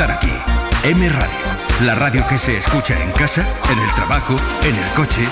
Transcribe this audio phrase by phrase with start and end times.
[0.00, 0.32] están aquí.
[0.88, 1.84] M Radio.
[1.84, 5.22] La radio que se escucha en casa, en el trabajo, en el coche.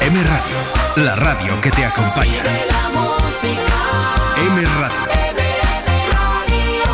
[0.00, 0.56] M Radio.
[0.96, 2.42] La radio que te acompaña.
[4.36, 5.06] M Radio.
[6.10, 6.84] Radio.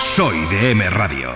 [0.00, 1.30] Soy de M Radio.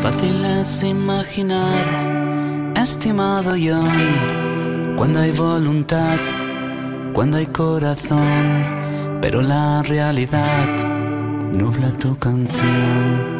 [0.00, 6.18] Fácil es imaginar, estimado John, cuando hay voluntad,
[7.12, 10.87] cuando hay corazón, pero la realidad
[11.52, 13.37] nubla tu canción.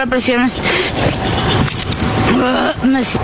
[0.00, 0.50] La presión.
[2.82, 3.18] Me, me si-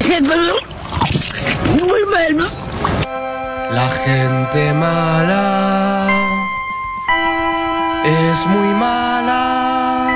[0.00, 0.34] siento
[1.86, 2.50] muy mal.
[3.70, 6.08] La gente mala
[8.04, 10.08] es muy mala.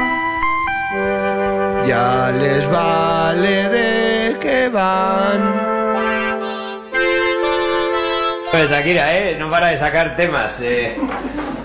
[1.87, 5.61] Ya les vale de que van.
[8.51, 9.37] Pues Shakira, ¿eh?
[9.39, 10.59] No para de sacar temas.
[10.63, 10.97] eh.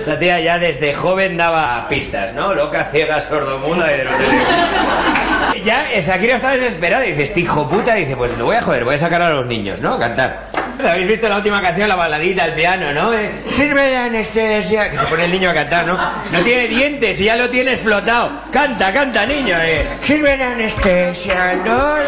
[0.07, 2.53] Esa tía ya desde joven daba pistas, ¿no?
[2.53, 4.11] Loca, ciega, sordomuda y de lo
[5.65, 8.85] Ya, Shakira está desesperada y dice, este hijo puta, dice, pues lo voy a joder,
[8.85, 9.95] voy a sacar a los niños, ¿no?
[9.95, 10.46] A cantar.
[10.87, 13.13] ¿Habéis visto la última canción, la baladita, el piano, no?
[13.13, 15.97] Eh, Sirve la anestesia, que se pone el niño a cantar, ¿no?
[16.31, 18.31] No tiene dientes y ya lo tiene explotado.
[18.51, 19.87] Canta, canta, niño, eh.
[20.03, 22.01] Sirve la anestesia, el dolor,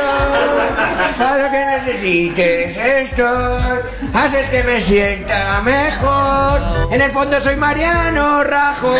[1.19, 3.58] a lo que necesites esto,
[4.13, 6.59] haces que me sienta mejor.
[6.91, 9.00] En el fondo soy Mariano Rajoy.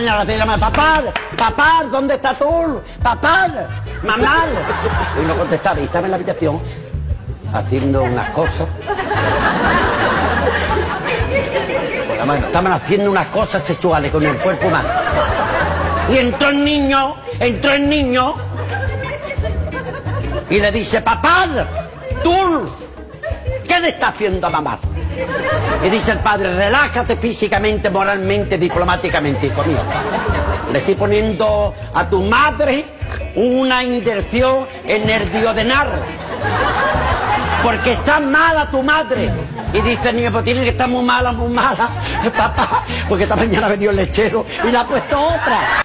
[0.00, 1.02] Mañana, llama, papá,
[1.36, 2.80] papá, ¿dónde estás tú?
[3.02, 3.46] Papá,
[4.02, 4.44] mamá.
[5.22, 6.62] Y no contestaba, y estaba en la habitación
[7.52, 8.66] haciendo unas cosas.
[12.46, 14.88] Estaban haciendo unas cosas sexuales con el cuerpo humano.
[16.10, 18.34] Y entró el niño, entró el niño
[20.48, 21.46] y le dice, papá,
[22.22, 22.70] tú,
[23.68, 24.78] ¿qué le está haciendo a mamá?
[25.84, 29.78] Y dice el padre, relájate físicamente, moralmente, diplomáticamente, hijo mío.
[30.72, 32.84] Le estoy poniendo a tu madre
[33.34, 35.88] una inyección en el diodenar.
[37.62, 39.30] Porque está mala tu madre.
[39.72, 41.88] Y dice el niño, pues tiene que estar muy mala, muy mala,
[42.36, 45.84] papá, porque esta mañana ha venido el lechero y le ha puesto otra.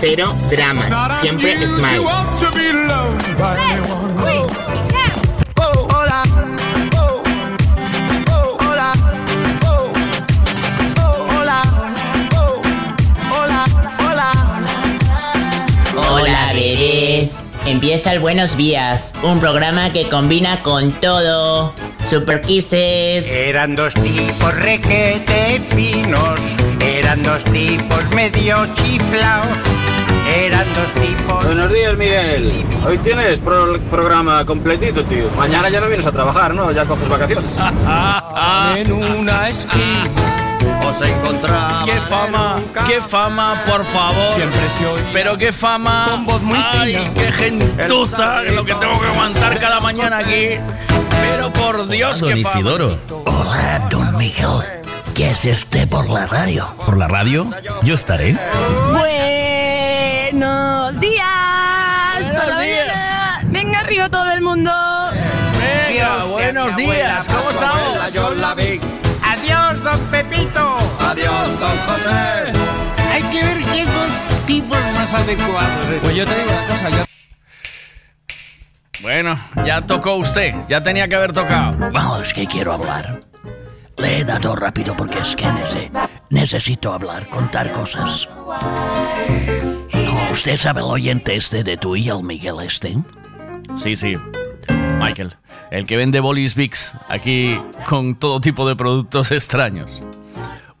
[0.00, 0.88] Cero dramas.
[1.20, 1.98] Siempre smile.
[15.96, 16.49] Hola
[17.70, 21.72] empieza el Buenos Días, un programa que combina con todo.
[22.04, 23.30] Super Kisses.
[23.30, 26.40] Eran dos tipos requete finos,
[26.80, 29.46] eran dos tipos medio chiflaos,
[30.36, 31.44] eran dos tipos...
[31.44, 32.52] Buenos días, Miguel.
[32.86, 35.28] Hoy tienes pro- programa completito, tío.
[35.36, 36.72] Mañana ya no vienes a trabajar, ¿no?
[36.72, 37.56] Ya coges vacaciones.
[38.76, 40.39] en una esquina
[40.90, 41.84] os encontraba.
[41.84, 42.56] Qué fama,
[42.86, 44.34] qué fama, por favor.
[44.34, 46.06] Siempre se oía Pero qué fama.
[46.10, 47.14] con voz muy Ay, fina.
[47.14, 50.58] qué gentuza es lo que tengo que aguantar cada mañana aquí.
[51.22, 52.58] Pero por Dios, Don qué fama.
[52.58, 52.98] Isidoro.
[53.26, 54.60] Hola, don Miguel.
[55.14, 56.66] ¿Qué es usted por la radio?
[56.84, 57.46] ¿Por la radio?
[57.82, 58.36] Yo estaré.
[58.90, 61.26] Buenos días.
[62.20, 63.00] Buenos días.
[63.44, 64.70] Venga arriba todo el mundo.
[65.88, 68.12] Venga, buenos días, ¿cómo estamos?
[68.12, 68.80] Yo la vi.
[69.80, 70.76] Adiós, don Pepito.
[71.00, 72.52] Adiós, don José.
[73.12, 76.00] Hay que ver qué dos tipos más adecuados.
[76.02, 77.04] Pues yo te digo una cosa, yo...
[79.02, 79.34] Bueno,
[79.64, 81.90] ya tocó usted, ya tenía que haber tocado.
[81.92, 83.22] Vamos, es que quiero hablar.
[83.96, 85.90] Le he dado rápido porque es que nece-
[86.28, 88.28] necesito hablar, contar cosas.
[89.92, 92.96] No, ¿Usted sabe el oyente este de tú y el Miguel este?
[93.76, 94.16] Sí, sí.
[95.00, 95.34] Michael,
[95.70, 96.56] el que vende bolis
[97.08, 97.58] aquí
[97.88, 100.02] con todo tipo de productos extraños.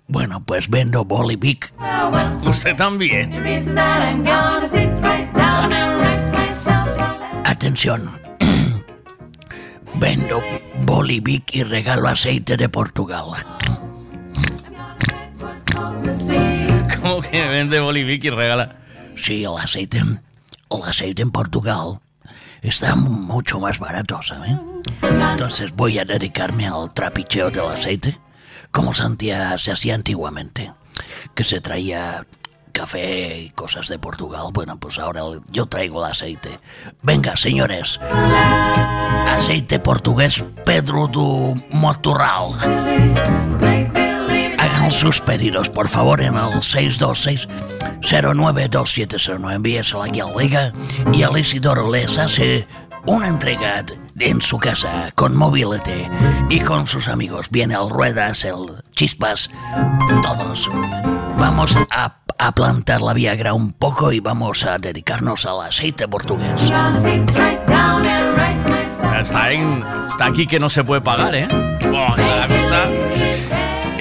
[0.08, 1.72] Bueno, pues vendo Bolivic.
[2.44, 3.32] Usted también.
[7.44, 8.10] Atención.
[9.94, 10.42] vendo
[10.82, 13.26] Bolivic y regalo aceite de Portugal.
[17.00, 18.76] ¿Cómo que vende Bolivic y regala?
[19.14, 22.00] Sí, el aceite, el aceite en Portugal
[22.62, 24.58] está mucho más barato, ¿sabe?
[25.02, 28.18] Entonces voy a dedicarme al trapicheo del aceite,
[28.70, 30.72] como hacía, se hacía antiguamente,
[31.34, 32.26] que se traía
[32.72, 34.46] café y cosas de Portugal.
[34.52, 36.58] Bueno, pues ahora yo traigo el aceite.
[37.02, 37.98] Venga, señores,
[39.28, 42.54] aceite portugués Pedro do Motoral.
[44.80, 49.54] Hagan sus pedidos, por favor, en el 626-092709.
[49.54, 50.72] Envíeselo aquí a la Liga
[51.12, 52.66] y el Isidoro les hace
[53.04, 53.84] una entrega
[54.18, 56.08] en su casa con mobilete
[56.48, 57.48] y con sus amigos.
[57.50, 59.50] Viene el Ruedas, el Chispas,
[60.22, 60.66] todos.
[61.38, 66.70] Vamos a, a plantar la Viagra un poco y vamos a dedicarnos al aceite portugués.
[69.20, 71.46] Está, en- está aquí que no se puede pagar, ¿eh?
[71.92, 72.88] Oh, la cosa,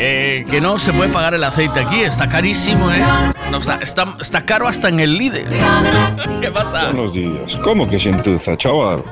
[0.02, 3.04] eh, que no se puede pagar el aceite aquí, está carísimo, ¿eh?
[3.52, 5.48] No, está, está, está caro hasta en el líder.
[6.42, 6.86] ¿Qué pasa?
[6.86, 7.58] Buenos días.
[7.58, 9.04] ¿Cómo que xentuza, chaval?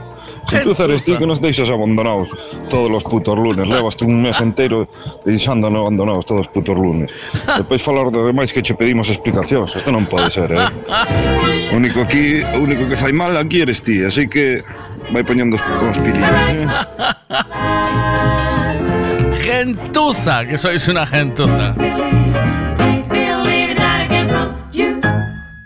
[0.49, 2.29] Xentuza eres ti que nos deixas abandonados
[2.69, 3.67] todos los putos lunes.
[3.67, 4.87] Levas un mes entero
[5.25, 7.11] deixándonos abandonados todos os putos lunes.
[7.57, 9.75] Depois falar do demais que che pedimos explicacións.
[9.75, 10.71] Isto non pode ser, eh?
[11.71, 14.63] O único aquí, o único que fai mal aquí eres ti, así que
[15.11, 16.63] vai poñendo os, os pilillos, eh?
[19.57, 21.73] Gentuza, que sois una gentuza.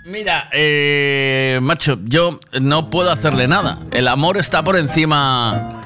[0.05, 3.79] Mira, eh, macho, yo no puedo hacerle nada.
[3.91, 5.81] El amor está por encima.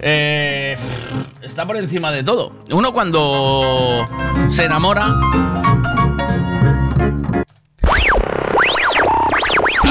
[0.00, 0.76] eh,
[1.40, 2.52] está por encima de todo.
[2.70, 4.06] Uno cuando
[4.48, 5.14] se enamora.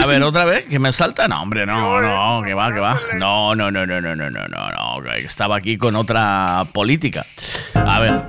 [0.04, 1.30] A ver, otra vez, que me salta.
[1.30, 3.00] No, hombre, no, no, que va, que va.
[3.16, 5.14] No, no, no, no, no, no, no, no, no.
[5.14, 7.26] Estaba aquí con otra política.
[7.74, 8.22] A ver.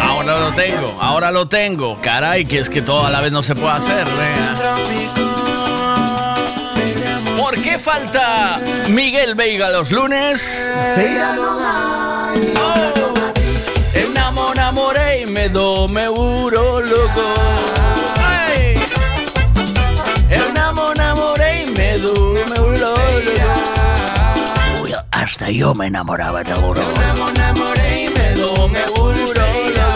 [0.00, 2.00] Ahora lo tengo, ahora lo tengo.
[2.00, 4.06] Caray, que es que todo a la vez no se puede hacer.
[4.06, 4.54] venga.
[7.36, 8.56] ¿Por qué falta
[8.88, 10.66] Miguel Veiga los lunes?
[12.56, 12.97] Oh,
[14.78, 17.24] enamoré y me do me uro loco.
[18.18, 18.74] Ay.
[20.30, 23.02] Enamo- enamoré y me do me uro loco.
[24.82, 26.82] Uy, hasta yo me enamoraba del oro.
[26.82, 29.87] Enamo- enamoré y me do me uro loco.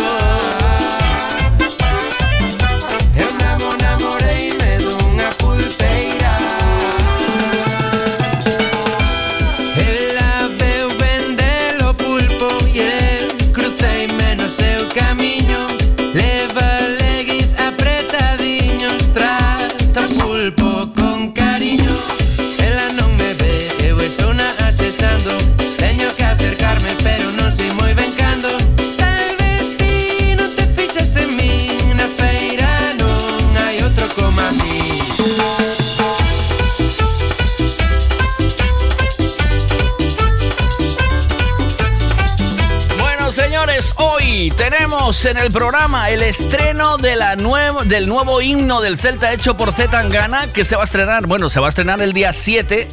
[44.56, 49.58] Tenemos en el programa el estreno de la nuevo, del nuevo himno del Celta hecho
[49.58, 52.32] por Z Tangana que se va a estrenar, bueno, se va a estrenar el día
[52.32, 52.88] 7,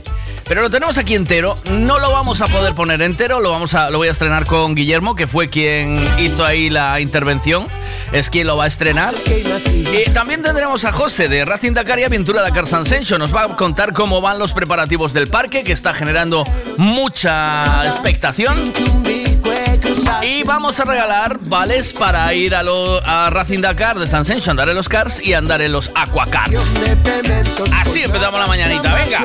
[0.50, 1.55] pero lo tenemos aquí entero.
[1.72, 4.75] No lo vamos a poder poner entero, lo, vamos a, lo voy a estrenar con
[4.75, 7.67] Guillermo, que fue quien hizo ahí la intervención,
[8.12, 9.13] es quien lo va a estrenar.
[9.25, 13.17] Y también tendremos a José de Racing Dakar y Aventura Dakar Sansenso.
[13.17, 16.43] Nos va a contar cómo van los preparativos del parque, que está generando
[16.75, 18.74] mucha expectación.
[20.24, 24.51] Y vamos a regalar vales para ir a, lo- a Racing Dakar de San Senso,
[24.51, 26.51] andar en los cars y andar en los aquacars.
[27.82, 29.24] Así empezamos la mañanita, venga.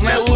[0.00, 0.29] Meu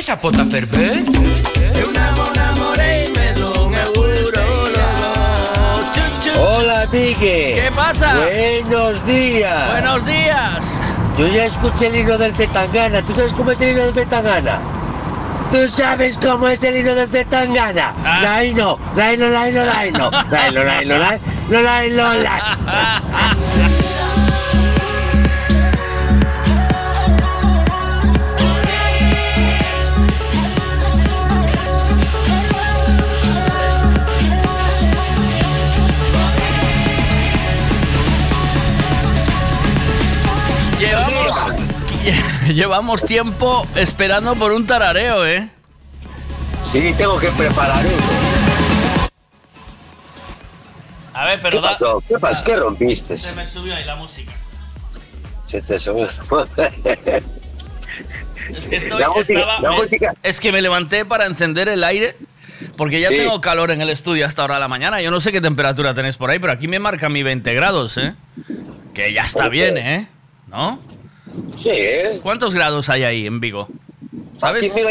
[0.00, 0.96] Pulpeira, tes a pota ferver?
[1.78, 3.84] Eu namo, namorei, me dou unha
[6.38, 7.54] Hola, Miguel.
[7.54, 8.14] ¿Qué pasa?
[8.14, 9.70] Buenos días.
[9.70, 10.80] Buenos días.
[11.18, 13.02] Yo ya escuché el himno del Zetangana.
[13.02, 14.58] ¿Tú sabes cómo es el himno del Zetangana?
[15.50, 17.92] ¿Tú sabes cómo es el himno del Zetangana?
[18.04, 18.20] Ah.
[18.22, 20.10] Laino, laino, laino, laino.
[20.30, 22.49] Laino, laino, laino, laino, laino.
[42.54, 45.48] llevamos tiempo esperando por un tarareo, ¿eh?
[46.70, 49.10] Sí, tengo que preparar uno.
[51.14, 52.02] A ver, ¿Qué pero da- pasó?
[52.06, 52.44] ¿Qué pasó?
[52.44, 53.18] ¿Qué rompiste?
[53.18, 54.32] Se me subió ahí la música.
[55.44, 56.06] Se te subió.
[56.06, 56.18] Es
[58.68, 59.88] que estoy- La música- estaba- la me-
[60.22, 62.16] es que me levanté para encender el aire
[62.76, 63.16] porque ya Sí.
[63.16, 65.00] tengo calor en el estudio hasta ahora de la mañana.
[65.02, 67.98] Yo no sé qué temperatura tenéis por ahí, pero aquí me marca mi 20 grados,
[67.98, 68.14] ¿eh?
[68.94, 70.08] Que ya está bien, ¿eh?
[70.46, 70.80] ¿No?
[71.56, 72.20] Sí, ¿eh?
[72.22, 73.68] ¿Cuántos grados hay ahí en Vigo?
[74.38, 74.74] ¿Sabes?
[74.74, 74.90] Mira,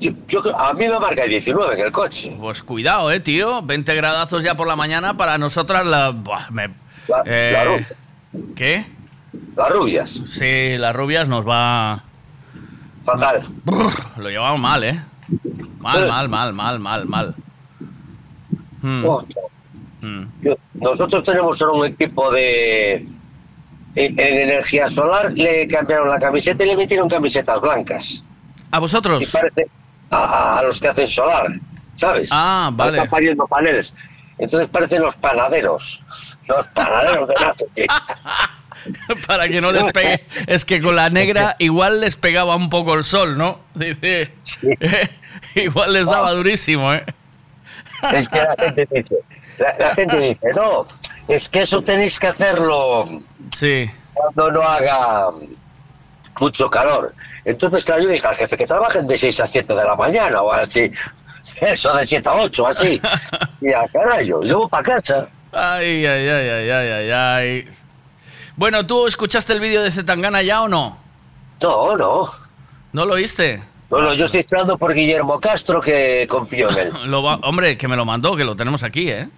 [0.00, 2.34] yo- yo- a mí me marca 19 en el coche.
[2.40, 3.60] Pues cuidado, eh, tío.
[3.62, 6.10] 20 gradazos ya por la mañana para nosotras la...
[6.10, 6.70] buah, me-
[7.26, 7.88] eh, la rubia.
[8.54, 8.86] ¿Qué?
[9.54, 10.10] Las rubias.
[10.24, 12.02] Sí, las rubias nos va...
[13.04, 13.42] Fatal.
[14.16, 15.00] Lo llevamos mal, ¿eh?
[15.78, 17.34] Mal, mal, mal, mal, mal, mal.
[18.82, 19.04] Hmm.
[20.42, 23.06] Yo- nosotros tenemos solo un equipo de
[23.96, 28.22] en, en energía solar le cambiaron la camiseta y le metieron camisetas blancas
[28.70, 29.22] ¿A vosotros?
[29.22, 29.66] y parece
[30.10, 31.46] a, a los que hacen solar
[31.96, 33.02] sabes Ah, vale.
[33.02, 33.92] están paneles
[34.38, 36.02] entonces parecen los panaderos
[36.46, 37.86] los panaderos de Nápoles.
[39.26, 40.24] Para que no les pegue.
[40.46, 43.60] Es que con la negra igual les pegaba un poco el sol, ¿no?
[43.74, 44.32] Dice.
[45.56, 47.04] igual les daba durísimo, ¿eh?
[48.12, 49.16] es que la gente dice
[49.58, 50.86] la, la gente dice no
[51.28, 53.06] es que eso tenéis que hacerlo
[53.52, 53.90] Sí.
[54.14, 55.28] cuando no haga
[56.40, 57.14] mucho calor.
[57.44, 60.42] Entonces, claro, yo dije al jefe que trabajen de 6 a 7 de la mañana
[60.42, 60.90] o así.
[61.60, 63.00] Eso, de 7 a 8, así.
[63.60, 65.28] Y a carajo, luego para casa.
[65.52, 67.68] Ay, ay, ay, ay, ay, ay, ay.
[68.56, 70.98] Bueno, ¿tú escuchaste el vídeo de Zetangana ya o no?
[71.62, 72.30] No, no.
[72.92, 73.62] ¿No lo oíste?
[73.88, 76.92] Bueno, yo estoy esperando por Guillermo Castro que confío en él.
[77.10, 79.28] Lo va- hombre, que me lo mandó, que lo tenemos aquí, ¿eh?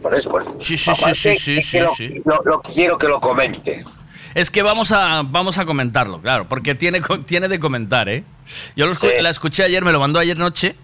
[0.00, 0.54] Por eso, bueno.
[0.60, 2.22] Sí, sí, sí, Aparte, sí, sí, lo, sí.
[2.24, 3.84] Lo, lo quiero que lo comente.
[4.34, 8.24] Es que vamos a, vamos a comentarlo, claro, porque tiene, tiene de comentar, ¿eh?
[8.76, 9.20] Yo lo escu- Sí.
[9.20, 10.76] la escuché ayer, me lo mandó ayer noche,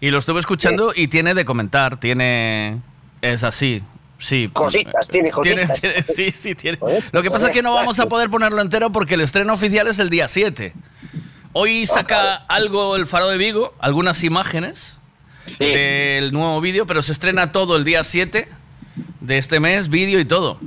[0.00, 2.80] y lo estuve escuchando y tiene de comentar, tiene...
[3.22, 3.82] Es así,
[4.18, 4.48] sí.
[4.52, 5.80] Cositas, tiene cositas.
[5.80, 6.78] tiene- sí, sí, tiene.
[7.12, 9.86] Lo que pasa es que no vamos a poder ponerlo entero porque el estreno oficial
[9.88, 10.72] es el día 7.
[11.52, 14.97] Hoy saca algo el Faro de Vigo, algunas imágenes
[15.58, 18.48] del nuevo vídeo, pero se estrena todo el día 7
[19.20, 20.58] de este mes, vídeo y todo.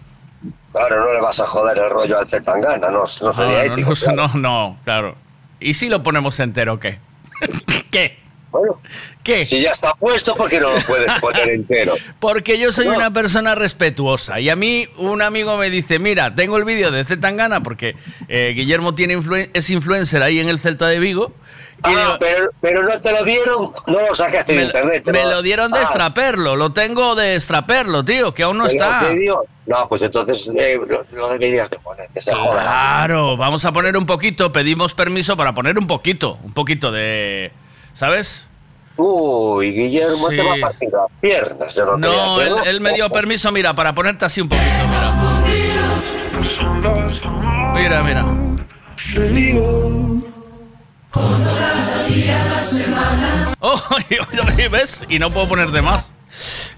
[0.71, 3.89] Claro, no le vas a joder el rollo al Zetangana, no, no sería No, ético.
[3.89, 4.15] no, claro.
[4.33, 5.15] no, no, claro.
[5.59, 6.99] ¿Y si lo ponemos entero qué?
[7.91, 8.17] ¿Qué?
[8.51, 8.81] Bueno,
[9.23, 9.45] ¿Qué?
[9.45, 11.93] Si ya está puesto, ¿por qué no lo puedes poner entero?
[12.19, 12.95] Porque yo soy No.
[12.95, 17.03] una persona respetuosa y a mí un amigo me dice, mira, tengo el vídeo de
[17.05, 17.95] Zetangana porque
[18.27, 21.33] eh, Guillermo tiene influen- es influencer ahí en el Celta de Vigo.
[21.83, 25.03] Y Ah, digo, pero, pero no te lo dieron, no lo sacaste de internet.
[25.05, 29.09] me lo dieron de Ah, extraperlo, lo tengo de extraperlo, tío, que aún no está.
[29.65, 32.07] No, pues entonces eh, lo, lo deberías de poner.
[32.23, 37.51] Claro, vamos a poner un poquito, pedimos permiso para poner un poquito, un poquito de...
[37.93, 38.47] ¿Sabes?
[38.97, 40.35] Uy, Guillermo, Sí.
[40.35, 41.73] te va a partir las piernas.
[41.75, 45.11] Yo no, No, él, me dio permiso, mira, para ponerte así un poquito, mira.
[47.73, 48.25] Mira, mira.
[53.63, 53.79] Oh,
[54.71, 55.05] ¿ves?
[55.09, 56.11] Y no puedo poner de más.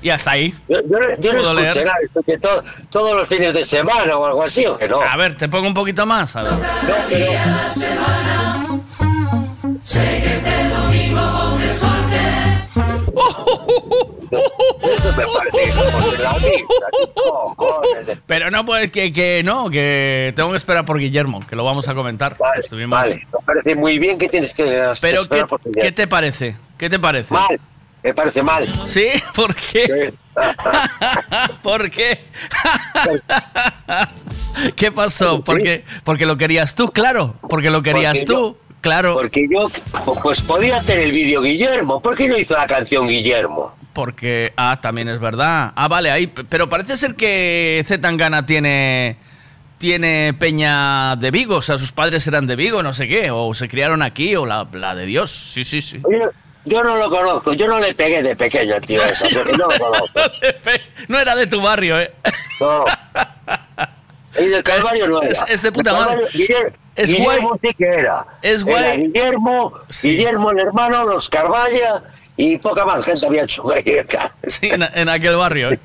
[0.01, 0.53] Y hasta ahí.
[0.67, 1.85] Yo, yo yo no ¿Puedo escuché leer?
[1.85, 1.97] nada,
[2.41, 4.99] todo- todos los fines de semana o algo así, ¿o que no?
[5.01, 6.35] A ver, te pongo un poquito más.
[6.35, 6.53] A ver.
[16.39, 20.99] Lista, tipo, cojones de- Pero no, pues que, que no, que tengo que esperar por
[20.99, 22.37] Guillermo, que lo vamos a comentar.
[22.57, 24.63] Estuvimos- Vale, me parece muy bien que tienes que
[25.01, 26.55] Pero, ¿qué, por qué te parece?
[26.77, 27.33] ¿Qué te parece?
[27.33, 27.59] Mal,
[28.01, 28.67] me parece mal.
[28.87, 29.07] ¿Sí?
[29.35, 30.13] ¿Por qué?
[31.63, 32.23] ¿Por qué?
[34.75, 35.43] ¿Qué pasó?
[35.43, 37.35] Porque, porque lo querías tú, claro.
[37.49, 39.15] Porque lo querías Porque tú, claro.
[39.15, 39.71] Porque yo,
[40.21, 41.99] pues podía hacer el vídeo Guillermo.
[41.99, 43.73] ¿Por qué no hizo la canción Guillermo?
[43.93, 45.73] Porque, ah, también es verdad.
[45.75, 46.27] Ah, vale, ahí.
[46.27, 49.17] Pero parece ser que Zetangana tiene
[49.77, 53.53] tiene peña de Vigo, o sea, sus padres eran de Vigo, no sé qué, o
[53.53, 55.29] se criaron aquí, o la, la de Dios.
[55.29, 55.99] Sí, sí, sí.
[56.03, 56.21] Oye,
[56.63, 59.67] yo no lo conozco, yo no le pegué de pequeño al tío ese, porque no
[59.67, 60.19] lo conozco.
[61.09, 62.11] No era de tu barrio, ¿eh?
[62.61, 62.85] No.
[64.39, 65.31] Y del Calvario no era.
[65.31, 66.21] Es- es de puta madre.
[66.33, 67.59] Guillermo, Es Guillermo guay.
[67.61, 68.25] sí que era.
[68.41, 69.01] Es Era guay.
[69.07, 72.03] Guillermo, Guillermo el hermano, los Carvalla
[72.37, 73.63] y poca más gente había hecho.
[74.47, 75.79] Sí, en, en aquel barrio, ¿eh?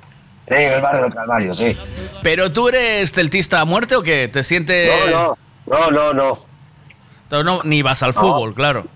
[0.49, 1.77] Sí, en el barrio del Calvario, sí.
[2.23, 4.29] Pero tú eres celtista a muerte o qué?
[4.29, 4.91] ¿Te sientes.?
[5.11, 6.39] No, no, no, no, no.
[7.31, 8.21] No, no, ni vas al No.
[8.21, 8.87] fútbol, claro.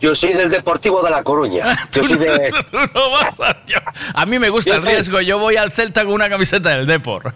[0.00, 1.88] Yo soy del Deportivo de La Coruña.
[1.92, 2.50] Yo soy de...
[2.70, 3.38] Tú no vas
[4.14, 5.20] a, mí me gusta Yo el riesgo.
[5.20, 7.34] Yo voy al Celta con una camiseta del Depor.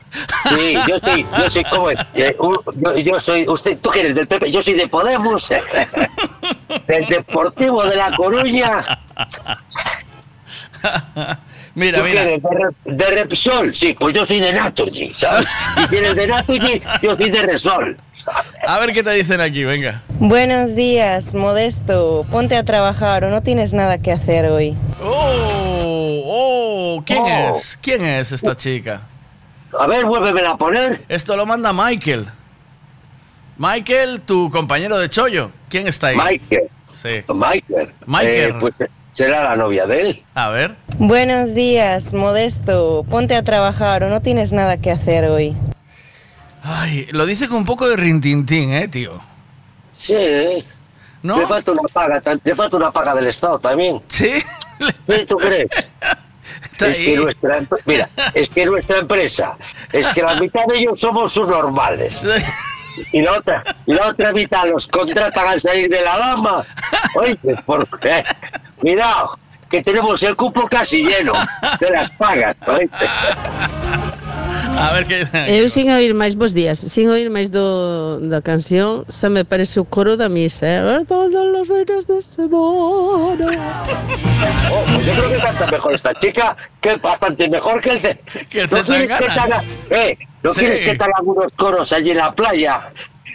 [0.49, 4.51] Sí, yo soy, yo soy como, eh, yo, yo soy, usted, tú eres del PP,
[4.51, 5.49] yo soy de Podemos,
[6.87, 8.81] del Deportivo de La Coruña.
[11.75, 12.23] Mira, ¿Tú mira.
[12.23, 12.43] eres?
[12.43, 15.47] De, de Repsol, sí, pues yo soy de Naturgy, ¿sabes?
[15.77, 17.97] Y si eres de Naturgy, yo soy de Resol.
[18.67, 20.03] A ver qué te dicen aquí, venga.
[20.21, 22.25] Buenos días, Modesto.
[22.31, 24.77] Ponte a trabajar o no tienes nada que hacer hoy.
[25.03, 27.57] Oh, oh, ¿quién Oh.
[27.57, 27.79] es?
[27.83, 29.01] ¿Quién es esta chica?
[29.79, 31.03] A ver, vuélvemela a poner.
[31.09, 32.27] Esto lo manda Michael.
[33.59, 35.51] Michael, tu compañero de chollo.
[35.69, 36.17] ¿Quién está ahí?
[36.17, 36.69] Michael.
[36.93, 37.23] Sí.
[37.29, 37.93] Michael.
[38.07, 38.51] Michael.
[38.51, 38.75] Eh, pues
[39.13, 40.23] será la novia de él.
[40.35, 40.75] A ver.
[40.99, 43.05] Buenos días, Modesto.
[43.09, 45.57] Ponte a trabajar o no tienes nada que hacer hoy.
[46.63, 49.21] Ay, lo dice con un poco de rintintín, ¿eh, tío?
[49.93, 50.65] Sí.
[51.23, 51.39] ¿No?
[51.39, 54.03] Le falta una paga, le falta una paga del Estado también.
[54.09, 54.43] ¿Sí?
[55.07, 55.69] ¿Sí, tú crees?
[56.73, 57.05] Está es ahí.
[57.05, 59.57] que nuestra mira, es que nuestra empresa,
[59.93, 62.23] es que la mitad de ellos somos subnormales.
[63.13, 66.65] Y la otra, y la otra mitad los contratan al salir de la dama.
[67.15, 68.25] Oíste, porque
[68.77, 69.39] cuidado,
[69.71, 71.33] que tenemos el cupo casi lleno
[71.81, 73.09] de las pagas, oíste.
[74.79, 75.15] A ver aquí.
[75.53, 79.79] Eu sin oír máis bos días, sin oír máis do, da canción, se me parece
[79.79, 80.67] o coro da misa.
[80.67, 81.05] eh?
[81.07, 83.47] Todos los fines de semana.
[84.73, 88.01] Oh, pues yo creo que canta mejor esta chica, que es bastante mejor que el
[88.01, 88.19] C.
[88.49, 90.61] Que el ¿No quieres que haga, eh, ¿no Sí.
[90.61, 92.91] quieres que te haga unos coros allí en la playa?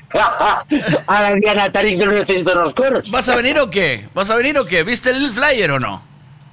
[0.13, 3.10] a la Diana Tarín que no necesita unos coros.
[3.12, 4.08] ¿Vas a venir o qué?
[4.13, 4.84] ¿Vas a venir o qué?
[4.84, 6.02] ¿Viste el flyer o no?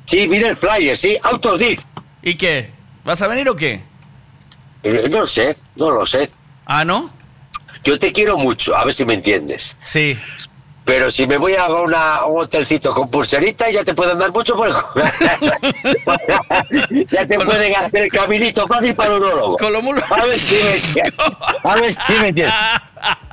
[0.06, 1.80] Sí, mira el flyer, sí, autodiv.
[2.22, 2.70] ¿Y qué?
[3.04, 3.80] ¿Vas a venir o qué?
[4.84, 6.30] Eh, no sé, no lo sé.
[6.66, 7.10] ¿Ah, no?
[7.82, 9.76] Yo te quiero mucho, a ver si me entiendes.
[9.82, 10.16] Sí.
[10.84, 14.54] Pero si me voy a una- un hotelcito con pulserita, ya te pueden dar mucho
[14.54, 14.74] por el...
[17.08, 19.56] ya te pueden hacer el caminito fácil para el urólogo.
[19.56, 21.14] Con lo mulo- A ver si me entiendes.
[21.64, 22.54] A ver si me entiendes.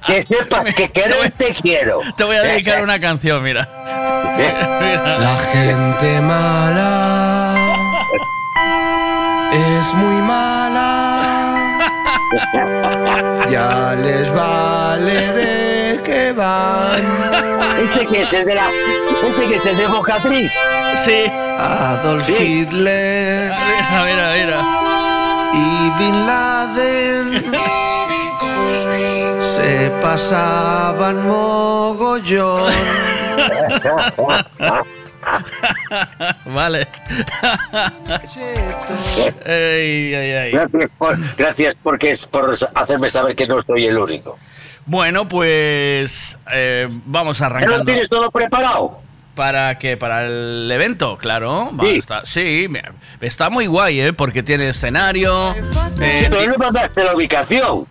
[0.08, 2.00] Que sepas que te quiero.
[2.16, 3.68] Te voy a dedicar una canción, mira.
[4.38, 5.18] Mira.
[5.20, 7.56] La gente mala
[9.52, 11.40] es muy mala.
[13.50, 17.02] Ya les vale de que van.
[17.94, 18.70] Ese que es el de la...
[18.70, 20.52] Ese que es el de Bocatriz.
[21.04, 21.26] Sí.
[21.58, 24.60] Adolf Hitler Mira, mira, mira.
[25.54, 27.52] y Bin Laden
[29.41, 32.72] se pasaban mogollón.
[36.45, 36.88] vale.
[39.45, 40.51] Ey, ay, ay.
[40.51, 44.38] Gracias, por, gracias porque es por hacerme saber que no soy el único.
[44.86, 47.84] Bueno, pues eh, vamos ¿Ya lo arrancando.
[47.86, 48.99] tienes todo preparado?
[49.36, 49.95] ¿Para qué?
[49.95, 51.17] ¿Para el evento?
[51.17, 51.71] Claro.
[51.81, 51.97] Sí.
[51.97, 52.67] Está, sí,
[53.21, 54.13] está muy guay, ¿eh?
[54.13, 55.51] Porque tiene escenario.
[55.51, 55.62] eh,
[55.95, 57.88] Sí, pero no mandaste la ubicación.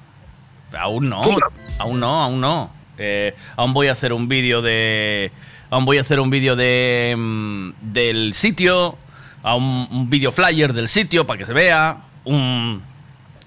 [0.78, 1.22] Aún no,
[1.78, 2.70] aún no, aún no.
[2.98, 5.32] Eh, aún voy a hacer un vídeo de.
[5.70, 7.14] Aún voy a hacer un vídeo de.
[7.16, 8.96] mm, del sitio.
[9.42, 11.98] A un, un vídeo flyer del sitio para que se vea.
[12.24, 12.83] Un,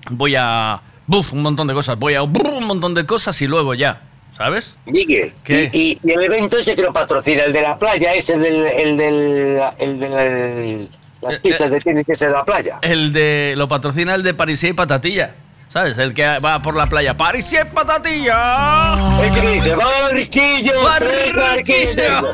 [0.10, 0.82] voy a.
[1.06, 2.00] Buf, un montón de cosas.
[2.00, 2.22] Voy a.
[2.22, 4.02] brr, un montón de cosas y luego ya.
[4.32, 4.80] ¿Sabes?
[4.88, 5.70] Miguel, ¿Qué?
[5.72, 8.56] Y, y- el evento ese que lo patrocina, el de la playa, es el del.
[8.66, 10.90] El del, el
[11.22, 12.80] las pistas de tenis ese de la playa.
[12.82, 13.54] El de.
[13.56, 15.36] Lo patrocina el de Parisía y Patatilla.
[15.74, 15.98] ¿Sabes?
[15.98, 17.18] El que va por la playa.
[17.18, 18.94] ¡Parisía y Patatilla!
[19.24, 20.84] El que dice, ¡va, Riquillo!
[20.84, 22.32] ¡Va, ¡Venga, Riquillo!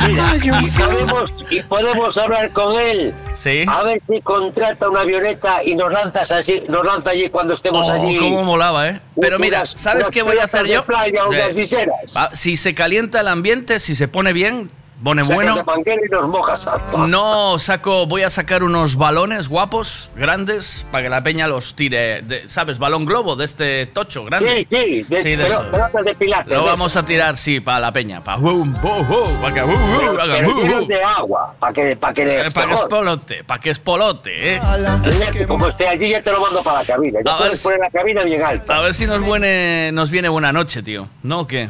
[0.00, 3.12] Mira, y podemos, y podemos hablar con él.
[3.34, 3.66] Sí.
[3.68, 7.86] A ver si contrata una avioneta y nos lanzas así, nos lanza allí cuando estemos
[7.86, 8.16] Oh, allí.
[8.16, 8.98] cómo molaba, ¿eh?
[9.20, 10.86] Pero mira, ¿sabes qué voy a hacer yo?
[10.86, 11.96] playa, unas Eh,
[12.32, 14.70] si se calienta el ambiente, si se pone bien,
[15.02, 15.64] pone Sacas bueno.
[15.84, 16.68] de y nos mojas.
[17.06, 22.22] No saco, voy a sacar unos balones guapos, grandes, para que la peña los tire,
[22.22, 22.78] de- ¿sabes?
[22.78, 24.66] Balón globo de este tocho grande.
[24.70, 26.52] Sí, sí, de, Sí, de pero- pelotas de pilates.
[26.52, 31.02] Lo de vamos a tirar, sí, para la peña, para para que, Pero, pero de
[31.02, 34.60] agua, para que, para que Eh, para que es polote, para que es polote, ¿eh?
[35.04, 37.20] Mira como esté allí ya te lo mando para la cabina.
[37.24, 38.76] Ya A puedes ver si- poner la cabina bien alta.
[38.76, 41.08] A ver si nos, viene, nos viene buena noche, tío.
[41.22, 41.68] ¿No o qué?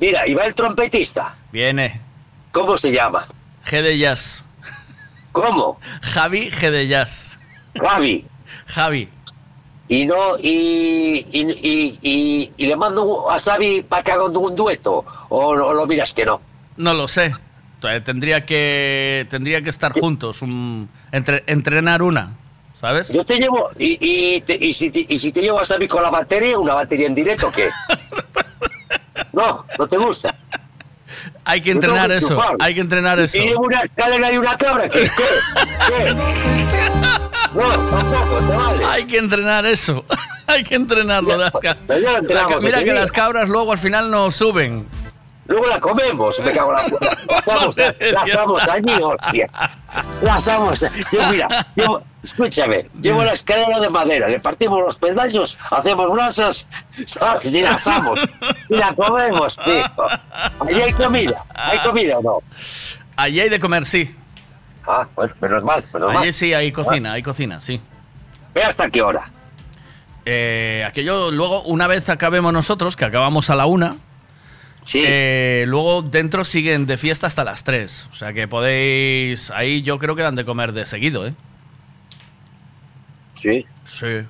[0.00, 1.34] Mira, y va el trompetista.
[1.52, 2.00] Viene.
[2.52, 3.24] ¿Cómo se llama?
[3.66, 4.44] G de Jazz.
[5.32, 5.78] ¿Cómo?
[6.02, 7.38] Javi G de Jazz.
[7.80, 8.24] Javi.
[8.66, 9.08] Javi.
[9.88, 14.54] Y no, y, y, y, y- y le mando a Xavi para que haga un,
[14.56, 15.04] dueto.
[15.28, 16.40] O, o lo miras que no.
[16.76, 17.34] No lo sé.
[18.04, 22.30] Tendría que tendría que estar juntos, un- entre- entrenar una,
[22.74, 23.12] ¿sabes?
[23.12, 25.88] Yo te llevo, y, y, te- y si, te- y si te llevo a Xavi
[25.88, 27.68] con la batería, una batería en directo, ¿qué?
[29.32, 30.34] No, no te gusta.
[31.44, 33.38] Hay que entrenar que eso, hay que entrenar eso.
[33.38, 35.00] Y una escalera y una cabra, ¿qué?
[35.00, 35.06] ¿Qué?
[35.88, 36.16] ¿Qué?
[37.54, 38.84] No, tampoco, te vale.
[38.86, 40.06] Hay que entrenar eso.
[40.46, 41.36] Hay que entrenarlo.
[41.36, 44.86] las ya entrenamos la Mira que las cabras luego al final no suben.
[45.52, 47.18] Luego la comemos, me cago en la puta.
[47.28, 49.50] La asamos, la asamos allí, hostia.
[50.22, 50.80] La asamos.
[51.12, 51.66] Yo, mira,
[52.22, 56.66] escúchame, llevo la escalera de madera, le partimos los pedazos, hacemos brasas,
[57.06, 57.52] ¿sabes?
[57.52, 58.18] Y la asamos.
[58.70, 59.84] Y la comemos, tío.
[60.60, 62.38] Allí hay comida, ¿hay comida o no?
[63.16, 64.16] Allí hay de comer, sí.
[64.86, 66.22] Ah, bueno, menos mal, menos mal.
[66.22, 67.78] Allí sí hay cocina, hay cocina, sí.
[68.54, 69.30] Ve hasta qué hora.
[70.24, 73.98] Eh, aquello, luego, una vez acabemos nosotros, que acabamos a la una,
[74.94, 78.08] eh, luego dentro siguen de fiesta hasta las tres.
[78.12, 79.50] O sea que podéis.
[79.50, 81.34] Ahí yo creo que dan de comer de seguido, ¿eh?
[83.36, 83.66] Sí.
[83.84, 84.22] Sí.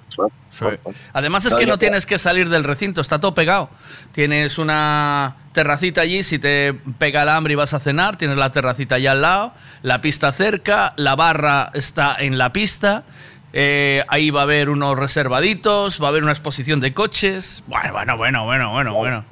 [0.50, 0.64] sí.
[1.12, 3.68] Además es que no tienes que salir del recinto, está todo pegado.
[4.12, 8.50] Tienes una terracita allí, si te pega el hambre y vas a cenar, tienes la
[8.50, 13.04] terracita allá al lado, la pista cerca, la barra está en la pista.
[13.52, 17.62] Eh, ahí va a haber unos reservaditos, va a haber una exposición de coches.
[17.66, 19.24] Bueno, bueno, bueno, bueno, bueno, bueno.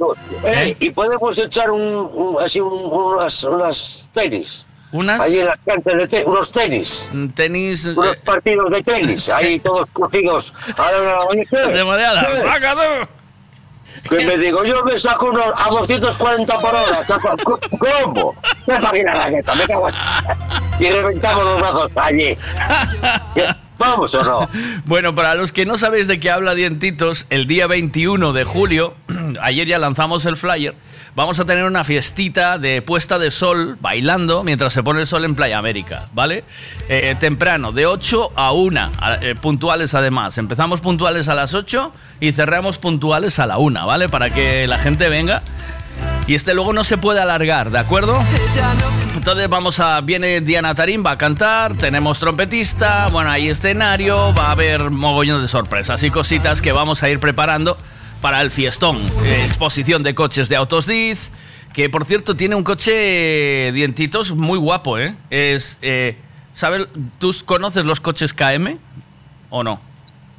[0.45, 4.67] Eh, y podemos echar un, un- así un- unas, unas tenis.
[4.93, 5.21] ¿Unas?
[5.21, 7.09] Ahí en las canchas de tenis, unos tenis.
[7.35, 7.87] Tenis.
[7.87, 10.53] eh, Unos partidos de tenis, ahí todos cocidos.
[11.73, 12.75] De mareada, saca
[14.09, 17.05] Que me digo, yo me saco unos a 240 por hora.
[17.07, 17.37] saco-
[17.79, 18.35] ¿Cómo?
[18.67, 19.95] Me pagué la raqueta, me cago en...
[20.81, 22.37] Y reventamos los brazos allí.
[23.81, 24.49] ¿Vamos o no?
[24.85, 28.95] Bueno, para los que no sabéis de qué habla Dientitos, el día 21 de julio,
[29.43, 30.75] ayer ya lanzamos el flyer,
[31.17, 35.25] vamos a tener una fiestita de puesta de sol, bailando, mientras se pone el sol
[35.25, 36.45] en Playa América, ¿vale?
[36.91, 40.37] Eh, temprano, de 8 a 1, a- eh, puntuales además.
[40.39, 44.09] Empezamos puntuales a las 8 y cerramos puntuales a la 1, ¿vale?
[44.11, 45.41] Para que la gente venga.
[46.27, 48.23] Y este luego no se puede alargar, ¿de acuerdo?
[49.21, 50.01] Entonces vamos a.
[50.01, 55.43] Viene Diana Tarín, va a cantar, tenemos trompetista, bueno, hay escenario, va a haber mogollón
[55.43, 57.77] de sorpresas y cositas que vamos a ir preparando
[58.23, 58.97] para el fiestón.
[59.27, 61.33] Eh, exposición de coches de Autos Diz,
[61.75, 65.15] que por cierto tiene un coche dientitos muy guapo, ¿eh?
[65.29, 65.77] Es.
[65.83, 66.17] Eh,
[66.55, 66.89] ¿Sabes?
[67.19, 68.79] ¿Tú conoces los coches KM?
[69.51, 69.83] ¿O no?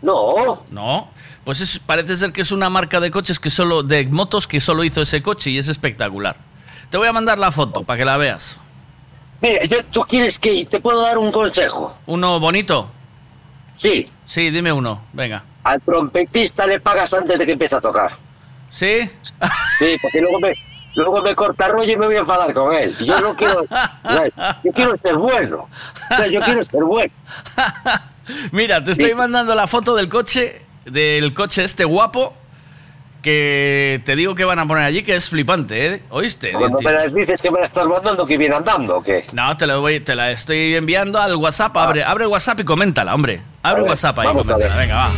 [0.01, 0.63] No.
[0.71, 1.07] No.
[1.45, 3.83] Pues es- parece ser que es una marca de coches que solo.
[3.83, 6.35] de motos que solo hizo ese coche y es espectacular.
[6.89, 8.59] Te voy a mandar la foto para que la veas.
[9.41, 11.95] Mira, yo- tú quieres que te puedo dar un consejo.
[12.05, 12.89] ¿Uno bonito?
[13.75, 14.07] Sí.
[14.25, 15.43] Sí, dime uno, venga.
[15.63, 18.11] al trompetista le pagas antes de que empiece a tocar.
[18.69, 19.01] ¿Sí?
[19.79, 20.53] Sí, porque luego me,
[20.95, 22.95] luego me corta rollo y me voy a enfadar con él.
[22.99, 23.63] Yo no quiero,
[24.63, 25.67] yo quiero ser bueno.
[26.11, 27.13] O sea, yo quiero ser bueno.
[28.51, 32.33] Mira, te estoy mandando la foto del coche, del coche este guapo,
[33.21, 36.03] que te digo que van a poner allí, que es flipante, ¿eh?
[36.09, 36.51] ¿Oíste?
[36.53, 39.25] Cuando me las dices que me la estás mandando, que viene andando, ¿o qué?
[39.33, 41.75] No, te, lo voy, te la estoy enviando al WhatsApp.
[41.77, 43.41] Abre, abre el WhatsApp y coméntala, hombre.
[43.63, 44.75] Abre el WhatsApp ahí, vamos coméntala.
[44.75, 45.09] Venga, va.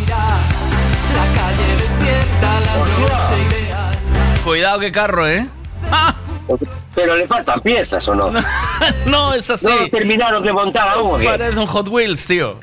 [1.13, 4.43] La calle desierta, la noche.
[4.43, 5.47] Cuidado que carro, ¿eh?
[6.95, 8.31] Pero le faltan piezas, ¿o no?
[9.07, 9.67] no, es así.
[9.67, 11.23] No terminaron de montar aún.
[11.23, 12.59] Parece un Hot Wheels, tío.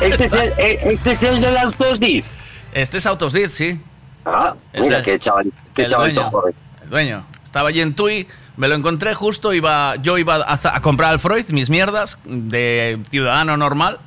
[0.00, 2.24] Este es el, eh, este es el del Autosdiz.
[2.72, 3.80] Este es Autosdid, sí.
[4.26, 6.30] Ah, mira qué chaval, qué el chavalito dueño.
[6.30, 6.54] joven.
[6.82, 7.26] El dueño.
[7.44, 11.18] Estaba allí en Tui, me lo encontré justo, iba, yo iba a, a comprar al
[11.20, 13.98] Freud, mis mierdas, de ciudadano normal,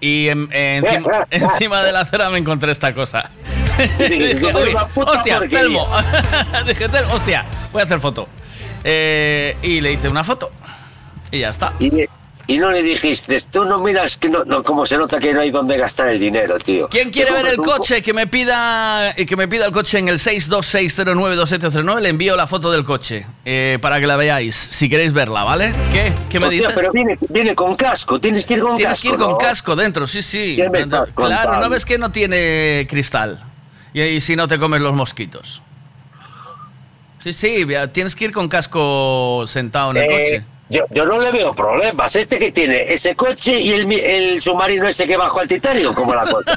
[0.00, 3.30] y en- encima, encima de la acera me encontré esta cosa.
[3.98, 5.60] Dije, yo soy "Uy, una puta hostia, porquería".
[5.62, 5.86] Telmo.
[6.66, 8.28] Dije, "Tel- hostia, voy a hacer foto.
[8.84, 10.50] Eh, y le hice una foto.
[11.32, 11.72] Y ya está.
[11.80, 11.90] Y,
[12.46, 15.40] y no le dijiste, tú no miras que no, no, cómo se nota que no
[15.40, 16.88] hay donde gastar el dinero, tío.
[16.88, 18.02] ¿Quién quiere ver el coche?
[18.02, 22.00] Que me pida que me pida el coche en el 626092709.
[22.00, 24.54] Le envío la foto del coche eh, para que la veáis.
[24.54, 25.72] Si queréis verla, ¿vale?
[25.92, 26.12] ¿Qué?
[26.28, 26.70] ¿Qué me dices?
[26.74, 29.08] Pero viene, viene con casco, tienes que ir con Tienes casco.
[29.08, 29.38] que ir con ¿no?
[29.38, 30.56] casco dentro, sí, sí.
[30.56, 31.60] ¿Qué me Dentro- Claro?
[31.60, 33.42] ¿no ves que no tiene cristal?
[33.92, 35.62] Y, y si no te comes los mosquitos.
[37.20, 40.44] Sí, sí, tienes que ir con casco sentado en el Eh, coche.
[40.70, 42.16] Yo, yo no le veo problemas.
[42.16, 46.14] Este que tiene ese coche y el, el submarino ese que bajó al Titanic, como
[46.14, 46.56] la cosa.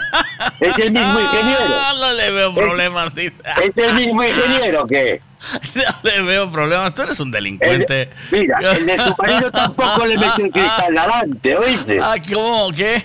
[0.61, 1.59] es el mismo ingeniero.
[1.75, 3.35] Ah, no le veo problemas, dice.
[3.63, 5.21] ¿Es el mismo ingeniero que?
[5.75, 6.93] No le veo problemas.
[6.93, 7.93] Tú eres un El delincuente.
[7.93, 11.99] de- mira, el de submarino tampoco le metió el cristal delante, ¿oíste?
[12.03, 12.71] Ah, ¿cómo?
[12.71, 13.03] ¿Qué?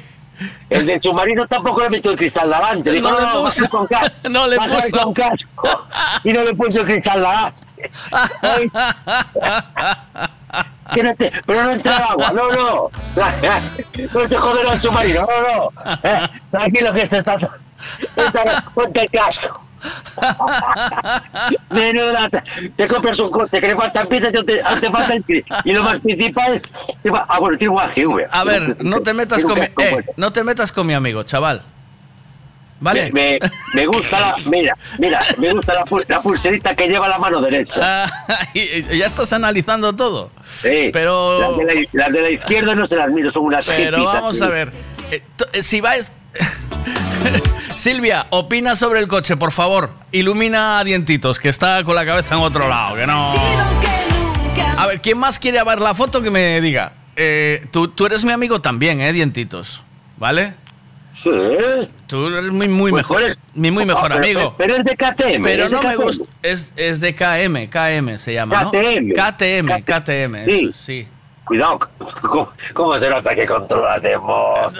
[0.70, 2.90] El del submarino tampoco le metió el cristal delante.
[2.90, 3.68] Dijo, No no, le no, puso.
[3.68, 4.28] con casco.
[4.30, 4.98] No le puso.
[5.04, 5.86] con casco.
[6.24, 7.60] Y no le puso el cristal delante.
[8.42, 8.70] Ay.
[10.94, 12.90] Que no te- pero no entra agua, no, no.
[14.12, 15.96] No te joderá el submarino, no, no.
[16.02, 17.36] Eh, tranquilo que este está...
[18.16, 19.64] está- Ponte el casco.
[21.70, 22.42] Menuda, te-
[22.88, 25.24] compras un coche que le faltan piezas y te, te falta el
[25.64, 26.60] Y lo más principal...
[27.02, 28.26] te va- Ah, tiene un AGV.
[28.30, 31.62] A ver, no te metas con mi, eh, no te metas con mi amigo, chaval.
[32.82, 33.10] ¿Vale?
[33.12, 34.36] Me, me, me gusta la...
[34.50, 38.04] Mira, mira, me gusta la, la pulserita que lleva la mano derecha.
[38.04, 38.60] Ah, y-
[38.94, 40.30] y ya estás analizando todo.
[40.60, 43.64] Sí, pero- Las de, la, las de la izquierda no se las miro, son unas
[43.66, 44.44] Pero hippies vamos así.
[44.44, 44.72] a ver.
[45.12, 46.10] eh, eh, si vais.
[47.76, 49.90] Silvia, opina sobre el coche, por favor.
[50.12, 53.32] Ilumina a Dientitos, que está con la cabeza en otro lado, que no.
[54.76, 56.92] A ver, ¿quién más quiere ver la foto que me diga?
[57.16, 59.82] Eh, tú, tú eres mi amigo también, ¿eh, Dientitos?
[60.16, 60.54] ¿Vale?
[61.12, 61.30] Sí.
[62.06, 63.22] Tú eres muy, muy Pues mejor.
[63.22, 64.54] eres- Mi muy mejor pero- amigo.
[64.58, 65.42] Pero es de KTM.
[65.42, 66.02] Pero no me KTM.
[66.04, 66.24] gusta.
[66.42, 68.70] Es, es de KM, KM se llama, ¿no?
[68.70, 69.12] KTM.
[69.12, 70.66] KTM, KTM, eso Sí.
[70.70, 71.08] es, sí.
[71.44, 71.80] Cuidado,
[72.22, 74.72] ¿cómo, cómo se nota que controlas de moto?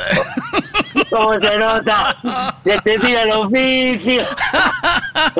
[1.10, 2.16] ¿Cómo se nota?
[2.64, 4.22] Se te tira el oficio.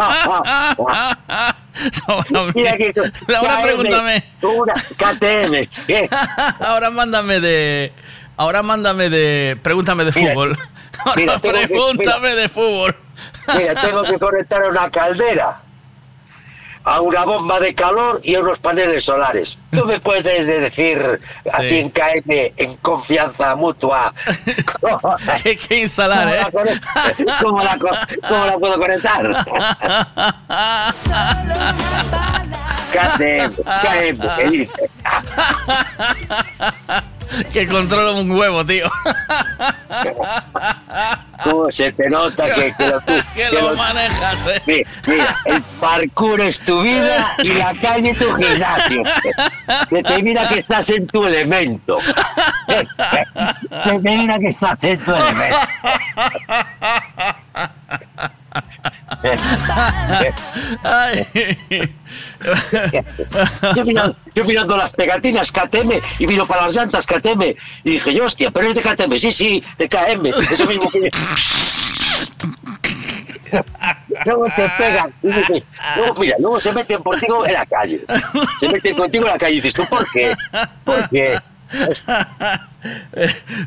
[2.55, 2.93] Mira que
[3.37, 4.25] Ahora KM, pregúntame.
[4.43, 5.67] Una KTM.
[5.87, 6.09] ¿qué?
[6.61, 7.93] Ahora mándame de.
[8.37, 9.57] Ahora mándame de.
[9.63, 10.57] Pregúntame de Mira, fútbol.
[11.05, 12.97] Ahora mira, tengo que- pregúntame de fútbol.
[13.57, 15.61] Mira, tengo que conectar a una caldera,
[16.85, 19.59] a una bomba de calor y a unos paneles solares.
[19.73, 21.21] Tú me puedes decir,
[21.53, 24.13] así en KM, en confianza mutua,
[25.43, 26.81] ¿Qué, qué instalar, cómo eh?
[27.25, 27.79] la, cómo la
[28.29, 29.33] cómo la puedo conectar.
[32.93, 34.91] KTM, KM, ¿qué dices?
[37.53, 38.87] que controla un huevo, tío.
[41.45, 44.63] ¿Cómo se te nota que, que lo, tú- que que lo lo- manejas, eh.
[44.67, 49.03] Mi- Mira, el parkour es tu vida y la calle tu gimnasio.
[49.89, 51.97] Que te mira que estás en tu elemento.
[52.67, 52.87] Que
[53.85, 55.57] te mira que estás en tu elemento.
[64.35, 67.43] Yo mirando, las pegatinas KTM y miro para las llantas KTM
[67.85, 71.09] y dije, yo, hostia, pero es de KTM, sí, sí, de KM, eso mismo que...
[74.25, 78.01] Luego te pegan y dices, luego, mira, luego se meten contigo en la calle.
[78.59, 80.35] Se meten contigo en la calle y dices, ¿tú por qué?
[80.85, 81.39] Porque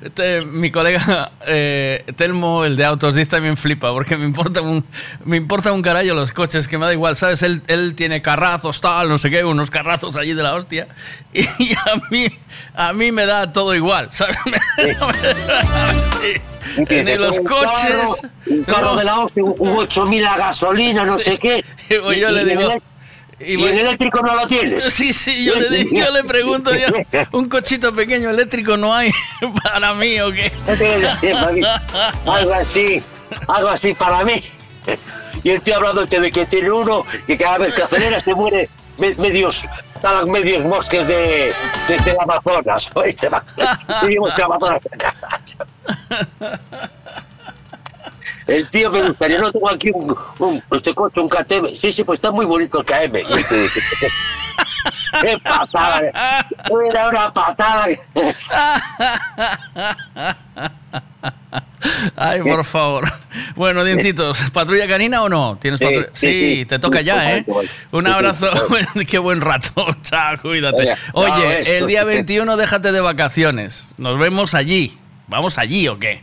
[0.04, 4.84] Este, mi colega eh, Telmo, el de autos, dice también flipa, porque me importa un
[5.24, 7.42] me importa un carajo los coches, que me da igual, ¿sabes?
[7.42, 10.88] Él, él tiene carrazos, tal, no sé qué, unos carrazos allí de la hostia,
[11.34, 12.28] y, a mí
[12.76, 14.36] a mí me da todo igual, ¿sabes?
[16.78, 17.72] Y que Ni los un coches.
[17.72, 18.12] carro,
[18.48, 18.96] un carro No.
[18.98, 21.26] de la hostia, un 8000 a gasolina, no Sí.
[21.32, 21.64] sé qué.
[21.90, 22.82] Y yo le en digo-
[23.40, 24.84] y Y, en eléctrico no lo tienes.
[24.94, 26.88] Sí, sí, yo le, yo le pregunto, yo,
[27.38, 29.12] ¿un cochito pequeño eléctrico no hay
[29.64, 30.52] para mí o qué?
[32.26, 33.04] Algo así,
[33.48, 34.42] algo así para mí.
[35.44, 38.70] Y el tío hablándote de que tiene uno que cada vez que acelera se muere
[38.98, 39.66] me- medios,
[40.02, 41.54] talan medios bosques de,
[41.88, 42.92] de, del Amazonas.
[44.04, 44.82] Vivimos en Amazonas.
[48.48, 51.76] El tío me gustaría, no tengo aquí un, un este coche, un KTM.
[51.76, 53.14] Sí, sí, pues está muy bonito el KM.
[53.28, 53.68] Dice,
[55.22, 56.02] ¡Qué patada!
[56.90, 57.88] Era una patada.
[62.16, 63.06] Ay, por favor.
[63.56, 65.58] Bueno, dientitos, ¿patrulla canina o no?
[65.60, 66.08] ¿Tienes Sí, patrulla?
[66.14, 66.66] sí, Sí, sí.
[66.66, 67.46] te toca ya, ¿eh?
[67.92, 68.48] Un abrazo,
[69.08, 69.86] qué buen rato.
[70.02, 70.94] Chao, cuídate.
[71.14, 73.94] Oye, el día 21 déjate de vacaciones.
[73.98, 74.98] Nos vemos allí.
[75.28, 76.22] ¿Vamos allí o qué?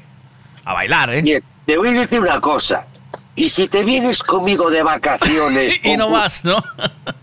[0.64, 1.42] A bailar, ¿eh?
[1.66, 2.86] Te voy a decir una cosa.
[3.34, 6.62] Y si te vienes conmigo de vacaciones Y no vas, ¿no?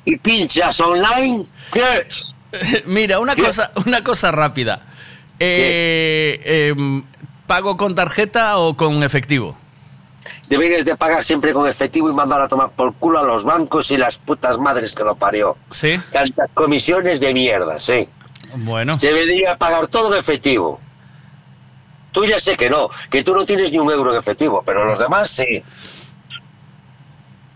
[0.05, 2.07] y pinchas online, ¿qué?
[2.85, 3.43] Mira, una ¿Qué?
[3.43, 4.81] cosa, una cosa rápida.
[5.39, 7.03] Eh, em,
[7.45, 9.55] ¿Pago con tarjeta o con efectivo?
[10.49, 13.91] Deberías de pagar siempre con efectivo y mandar a tomar por culo a los bancos
[13.91, 15.57] y las putas madres que lo parió.
[15.71, 15.99] Sí.
[16.11, 18.09] Tantas comisiones de mierda, sí.
[18.55, 18.97] Bueno.
[18.97, 20.79] Debería pagar todo en efectivo.
[22.11, 24.85] Tú ya sé que no, que tú no tienes ni un euro en efectivo, pero
[24.85, 25.63] los demás sí.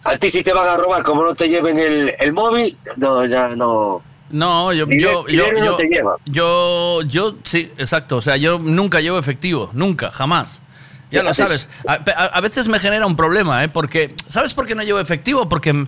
[0.05, 3.25] A ti si te van a robar como no te lleven el, el móvil, no,
[3.25, 4.01] ya no.
[4.29, 6.15] No, yo, Dinero- yo, yo, no yo, te lleva.
[6.25, 8.17] yo, yo, sí, exacto.
[8.17, 10.61] O sea, yo nunca llevo efectivo, nunca, jamás.
[11.11, 11.69] Ya ¿Qué lo sabes.
[11.87, 13.69] A, a- a veces me genera un problema, ¿eh?
[13.69, 15.47] Porque, ¿sabes por qué no llevo efectivo?
[15.47, 15.87] Porque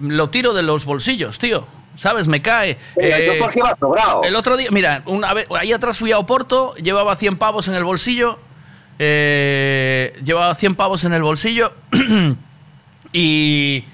[0.00, 1.66] lo tiro de los bolsillos, tío.
[1.96, 2.26] ¿Sabes?
[2.28, 2.76] Me cae.
[2.94, 4.22] Pero Eh, yo vas sobrado.
[4.24, 7.74] el otro día, mira, una vez, ahí atrás fui a Oporto, llevaba 100 pavos en
[7.74, 8.38] el bolsillo.
[8.98, 11.72] eh, llevaba 100 pavos en el bolsillo.
[13.12, 13.84] y,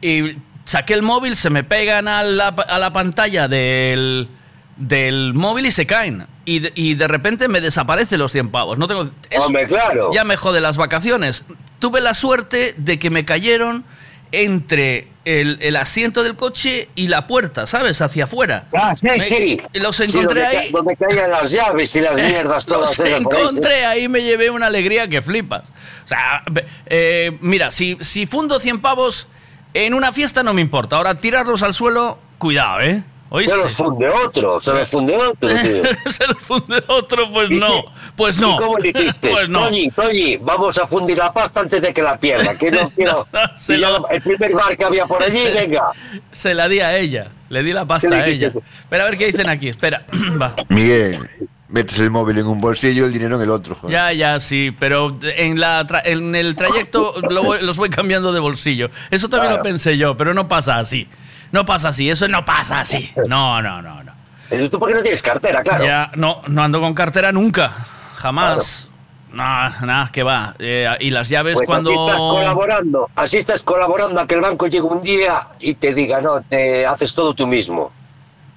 [0.00, 4.28] y saqué el móvil, se me pegan a la, a la pantalla del,
[4.76, 6.26] del móvil y se caen.
[6.44, 8.78] Y de, y de repente me desaparecen los 100 pavos.
[8.78, 10.10] No tengo, eso Hombre, claro.
[10.12, 11.44] Ya me jode las vacaciones.
[11.78, 13.84] Tuve la suerte de que me cayeron
[14.32, 18.00] entre el, el asiento del coche y la puerta, ¿sabes?
[18.00, 18.64] Hacia afuera.
[18.72, 19.60] Ah, sí, Me- sí.
[19.74, 20.70] Los Sí, encontré donde ahí.
[20.72, 22.98] Donde caían las llaves y las mierdas todas.
[22.98, 25.70] Los encontré ahí me llevé una alegría que flipas.
[26.04, 26.42] O sea,
[26.86, 29.28] eh, mira, si, si fundo 100 pavos
[29.74, 30.96] en una fiesta no me importa.
[30.96, 33.02] Ahora tirarlos al suelo, cuidado, ¿eh?
[33.32, 33.52] ¿Oíste?
[33.52, 35.82] Se los funde otro, se los funde otro, tío.
[36.10, 37.84] Se los funde otro, pues no.
[38.16, 38.54] Pues no.
[38.54, 39.30] ¿Y cómo dijiste?
[39.30, 39.60] Pues no.
[39.66, 42.56] Toñi, Toñi, vamos a fundir la pasta antes de que la pierda.
[42.58, 43.26] Que no quiero.
[43.56, 45.90] se Y ya lo- El primer bar que había por allí, Se- venga.
[46.32, 47.28] Se la di a ella.
[47.48, 48.48] Le di la ¿Qué pasta a ella.
[48.80, 49.68] Espera a ver qué dicen aquí.
[49.68, 50.04] Espera.
[50.42, 50.52] Va.
[50.68, 51.30] Miguel,
[51.68, 53.76] metes el móvil en un bolsillo y el dinero en el otro.
[53.76, 53.92] joder.
[53.94, 58.32] Ya, ya, sí, pero en, la tra- en el trayecto lo voy- los voy cambiando
[58.32, 58.90] de bolsillo.
[59.12, 59.68] Eso también lo Claro.
[59.70, 61.06] pensé yo, pero no pasa así.
[61.52, 63.12] No pasa así, eso no pasa así.
[63.26, 64.12] No, no, no, no.
[64.70, 65.84] Tú porque no tienes cartera, claro.
[65.84, 67.70] Ya, no, no ando con cartera nunca,
[68.16, 68.88] jamás.
[69.32, 69.44] No,
[69.86, 70.54] nada, que va.
[70.58, 71.90] Eh, y las llaves Pues cuando...
[71.90, 75.94] así estás colaborando, así estás colaborando a que el banco llegue un día y te
[75.94, 77.92] diga, no, te haces todo tú mismo.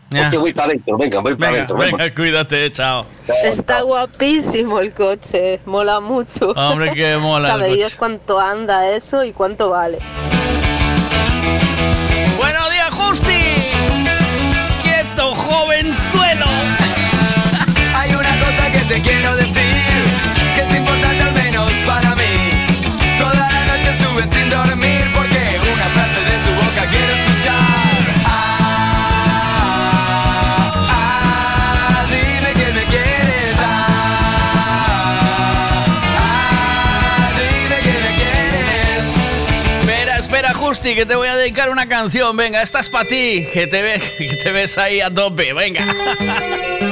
[0.09, 0.22] Ya.
[0.22, 1.78] Hostia, voy para adentro, venga, voy para Venga, adentro.
[1.97, 3.05] venga, cuídate, chao.
[3.43, 6.51] Está guapísimo el coche, mola mucho.
[6.51, 7.76] Hombre, que mola el Sabe coche.
[7.76, 9.99] Dios cuánto anda eso y cuánto vale.
[18.88, 19.75] Te quiero decir,
[20.55, 22.65] que es importante al menos para mí.
[23.17, 27.61] Toda la noche estuve sin dormir porque una frase de tu boca quiero escuchar.
[28.25, 28.89] Ah,
[30.91, 33.55] ah, dime que me quieres.
[36.17, 39.03] Ah, dime que me quieres.
[39.81, 42.36] Espera, espera, Justi, que te voy a dedicar una canción.
[42.38, 45.53] Venga, esta es para ti, que te, ve- que te ves ahí a tope.
[45.53, 45.84] Venga.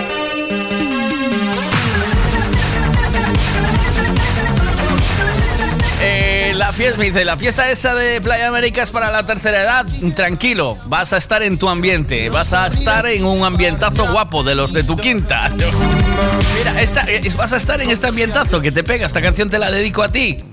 [6.81, 9.85] fiesta, me dice, la fiesta esa de Playa América es para la tercera edad.
[10.15, 14.55] Tranquilo, vas a estar en tu ambiente, vas a estar en un ambientazo guapo de
[14.55, 15.51] los de tu quinta.
[16.57, 19.05] Mira, esta, eh, vas a estar en este ambientazo que te pega.
[19.05, 20.43] Esta canción te la dedico a ti.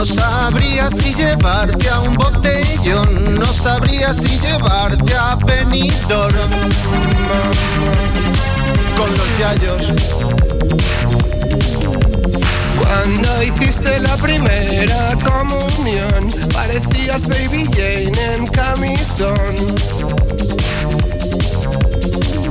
[0.00, 6.50] No sabría si llevarte a un botellón, no sabría si llevarte a Benidorm
[8.96, 9.92] con los yayos.
[12.78, 19.36] Cuando hiciste la primera comunión, parecías Baby Jane en camisón.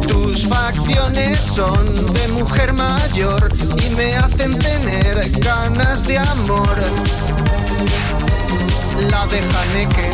[0.07, 6.77] Tus facciones son de mujer mayor y me hacen tener ganas de amor.
[9.09, 10.09] La de Haneke.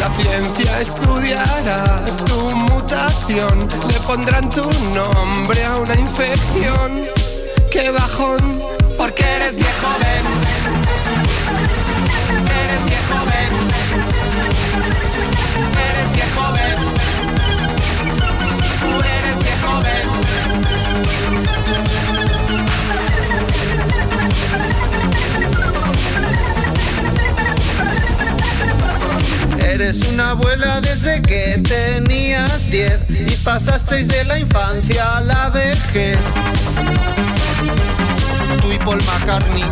[0.00, 7.04] La ciencia estudiará tu mutación, le pondrán tu nombre a una infección.
[7.70, 8.60] ¡Qué bajón!
[8.98, 10.24] Porque eres viejo, ven.
[12.46, 13.63] Eres viejo, ven.
[29.74, 36.16] Eres una abuela desde que tenías 10 y pasasteis de la infancia a la vejez.
[38.62, 39.64] Tú y Paul McCartney.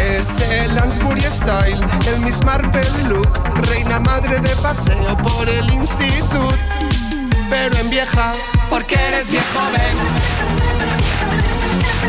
[0.00, 1.78] Es el Lansbury Style,
[2.08, 2.80] el Miss Marple
[3.10, 3.28] look,
[3.68, 6.54] reina madre de paseo por el instituto,
[7.50, 8.32] pero en vieja,
[8.70, 9.98] porque eres viejo, ven.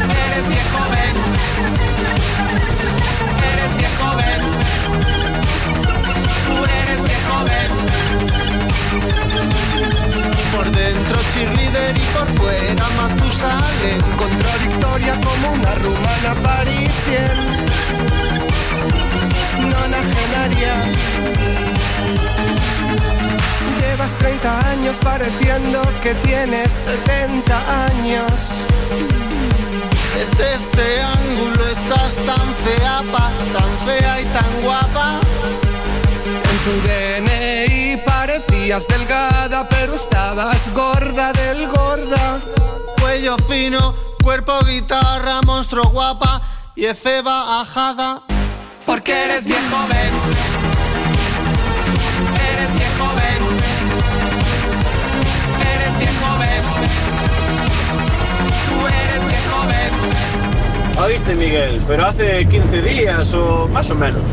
[0.09, 1.15] Eres viejo, ven.
[3.43, 4.54] Eres viejo, ven.
[10.55, 14.01] Por dentro cheerleader y por fuera Matusalén.
[14.17, 17.37] Contradictoria como una rumana parisien.
[19.69, 20.73] Nonagenaria.
[23.81, 28.31] Llevas 30 años pareciendo que tienes 70 años.
[30.15, 35.19] Desde este ángulo estás tan fea, pa, tan fea y tan guapa.
[36.25, 42.39] En tu DNI parecías delgada, pero estabas gorda del gorda.
[42.99, 46.41] Cuello fino, cuerpo guitarra, monstruo guapa
[46.75, 48.23] y efeba ajada.
[48.87, 50.13] Porque eres viejo, ven.
[52.49, 53.41] Eres viejo, ven.
[55.75, 56.63] Eres viejo, ven.
[58.67, 61.03] Tú eres viejo, ven.
[61.03, 61.81] ¿Oíste, Miguel?
[61.87, 64.23] Pero hace 15 días o más o menos.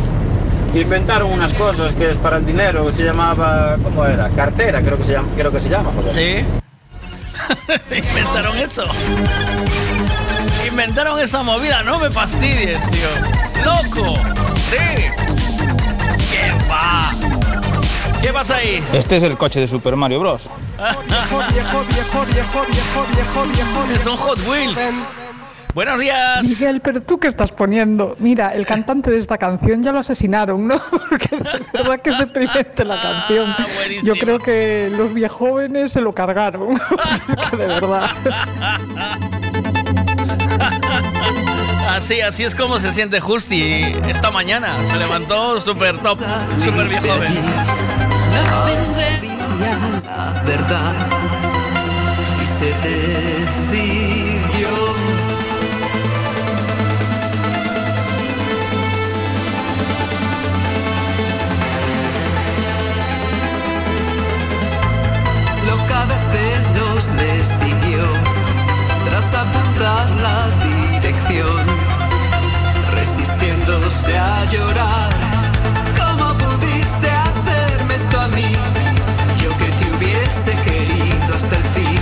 [0.75, 4.31] Inventaron unas cosas que es para el dinero, que se llamaba, ¿cómo era?
[4.31, 6.13] Cartera, creo que se llama, creo que se llama, joder.
[6.13, 6.47] Sí.
[7.95, 8.85] Inventaron eso.
[10.67, 13.09] Inventaron esa movida, no me fastidies, tío.
[13.65, 14.15] ¡Loco!
[14.71, 14.79] ¡Sí!
[16.31, 17.11] ¿Qué va?
[18.23, 18.83] ¿Qué pasa ahí?
[18.95, 20.41] Este es el coche de Super Mario Bros.
[24.03, 25.05] Son Hot Wheels.
[25.75, 26.47] Buenos días.
[26.47, 28.15] Miguel, pero tú qué estás poniendo?
[28.19, 30.79] Mira, el cantante de esta canción ya lo asesinaron, ¿no?
[31.09, 31.43] Porque de
[31.73, 33.47] verdad que es deprimente la canción.
[33.57, 33.67] Ah,
[34.03, 36.73] Yo creo que los viejóvenes se lo cargaron.
[37.39, 38.11] Es que de verdad.
[41.89, 44.85] Así, así es como se siente Justi esta mañana.
[44.85, 46.19] Se levantó súper top,
[46.65, 47.07] súper viejo.
[47.07, 47.15] la
[50.45, 50.93] verdad
[52.43, 54.12] y se decidió.
[69.73, 71.67] Apuntar la dirección,
[72.95, 75.11] resistiéndose a llorar.
[75.99, 78.53] ¿Cómo pudiste hacerme esto a mí?
[79.43, 82.01] Yo que te hubiese querido hasta el fin.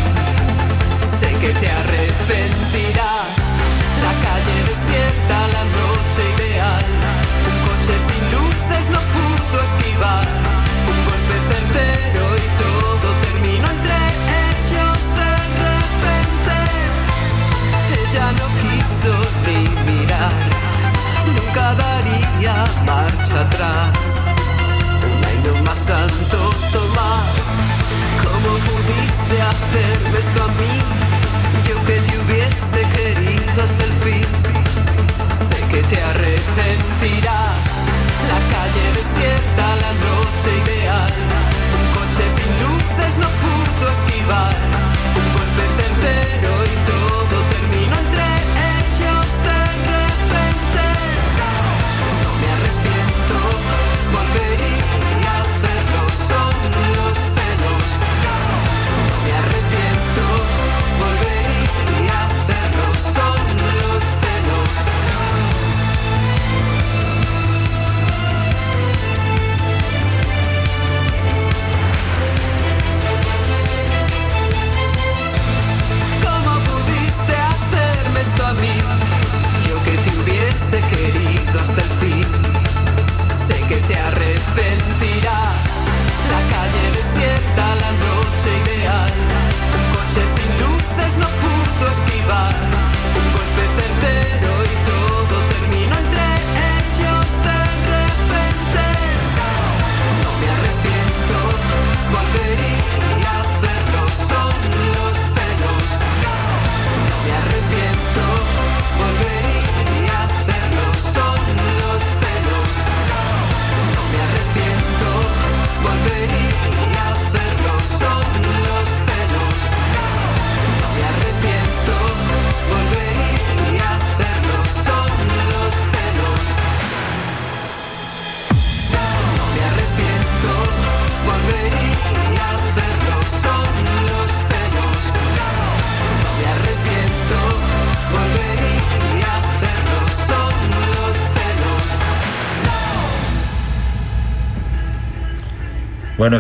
[1.19, 3.37] Sé que te arrepentirás.
[4.05, 6.85] La calle desierta, la noche ideal.
[7.51, 10.40] Un coche sin luces no pudo esquivar.
[23.01, 24.11] Marcha atrás.
[25.11, 26.39] Un año más santo
[26.73, 27.37] Tomás
[28.25, 30.75] ¿Cómo pudiste hacerme esto a mí?
[31.67, 34.29] Yo que te hubiese querido hasta el fin
[35.49, 37.65] Sé que te arrepentirás
[38.33, 39.67] La calle desierta,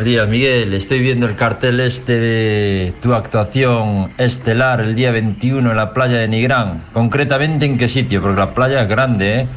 [0.00, 0.72] Buenos días, Miguel.
[0.72, 6.16] Estoy viendo el cartel este de tu actuación estelar el día 21 en la playa
[6.16, 6.84] de Nigrán.
[6.94, 8.22] Concretamente, ¿en qué sitio?
[8.22, 9.48] Porque la playa es grande, ¿eh?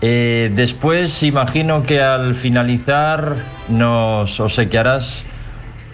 [0.00, 5.26] Eh, después, imagino que al finalizar nos obsequiarás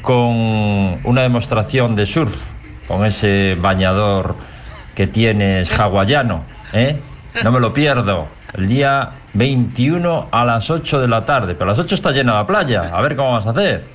[0.02, 2.46] con una demostración de surf,
[2.86, 4.36] con ese bañador
[4.94, 6.44] que tienes hawaiano,
[6.74, 7.00] ¿eh?
[7.42, 8.28] No me lo pierdo.
[8.54, 11.54] El día 21 a las 8 de la tarde.
[11.54, 12.82] Pero a las 8 está llena la playa.
[12.92, 13.84] A ver cómo vas a hacer.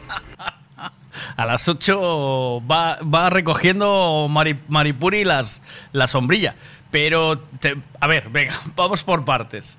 [1.36, 6.56] A las 8 va, va recogiendo Mari- Maripuri las, la sombrilla.
[6.92, 9.78] Pero, te- a ver, venga, vamos por partes.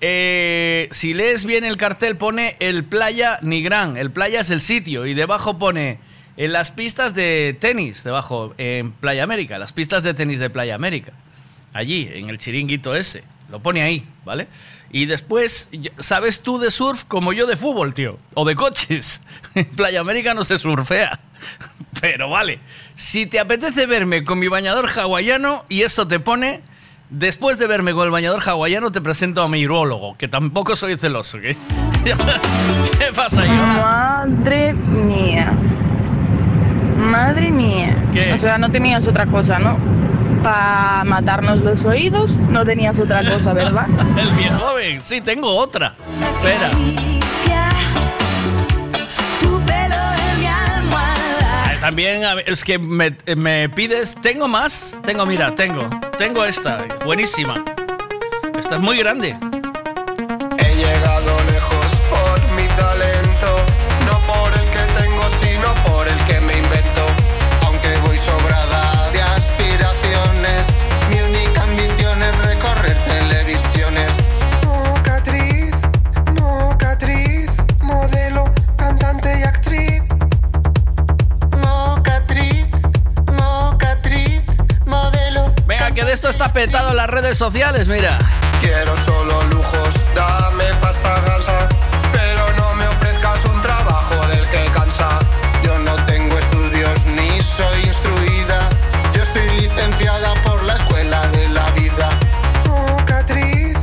[0.00, 3.96] Eh, si lees bien el cartel, pone el Playa Nigrán.
[3.96, 5.06] El playa es el sitio.
[5.06, 5.98] Y debajo pone
[6.36, 9.58] en las pistas de tenis, debajo, en Playa América.
[9.58, 11.12] Las pistas de tenis de Playa América.
[11.72, 13.22] Allí, en el chiringuito ese.
[13.52, 14.48] Lo pone ahí, ¿vale?
[14.90, 18.18] Y después, yo- ¿sabes tú de surf como yo de fútbol, tío?
[18.34, 19.20] O de coches.
[19.54, 21.20] En Playa América no se surfea.
[22.00, 22.58] Pero vale,
[22.94, 26.62] si te apetece verme con mi bañador hawaiano y eso te pone,
[27.10, 30.96] después de verme con el bañador hawaiano te presento a mi urólogo, que tampoco soy
[30.96, 31.38] celoso.
[31.38, 31.56] ¿Qué,
[32.04, 33.48] ¿Qué pasa ahí?
[33.50, 35.52] Madre mía.
[36.98, 37.96] Madre mía.
[38.32, 39.76] O sea, no tenías otra cosa, ¿no?
[40.42, 43.86] Para matarnos los oídos, no tenías otra cosa, ¿verdad?
[44.16, 45.94] El viejo joven, sí, tengo otra.
[46.20, 46.70] Espera.
[50.94, 55.88] Ah, También es que me, me pides, tengo más, tengo, mira, tengo,
[56.18, 57.64] tengo esta, buenísima.
[58.58, 59.36] Esta es muy grande.
[86.22, 88.16] Esto está petado en las redes sociales, mira.
[88.60, 91.68] Quiero solo lujos, dame pasta gansa,
[92.12, 95.18] pero no me ofrezcas un trabajo del que cansa.
[95.64, 98.68] Yo no tengo estudios ni soy instruida,
[99.12, 102.10] yo estoy licenciada por la escuela de la vida.
[102.68, 103.76] Mocatriz,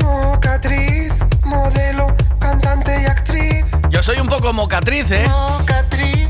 [0.00, 1.12] mocatriz,
[1.42, 3.64] modelo, cantante y actriz.
[3.90, 5.26] Yo soy un poco mocatriz, ¿eh?
[5.26, 6.28] Mocatriz,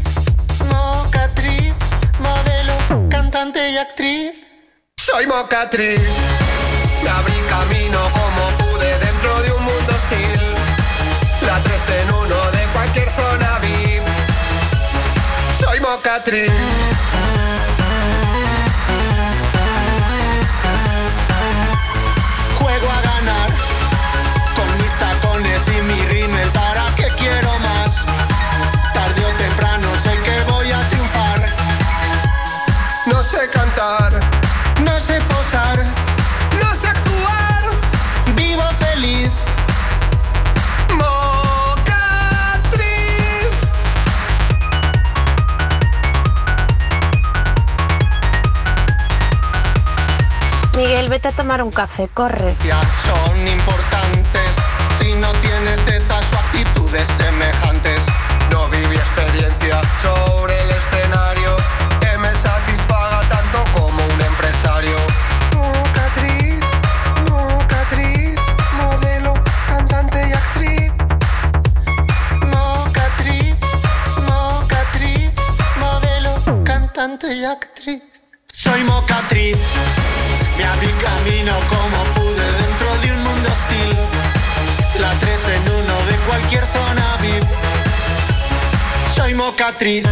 [0.70, 1.74] mocatriz,
[2.20, 4.41] modelo, cantante y actriz.
[5.12, 6.00] Soy mocatriz.
[7.02, 10.40] Me abrí camino como pude dentro de un mundo hostil.
[11.46, 14.02] La tres en uno de cualquier zona VIP.
[15.60, 16.50] Soy mocatriz.
[51.22, 52.56] Vete a tomar un café, corre.
[53.04, 54.50] Son importantes
[54.98, 58.00] si no tienes tetas o actitudes semejantes.
[58.50, 60.31] No viví experiencia sobre
[89.52, 90.04] Soy mocatriz.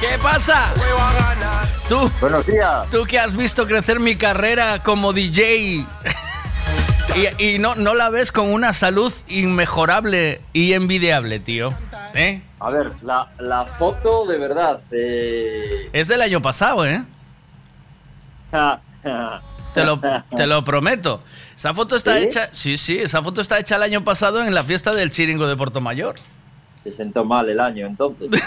[0.00, 0.68] ¿Qué pasa?
[1.88, 2.10] Tú.
[2.20, 2.88] Buenos días.
[2.90, 5.56] Tú que has visto crecer mi carrera como DJ.
[5.58, 5.86] y
[7.38, 11.72] y no, no la ves con una salud inmejorable y envidiable, tío.
[12.14, 12.42] ¿Eh?
[12.58, 14.80] A ver, la, la foto de verdad.
[14.90, 17.04] eh, Es del año pasado, ¿eh?
[19.74, 20.00] Te lo,
[20.36, 21.22] te lo prometo.
[21.56, 22.24] Esa foto está ¿Sí?
[22.24, 22.48] hecha.
[22.52, 25.56] Sí, sí, esa foto está hecha el año pasado en la fiesta del Chiringo de
[25.56, 26.14] Puerto Mayor.
[26.84, 28.30] Se sentó mal el año entonces.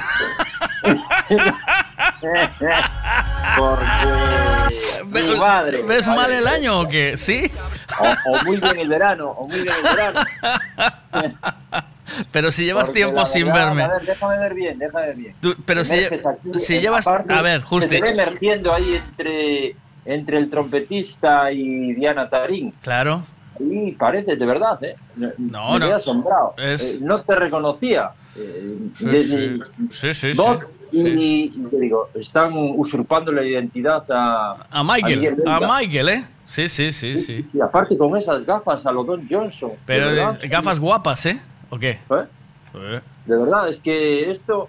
[3.57, 5.37] Porque.
[5.37, 5.83] Madre.
[5.83, 7.17] ¿Ves mal el año o qué?
[7.17, 7.51] ¿Sí?
[7.99, 10.21] O, o muy bien el verano, o muy bien el verano.
[12.31, 13.83] Pero si llevas Porque tiempo sin verdad, verme.
[13.83, 15.35] A ver, déjame ver bien, déjame ver bien.
[15.39, 16.19] Tú- pero si, aquí,
[16.59, 17.05] si llevas.
[17.05, 17.89] parte- A ver, Se justo.
[17.89, 22.73] te ve emergiendo ahí entre, entre el trompetista y Diana Tarín.
[22.81, 23.23] Claro.
[23.57, 24.95] Sí, parece, de verdad, ¿eh?
[25.37, 25.95] No, me no.
[25.95, 26.53] asombrado.
[26.57, 28.11] Es- Eh, no te reconocía.
[28.35, 29.59] Eh, Sí, desde-
[29.91, 30.33] sí, sí, sí.
[30.33, 35.73] Doc, y, y te digo, están usurpando la identidad a, A Michael, a Vega.
[35.79, 36.25] Michael, ¿eh?
[36.45, 37.47] Sí, sí, sí, sí.
[37.53, 39.69] Y aparte con esas gafas a lo Don Johnson.
[39.71, 41.39] de Pero verdad, eh, gafas guapas, ¿eh?
[41.69, 41.91] ¿O qué?
[41.91, 43.01] ¿Eh?
[43.25, 44.67] De verdad, es que esto.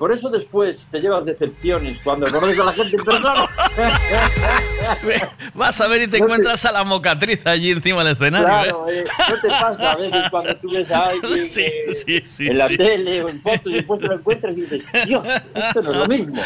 [0.00, 3.46] Por eso después te llevas decepciones cuando conoces a la gente en persona.
[5.54, 9.04] Vas a ver y te encuentras a la mocatriz allí encima del escenario, Claro, ¿eh?
[9.28, 12.56] no te pasa a veces cuando tú ves a alguien Sí, eh, sí, sí, en
[12.56, 12.78] la sí.
[12.78, 15.96] tele o en fotos y después te lo encuentras y dices, Dios, esto no es
[15.98, 16.42] lo mismo.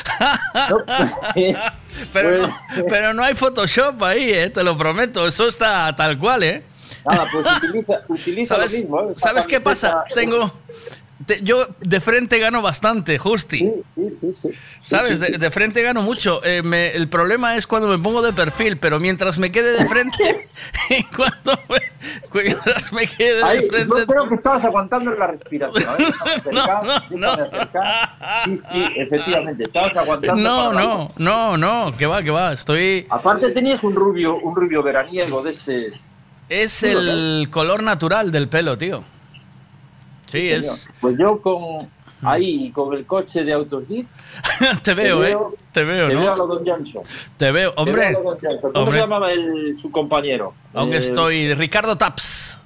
[0.71, 0.79] No,
[2.13, 4.51] Pero, Pues- no, pero no hay Photoshop ahí, ¿eh?
[4.51, 5.29] Te lo prometo.
[5.29, 6.65] Eso está tal cual, ¿eh?
[7.07, 9.01] Nada, pues utiliza, utiliza ¿Sabes, lo mismo.
[9.11, 9.15] ¿eh?
[9.17, 10.03] ¿sabes qué pasa?
[10.13, 10.53] Tengo...
[11.27, 13.59] te- yo de frente gano bastante, Justi.
[13.59, 13.73] Sí,
[14.21, 14.49] sí, sí.
[14.83, 15.21] ¿Sabes?
[15.21, 16.45] De, de frente gano mucho.
[16.45, 19.87] Eh, me- el problema es cuando me pongo de perfil, pero mientras me quede de
[19.89, 20.49] frente,
[21.17, 21.93] cuando me-
[22.43, 23.95] mientras me quede de Ahí, frente...
[24.01, 25.95] yo creo que estabas aguantando la respiración.
[26.01, 26.05] ¿eh?
[26.45, 28.11] Déjame No, no, acercar.
[28.45, 30.41] Sí, sí, efectivamente, estabas aguantando.
[30.43, 33.07] No, no, no, no, que va, que va, estoy...
[33.11, 35.93] Aparte tenías un rubio, un rubio veraniego de este.
[36.49, 39.03] Es el color natural del pelo, tío.
[40.41, 40.65] Sí, señor.
[40.75, 40.89] es...
[41.01, 41.89] Pues yo con
[42.23, 44.07] ahí con el coche de Autosdit
[44.83, 45.31] Te veo, Te ¿eh?
[45.37, 46.47] veo- Te veo, te veo a ¿no?
[46.47, 47.03] Don Johnson.
[47.37, 48.09] Te veo, Te hombre.
[48.11, 48.73] veo a Don Johnson.
[48.73, 48.95] ¿Cómo hombre.
[48.95, 50.55] se llamaba el, su compañero?
[50.73, 51.55] Aunque Eh, estoy...
[51.55, 52.61] Ricardo Taps.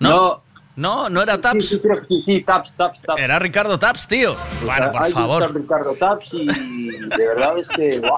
[0.00, 0.42] No.
[0.76, 1.66] No, no era Taps.
[1.66, 3.18] Sí, sí, sí, sí, Taps, Taps, Taps.
[3.20, 4.36] Era Ricardo Taps, tío.
[4.62, 5.54] Bueno, por Hay favor.
[5.54, 8.02] Ricardo Taps y de verdad es que.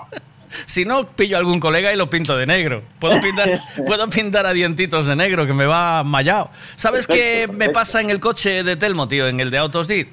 [0.66, 2.82] Si no, pillo a algún colega y lo pinto de negro.
[2.98, 6.50] Puedo pintar, puedo pintar a dientitos de negro, que me va mallado.
[6.76, 9.26] ¿Sabes qué me pasa en el coche de Telmo, tío?
[9.28, 10.06] En el de Autosdid.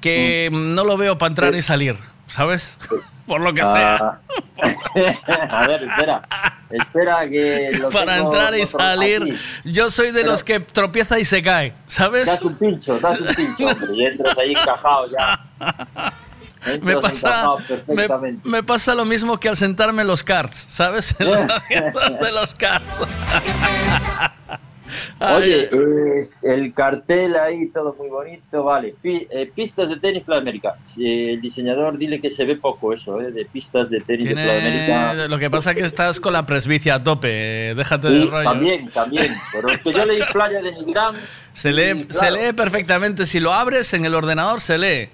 [0.00, 2.78] Que no lo veo para entrar y salir, ¿sabes?
[3.26, 3.96] Por lo que sea.
[3.96, 4.18] Ah.
[5.50, 6.22] a ver, espera.
[6.70, 7.70] Espera que.
[7.80, 9.22] lo Para entrar y salir.
[9.22, 9.36] aquí.
[9.64, 12.26] Yo soy de Pero- los que tropieza y se cae, ¿sabes?
[12.26, 16.12] Das un pincho, das un pincho, hombre, y entras ahí encajado ya.
[16.82, 17.46] Me pasa,
[17.86, 18.08] me,
[18.44, 21.14] me pasa lo mismo que al sentarme en los karts, ¿sabes?
[21.20, 22.98] En los asientos de los karts.
[25.18, 28.94] Oye, eh, el cartel ahí, todo muy bonito, vale.
[29.02, 30.74] Pi- eh, pistas de tenis Playa América.
[30.96, 34.34] Eh, el diseñador, dile que se ve poco eso, eh, de pistas de tenis de
[34.34, 35.10] Playa América.
[35.12, 38.24] Tiene- Lo que pasa es que estás con la presbicia a tope, déjate Sí, de
[38.26, 38.44] rollo.
[38.48, 39.34] también, también.
[39.52, 41.16] Pero es que yo leí Playa de Nigrán.
[41.52, 45.08] Se lee, y, se claro, lee perfectamente, si lo abres en el ordenador se lee.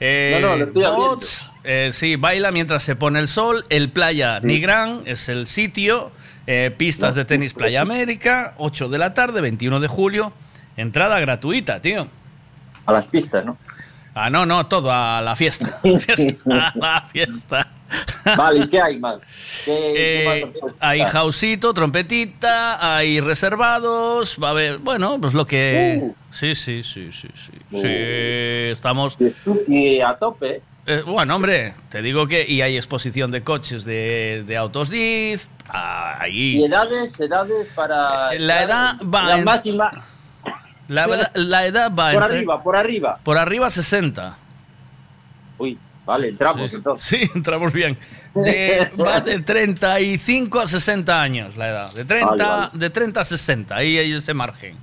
[0.00, 1.08] Eh, No, no, lo estoy abriendo.
[1.10, 3.64] bots, eh, sí, baila mientras se pone el sol.
[3.68, 6.10] El Playa Nigrán es el sitio.
[6.46, 10.32] eh, pistas de tenis Playa América, 8 de la tarde, 21 de julio.
[10.76, 12.08] Entrada gratuita, tío.
[12.86, 13.56] A las pistas, ¿no?
[14.14, 15.78] Ah, no, no, todo, a la fiesta.
[15.82, 17.68] Fiesta, a la fiesta.
[18.36, 19.22] Vale, ¿y qué hay más?
[19.64, 25.46] ¿Qué, qué más Eh, hay jausito, trompetita, hay reservados, va a haber, bueno, pues lo
[25.46, 25.98] que...
[26.02, 26.14] Uh.
[26.30, 27.52] Sí, sí, sí, sí, sí.
[27.70, 27.80] Uh.
[27.80, 27.88] Sí,
[28.72, 29.16] estamos...
[29.68, 30.62] Y a tope.
[30.86, 32.44] Eh, bueno, hombre, te digo que...
[32.48, 36.64] Y hay exposición de coches de, de autos Diz, ah, ¿Y ahí...
[36.64, 37.18] edades?
[37.20, 38.32] ¿Edades para...?
[38.34, 39.90] La edad va La en- máxima...
[40.90, 43.18] La, verdad- la edad va Por entre- arriba, por arriba.
[43.22, 44.36] Por arriba 60.
[45.58, 47.06] Uy, vale, entramos Sí, entonces.
[47.06, 47.96] sí, entramos bien.
[48.34, 51.92] De- va de 35 a 60 años la edad.
[51.94, 52.70] De 30, Vale, vale.
[52.72, 54.76] De 30 a 60, ahí hay ese margen.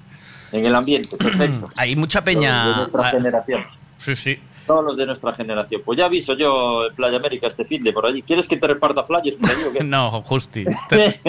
[0.51, 1.69] En el ambiente, perfecto.
[1.75, 2.75] Hay mucha Los de peña.
[2.77, 3.63] nuestra generación.
[3.97, 4.39] Sí, sí.
[4.68, 5.82] Todos los de nuestra generación.
[5.86, 8.22] Pues ya aviso yo en Playa América este fin de por allí.
[8.22, 9.84] ¿Quieres que te reparta flyers por allí o qué?
[9.84, 10.65] No, Justi.
[10.89, 11.20] Te-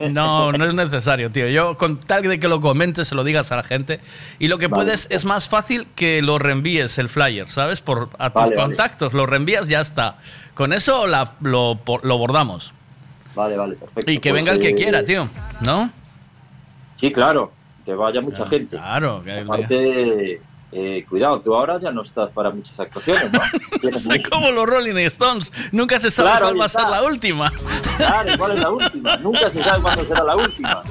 [0.08, 1.48] No, no es necesario, tío.
[1.48, 4.00] Yo, con tal de que lo comentes, se lo digas a la gente.
[4.38, 4.84] Y lo que Vale.
[4.84, 7.80] puedes, es más fácil que lo reenvíes el flyer, ¿sabes?
[7.80, 8.68] Por, a tus Vale, vale.
[8.68, 9.12] contactos.
[9.12, 10.18] Lo reenvías, ya está.
[10.54, 12.72] Con eso la- lo, lo bordamos.
[13.34, 14.10] Vale, vale, perfecto.
[14.10, 15.28] Y que Pues, venga el que eh, quiera, tío.
[15.60, 15.90] ¿No?
[16.96, 17.52] Sí, claro.
[17.84, 18.76] Que vaya mucha gente.
[18.76, 19.22] Claro.
[19.24, 20.40] Que, Aparte,
[20.72, 23.98] eh, cuidado, tú ahora ya no estás para muchas actuaciones, ¿no?
[23.98, 25.52] Soy como los Rolling Stones.
[25.72, 27.52] Nunca se sabe Claro, cuál va a ser la última.
[27.96, 29.16] Claro, ¿cuál es la última?
[29.16, 30.82] Nunca se sabe cuándo será la última.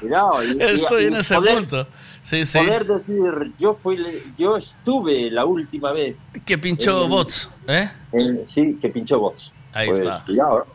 [0.00, 0.44] Cuidado.
[0.44, 1.86] y- y- Estoy y en ese poder- punto.
[2.22, 2.58] Sí, sí.
[2.58, 3.96] Poder decir, yo fui,
[4.36, 6.16] yo estuve la última vez.
[6.44, 7.90] Que pinchó en- bots, ¿eh?
[8.12, 9.52] en- sí, que pinchó bots.
[9.72, 10.22] Ahí Pues, está.
[10.24, 10.66] Cuidado.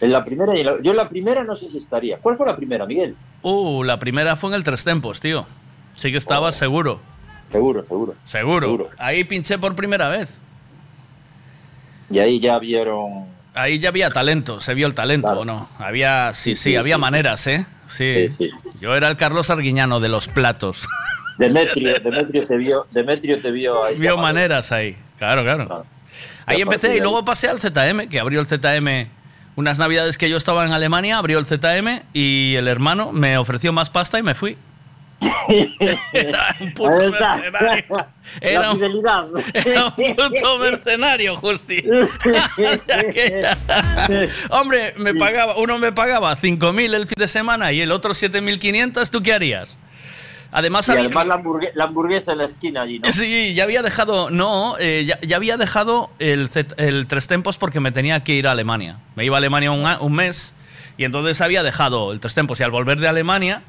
[0.00, 2.18] En la primera, y la- yo en la primera no sé si estaría.
[2.18, 3.16] ¿Cuál fue la primera, Miguel?
[3.42, 5.46] Uh, la primera fue en el Tres Tempos, tío.
[5.94, 6.52] Sí que estaba Oh.
[6.52, 7.00] seguro.
[7.50, 8.14] Seguro, seguro.
[8.24, 8.66] Seguro.
[8.66, 8.90] Seguro.
[8.98, 10.28] Ahí pinché por primera vez.
[12.10, 13.26] Y ahí ya vieron.
[13.54, 15.68] Ahí ya había talento, se vio el talento, ¿o no?
[15.78, 17.00] Había, sí, sí, Sí, sí, había sí.
[17.00, 17.66] maneras, ¿eh?
[17.86, 18.28] Sí.
[18.80, 20.88] Yo era el Carlos Arguiñano de los platos.
[21.38, 23.96] Demetrio, Demetrio te vio, Demetrio te vio ahí.
[23.98, 24.96] Vio maneras ahí.
[25.18, 25.66] Claro, claro.
[25.66, 25.86] Claro.
[26.46, 29.08] Ahí empecé y luego pasé al ZM, que abrió el ZM
[29.56, 33.72] Unas navidades que yo estaba en Alemania, abrió el ZM y el hermano me ofreció
[33.72, 34.56] más pasta y me fui.
[36.12, 38.06] Era un puto mercenario.
[38.40, 38.82] Era un,
[39.54, 41.84] era un puto mercenario, Justi.
[44.50, 49.10] Hombre, me pagaba, uno me pagaba 5.000 el fin de semana y el otro 7.500,
[49.10, 49.78] ¿tú qué harías?
[50.52, 53.10] Además, Y había- además la, hamburgue- la hamburguesa en la esquina allí, ¿no?
[53.12, 57.78] Sí, ya había dejado, no, eh, ya, ya había dejado el, el Tres Tempos porque
[57.78, 58.98] me tenía que ir a Alemania.
[59.14, 60.54] Me iba a Alemania un, un mes
[60.98, 63.62] y entonces había dejado el Tres Tempos y al volver de Alemania,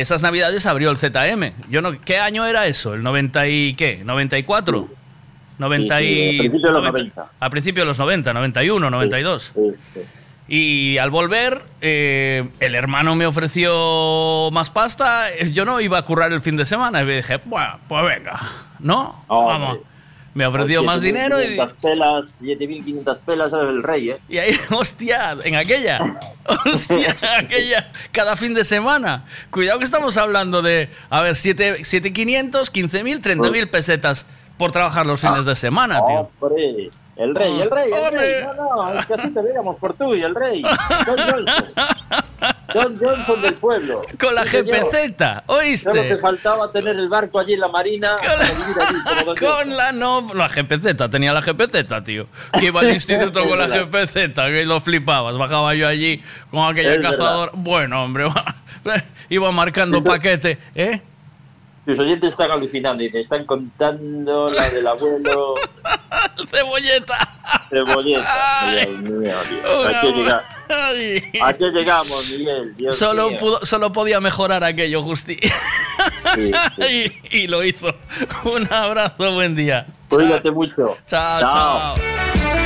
[0.00, 1.52] esas navidades abrió el ZM.
[1.70, 2.94] Yo no, ¿Qué año era eso?
[2.94, 4.04] ¿El 90 y qué?
[4.04, 4.88] ¿94?
[5.58, 6.36] 90 Sí, sí, y...
[6.36, 7.26] a principios de los 90.
[7.40, 9.52] A principios de los 90, 91, 92.
[10.48, 15.34] Y al volver, eh, el hermano me ofreció más pasta.
[15.50, 17.02] Yo no iba a currar el fin de semana.
[17.02, 18.40] Y dije, bueno, pues venga,
[18.78, 19.24] ¿no?
[19.28, 19.78] Vamos.
[20.36, 24.18] Me ofreció más dinero y, 7.500 pelas, 7.500 pelas, eres el rey, ¿eh?
[24.28, 26.18] y ahí, hostia, en aquella,
[26.66, 29.24] hostia, en aquella, cada fin de semana.
[29.50, 34.26] Cuidado que estamos hablando de, a ver, 7.500, 15.000, 30.000 pesetas
[34.58, 36.30] por trabajar los fines de semana, tío.
[36.38, 38.34] Hombre, el rey, el rey, el rey.
[38.56, 40.62] No, no, es que así te veíamos por tú y el rey.
[41.06, 41.46] John Johnson.
[42.74, 44.02] John Johnson del pueblo.
[44.20, 44.58] Con la Sí.
[44.58, 45.90] GPZ, ¿oíste?
[45.90, 48.16] Solo te faltaba tener el barco allí en la marina.
[48.16, 48.76] para vivir
[49.26, 49.34] allí.
[49.46, 52.26] Con la no, la GPZ, tenía la GPZ, tío.
[52.58, 55.36] Que iba al instituto con la GPZ, que lo flipabas.
[55.38, 57.10] Bajaba yo allí con aquella Es verdad.
[57.12, 57.52] cazadora.
[57.54, 58.26] Bueno, hombre,
[59.30, 61.00] iba marcando Eso- paquete, ¿eh?
[61.86, 65.54] Tus oyentes están alucinando y te están contando la del abuelo
[66.50, 67.36] Cebolleta.
[67.70, 68.70] Cebolleta.
[68.72, 69.86] Dios mío, Dios.
[69.86, 71.22] ¿A qué, llega- Ay.
[71.40, 72.76] a qué llegamos, Miguel?
[72.76, 73.38] Dios Solo, mío.
[73.38, 75.38] pudo- solo podía mejorar aquello, Justi.
[76.34, 76.50] Sí,
[77.30, 77.94] y, y lo hizo.
[78.44, 79.86] Un abrazo, buen día.
[80.08, 80.96] Cuídate mucho.
[81.06, 81.94] Chao, Chao.
[81.94, 82.65] chao.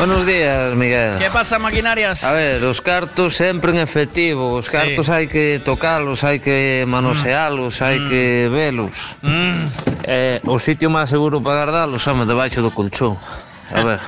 [0.00, 1.18] Buenos días, Miguel.
[1.18, 2.24] Que pasa, maquinarias?
[2.24, 4.56] A ver, os cartos sempre en efectivo.
[4.56, 7.84] Os cartos hai que tocalos, hai que manosealos, mm.
[7.84, 8.08] hai mm.
[8.08, 8.96] que velos.
[9.20, 9.68] Mm.
[10.08, 13.20] Eh, o sitio máis seguro para guardalos, home, debaixo do colchón.
[13.68, 13.84] A eh.
[13.84, 14.00] ver.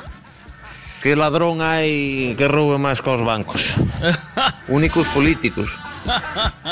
[1.04, 3.76] que ladrón hai que roube máis que bancos?
[4.72, 5.68] Únicos políticos.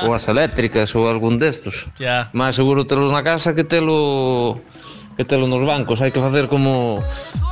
[0.00, 1.92] ou as eléctricas ou algún destos.
[2.00, 2.32] Ya.
[2.32, 4.64] Máis seguro telos na casa que telo
[5.20, 6.00] e telo nos bancos.
[6.00, 6.96] Hai que facer como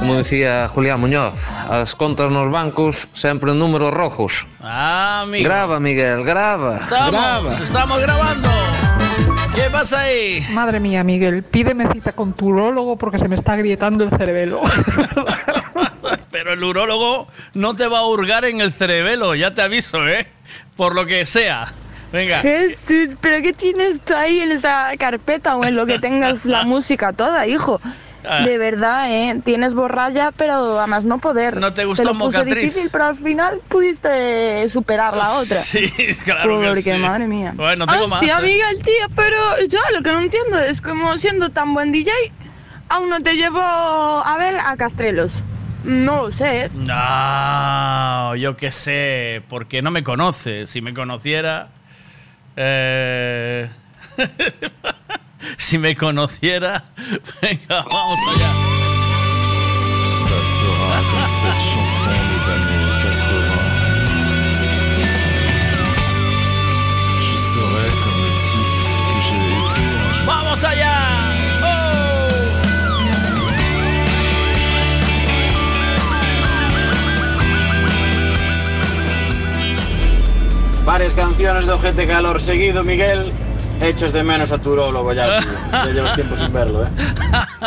[0.00, 1.36] como decía Julián Muñoz,
[1.68, 4.48] as contas nos bancos sempre en números rojos.
[4.64, 5.44] Ah, amigo.
[5.44, 6.80] Grava, Miguel, grava.
[6.80, 7.52] Estamos, grava.
[7.52, 8.48] estamos grabando.
[9.54, 10.46] ¿Qué pasa ahí?
[10.50, 14.62] Madre mía, Miguel, pídeme cita con tu urólogo porque se me está agrietando el cerebelo.
[16.30, 20.28] Pero el urólogo no te va a hurgar en el cerebelo, ya te aviso, ¿eh?
[20.76, 21.74] Por lo que sea.
[22.12, 22.40] Venga.
[22.40, 26.62] Jesús, ¿pero qué tienes tú ahí en esa carpeta o en lo que tengas la
[26.64, 27.80] música toda, hijo?
[28.24, 28.40] Ah.
[28.42, 29.40] De verdad, ¿eh?
[29.44, 31.56] Tienes borralla, pero a más no poder.
[31.56, 32.64] ¿No te gustó lo puse Mocatriz?
[32.64, 35.56] difícil, pero al final pudiste superar la otra.
[35.56, 35.88] Sí,
[36.24, 36.92] claro que sí.
[36.94, 37.52] madre mía.
[37.54, 38.20] Bueno, tengo más.
[38.20, 38.42] Hostia, ¿eh?
[38.42, 39.36] Miguel, tío, pero
[39.68, 42.12] yo lo que no entiendo es como siendo tan buen DJ,
[42.88, 45.32] aún no te llevo a ver a Castrelos.
[45.84, 46.62] No lo sé.
[46.62, 46.70] ¿eh?
[46.74, 50.66] No, yo qué sé, porque no me conoce.
[50.66, 51.68] Si me conociera...
[52.60, 53.68] eh,
[55.56, 56.82] si me conociera...
[57.40, 58.50] Venga, vamos allá.
[60.26, 63.56] Ça sera comme cette chanson des années 80.
[67.20, 70.26] Je serai comme le type que j'ai été un jour.
[70.26, 71.07] ¡Vamos allá!
[80.88, 83.30] Varias canciones de Ojete Calor seguido, Miguel.
[83.82, 85.48] Echas de menos a tu urólogo ya, tío.
[85.70, 86.88] Ya llevas tiempo sin verlo, ¿eh?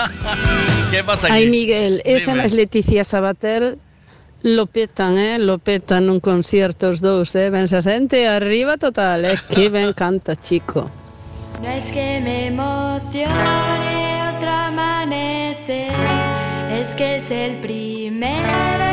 [0.90, 1.52] ¿Qué pasa Ay, aquí?
[1.52, 2.42] Miguel, esa Dime.
[2.42, 3.78] máis Leticia Sabater
[4.42, 5.38] lo petan, eh?
[5.38, 7.54] Lo petan nun concierto os dous, eh?
[7.54, 9.38] Ben xente arriba total, eh?
[9.54, 10.90] Que ben canta, chico.
[11.62, 15.94] No es que me emocione otro amanecer,
[16.74, 18.91] es que es el primero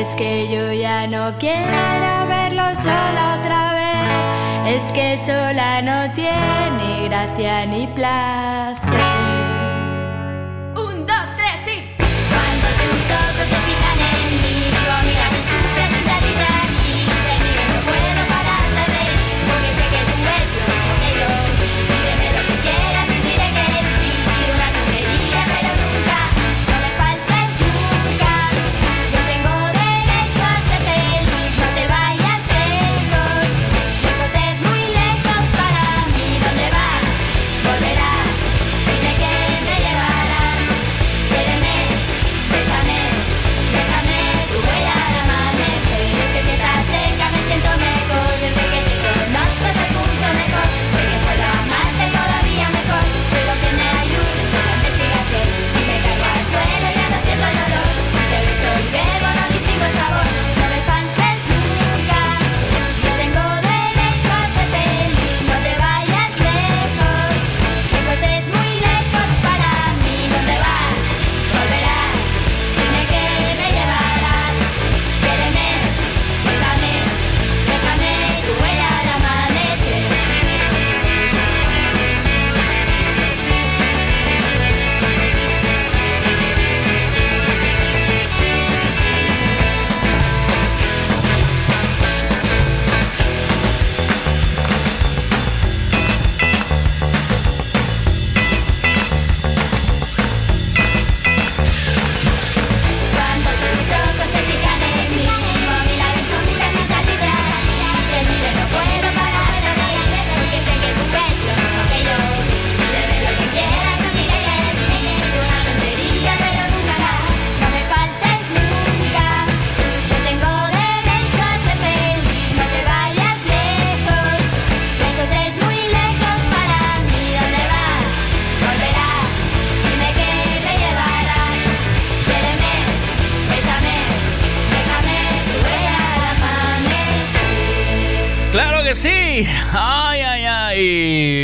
[0.00, 7.08] Es que yo ya no quiero verlo sola otra vez, es que sola no tiene
[7.08, 9.41] gracia ni placer.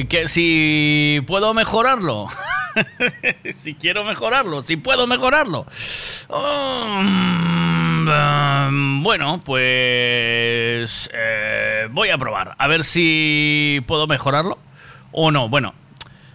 [0.07, 2.29] Que si puedo mejorarlo.
[3.51, 5.67] si quiero mejorarlo, si puedo mejorarlo.
[6.29, 12.55] Um, um, bueno, pues eh, voy a probar.
[12.59, 14.59] A ver si puedo mejorarlo
[15.13, 15.49] o no.
[15.49, 15.75] Bueno,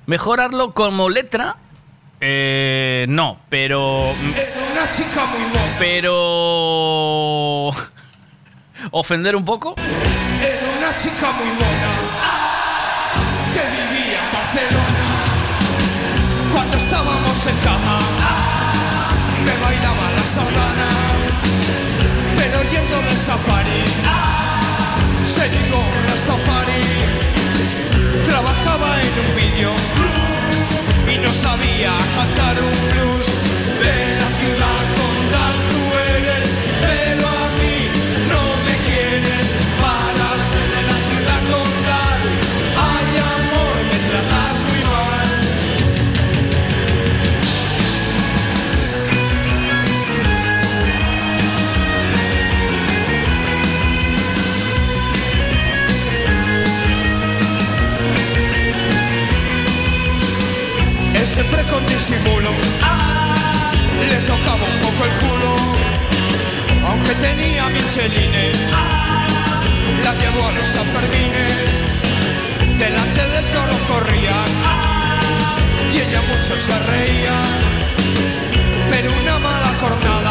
[0.06, 1.58] mejorarlo como letra.
[2.20, 4.02] eh, no, pero.
[4.74, 5.76] Una chica muy buena.
[5.80, 6.14] Pero.
[8.92, 9.76] Ofender un poco.
[17.46, 17.56] En
[19.46, 20.90] me bailaba la sardana.
[22.38, 23.84] Pero yendo del safari,
[25.26, 26.84] se ligó la estafari.
[28.24, 29.72] Trabajaba en un vídeo
[31.14, 33.28] y no sabía cantar un blues.
[33.84, 35.73] De la ciudad condal
[61.26, 62.50] Siempre con disimulo.
[62.82, 63.72] Ah,
[64.10, 65.56] Le tocaba un poco el culo.
[66.88, 68.52] Aunque tenía Micheline.
[68.74, 69.26] Ah,
[70.04, 71.72] La llevó a los Sanfermines.
[72.78, 74.46] Delante del toro corría.
[74.66, 75.20] Ah,
[75.92, 77.42] Y ella mucho se reía.
[78.90, 80.23] Pero una mala cornada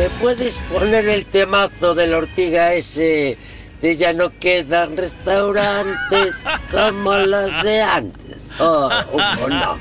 [0.00, 3.36] ¿me puedes poner el temazo de la ortiga ese
[3.82, 6.32] de ya no quedan restaurantes
[6.72, 8.48] como los de antes?
[8.58, 9.76] Oh, oh, no.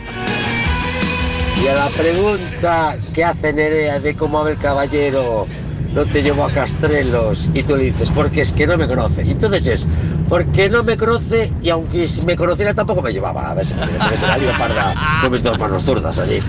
[1.64, 5.48] Y a la pregunta que hace Nerea de cómo Abel Caballero
[5.94, 9.24] no te llevó a Castrelos y tú le dices, porque es que no me conoce.
[9.26, 9.88] Y entonces es,
[10.28, 13.52] porque no me conoce y aunque si me conociera tampoco me llevaba.
[13.52, 16.42] A ver si me parda con mis dos manos zurdas allí.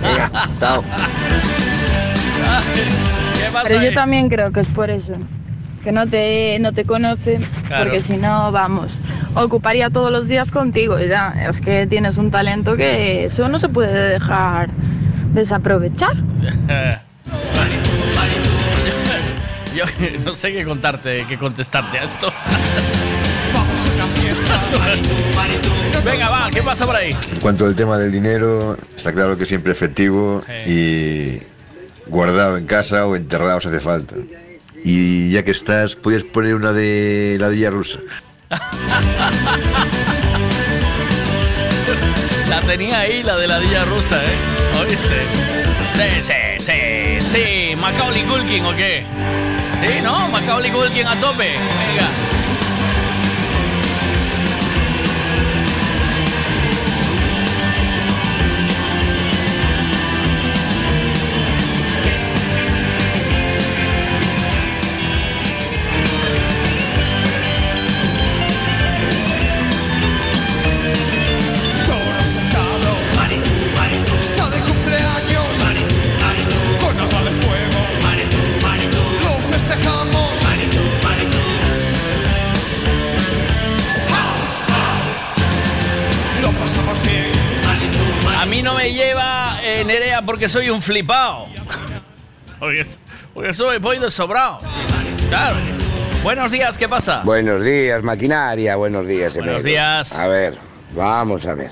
[0.00, 0.82] Venga, chao.
[3.68, 5.14] Pero yo también creo que es por eso.
[5.84, 7.84] Que no te, no te conoce, Claro.
[7.84, 9.00] porque si no, vamos,
[9.34, 10.98] ocuparía todos los días contigo.
[11.00, 14.70] Ya, es que tienes un talento que eso no se puede dejar
[15.34, 16.14] desaprovechar.
[19.74, 19.84] Yo
[20.24, 22.30] no sé qué contarte, qué contestarte a esto.
[23.54, 24.60] Vamos a una fiesta
[26.04, 27.16] Venga, va, ¿qué pasa por ahí?
[27.32, 31.38] En cuanto al tema del dinero, está claro que siempre efectivo y
[32.06, 34.16] guardado en casa o enterrado si hace falta.
[34.84, 37.98] Y ya que estás, puedes poner una de la Dilla rusa.
[42.52, 44.82] La tenía ahí, la de la Dilla Rusa, ¿eh?
[44.82, 45.22] ¿Oíste?
[45.94, 47.76] Sí, sí, sí, sí.
[47.76, 49.04] Macaulay Culkin, ¿o qué?
[49.80, 50.28] Sí, ¿no?
[50.28, 51.48] Macaulay Culkin a tope.
[51.48, 52.41] Venga.
[90.42, 91.46] Porque soy un flipao.
[92.58, 92.84] Porque,
[93.32, 94.58] porque soy, voy de sobrado.
[95.28, 95.54] Claro.
[96.24, 97.22] Buenos días, ¿qué pasa?
[97.24, 98.74] Buenos días, maquinaria.
[98.74, 100.10] Buenos días, Buenos días.
[100.18, 100.52] A ver,
[100.96, 101.70] vamos a ver.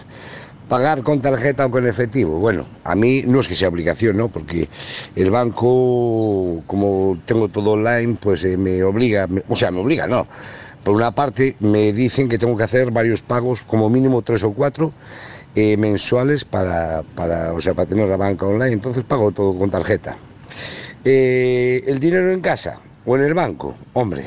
[0.68, 2.38] Pagar con tarjeta o con efectivo.
[2.38, 4.28] Bueno, a mí no es que sea obligación, ¿no?
[4.28, 4.68] Porque
[5.16, 10.06] el banco, como tengo todo online, pues eh, me obliga, me- o sea, me obliga,
[10.06, 10.28] no.
[10.84, 14.52] Por una parte, me dicen que tengo que hacer varios pagos, como mínimo tres o
[14.52, 14.92] cuatro,
[15.54, 18.72] eh, mensuales para, para, o sea, para tener la banca online.
[18.72, 20.16] Entonces pago todo con tarjeta.
[21.04, 24.26] Eh, el dinero en casa o en el banco, hombre,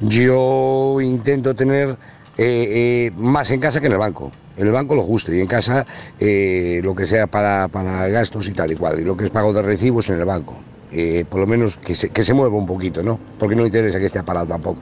[0.00, 1.96] yo intento tener
[2.36, 4.32] eh, más en casa que en el banco.
[4.56, 5.86] En el banco lo justo y en casa
[6.18, 8.98] lo que sea para, para gastos y tal y cual.
[8.98, 10.56] Y lo que es pago de recibos en el banco.
[10.90, 13.18] Eh, por lo menos que se, que se mueva un poquito, ¿no?
[13.38, 14.80] Porque no interesa que esté parado tampoco.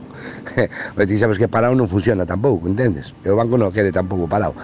[0.95, 3.15] Porque sabes que parado no funciona tampoco, ¿entiendes?
[3.25, 4.55] El banco no quiere tampoco parado.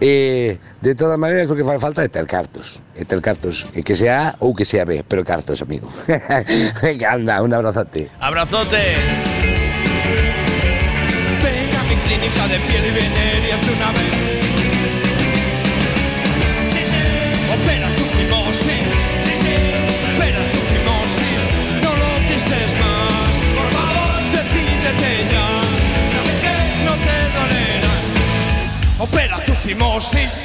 [0.00, 2.82] Eh, de todas maneras, lo que fa falta es ter cartos.
[2.96, 5.88] É ter cartos, eh, que sea A ou que sea B, pero cartos, amigo.
[6.82, 8.10] Venga, anda, un abrazote.
[8.18, 8.98] Abrazote.
[11.42, 14.07] Ven a mi clínica de piel y venerías de una vez
[29.78, 30.42] Fimosis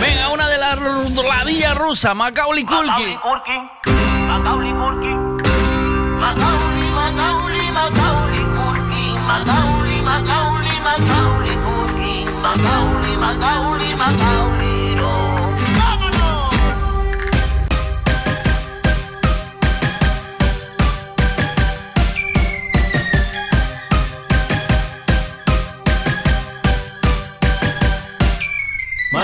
[0.00, 3.18] Venga, una de la, la Dilla Rusa, Macaulay Culkin.
[4.28, 5.18] Macaulay Culkin.
[6.20, 9.14] Macaulay, Macaulay, Macaulay Culkin.
[9.26, 12.26] Macaulay, Macaulay, Macaulay Culkin.
[12.42, 14.77] Macaulay, Macaulay, Macaulay,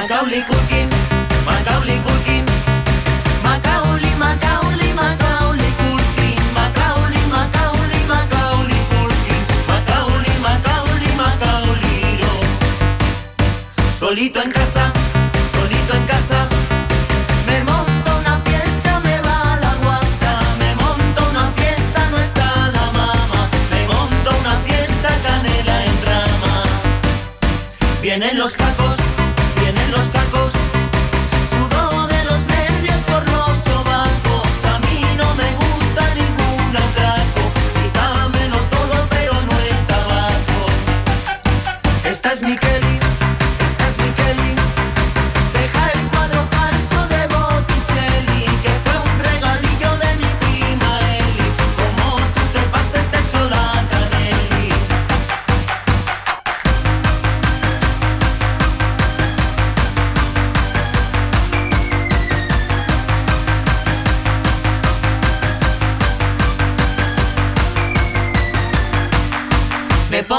[0.06, 0.90] Macaulay Culkin,
[1.46, 2.44] Macaulay Culkin,
[3.42, 12.20] Macaulay, Macaulay, Macaulay Culkin, Macaulay, Macaulay, Macaulay Culkin, Macaulay, Macaulay, Macaulay.
[13.98, 14.92] Solito en casa,
[15.50, 16.48] solito en casa.
[17.46, 20.38] Me monto una fiesta, me va la guasa.
[20.58, 23.48] Me monto una fiesta, no está la mama.
[23.70, 26.62] Me monto una fiesta, canela en rama.
[28.02, 28.93] Vienen los tacos,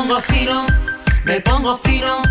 [0.07, 0.65] pongo fino,
[1.23, 2.21] me pongo fino.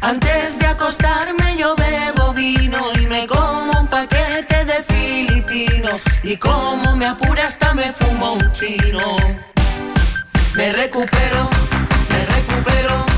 [0.00, 6.02] Antes de acostarme yo bebo vino y me como un paquete de filipinos.
[6.22, 9.16] Y como me apura hasta me fumo un chino.
[10.54, 11.50] Me recupero,
[12.10, 13.15] me recupero.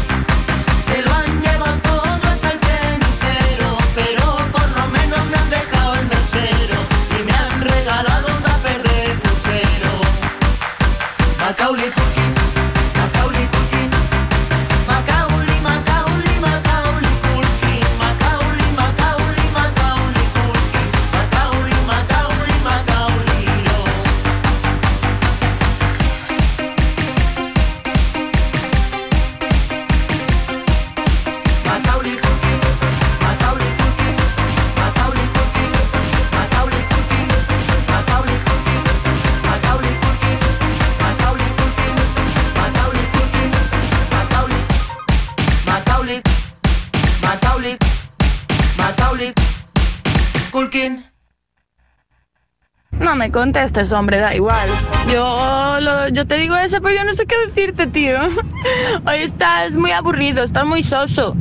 [52.92, 54.68] No me contestes, hombre, da igual.
[55.12, 58.18] Yo, lo- yo te digo eso, pero yo no sé qué decirte, tío.
[59.06, 61.34] Hoy estás muy aburrido, estás muy soso.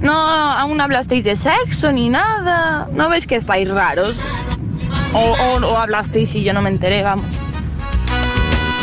[0.00, 2.88] No, aún no hablasteis de sexo ni nada.
[2.92, 4.16] ¿No ves que estáis raros?
[5.12, 7.26] O, o, o hablasteis y yo no me enteré, vamos.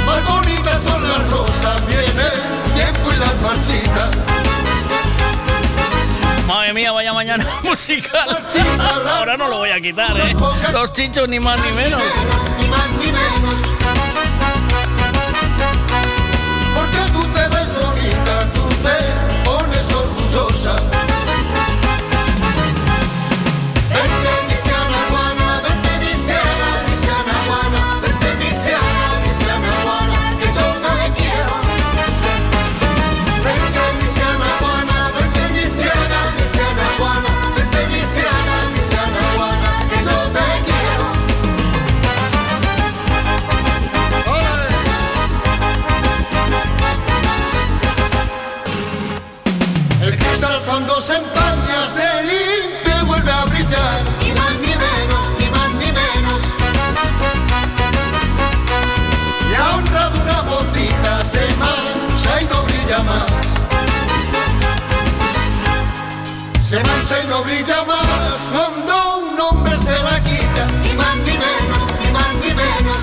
[0.06, 4.23] Más bonitas son las rosas, viene el tiempo y las marchitas.
[6.48, 8.38] Madre mía, vaya mañana musical.
[9.10, 10.36] Ahora no lo voy a quitar, ¿eh?
[10.74, 12.02] Los chichos, ni más ni menos.
[12.02, 12.73] Ni más ni menos.
[67.34, 68.94] No brilla más cuando
[69.26, 70.64] un hombre se la quita.
[70.84, 72.98] Ni más ni menos, ni más ni menos.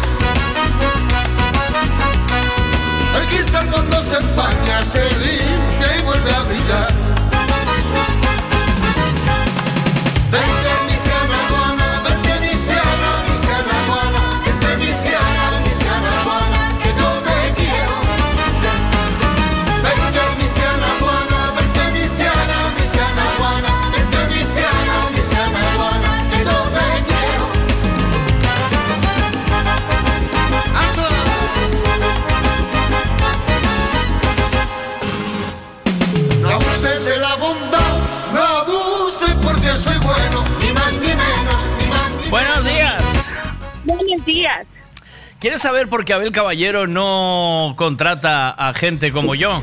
[3.19, 5.50] El cristal cuando se empaña se limpia
[45.41, 49.63] ¿Quieres saber por qué Abel Caballero no contrata a gente como yo?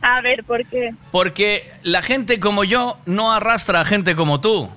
[0.00, 0.94] A ver, ¿por qué?
[1.12, 4.70] Porque la gente como yo no arrastra a gente como tú.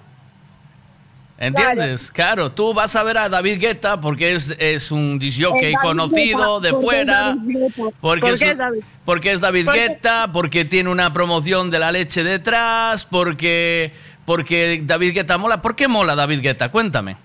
[1.38, 2.12] ¿Entiendes?
[2.12, 6.68] Claro, tú vas a ver a David Guetta porque es, es un disjockey conocido Guetta,
[6.68, 7.14] de ¿por qué fuera.
[7.36, 7.84] David Guetta?
[8.02, 8.84] Porque, ¿Por es, David?
[9.06, 9.70] porque es David.
[9.70, 13.94] Guetta, porque tiene una promoción de la leche detrás, porque,
[14.26, 15.62] porque David Guetta mola.
[15.62, 16.70] ¿Por qué mola David Guetta?
[16.70, 17.16] Cuéntame.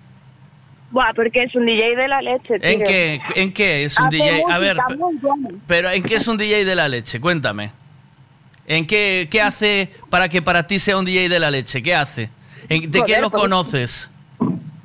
[0.90, 2.70] Buah, porque es un DJ de la leche, tío.
[2.70, 4.42] ¿En qué, ¿En qué es un Hace DJ?
[4.50, 5.48] A ver, música muy buena.
[5.66, 7.20] pero ¿en qué es un DJ de la leche?
[7.20, 7.70] Cuéntame.
[8.66, 11.82] ¿En qué, qué hace para que para ti sea un DJ de la leche?
[11.82, 12.30] ¿Qué hace?
[12.68, 14.10] ¿En- ¿De qué Joder, lo conoces?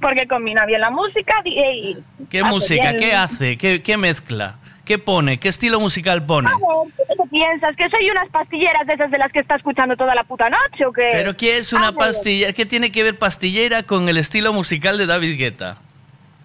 [0.01, 1.97] Porque combina bien la música y...
[2.29, 2.91] ¿Qué hace música?
[2.91, 3.57] bien- ¿Qué hace?
[3.57, 4.55] ¿Qué, qué mezcla?
[4.85, 5.39] ¿Qué pone?
[5.39, 6.49] ¿Qué estilo musical pone?
[6.49, 7.73] A ver, ¿qué te piensas?
[7.77, 10.85] ¿Que soy unas pastilleras de esas de las que está escuchando toda la puta noche
[10.85, 11.07] o qué?
[11.13, 12.51] ¿Pero qué es una A ver, pastilla?
[12.51, 15.77] ¿Qué tiene que ver pastillera con el estilo musical de David Guetta?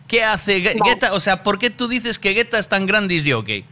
[0.08, 0.60] ¿Qué hace.
[0.60, 1.12] Guetta?
[1.12, 3.64] O sea, ¿por qué tú dices que Guetta es tan gran disc jockey?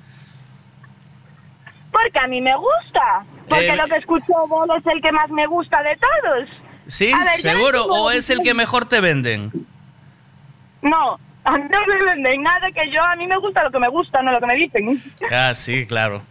[1.91, 3.25] Porque a mí me gusta.
[3.49, 6.49] Porque Eh, lo que escucho de él es el que más me gusta de todos.
[6.87, 7.11] ¿Sí?
[7.13, 7.85] Ver, ¿Seguro?
[7.87, 9.51] ¿O es el que mejor te venden?
[10.83, 13.79] No, a mí no me venden nada que yo, a mí me gusta lo que
[13.79, 15.03] me gusta, no lo que me dicen.
[15.33, 16.23] Ah, sí, claro.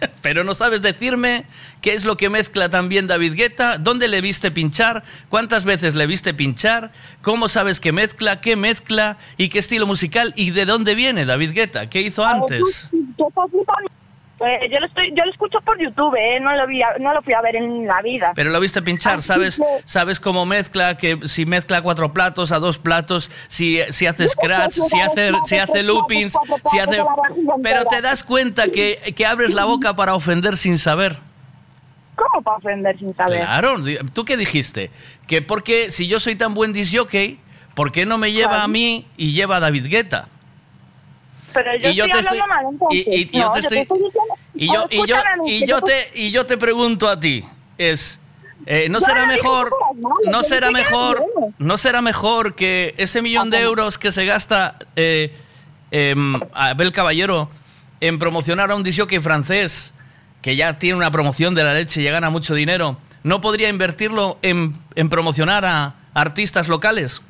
[0.22, 1.44] Pero no sabes decirme
[1.80, 6.06] qué es lo que mezcla también David Guetta, dónde le viste pinchar, cuántas veces le
[6.06, 6.92] viste pinchar,
[7.22, 11.52] cómo sabes que mezcla, qué mezcla y qué estilo musical y de dónde viene David
[11.52, 12.90] Guetta, qué hizo antes.
[14.38, 17.22] Eh, yo lo estoy, yo lo escucho por YouTube, eh, no lo vi, no lo
[17.22, 18.32] fui a ver en la vida.
[18.34, 19.62] Pero lo viste pinchar, ¿sabes?
[19.86, 20.98] ¿Sabes cómo mezcla?
[20.98, 25.56] Que si mezcla cuatro platos a dos platos, si, si hace scratch, si hace, si
[25.56, 26.36] hace loopings,
[26.70, 27.02] si hace...
[27.62, 31.16] Pero te das cuenta que, que abres la boca para ofender sin saber.
[32.14, 33.40] ¿Cómo para ofender sin saber?
[33.40, 33.76] Claro,
[34.12, 34.90] ¿tú qué dijiste?
[35.26, 37.38] Que porque si yo soy tan buen disjockey,
[37.74, 40.28] ¿por qué no me lleva a mí y lleva a David Guetta?
[41.56, 43.06] Pero yo y yo estoy te estoy- hablando mal, entonces.
[43.06, 44.12] y- y- y yo te estoy- diciendo-
[44.54, 47.44] Y yo, y y te, y yo te pregunto a ti,
[47.78, 48.18] es,
[48.66, 49.70] eh, ¿no será mejor,
[50.26, 51.24] no será mejor,
[51.58, 55.32] no será mejor que ese millón de euros que se gasta eh,
[55.90, 57.50] em, Abel Caballero
[58.00, 59.92] en promocionar a un disjockey francés
[60.42, 64.38] que ya tiene una promoción de la leche y gana mucho dinero, no podría invertirlo
[64.42, 67.22] en, en promocionar a artistas locales?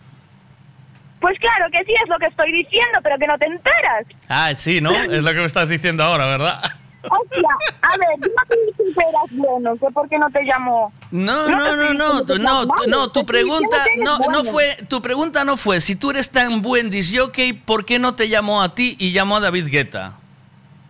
[1.20, 4.06] Pues claro que sí, es lo que estoy diciendo, pero que no te enteras.
[4.28, 4.90] Ah, sí, ¿no?
[4.90, 6.60] Es lo que me estás diciendo ahora, ¿verdad?
[7.08, 7.48] Hostia,
[7.82, 10.92] a ver, dices que eras bueno, que por qué no te llamó.
[11.10, 15.44] No, te no, no, no, no, no, te tu pregunta no, no fue, tu pregunta
[15.44, 18.96] no fue, si tú eres tan buen disjockey, ¿por qué no te llamó a ti
[18.98, 20.14] y llamó a David Guetta?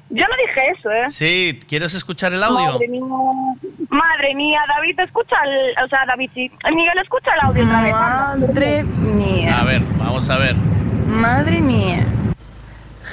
[0.08, 1.08] Yo no dije eso, ¿eh?
[1.08, 2.72] Sí, ¿quieres escuchar el audio?
[2.72, 3.02] Madre mía,
[3.90, 7.92] madre mía, David, escucha el, o sea, David, sí, Miguel, escucha el audio otra vez.
[7.92, 9.60] Madre mía.
[9.60, 10.54] A ver, vamos a ver.
[11.06, 12.06] Madre mía.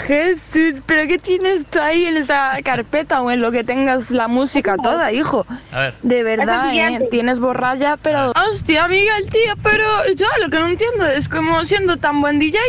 [0.07, 4.27] Jesús, ¿pero qué tienes tú ahí en esa carpeta o en lo que tengas la
[4.27, 5.45] música toda, hijo?
[5.71, 5.95] A ver.
[6.01, 7.07] De verdad, ¿eh?
[7.11, 8.31] Tienes borralla, pero...
[8.49, 12.59] Hostia, Miguel, tío, pero yo lo que no entiendo es como siendo tan buen DJ,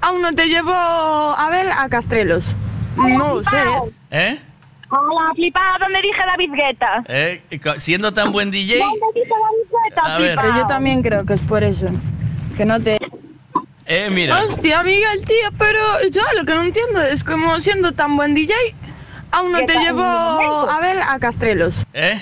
[0.00, 2.54] aún no te llevo a ver a Castrelos.
[2.98, 3.56] No sé.
[3.56, 3.92] ¿eh?
[4.10, 4.38] ¿Eh?
[4.90, 7.04] Hola, flipada, ¿dónde dije David Guetta?
[7.08, 7.42] ¿Eh?
[7.78, 10.38] Siendo tan buen DJ, ¿Dónde dije David Guetta, A ver.
[10.40, 11.88] Pero yo también creo que es por eso.
[12.56, 12.98] Que no te...
[13.86, 14.42] eh, mira.
[14.42, 15.78] Hostia, Miguel, tío, pero
[16.10, 18.54] yo lo que no entiendo es como siendo tan buen DJ,
[19.30, 21.84] aún no ¿Qué te llevo a ver a Castrelos.
[21.92, 22.20] ¿Eh?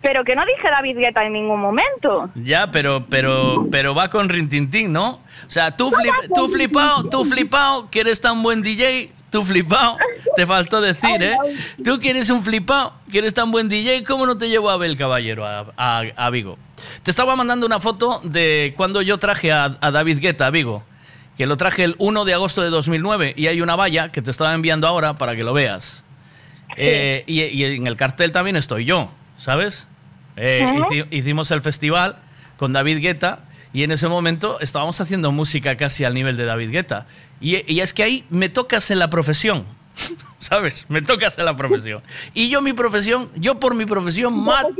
[0.00, 2.30] Pero que no dije David Guetta en ningún momento.
[2.34, 5.20] Ya, pero, pero, pero va con Rintintín, ¿no?
[5.46, 9.98] O sea, tú, flip, tú flipao, tú flipao, que eres tan buen DJ, tú flipao,
[10.36, 11.36] te faltó decir, ¿eh?
[11.84, 14.74] Tú que eres un flipao, que eres tan buen DJ, ¿cómo no te llevo a
[14.74, 16.56] Abel Caballero a, a- a Vigo?
[17.02, 20.84] Te estaba mandando una foto de cuando yo traje a, a David Guetta a Vigo,
[21.36, 24.30] que lo traje el 1 de agosto de 2009 y hay una valla que te
[24.30, 26.04] estaba enviando ahora para que lo veas.
[26.76, 29.88] Eh, y, y en el cartel también estoy yo, ¿sabes?
[30.36, 32.16] Eh, hici- hicimos el festival
[32.56, 33.40] con David Guetta
[33.72, 37.06] y en ese momento estábamos haciendo música casi al nivel de David Guetta.
[37.44, 39.64] Y, y es que ahí me tocas en la profesión,
[40.38, 40.86] ¿sabes?
[40.88, 42.02] Me tocas en la profesión.
[42.32, 44.70] Y yo mi profesión, yo por mi profesión mato,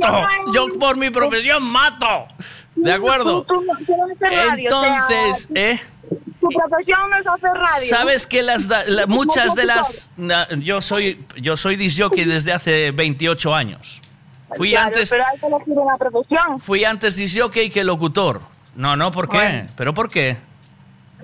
[0.53, 2.25] yo por mi profesión mato.
[2.75, 3.45] ¿De acuerdo?
[4.57, 5.79] Entonces, ¿eh?
[6.39, 7.89] Tu profesión es hacer radio.
[7.89, 12.91] Sabes que las la- muchas de las na- yo soy yo soy disjockey desde hace
[12.91, 14.01] 28 años.
[14.55, 16.59] Fui Claro, antes Pero hay que elegir una profesión.
[16.59, 18.39] fui antes disjockey que locutor.
[18.75, 19.37] No, no, ¿por qué?
[19.37, 19.65] Bueno.
[19.75, 20.37] ¿Pero por qué?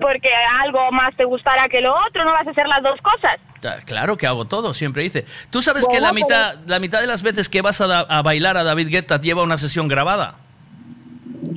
[0.02, 0.28] Porque
[0.64, 3.40] algo más te gustará que lo otro, no vas a hacer las dos cosas.
[3.86, 5.24] Claro que hago todo, siempre hice.
[5.50, 8.20] ¿Tú sabes que la mitad, la mitad de las veces que vas a, da- a
[8.22, 10.34] bailar a David Guetta lleva una sesión grabada?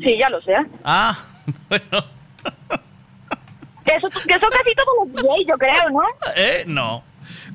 [0.03, 0.53] Sí, ya lo sé.
[0.83, 1.17] Ah,
[1.69, 2.05] bueno,
[3.85, 6.01] Eso, que eso casi todos los DJs, yo creo, ¿no?
[6.35, 6.63] ¿eh?
[6.67, 7.03] No.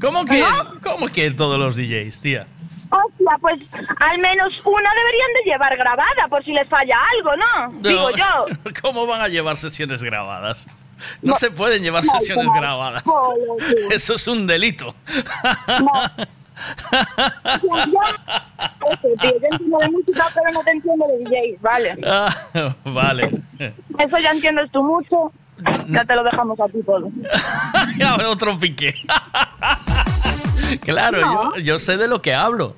[0.00, 0.74] ¿Cómo que, ¿No?
[0.82, 2.46] ¿Cómo que todos los DJs, tía?
[2.92, 3.60] Hostia, pues
[4.00, 7.80] al menos una deberían de llevar grabada por si les falla algo, ¿no?
[7.88, 8.46] Digo No, yo.
[8.82, 10.68] ¿Cómo van a llevar sesiones grabadas?
[11.22, 11.34] No, No.
[11.34, 12.52] se pueden llevar No, sesiones no.
[12.54, 13.02] grabadas.
[13.90, 14.94] Eso es un delito.
[17.62, 21.98] Yo entiendo de música, pero no te entiendo de DJs, vale.
[22.06, 22.28] Ah,
[22.84, 23.30] vale.
[23.98, 25.32] Eso ya entiendes tú mucho.
[25.88, 27.08] Ya te lo dejamos a ti todo.
[27.98, 28.94] Ya, Otro pique.
[30.82, 32.76] Claro, yo, yo sé de lo que hablo.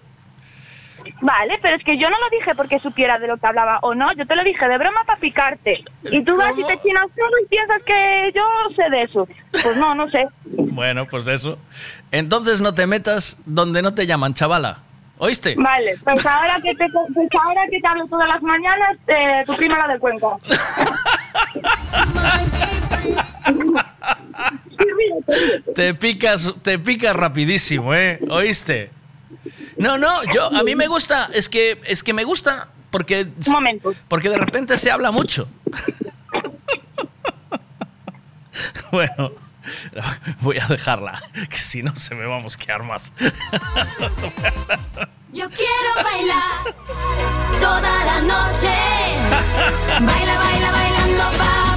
[1.23, 3.94] Vale, pero es que yo no lo dije porque supiera de lo que hablaba o
[3.94, 5.85] no, yo te lo dije de broma para picarte.
[6.11, 8.43] Y tú vas y te chinas todo y piensas que yo
[8.74, 9.28] sé de eso.
[9.51, 10.27] Pues no, no sé.
[10.44, 11.59] Bueno, pues eso.
[12.11, 14.78] Entonces no te metas donde no te llaman, chavala.
[15.19, 15.55] ¿Oíste?
[15.57, 19.55] Vale, pues ahora que te, pues ahora que te hablo todas las mañanas, eh, tu
[19.55, 20.27] prima la de Cuenca.
[25.74, 28.19] Te picas, te picas rapidísimo, ¿eh?
[28.28, 28.90] ¿Oíste?
[29.77, 33.27] No, no, yo a mí me gusta, es que es que me gusta porque
[34.09, 35.49] porque de repente se habla mucho.
[38.90, 39.32] Bueno,
[40.40, 43.12] voy a dejarla, que si no se me va a mosquear más.
[45.32, 46.74] Yo quiero bailar
[47.59, 48.69] toda la noche.
[49.89, 51.77] Baila, baila, bailando, va,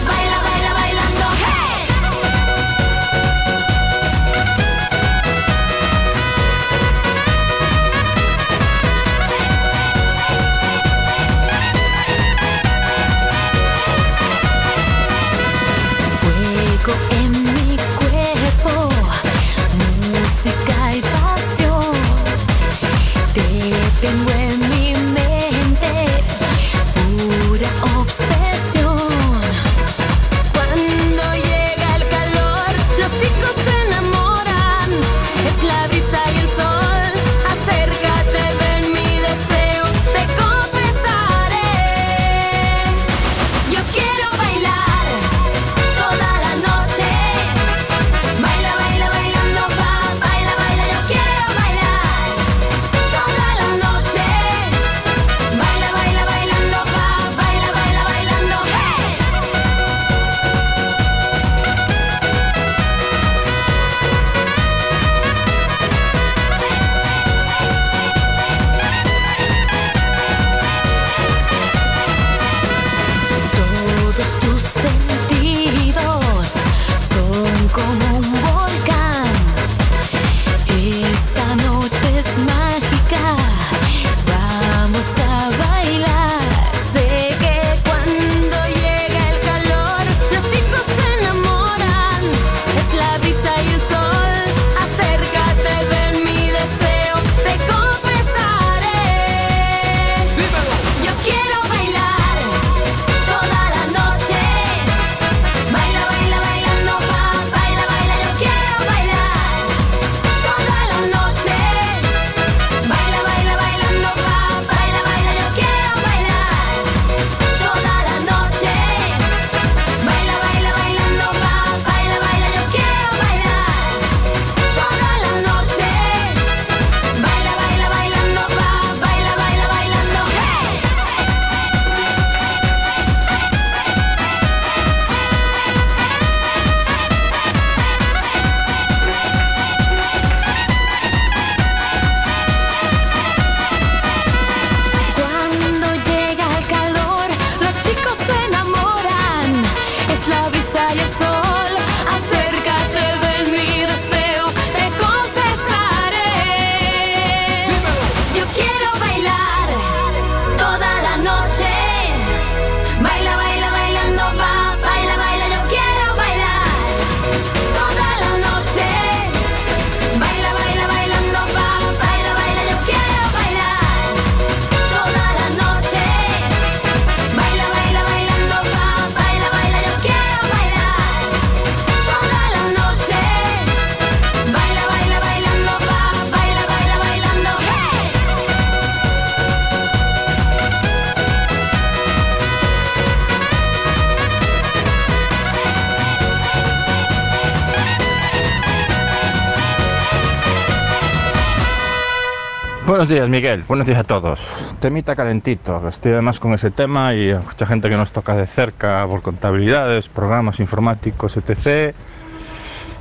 [202.96, 203.66] Buenos días, Miguel.
[203.68, 204.40] Buenos días a todos.
[204.80, 205.86] Temita calentito.
[205.90, 210.08] Estoy además con ese tema y mucha gente que nos toca de cerca por contabilidades,
[210.08, 211.94] programas informáticos, etc.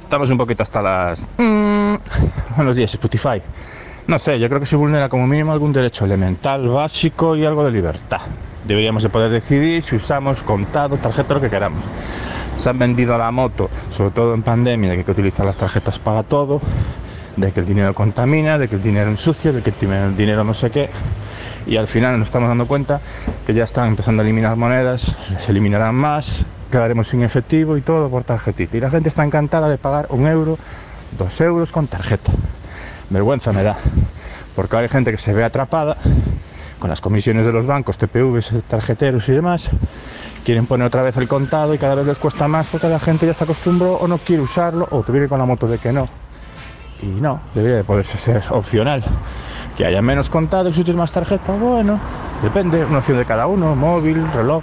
[0.03, 1.29] Estamos un poquito hasta las...
[1.39, 1.95] Mm,
[2.57, 3.41] Buenos días, Spotify.
[4.09, 7.65] No sé, yo creo que se vulnera como mínimo algún derecho elemental, básico y algo
[7.65, 8.23] de libertad.
[8.66, 11.85] Deberíamos de poder decidir si usamos contado, tarjeta, lo que queramos.
[12.59, 16.01] Se han vendido a la moto, sobre todo en pandemia, de que utilizar las tarjetas
[16.01, 16.61] para todo.
[17.36, 20.55] De que el dinero contamina, de que el dinero ensucia, de que el dinero- no
[20.55, 20.90] sé qué.
[21.66, 22.98] Y al final nos estamos dando cuenta
[23.47, 28.09] que ya están empezando a eliminar monedas, se eliminarán más, quedaremos sin efectivo y todo
[28.11, 28.77] por tarjetita.
[28.77, 30.59] Y la gente está encantada de pagar un euro,
[31.19, 32.32] dos euros con tarjeta.
[33.11, 33.77] Vergüenza me da,
[34.56, 35.97] porque hay gente que se ve atrapada
[36.78, 39.69] con las comisiones de los bancos, TPVs, tarjeteros y demás,
[40.44, 43.27] quieren poner otra vez el contado y cada vez les cuesta más porque la gente
[43.27, 45.93] ya se acostumbró o no quiere usarlo o te viene con la moto de que
[45.93, 46.06] no.
[47.03, 49.05] Y no, debería de poderse ser opcional.
[49.77, 51.99] Que haya menos contado y tienes más tarjeta, bueno,
[52.43, 54.62] depende, una opción de cada uno, móvil, reloj.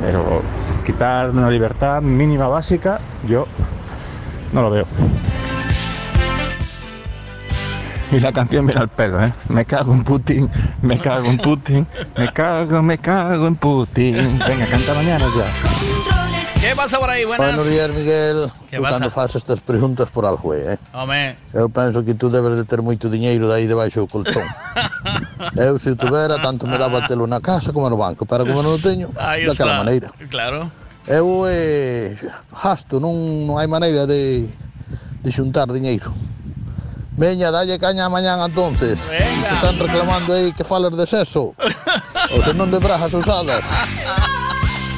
[0.00, 0.42] Pero
[0.86, 3.46] quitar una libertad mínima básica, yo
[4.52, 4.86] no lo veo.
[8.10, 9.34] Y la canción viene al pelo, ¿eh?
[9.48, 10.48] Me cago en Putin,
[10.80, 11.86] me cago en Putin,
[12.16, 14.38] me cago, me cago en Putin.
[14.38, 15.97] Venga, canta mañana ya.
[16.60, 17.24] ¿Qué pasa por ahí?
[17.24, 17.54] Buenas.
[17.56, 18.50] Buenos días, Miguel.
[18.68, 18.98] ¿Qué Tú pasa?
[18.98, 20.76] cando faz estas preguntas por algo, eh?
[20.92, 24.42] Home, Eu penso que tú debes de ter moito diñeiro aí debaixo do colchón.
[25.56, 28.74] Eu, se tuvera, tanto me daba telo na casa como no banco, pero como non
[28.74, 29.84] o teño, ahí daquela está.
[29.84, 30.08] maneira.
[30.28, 30.70] Claro.
[31.06, 32.18] Eu eh,
[32.50, 33.14] gasto, non,
[33.46, 34.50] non hai maneira de,
[35.22, 36.10] de xuntar diñeiro.
[37.14, 38.98] Veña, dalle caña mañán entonces.
[39.06, 39.54] Venga.
[39.54, 41.54] Están reclamando aí que falas de sexo.
[42.34, 43.62] Ou se non de brajas usadas.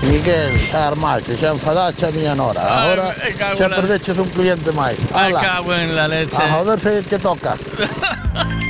[0.03, 2.63] Miguel, xa armaste, xa enfadaste a miña nora.
[2.65, 4.99] Ay, cago xa en la- perdeches un cliente máis.
[5.13, 6.37] Me cago en la leche.
[6.37, 7.55] a joderse que toca.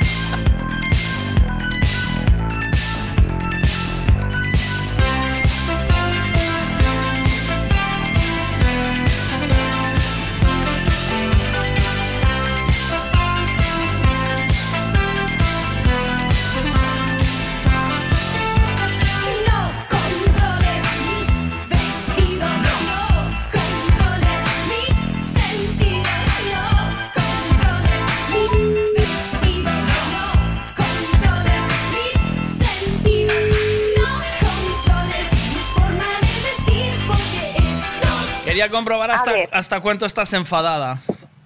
[38.71, 40.97] comprobar hasta, hasta cuánto estás enfadada.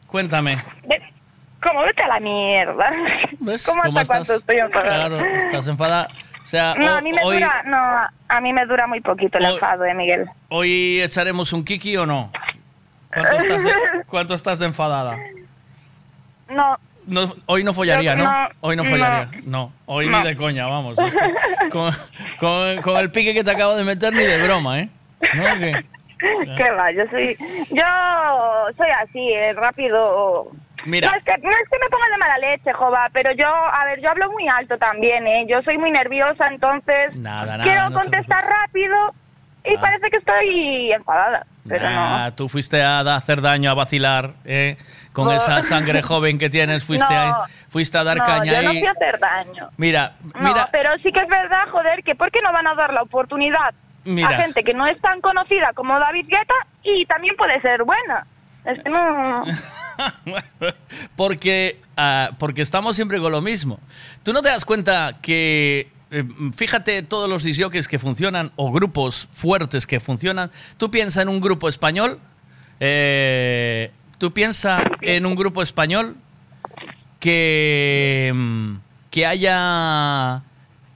[0.07, 0.63] Cuéntame.
[1.61, 2.91] ¿Cómo vete a la mierda?
[3.39, 4.27] ¿Ves ¿Cómo cómo hasta estás?
[4.27, 5.07] cuánto estoy enfadada?
[5.07, 6.07] Claro, estás enfadada.
[6.41, 7.77] O sea, No, a mí me hoy, dura, no,
[8.29, 10.29] a mí me dura muy poquito el Hoy- enfado, eh, Miguel.
[10.49, 12.31] hoy echaremos un kiki o no.
[13.11, 13.71] ¿Cuánto estás de,
[14.07, 15.17] cuánto estás de enfadada?
[16.49, 16.77] No,
[17.07, 18.23] No, hoy no follaría, ¿no?
[18.25, 19.29] no, Hoy no follaría.
[19.45, 20.97] No, hoy ni de coña, vamos.
[20.99, 21.91] Es que con,
[22.39, 24.89] con- con el pique que te acabo de meter, ni de broma, ¿eh?
[25.33, 25.43] ¿No?
[25.57, 25.85] ¿Qué?
[26.19, 27.35] Qué va, yo soy,
[27.71, 27.83] yo
[28.77, 30.51] soy así, eh, rápido.
[30.85, 31.09] Mira.
[31.09, 33.85] No es, que, no es que me ponga de mala leche, jova, pero yo, a
[33.85, 35.45] ver, yo hablo muy alto también, ¿eh?
[35.47, 37.63] Yo soy muy nerviosa, entonces Nada, nada.
[37.63, 38.95] quiero no te- contestar rápido
[39.63, 41.95] y parece que estoy enfadada, pero no.
[41.95, 44.77] Nah, tú fuiste a hacer daño, a vacilar, ¿eh?
[45.11, 45.31] Con No.
[45.31, 47.19] esa sangre joven que tienes, fuiste, No.
[47.19, 47.31] ahí,
[47.69, 48.79] fuiste a dar no, caña yo no ahí.
[48.79, 49.69] fui a hacer daño.
[49.77, 52.75] Mira, No, mira, pero sí que es verdad, joder, que ¿por qué no van a
[52.75, 53.73] dar la oportunidad
[54.05, 54.29] Mira.
[54.29, 56.53] a gente que no es tan conocida como David Guetta
[56.83, 58.25] y también puede ser buena?
[58.63, 59.43] Es que no...
[61.15, 63.79] porque, ah, porque estamos siempre con lo mismo.
[64.23, 66.23] ¿Tú no te das cuenta que, eh,
[66.55, 71.41] fíjate, todos los disjockeys que funcionan o grupos fuertes que funcionan, tú piensas en un
[71.41, 72.19] grupo español,
[72.79, 76.15] eh, tú piensas en un grupo español
[77.19, 78.75] que, mm,
[79.09, 80.41] que haya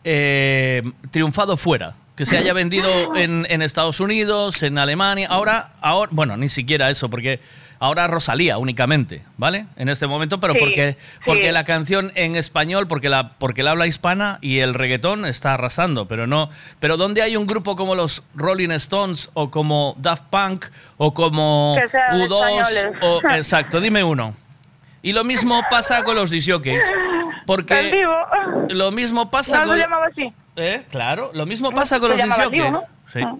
[0.03, 6.11] eh, triunfado fuera, que se haya vendido en, en Estados Unidos, en Alemania, ahora, ahora,
[6.13, 7.39] bueno, ni siquiera eso, porque
[7.79, 9.67] ahora Rosalía únicamente, ¿vale?
[9.77, 11.19] En este momento, pero Sí, porque, sí.
[11.25, 15.53] porque la canción en español, porque la, porque la habla hispana y el reggaetón está
[15.53, 16.49] arrasando, pero no,
[16.81, 20.65] pero donde hay un grupo como los Rolling Stones o como Daft Punk
[20.97, 22.97] o como Que sean U2 españoles.
[23.01, 24.35] o exacto, dime uno.
[25.01, 26.83] Y lo mismo pasa con los disjockeys,
[27.45, 28.13] porque vivo.
[28.69, 30.33] lo mismo pasa No con lo llamaba así.
[30.55, 30.83] ¿Eh?
[30.91, 32.71] Claro, lo mismo pasa con los disjockeys.
[32.71, 32.83] ¿no?
[33.07, 33.19] Sí.
[33.23, 33.35] Ah.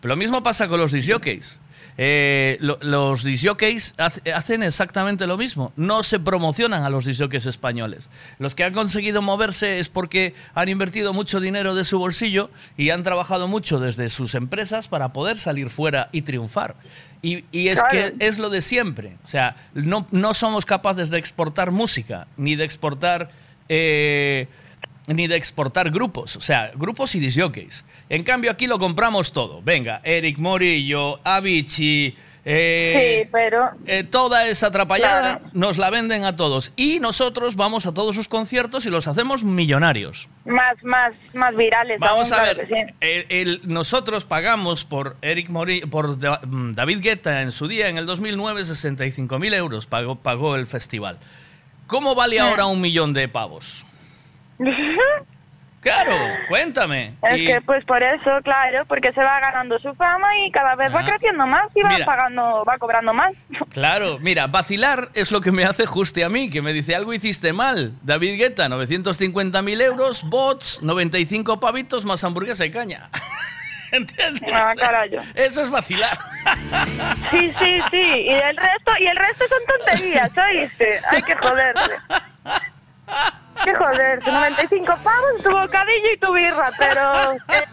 [0.00, 1.60] Pero lo mismo pasa con los disjockeys.
[1.96, 5.72] Eh, lo- los disjockeys hace- hacen exactamente lo mismo.
[5.76, 8.10] No se promocionan a los disjockeys españoles.
[8.40, 12.90] Los que han conseguido moverse es porque han invertido mucho dinero de su bolsillo y
[12.90, 16.74] han trabajado mucho desde sus empresas para poder salir fuera y triunfar.
[17.24, 18.16] Y, y es Claro.
[18.18, 19.16] que es lo de siempre.
[19.24, 23.30] O sea, no, no somos capaces de exportar música, ni de exportar...
[23.68, 24.46] eh,
[25.06, 27.84] ni de exportar grupos, o sea, grupos y disjockeys.
[28.08, 29.60] En cambio, aquí lo compramos todo.
[29.62, 32.14] Venga, Eric Morillo, Avicii,
[32.46, 33.70] eh, sí, pero...
[33.86, 35.50] eh, toda esa atrapallada Claro.
[35.54, 36.72] nos la venden a todos.
[36.76, 40.28] Y nosotros vamos a todos sus conciertos y los hacemos millonarios.
[40.44, 41.98] Más, más, más virales.
[42.00, 42.94] Vamos aún, a ver, que sí.
[43.00, 46.16] el- el- nosotros pagamos por Eric Morillo, por
[46.46, 51.18] mm, David Guetta en su día, en el 2009, 65.000 euros pagó, pagó el festival.
[51.86, 53.86] ¿cómo vale ahora un millón de pavos?
[55.84, 56.12] Claro,
[56.48, 57.14] cuéntame.
[57.22, 60.74] Es Y- que pues por eso, claro, porque se va ganando su fama y cada
[60.74, 61.10] vez va Ajá.
[61.10, 62.06] creciendo más y va Mira.
[62.06, 63.32] pagando, va cobrando más.
[63.74, 67.12] Claro, mira, vacilar es lo que me hace juste a mí, que me dice algo
[67.12, 67.92] hiciste mal.
[68.02, 73.10] David Guetta, 950.000 euros, bots, 95 pavitos más hamburguesa y caña.
[73.92, 74.50] ¿Entiendes?
[74.52, 75.20] Ah, carayo.
[75.34, 76.16] Eso es vacilar.
[77.30, 78.02] Sí, sí, sí.
[78.02, 80.90] Y el resto, y el resto son tonterías, ¿oíste?
[81.10, 81.92] Hay que joderse.
[83.62, 84.30] Que joderse.
[84.30, 87.32] 95 pavos, tu bocadillo y tu birra, pero...
[87.32, 87.64] eh,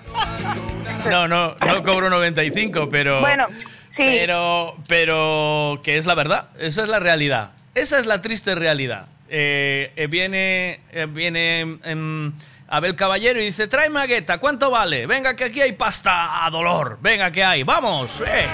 [1.10, 3.20] No, no, no cobro 95, pero...
[3.22, 3.64] Bueno, sí.
[3.98, 7.52] Pero, pero, que es la verdad, esa es la realidad.
[7.74, 9.08] Esa es la triste realidad.
[9.30, 12.34] Eh, eh, viene, eh, viene em,
[12.68, 15.08] Abel Caballero y dice, tráeme a Guetta, ¿cuánto vale?
[15.08, 17.00] Venga, que aquí hay pasta a dolor.
[17.02, 18.22] Venga, que hay, vamos.
[18.28, 18.46] eh".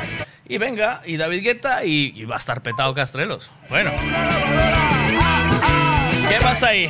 [0.49, 3.51] Y venga, y David Guetta, y, y va a estar petado Castrelos.
[3.69, 3.91] Bueno.
[6.29, 6.89] ¿Qué pasa ahí?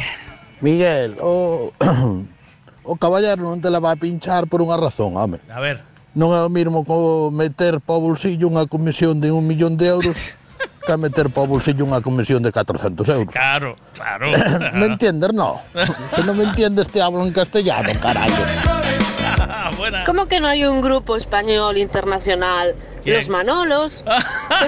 [0.62, 1.72] Miguel, o,
[2.84, 5.38] o caballero non te la vai pinchar por unha razón, home.
[5.54, 5.84] A ver.
[6.18, 9.86] Non é o mesmo co meter para o bolsillo unha comisión de un millón de
[9.94, 10.18] euros
[10.86, 13.30] que meter para o bolsillo unha comisión de 400 euros.
[13.30, 14.34] Claro, claro.
[14.74, 15.30] ¿Me entiendes?
[15.34, 15.62] No.
[16.18, 18.42] Si no me entiendes te hablo en castellano, carajo.
[19.78, 20.04] Buena.
[20.06, 22.74] ¿Cómo que no hay un grupo español internacional?
[23.08, 23.20] ¿Quién?
[23.20, 24.04] Los Manolos.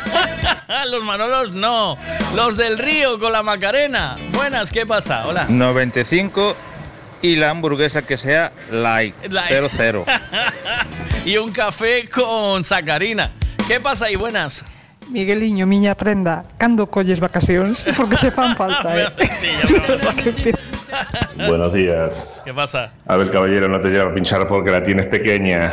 [0.89, 1.97] Los Manolos no.
[2.33, 4.15] Los del Río con la Macarena.
[4.31, 5.27] Buenas, ¿qué pasa?
[5.27, 5.45] Hola.
[5.49, 6.55] 95
[7.21, 9.69] y la hamburguesa que sea light, Light.
[9.75, 10.05] 00.
[11.25, 13.33] y un café con sacarina.
[13.67, 14.15] ¿Qué pasa ahí?
[14.15, 14.63] Buenas.
[15.09, 17.81] Migueliño, miña prenda, cando colles vacacións?
[17.97, 19.09] Porque che fan falta, eh?
[19.41, 20.53] Sí, ya
[21.47, 22.41] Buenos días.
[22.45, 22.91] ¿Qué pasa?
[23.05, 25.71] A ver, caballero, no te llevo a pinchar porque la tienes pequeña.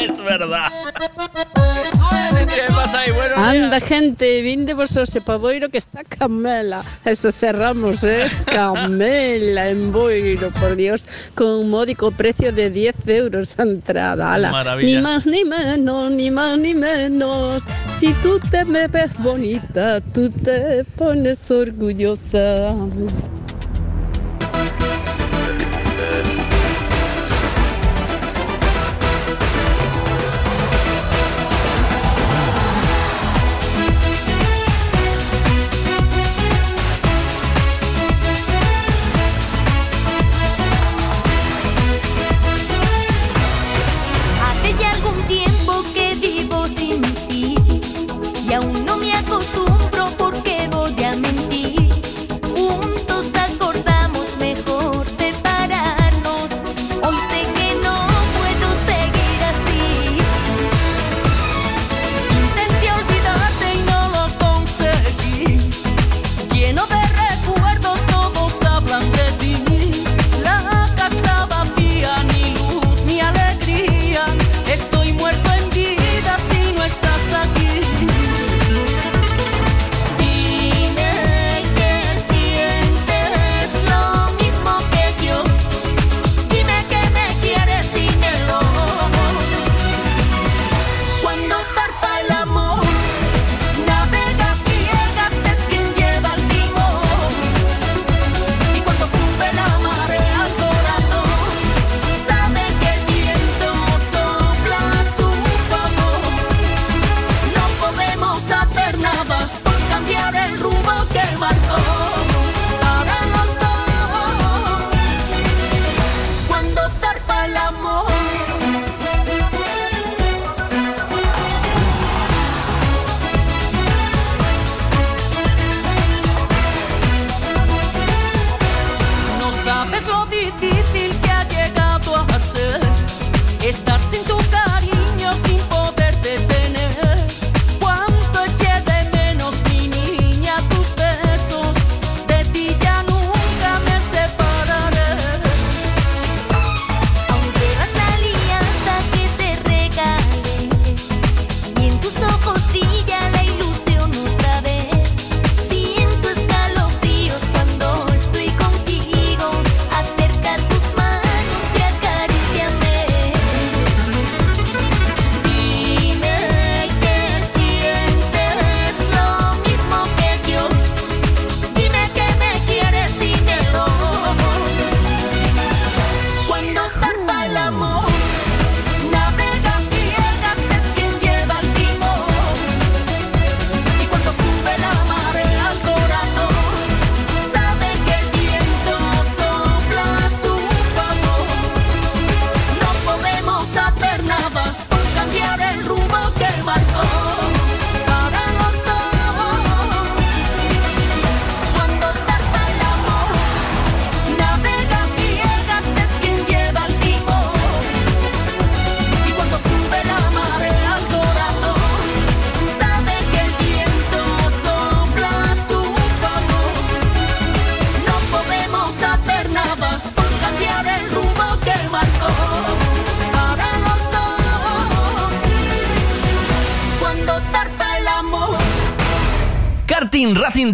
[0.00, 0.68] es verdad.
[2.54, 3.12] ¿Qué pasa ahí?
[3.12, 6.82] Bueno, Anda, gente, vinde vos ese pavoiro que está Camela.
[7.04, 8.24] Eso cerramos, ¿eh?
[8.46, 11.04] Camela en Boiro, por Dios,
[11.34, 14.32] con un módico precio de 10 euros a entrada.
[14.32, 14.50] Ala.
[14.50, 14.96] Maravilla.
[14.96, 17.64] Ni más ni menos, ni más ni menos.
[17.98, 22.74] Si tú te me ves bonita, tú te pones orgullosa.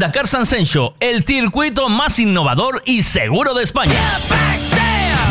[0.03, 3.95] Dakar Sansencho, el circuito más innovador y seguro de España.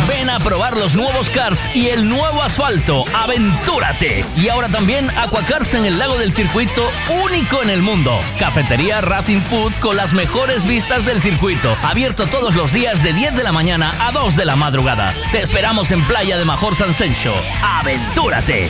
[0.08, 3.04] Ven a probar los nuevos karts y el nuevo asfalto.
[3.14, 4.24] ¡Aventúrate!
[4.38, 6.90] Y ahora también Aquakarts en el lago del circuito,
[7.22, 8.18] único en el mundo.
[8.40, 11.76] Cafetería Racing Food con las mejores vistas del circuito.
[11.84, 15.14] Abierto todos los días de 10 de la mañana a 2 de la madrugada.
[15.34, 17.34] Te esperamos en Playa de Major Sansencho.
[17.62, 18.70] ¡Aventúrate!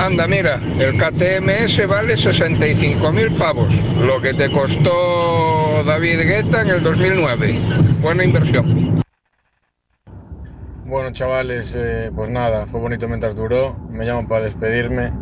[0.00, 3.70] Anda, mira, el KTMS vale 65.000 pavos,
[4.00, 7.60] lo que te costó David Guetta en el 2009.
[8.00, 9.02] Buena inversión.
[10.86, 13.76] Bueno, chavales, eh, pues nada, fue bonito mientras duró.
[13.90, 15.12] Me llaman para despedirme.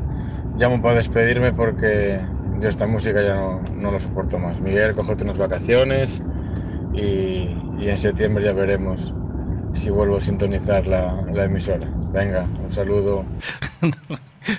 [0.57, 2.21] Llamo para despedirme porque
[2.61, 4.61] yo esta música ya no, no lo soporto más.
[4.61, 6.23] Miguel, cógete unas vacaciones
[6.95, 7.49] y,
[7.81, 9.13] y en septiembre ya veremos
[9.73, 11.89] si vuelvo a sintonizar la, la emisora.
[12.13, 13.25] Venga, un saludo.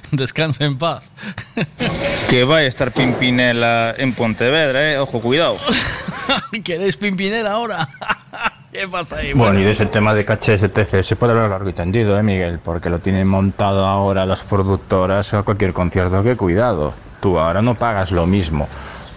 [0.12, 1.10] Descansa en paz.
[2.30, 5.00] Que vai a estar Pimpinela en Pontevedra, eh?
[5.00, 5.58] Ojo, cuidado.
[6.64, 7.88] ¿Queréis Pimpinela ahora?
[8.72, 9.34] ¿Qué pasa ahí?
[9.34, 12.24] Bueno, y de ese tema de caché STC se puede hablar largo y tendido, ¿eh,
[12.24, 12.60] Miguel?
[12.60, 16.22] Porque lo tienen montado ahora las productoras a cualquier concierto.
[16.24, 18.68] Que cuidado, tú ahora no pagas lo mismo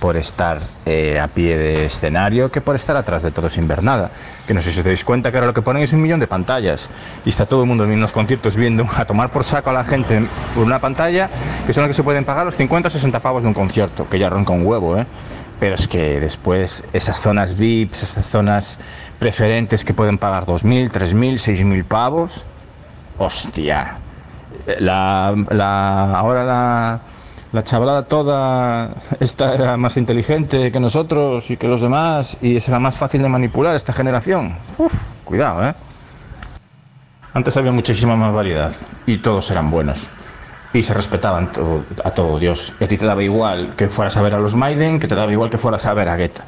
[0.03, 3.85] por estar eh, a pie de escenario que por estar atrás de todo sin ver
[3.85, 4.11] nada.
[4.49, 6.19] Que no sé si os dais cuenta que ahora lo que ponen es un millón
[6.19, 6.91] de pantallas
[7.25, 9.85] y está todo el mundo en unos conciertos viendo a tomar por saco a la
[9.85, 10.27] gente
[10.57, 11.31] por una pantalla
[11.65, 14.09] que son las que se pueden pagar los 50 o 60 pavos de un concierto,
[14.11, 15.07] que ya ronca un huevo, ¿eh?
[15.61, 18.81] Pero es que después esas zonas VIPs, esas zonas
[19.21, 22.45] preferentes que pueden pagar 2.000, 3.000, 6.000 pavos,
[23.19, 23.99] hostia.
[24.81, 27.01] La, la, ahora la,
[27.53, 32.79] la chavalada toda, esta era más inteligente que nosotros y que los demás y será
[32.79, 34.57] más fácil de manipular esta generación.
[34.79, 34.93] Uf,
[35.25, 35.75] cuidado, ¿eh?
[37.35, 38.73] Antes había muchísima más variedad
[39.07, 40.09] y todos eran buenos.
[40.75, 41.51] Y se respetaban
[42.03, 42.73] a todo Dios.
[42.81, 45.15] Y a ti te daba igual que fueras a ver a los Maiden, que te
[45.15, 46.45] daba igual que fueras a ver a Guetta.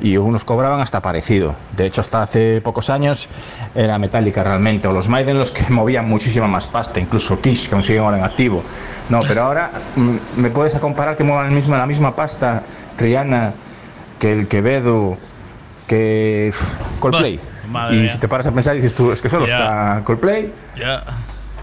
[0.00, 1.54] Y unos cobraban hasta parecido.
[1.76, 3.28] De hecho, hasta hace pocos años
[3.74, 7.74] era Metallica realmente, o los Maiden los que movían muchísima más pasta, incluso Kiss, que
[7.74, 8.62] aún siguen ahora en activo.
[9.08, 12.62] No, pero ahora mm, me puedes comparar que muevan el mismo, la misma pasta
[12.98, 13.52] Rihanna,
[14.18, 15.16] que el Quevedo,
[15.86, 16.52] que
[17.00, 17.40] Coldplay.
[17.68, 18.12] madre y mía.
[18.12, 21.02] si te paras a pensar, dices tú, es que solo está Coldplay, Ya.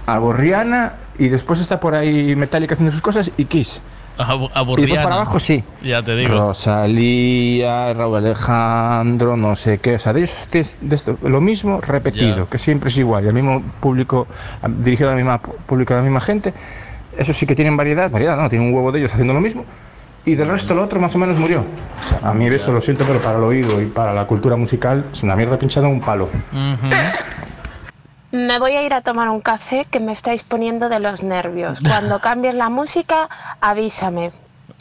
[0.06, 3.82] algo Rihanna, y después está por ahí Metallica haciendo sus cosas y Kiss.
[4.78, 5.64] Y después para abajo sí.
[5.84, 6.34] Ya te digo.
[6.36, 11.82] Rosalía, Raúl Alejandro, no sé qué, o sea, de, ellos es de esto, lo mismo
[11.82, 12.46] repetido, Ya.
[12.46, 14.28] que siempre es igual, y al mismo público,
[14.80, 16.54] dirigido a la misma público, a la misma gente,
[17.18, 19.66] eso sí que tienen variedad, variedad, no, tienen un huevo de ellos haciendo lo mismo,
[20.26, 21.64] y del resto lo otro más o menos murió.
[22.00, 24.58] O sea, a mí eso lo siento, pero para el oído y para la cultura
[24.58, 26.30] musical es una mierda pinchada un palo.
[28.32, 31.80] Me voy a ir a tomar un café que me estáis poniendo de los nervios.
[31.80, 33.30] Cuando cambies la música,
[33.62, 34.32] avísame.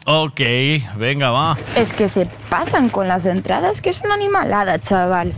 [0.04, 0.40] Ok,
[0.96, 1.56] venga, va.
[1.74, 5.32] Es que se pasan con las entradas, que es una animalada, chaval.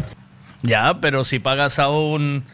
[0.63, 2.45] Ya, pero si pagas a un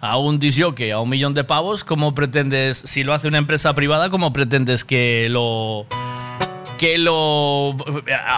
[0.00, 3.74] a un disjockey a un millón de pavos, ¿cómo pretendes, si lo hace una empresa
[3.74, 5.86] privada, cómo pretendes que lo
[6.78, 7.76] que lo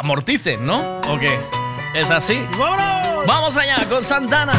[0.01, 0.80] amorticen, ¿no?
[1.09, 1.38] ¿O qué?
[1.94, 2.42] ¿Es así?
[2.59, 3.26] ¡Vámonos!
[3.26, 4.52] Vamos allá con Santana.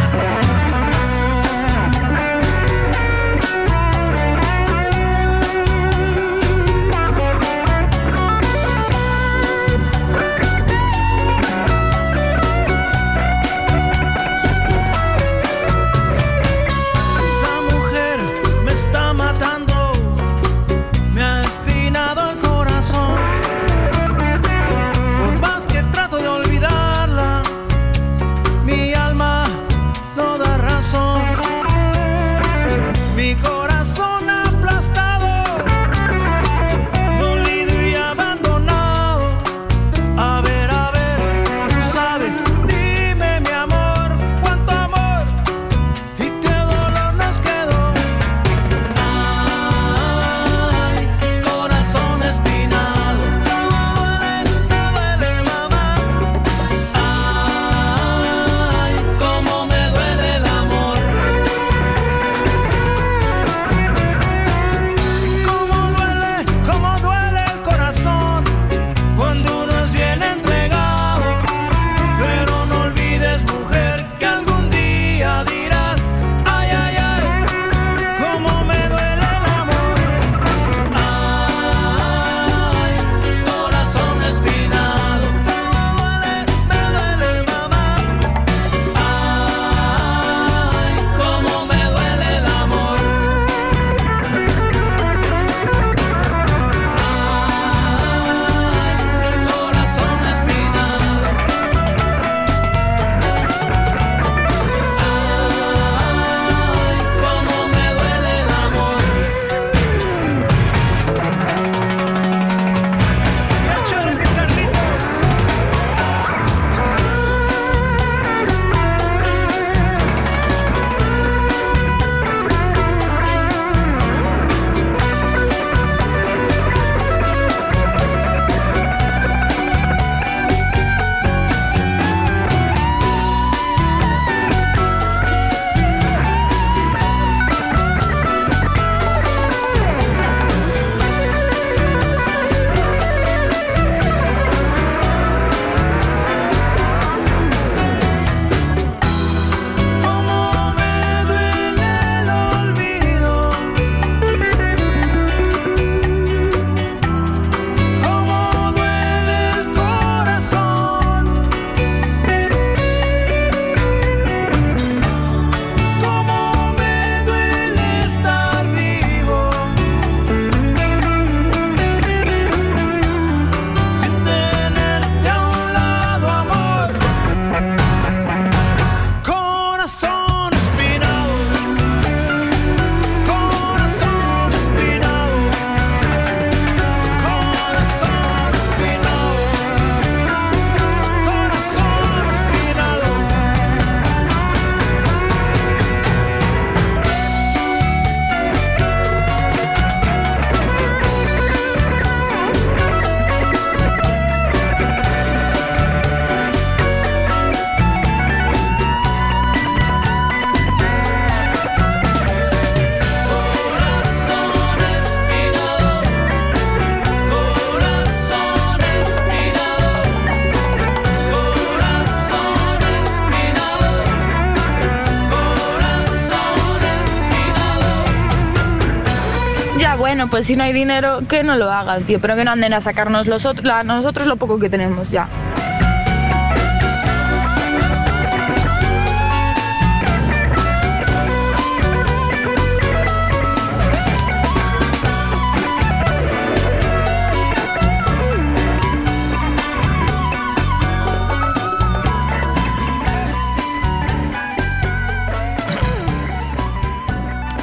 [230.21, 232.73] Bueno, pues si no hay dinero, que no lo hagan, tío, pero que no anden
[232.75, 235.27] a sacarnos los otros, nosotros lo poco que tenemos ya.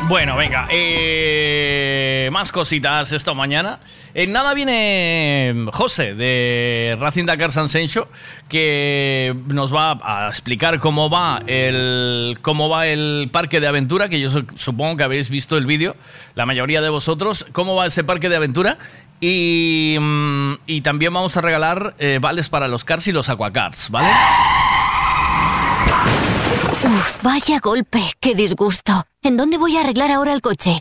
[0.08, 1.87] Bueno, venga, eh,
[2.30, 3.80] más cositas esta mañana.
[4.14, 8.08] En nada viene José de Racing Dakar San Sencho
[8.48, 14.20] que nos va a explicar cómo va el cómo va el parque de aventura, que
[14.20, 15.96] yo su- supongo que habéis visto el vídeo,
[16.34, 18.78] la mayoría de vosotros, cómo va ese parque de aventura.
[19.20, 23.90] Y, mm, y también vamos a regalar eh, vales para los cars y los aquacars,
[23.90, 24.08] ¿vale?
[26.84, 29.04] Uf, vaya golpe, qué disgusto.
[29.22, 30.80] ¿En dónde voy a arreglar ahora el coche?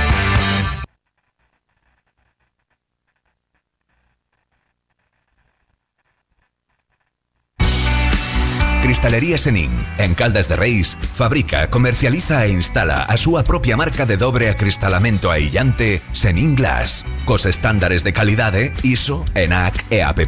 [8.91, 14.19] Cristalería Senin, en Caldas de Reis, fabrica, comercializa e instala a súa propia marca de
[14.19, 20.27] dobre acristalamento aillante Senin Glass, cos estándares de calidade ISO, ENAC e AP+.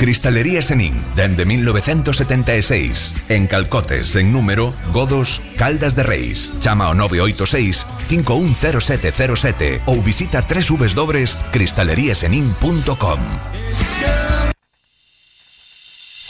[0.00, 6.54] Cristalería Senin, dende 1976, en Calcotes, en número, Godos, Caldas de Reis.
[6.58, 13.20] Chama ao 986 510707 ou visita www.cristaleriasenin.com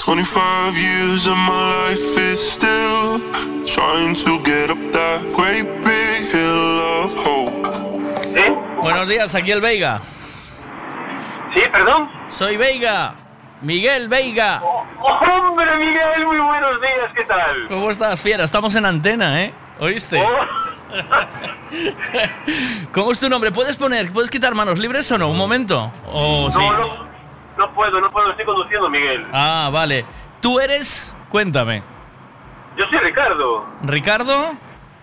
[0.02, 1.54] 25 years of my
[1.86, 3.22] life is still
[3.70, 7.54] trying to get up that great big hill of hope.
[8.82, 10.00] Buenos días, aquí el Veiga.
[11.54, 12.10] Sí, perdón.
[12.28, 13.29] Soy Veiga.
[13.62, 14.62] Miguel Veiga.
[14.62, 17.66] Hombre, Miguel, muy buenos días, ¿qué tal?
[17.68, 18.44] ¿Cómo estás, fiera?
[18.44, 19.52] Estamos en antena, ¿eh?
[19.78, 20.20] ¿Oíste?
[22.92, 23.52] ¿Cómo es tu nombre?
[23.52, 25.28] ¿Puedes poner, puedes quitar manos libres o no?
[25.28, 25.92] Un momento.
[26.06, 27.06] No, no,
[27.58, 29.26] no puedo, no puedo, estoy conduciendo, Miguel.
[29.32, 30.04] Ah, vale.
[30.40, 31.14] ¿Tú eres?
[31.28, 31.82] Cuéntame.
[32.76, 33.66] Yo soy Ricardo.
[33.82, 34.52] ¿Ricardo?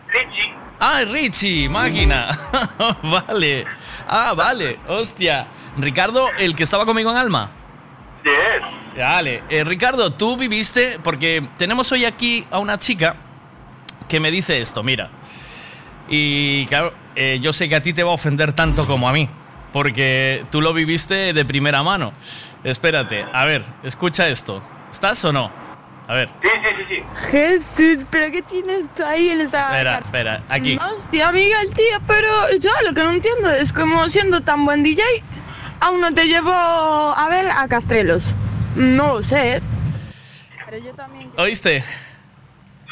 [0.07, 0.53] Richie.
[0.79, 2.37] Ah, Richie, máquina.
[3.03, 3.65] vale.
[4.07, 4.79] Ah, vale.
[4.87, 5.47] Hostia.
[5.77, 7.51] Ricardo, el que estaba conmigo en Alma.
[8.27, 8.97] Sí es.
[8.99, 9.43] Vale.
[9.49, 13.15] Eh, Ricardo, tú viviste, porque tenemos hoy aquí a una chica
[14.09, 15.09] que me dice esto, mira.
[16.09, 19.13] Y claro, eh, yo sé que a ti te va a ofender tanto como a
[19.13, 19.29] mí,
[19.71, 22.11] porque tú lo viviste de primera mano.
[22.63, 24.61] Espérate, a ver, escucha esto.
[24.91, 25.51] ¿Estás o no?
[26.07, 27.29] A ver, Sí, sí, sí, sí.
[27.31, 29.65] Jesús, ¿pero qué tienes tú ahí en esa...
[29.65, 30.77] espera, espera, aquí.
[30.77, 32.29] Hostia, Miguel, tío, pero
[32.59, 35.03] yo lo que no entiendo es como siendo tan buen DJ,
[35.79, 38.33] aún no te llevo a ver a Castrelos.
[38.75, 39.61] No lo sé.
[40.65, 41.31] Pero yo también...
[41.37, 41.83] ¿Oíste?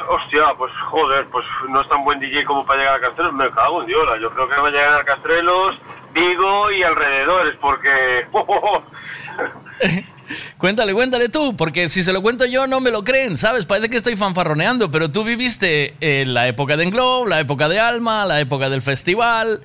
[0.10, 3.34] Hostia, pues joder, pues no es tan buen DJ como para llegar a Castrelos.
[3.34, 4.20] Me cago en Diola.
[4.22, 5.76] Yo creo que va a llegar a Castrelos,
[6.14, 8.28] Vigo y alrededores, porque.
[10.58, 13.66] Cuéntale, cuéntale tú, porque si se lo cuento yo no me lo creen, ¿sabes?
[13.66, 17.80] Parece que estoy fanfarroneando, pero tú viviste en la época de Englow, la época de
[17.80, 19.62] Alma, la época del festival,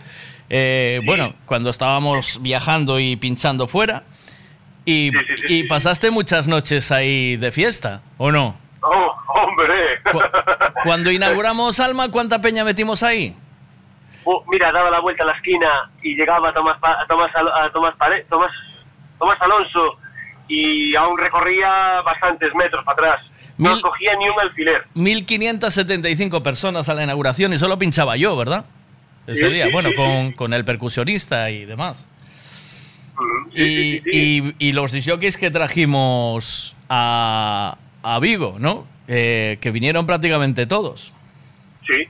[0.51, 4.02] eh, bueno, cuando estábamos viajando y pinchando fuera,
[4.85, 5.10] y,
[5.48, 8.56] y pasaste muchas noches ahí de fiesta, ¿o no?
[8.82, 10.01] ¡Oh, hombre!
[10.82, 13.36] Cuando inauguramos Alma, ¿cuánta peña metimos ahí?
[14.24, 17.70] Oh, mira, daba la vuelta a la esquina y llegaba a Tomás, a Tomás, a
[17.72, 18.51] Tomás, Pare- Tomás,
[19.18, 19.97] Tomás Alonso
[20.48, 23.27] y aún recorría bastantes metros para atrás.
[23.56, 24.85] No Mil- cogía ni un alfiler.
[24.94, 28.64] 1575 personas a la inauguración y solo pinchaba yo, ¿verdad?
[29.26, 32.06] Ese día, bueno, con, con el percusionista y demás.
[33.55, 38.86] y, y- y los disjockeys que trajimos a, a Vigo, ¿no?
[39.09, 41.14] Eh, que vinieron prácticamente todos.
[41.86, 42.06] Sí.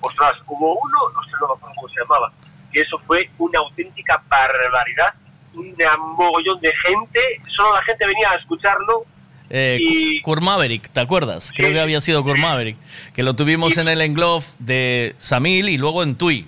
[0.00, 2.32] Ostras, hubo uno, no sé no cómo se llamaba.
[2.72, 5.14] que eso fue una auténtica barbaridad,
[5.54, 5.74] un
[6.16, 9.04] mogollón de gente, solo la gente venía a escucharlo
[9.50, 11.52] Eh, Y- Kurt Maverick, ¿te acuerdas?
[11.54, 12.76] Creo que había sido Kurt Maverick.
[13.14, 16.46] Que lo tuvimos en el Englobe de Samil y luego en Tui.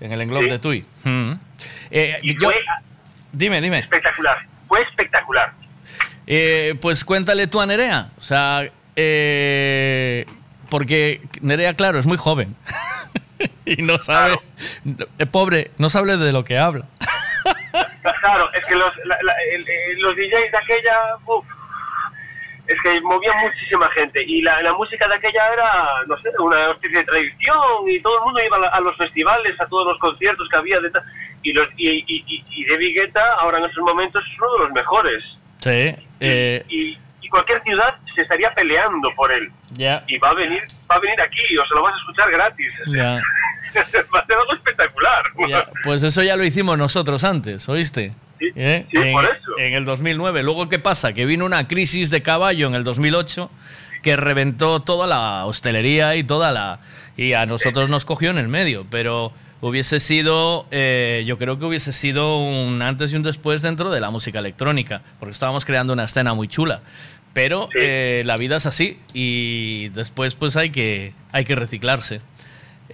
[0.00, 0.50] En el Englobe Sí.
[0.50, 0.84] de Tui.
[1.04, 1.32] Mm.
[1.90, 2.54] Eh, y yo- fue
[3.32, 3.78] dime, dime.
[3.80, 5.52] espectacular, fue espectacular.
[6.26, 8.10] Eh, pues cuéntale tú a Nerea.
[8.18, 8.62] O sea,
[8.96, 10.24] eh,
[10.70, 12.56] porque Nerea, claro, es muy joven.
[13.66, 14.38] y no sabe.
[15.18, 16.86] eh, pobre, no sabe de lo que habla.
[18.20, 21.44] Claro, es que los, la- la- el- el- los DJs de aquella, uf,
[22.72, 25.72] es que movían muchísima gente y la, la música de aquella era,
[26.06, 27.58] no sé, una especie de tradición
[27.88, 30.56] y todo el mundo iba a, la- a los festivales, a todos los conciertos que
[30.56, 30.90] había de
[31.42, 34.58] y los y, y, y, y David Guetta ahora en esos momentos es uno de
[34.60, 35.24] los mejores
[35.58, 35.94] Sí.
[36.20, 40.04] eh, y, y cualquier ciudad se estaría peleando por él ya.
[40.06, 42.72] y va a venir va a venir aquí o se lo vas a escuchar gratis
[42.94, 43.18] Ya.
[44.14, 45.24] va a ser algo espectacular
[45.84, 48.12] Pues eso ya lo hicimos nosotros antes, ¿oíste?
[48.56, 48.86] ¿Eh?
[48.90, 49.58] sí, en, por eso.
[49.58, 50.42] en el 2009.
[50.42, 51.12] Luego, ¿qué pasa?
[51.12, 53.50] Que vino una crisis de caballo en el 2008
[54.02, 56.80] que reventó toda la hostelería y toda la...
[57.16, 61.64] Y a nosotros nos cogió en el medio, pero hubiese sido, eh, yo creo que
[61.64, 65.92] hubiese sido un antes y un después dentro de la música electrónica, porque estábamos creando
[65.92, 66.82] una escena muy chula.
[67.32, 72.20] Pero eh, la vida es así y después pues hay que, hay que reciclarse.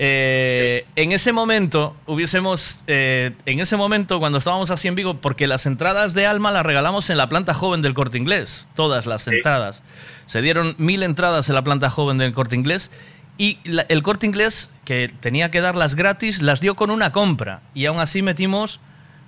[0.00, 5.48] Eh, en ese momento hubiésemos, eh, en ese momento cuando estábamos así en Vigo, porque
[5.48, 9.26] las entradas de Alma las regalamos en la planta joven del Corte Inglés, todas las
[9.26, 9.82] entradas.
[10.26, 12.92] Se dieron mil entradas en la planta joven del Corte Inglés
[13.38, 17.62] y la- el Corte Inglés, que tenía que darlas gratis, las dio con una compra
[17.74, 18.78] y aún así metimos,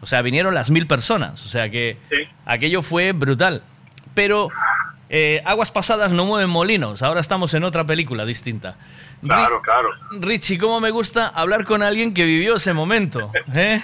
[0.01, 1.98] o sea, vinieron las mil personas, o sea que
[2.47, 3.62] aquello fue brutal.
[4.14, 4.48] Pero
[5.11, 8.77] eh, aguas pasadas no mueven molinos, ahora estamos en otra película distinta.
[9.20, 13.31] claro claro Richie, cómo me gusta hablar con alguien que vivió ese momento.
[13.55, 13.81] ¿eh?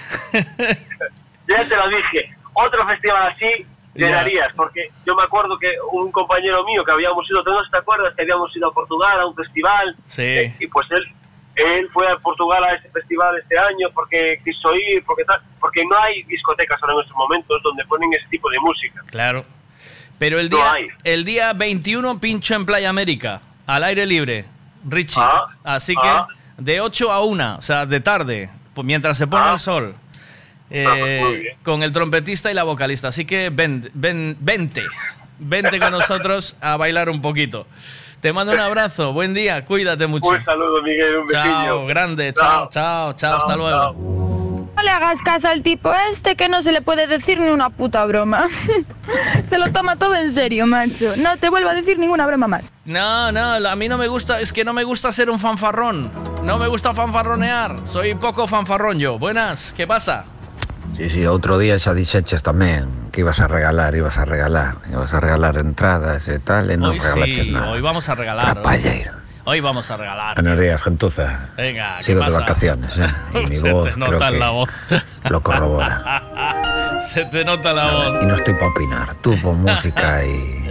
[1.47, 4.07] Ya te lo dije, otro festival así Ya.
[4.07, 7.77] llenarías, porque yo me acuerdo que un compañero mío que habíamos ido, ¿tú no te
[7.77, 9.95] acuerdas que habíamos ido a Portugal a un festival?
[10.05, 10.53] Sí.
[10.59, 11.03] Y pues él,
[11.55, 15.83] él fue a Portugal a ese festival este año porque quiso ir, porque tal, porque
[15.85, 19.01] no hay discotecas ahora en estos momentos donde ponen ese tipo de música.
[19.07, 19.43] Claro.
[20.19, 20.87] Pero el No día, hay.
[21.03, 24.45] el día 21 pincho en Playa América, al aire libre,
[24.87, 25.21] Richie.
[25.21, 26.27] Ah, Así ah.
[26.57, 29.53] que de 8 a 1, o sea, de tarde, pues mientras se pone Ah.
[29.53, 29.95] el sol.
[30.69, 31.57] Eh, bien.
[31.63, 33.07] con el trompetista y la vocalista.
[33.07, 34.83] Así que ven, ven, vente,
[35.39, 37.67] vente con nosotros a bailar un poquito.
[38.19, 40.27] Te mando un abrazo, buen día, cuídate mucho.
[40.27, 41.85] Un saludo, Miguel, un Chao, besillo.
[41.85, 43.93] grande, chao, chao, chao, hasta luego.
[43.93, 44.36] No
[44.87, 48.05] le hagas caso al tipo este que no se le puede decir ni una puta
[48.05, 48.47] broma.
[49.49, 51.13] se lo toma todo en serio, macho.
[51.17, 52.71] No te vuelvo a decir ninguna broma más.
[52.85, 56.09] No, no, a mí no me gusta, es que no me gusta ser un fanfarrón.
[56.43, 57.85] No me gusta fanfarronear.
[57.85, 59.19] Soy poco fanfarrón yo.
[59.19, 60.23] Buenas, ¿qué pasa?
[60.95, 65.11] Sí, sí, outro día xa dixeches tamén que ibas a regalar, ibas a regalar, ibas
[65.13, 67.75] a regalar entradas e tal, e non hoy regalaches sí, nada.
[67.75, 68.63] hoy vamos a regalar.
[68.63, 69.26] Trapalleiro.
[69.47, 70.37] Hoy vamos a regalar.
[70.37, 71.49] Anorías, gentuza.
[71.55, 72.39] Venga, ¿qué Sigo de pasa?
[72.41, 73.07] vacaciones, ¿eh?
[73.33, 74.69] Y mi Se voz te creo nota que la voz.
[75.29, 76.99] lo corrobora.
[76.99, 78.23] Se te nota la voz.
[78.23, 79.15] Y no estoy para opinar.
[79.21, 80.69] Tú pon música y...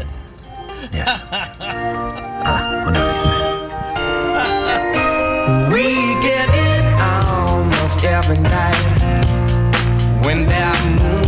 [5.72, 5.84] We
[6.22, 8.76] get it almost every night
[10.24, 11.25] when that moon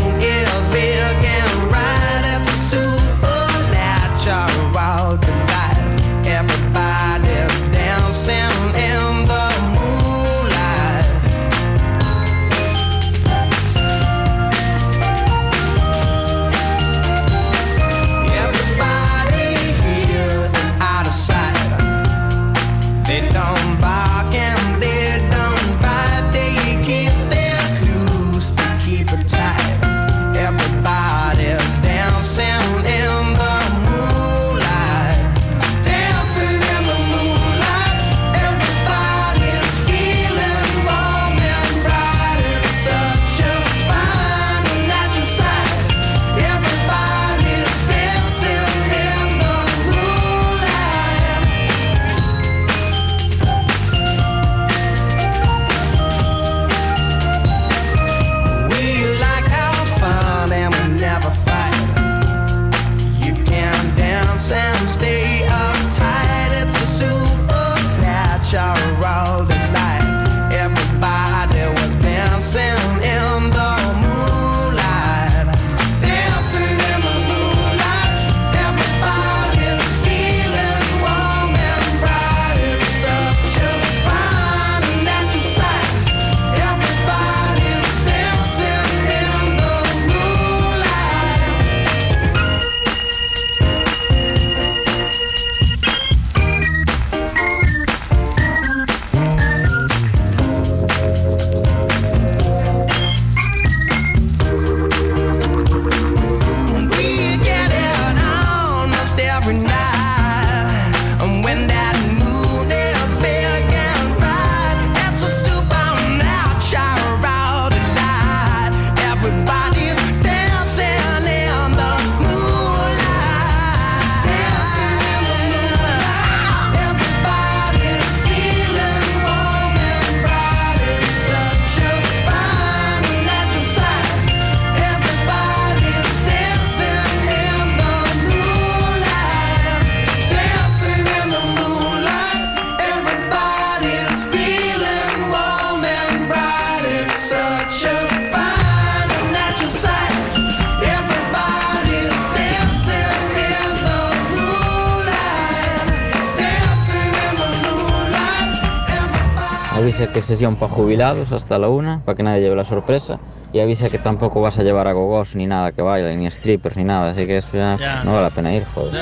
[159.98, 163.18] avisa que es sesión para jubilados hasta la una, para que nadie lleve la sorpresa.
[163.52, 166.76] Y avisa que tampoco vas a llevar a gogos ni nada que bailen, ni strippers
[166.76, 167.10] ni nada.
[167.10, 168.04] Así que eso ya, Ya.
[168.04, 168.92] no vale la pena ir, joder.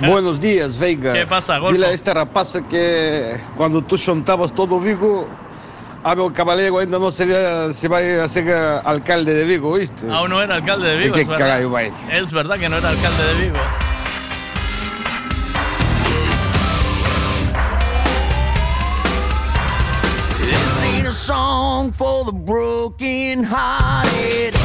[0.08, 1.12] Buenos días, Veiga.
[1.12, 1.74] ¿Qué pasa, Golfo?
[1.74, 5.26] Dile a esta rapaza que cuando tú xuntabas todo Vigo,
[6.04, 7.26] a meu caballero ainda non se,
[7.74, 8.46] se vai a ser
[8.84, 10.02] alcalde de Vigo, ¿viste?
[10.10, 11.14] Aún no era alcalde de Vigo.
[11.14, 11.60] ¿Y qué es verdad.
[11.62, 11.92] caray?
[12.10, 13.58] Es verdad que no era alcalde de Vigo.
[21.92, 24.61] For the broken hearted.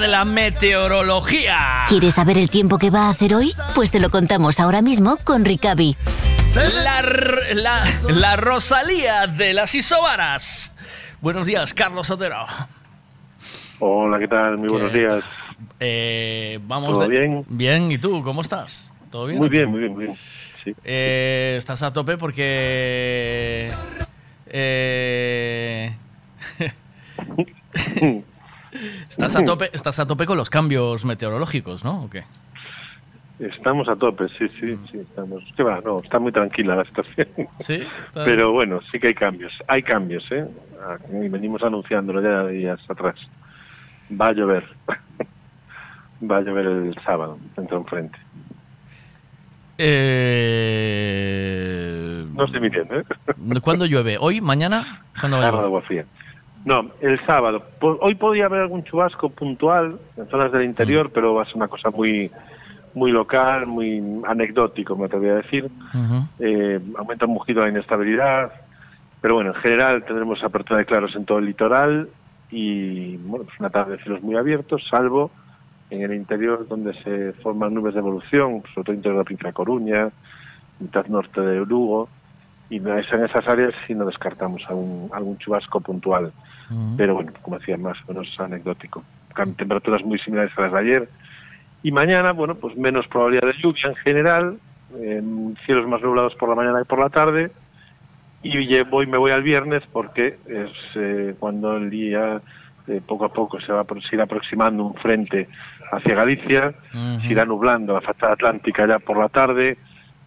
[0.00, 1.84] De la meteorología.
[1.88, 3.52] ¿Quieres saber el tiempo que va a hacer hoy?
[3.74, 5.96] Pues te lo contamos ahora mismo con Ricavi.
[6.84, 7.00] La,
[7.54, 10.70] la, la Rosalía de las Isobaras.
[11.22, 12.44] Buenos días, Carlos Otero.
[13.78, 14.58] Hola, ¿qué tal?
[14.58, 15.24] Muy buenos ¿Qué días.
[15.80, 17.44] Eh, vamos ¿Todo de- bien?
[17.48, 18.22] Bien, ¿y tú?
[18.22, 18.92] ¿Cómo estás?
[19.10, 19.38] ¿Todo bien?
[19.38, 20.16] Muy bien, muy bien, muy bien.
[20.62, 20.74] Sí.
[20.84, 23.72] Eh, estás a tope porque...
[24.46, 25.96] eh,
[29.16, 32.04] estás, a tope, estás a tope con los cambios meteorológicos, ¿no?
[32.04, 32.24] ¿O qué?
[33.38, 35.42] Estamos a tope, sí, sí, sí, estamos.
[35.56, 35.80] ¿Qué va?
[35.82, 37.28] No, está muy tranquila la situación.
[37.58, 37.82] Sí,
[38.14, 39.52] Pero bueno, sí que hay cambios.
[39.68, 40.46] Hay cambios, ¿eh?
[40.82, 43.16] Ah, Y venimos anunciándolo ya días atrás.
[44.10, 44.64] Va a llover.
[46.30, 48.18] Va a llover el sábado, entra enfrente.
[50.86, 52.26] Eh...
[52.34, 53.04] No estoy mintiendo, ¿eh?
[53.62, 54.16] ¿Cuándo llueve?
[54.18, 54.40] ¿Hoy?
[54.40, 55.02] ¿Mañana?
[55.20, 55.64] ¿Cuándo va a llover?
[55.66, 56.06] agua fría.
[56.66, 57.62] No, el sábado.
[57.80, 61.68] Hoy podría haber algún chubasco puntual en zonas del interior, pero va a ser una
[61.68, 62.30] cosa muy
[62.92, 65.70] muy local, muy anecdótico, me atrevería a decir.
[66.40, 68.50] Eh, aumenta un poquito la inestabilidad,
[69.20, 72.08] pero bueno, en general tendremos apertura de claros en todo el litoral
[72.50, 75.30] y bueno, pues una tarde de cielos muy abiertos, salvo
[75.90, 79.48] en el interior donde se forman nubes de evolución, sobre todo interior de la provincia
[79.50, 80.10] de Coruña,
[80.80, 82.08] mitad norte de Lugo,
[82.70, 86.32] y en esas en esas áreas sí no descartamos algún, algún chubasco puntual,
[86.96, 89.04] pero bueno, como decía, más o menos anecdótico.
[89.56, 91.08] Temperaturas muy similares a las de ayer,
[91.82, 94.58] y mañana, bueno, pues menos probabilidad de lluvia en general,
[94.98, 97.50] en cielos más nublados por la mañana y por la tarde.
[98.42, 102.40] Y lle- voy, me voy al viernes porque es eh, cuando el día
[102.86, 105.48] eh, poco a poco se va se irá aproximando un frente
[105.92, 106.72] hacia Galicia,
[107.22, 109.76] se irá nublando la fachada atlántica ya por la tarde.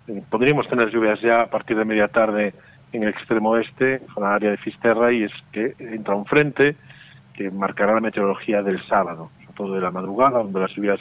[0.07, 2.53] Eh, podríamos tener lluvias ya a partir de media tarde
[2.91, 6.75] en el extremo oeste, en la área de Fisterra, y es que entra un frente
[7.33, 10.99] que marcará la meteorología del sábado, sobre todo de la madrugada, donde las lluvias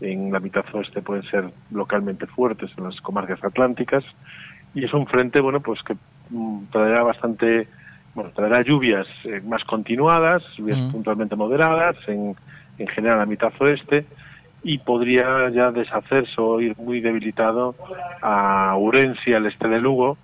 [0.00, 4.04] en la mitad oeste pueden ser localmente fuertes en las comarcas atlánticas
[4.74, 5.96] y es un frente bueno pues que
[6.30, 7.68] mm, traerá bastante
[8.14, 10.92] bueno traerá lluvias eh, más continuadas lluvias Mm.
[10.92, 12.36] puntualmente moderadas en,
[12.78, 14.06] en general a mitad oeste
[14.62, 17.74] y podría ya deshacerse o ir muy debilitado
[18.22, 20.16] a Urense al este de Lugo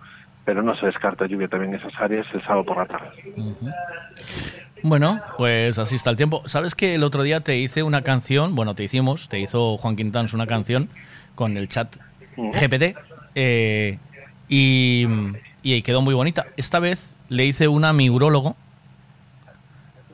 [0.45, 3.11] pero no se descarta lluvia también en esas áreas el sábado por la tarde
[4.83, 6.43] Bueno, pues así está el tiempo.
[6.47, 8.55] ¿Sabes que el otro día te hice una canción?
[8.55, 10.89] Bueno, te hicimos, te hizo Juan Quintans una canción
[11.35, 11.97] con el chat
[12.37, 12.97] GPT
[13.35, 13.99] eh,
[14.49, 15.07] y,
[15.63, 16.47] y quedó muy bonita.
[16.57, 18.57] Esta vez le hice una a mi urólogo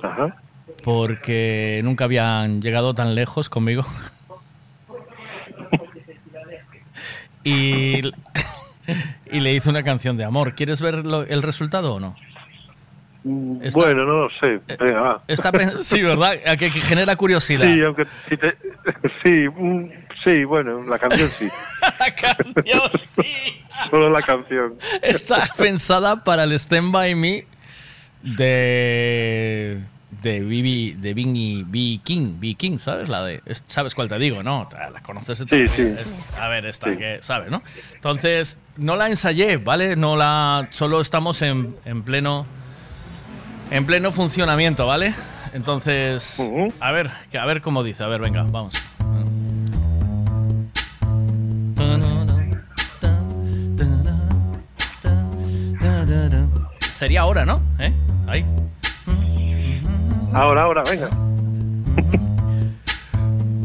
[0.02, 0.36] Ajá.
[0.84, 3.84] porque nunca habían llegado tan lejos conmigo.
[7.44, 8.02] y,
[9.32, 10.54] y le hice una canción de amor.
[10.54, 12.16] ¿Quieres ver lo- el resultado o no?
[13.62, 15.22] Está- bueno no lo sé Venga, va.
[15.28, 15.52] Está
[15.82, 16.36] sí, ¿verdad?
[16.46, 17.66] A que, que genera curiosidad.
[17.66, 18.56] Sí, aunque si te-
[19.22, 19.90] sí, mm,
[20.24, 21.48] sí, bueno, la canción sí.
[21.98, 23.62] la canción sí.
[23.90, 24.74] Solo la canción.
[25.02, 27.44] Está pensada para el Stand By Me
[28.22, 29.80] de
[30.22, 33.08] de Bibi de Bingy B King, B King, ¿sabes?
[33.08, 34.68] La de es- sabes cuál te digo, ¿no?
[34.92, 35.82] La conoces de Sí, sí.
[35.82, 37.62] Es- a ver, esta que sabes, ¿no?
[37.94, 39.96] Entonces, no la ensayé, ¿vale?
[39.96, 42.46] No la solo estamos en, en pleno
[43.70, 45.14] en pleno funcionamiento, ¿vale?
[45.52, 46.40] Entonces,
[46.80, 48.74] a ver, a ver cómo dice, a ver, venga, vamos.
[56.92, 57.60] Sería ahora, ¿no?
[57.78, 57.92] ¿Eh?
[58.28, 58.44] Ahí.
[60.32, 61.10] Ahora, ahora, venga.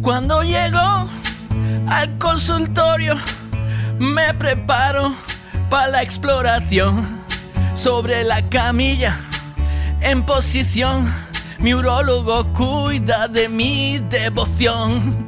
[0.01, 1.07] Cuando llego
[1.87, 3.15] al consultorio,
[3.99, 5.13] me preparo
[5.69, 7.23] para la exploración.
[7.75, 9.19] Sobre la camilla,
[9.99, 11.13] en posición,
[11.59, 15.27] mi urólogo cuida de mi devoción.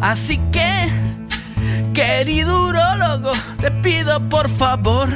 [0.00, 0.88] Así que,
[1.92, 5.08] querido urólogo, te pido por favor,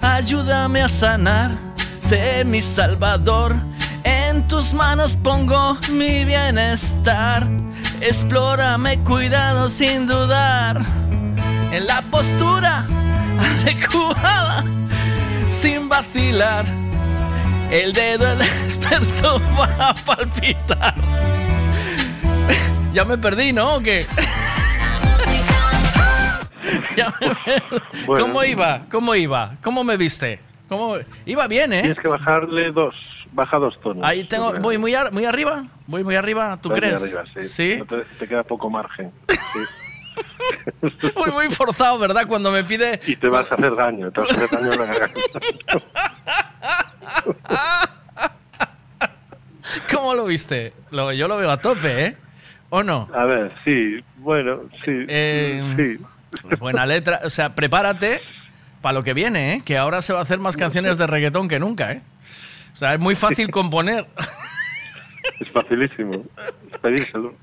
[0.00, 1.50] ayúdame a sanar,
[2.00, 3.54] sé mi salvador.
[4.48, 7.46] Tus manos pongo mi bienestar.
[8.00, 10.80] Explórame cuidado sin dudar.
[11.70, 12.86] En la postura
[13.62, 14.64] adecuada,
[15.46, 16.64] sin vacilar.
[17.70, 20.94] El dedo del experto va a palpitar.
[22.94, 23.76] Ya me perdí, ¿no?
[23.76, 24.06] ¿O qué?
[26.96, 28.06] Ya me perdí.
[28.06, 28.26] Bueno.
[28.26, 28.82] ¿Cómo iba?
[28.90, 29.56] ¿Cómo iba?
[29.62, 30.40] ¿Cómo me viste?
[30.68, 30.96] ¿Cómo?
[31.24, 31.80] Iba bien, ¿eh?
[31.82, 32.94] Tienes que bajarle dos,
[33.32, 34.04] baja dos tonos.
[34.04, 37.00] Ahí tengo, voy muy, ar- muy arriba, voy muy arriba, ¿tú crees?
[37.02, 37.42] arriba, sí.
[37.48, 37.76] Sí.
[37.78, 39.12] No te, te queda poco margen.
[39.28, 39.58] Sí.
[41.14, 42.26] Voy muy forzado, ¿verdad?
[42.26, 43.00] Cuando me pide...
[43.06, 45.20] Y te vas a hacer daño, te vas a hacer daño en la garganta.
[49.92, 50.72] ¿Cómo lo viste?
[50.90, 52.16] Lo, yo lo veo a tope, ¿eh?
[52.70, 53.08] ¿O no?
[53.14, 54.92] A ver, sí, bueno, sí.
[55.08, 56.04] Eh, sí.
[56.58, 57.20] Buena letra.
[57.24, 58.20] O sea, prepárate
[58.82, 59.62] para lo que viene, ¿eh?
[59.64, 62.02] Que ahora se va a hacer más canciones de reggaetón que nunca, ¿eh?
[62.78, 64.06] O sea, es muy fácil componer.
[65.40, 66.24] Es facilísimo.
[66.80, 67.34] Pedírselo.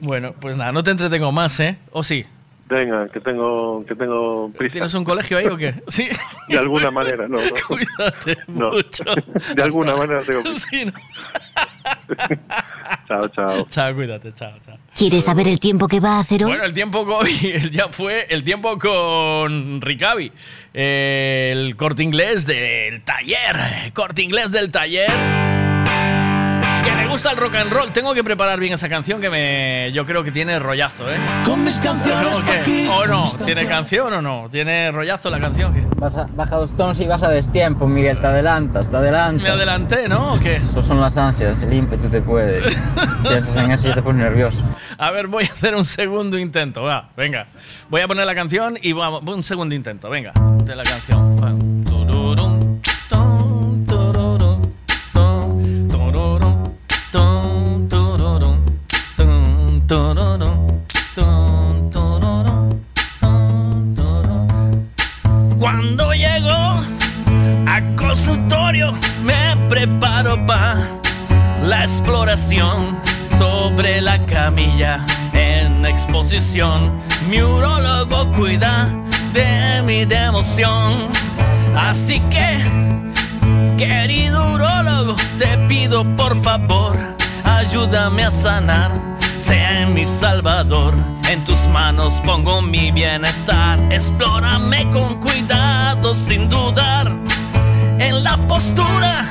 [0.00, 1.78] Bueno, pues nada, no te entretengo más, ¿eh?
[1.90, 2.26] ¿O sí?
[2.70, 4.72] Venga, que tengo, que tengo prisa.
[4.74, 5.74] ¿Tienes un colegio ahí o qué?
[5.88, 6.08] Sí.
[6.48, 7.38] De alguna manera, no.
[7.38, 7.42] no.
[7.66, 8.70] Cuídate No.
[8.70, 9.02] mucho.
[9.56, 10.92] De alguna Hasta- manera tengo Sí, no.
[13.08, 13.66] Chao, chao.
[13.68, 14.76] Chao, cuídate, chao, chao.
[14.96, 16.50] ¿Quieres saber el tiempo que va a hacer hoy?
[16.50, 17.26] Bueno, el tiempo con,
[17.72, 20.30] ya fue el tiempo con Ricavi,
[20.72, 25.10] el corte inglés del taller, corte inglés del taller.
[26.84, 27.92] Que me gusta el rock and roll.
[27.92, 31.16] Tengo que preparar bien esa canción que me, yo creo que tiene rollazo, ¿eh?
[31.44, 32.32] Con mis canciones
[32.90, 33.30] ¿O no?
[33.44, 34.48] ¿Tiene canción o no?
[34.50, 35.74] ¿Tiene rollazo la canción?
[35.74, 35.82] ¿Qué?
[35.96, 38.18] Vas a- baja dos tonos y vas a destiempo, Miguel.
[38.20, 39.42] Te adelantas, te adelantas.
[39.42, 40.34] Me adelanté, ¿no?
[40.34, 40.56] ¿O qué?
[40.56, 42.62] Eso son las ansias, el ímpetu te puede.
[43.22, 44.58] Piensas en eso y te pones nervioso.
[44.98, 46.82] A ver, voy a hacer un segundo intento.
[46.82, 47.46] Va, venga.
[47.88, 49.22] Voy a poner la canción y vamos.
[49.26, 50.08] Un segundo intento.
[50.08, 50.32] Venga,
[50.64, 51.79] de la canción.
[65.60, 66.82] Cuando llego
[67.66, 70.88] al consultorio me preparo para
[71.62, 72.96] la exploración
[73.36, 75.04] sobre la camilla
[75.34, 76.90] en exposición.
[77.28, 78.88] Mi urólogo cuida
[79.34, 81.08] de mi devoción.
[81.76, 86.96] Así que, querido urólogo, te pido por favor,
[87.44, 88.92] ayúdame a sanar.
[89.40, 90.92] Sea mi salvador,
[91.26, 93.78] en tus manos pongo mi bienestar.
[93.90, 97.10] Explórame con cuidado, sin dudar.
[97.98, 99.24] En la postura,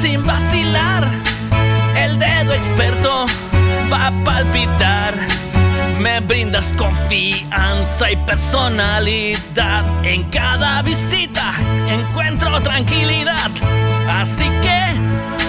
[0.00, 1.08] sin vacilar.
[1.96, 3.24] El dedo experto
[3.90, 5.14] va a palpitar.
[5.98, 9.84] Me brindas confianza y personalidad.
[10.04, 11.54] En cada visita
[11.88, 13.50] encuentro tranquilidad.
[14.10, 15.41] Así que,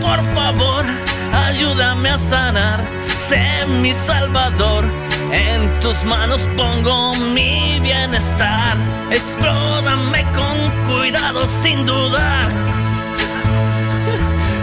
[0.00, 0.84] por favor,
[1.32, 2.80] ayúdame a sanar.
[3.16, 4.84] Sé mi salvador.
[5.32, 8.76] En tus manos pongo mi bienestar.
[9.10, 10.56] Explórame con
[10.94, 12.48] cuidado sin dudar.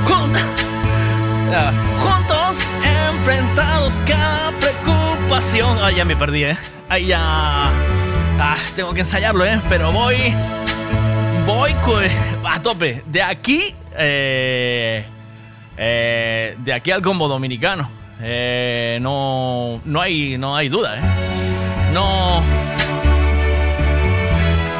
[0.07, 0.33] Jun-
[2.01, 5.77] Juntos enfrentados cada preocupación.
[5.81, 6.57] Ay, ya me perdí, ¿eh?
[6.89, 7.19] Ay, ya.
[8.39, 9.59] Ah, tengo que ensayarlo, ¿eh?
[9.69, 10.33] Pero voy.
[11.45, 11.75] Voy
[12.49, 13.03] a tope.
[13.05, 13.75] De aquí.
[13.97, 15.05] Eh,
[15.77, 17.89] eh, de aquí al combo dominicano.
[18.21, 21.01] Eh, no, no, hay, no hay duda, ¿eh?
[21.93, 22.41] No.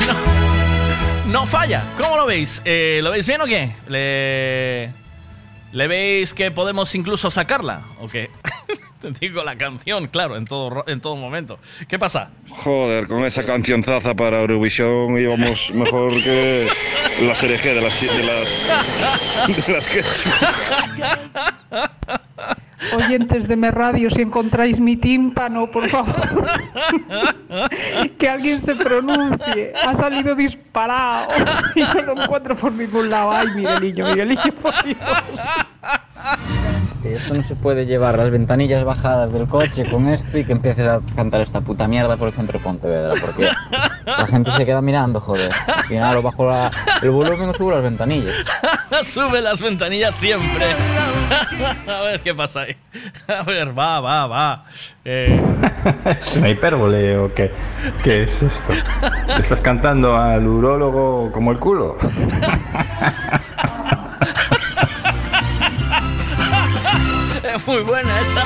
[0.07, 1.31] No.
[1.31, 1.83] No falla.
[1.97, 2.61] ¿Cómo lo veis?
[2.65, 3.75] Eh, ¿Lo veis bien o qué?
[3.87, 4.91] ¿Le,
[5.71, 7.81] ¿Le veis que podemos incluso sacarla?
[7.99, 8.29] ¿O qué?
[9.19, 11.59] Digo la canción, claro, en todo, ro- en todo momento.
[11.87, 12.29] ¿Qué pasa?
[12.49, 16.67] Joder, con esa cancionzaza para Eurovisión íbamos mejor que
[17.21, 18.01] la serie G de las...
[18.01, 20.03] De las, de las que...
[22.97, 26.13] Oyentes de Me Radio, si encontráis mi tímpano, por favor,
[28.19, 29.71] que alguien se pronuncie.
[29.73, 31.29] Ha salido disparado
[31.75, 33.31] y no lo encuentro por ningún lado.
[33.31, 34.97] Ay, Miguelillo, Miguelillo, por Dios.
[37.05, 40.87] Esto no se puede llevar las ventanillas bajadas del coche con esto y que empieces
[40.87, 43.13] a cantar esta puta mierda por el centro de Pontevedra.
[43.19, 43.49] Porque
[44.05, 45.51] la gente se queda mirando, joder.
[45.67, 46.71] Al final bajo la-
[47.01, 48.33] el volumen o subo las ventanillas.
[49.03, 50.65] Sube las ventanillas siempre.
[51.87, 52.75] A ver qué pasa ahí.
[53.27, 54.63] A ver, va, va, va.
[55.03, 55.41] Eh,
[56.19, 57.51] ¿Es una hipérbole o qué?
[58.03, 58.73] ¿Qué es esto?
[59.27, 61.97] ¿Le ¿Estás cantando al urólogo como el culo?
[67.55, 68.43] Es muy buena esa.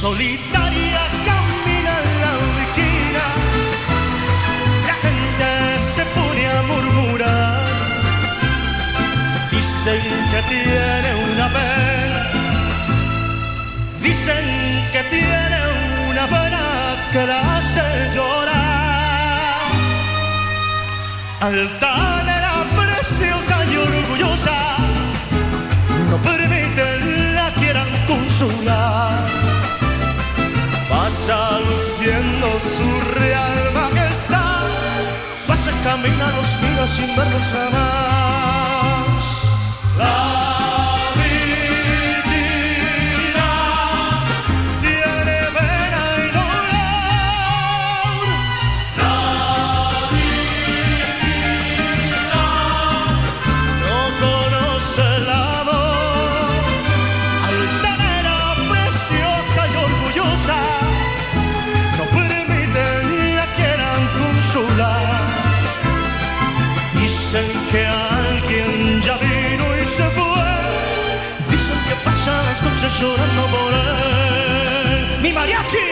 [0.00, 2.32] Solitaria camina en la
[2.64, 3.24] esquina,
[4.86, 5.48] la gente
[5.94, 7.60] se pone a murmurar.
[9.50, 12.20] Dicen que tiene una pena,
[14.02, 14.46] dicen
[14.92, 15.58] que tiene
[16.10, 16.62] una pena
[17.12, 18.45] que la hace llorar.
[21.40, 24.58] Altanera, preciosa y orgullosa,
[26.10, 29.18] no permiten la quieran consolar.
[30.88, 34.66] Pasa luciendo su real majestad,
[35.46, 39.24] pasa camina los mira sin verlos jamás.
[39.98, 40.35] La
[72.86, 75.22] noches llorando por él.
[75.22, 75.85] ¡Mi mariachi!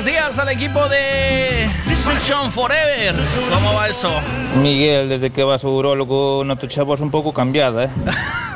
[0.00, 3.14] Buenos días al equipo de Fashion Forever.
[3.52, 4.10] ¿Cómo va eso?
[4.56, 7.90] Miguel, desde que vas ao urólogo noto a voz un pouco cambiada, eh?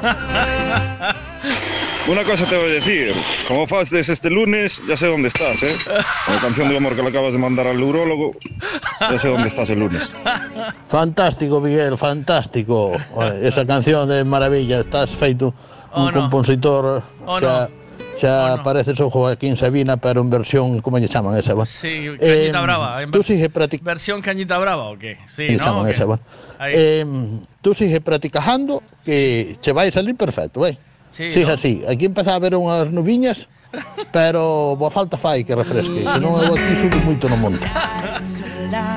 [2.09, 3.13] Una cosa te voy a decir,
[3.47, 5.77] como fases este lunes, ya sé dónde estás, ¿eh?
[6.25, 8.33] Con la canción de amor que le acabas de mandar al urólogo,
[8.99, 10.15] ya sé dónde estás el lunes.
[10.89, 12.93] Fantástico, Miguel, fantástico.
[13.43, 15.49] Esa canción de maravilla, estás feito
[15.95, 16.21] un Oh, no.
[16.23, 17.39] compositor Oh,
[18.21, 21.55] xa, xa pareces o Joaquín Sabina, pero en versión, como lle chaman esa?
[21.55, 21.67] va?
[21.67, 23.03] Sí, Cañita Eh, Brava.
[23.03, 23.89] En Tú sigue practicando.
[23.91, 25.19] ¿Versión Cañita Brava o qué?
[25.27, 25.87] Sí, lle ¿no?
[25.87, 26.19] esa, va?
[26.61, 27.05] Eh,
[27.61, 30.79] tú sigue practicando que che vai salir perfecto, vai.
[31.11, 31.53] Sí, Sigue ¿no?
[31.55, 31.83] así.
[31.89, 33.47] Aquí empeza a ver unhas nubiñas,
[34.11, 36.03] pero boa falta fai que refresque.
[36.03, 37.67] Senón eu aquí subo moito no monte.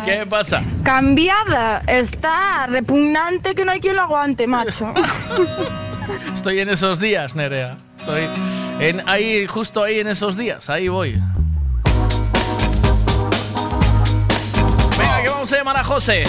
[0.06, 0.64] ¿Qué pasa?
[0.82, 4.90] Cambiada, está repugnante que no hay quien lo aguante, macho.
[6.34, 7.78] Estoy en esos días, Nerea.
[8.08, 8.30] Estoy
[8.80, 10.70] en ahí, justo ahí en esos días.
[10.70, 11.22] Ahí voy.
[14.98, 16.24] Venga, que vamos a llamar a José.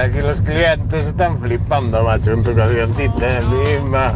[0.00, 3.42] aquí los clientes están flipando, macho, con tu cancioncita, eh,
[3.82, 4.12] mima.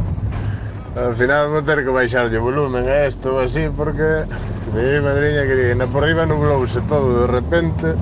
[0.96, 4.24] Al final vou ter que baixar o volumen a isto así porque
[4.72, 7.94] mi madriña querida por riba nublouse todo de repente.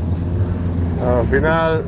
[1.00, 1.82] Ao final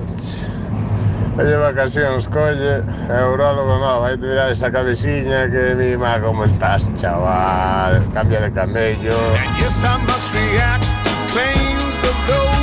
[1.36, 2.78] Olle vacacións, colle,
[3.10, 8.38] e urólogo non, vai te mirar esa cabeciña que mi má como estás, chaval, cambia
[8.38, 9.18] de camello.
[9.42, 10.86] And yes, I must react,
[11.34, 12.53] claims of those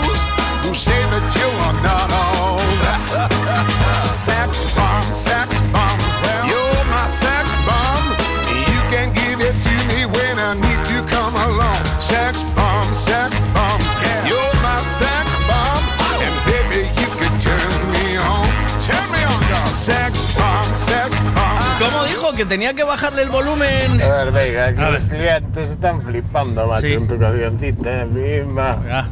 [4.12, 6.00] sex bomb, sex bomb.
[6.48, 8.06] You're my sex bomb.
[8.52, 11.84] You can give it to me when I need to come along.
[12.00, 13.82] Sex bomb, sex bomb.
[14.28, 15.84] You're my sex bomb.
[16.26, 18.48] And baby, you can turn me on.
[18.86, 19.68] Turn me on, dog.
[19.68, 21.62] Sex bomb, sex bomb.
[21.80, 22.34] ¿Cómo dijo?
[22.34, 24.02] Que tenía que bajarle el volumen.
[24.02, 26.96] A ver, venga, aquí los clientes están flipando, macho, Sí.
[26.96, 29.10] con tu cancioncita, eh, mima.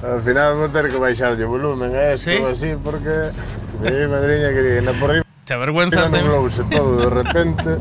[0.00, 2.38] Al final vou ter que baixar o volumen a esto Sí.
[2.38, 3.30] así porque
[3.80, 5.24] mi madriña quería ir por arriba.
[5.44, 6.24] Te avergüenzas de mí.
[6.24, 7.76] nublouse todo de repente.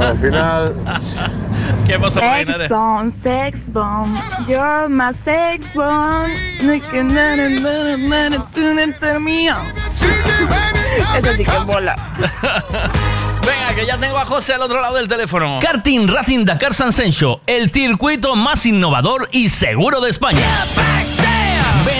[0.00, 0.74] Al final,
[1.86, 4.16] ¿Qué ahí, Sex bomb, sex bomb,
[4.46, 6.30] you're my sex bomb.
[11.16, 11.96] Eso sí que mola.
[13.44, 15.58] Venga, que ya tengo a José al otro lado del teléfono.
[15.60, 20.40] Karting Racing Dakar San Sencho, el circuito más innovador y seguro de España.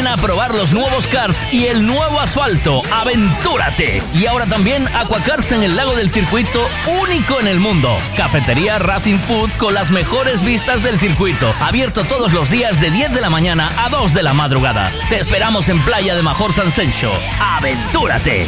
[0.05, 2.83] Ven a probar los nuevos karts y el nuevo asfalto.
[2.93, 4.03] ¡Aventúrate!
[4.13, 6.69] Y ahora también Aquakarts en el lago del circuito,
[7.03, 7.97] único en el mundo.
[8.15, 11.51] Cafetería Racing Food con las mejores vistas del circuito.
[11.59, 14.93] Abierto todos los días de 10 de la mañana a 2 de la madrugada.
[15.09, 17.11] Te esperamos en Playa de Major San Sencho.
[17.41, 18.47] ¡Aventúrate!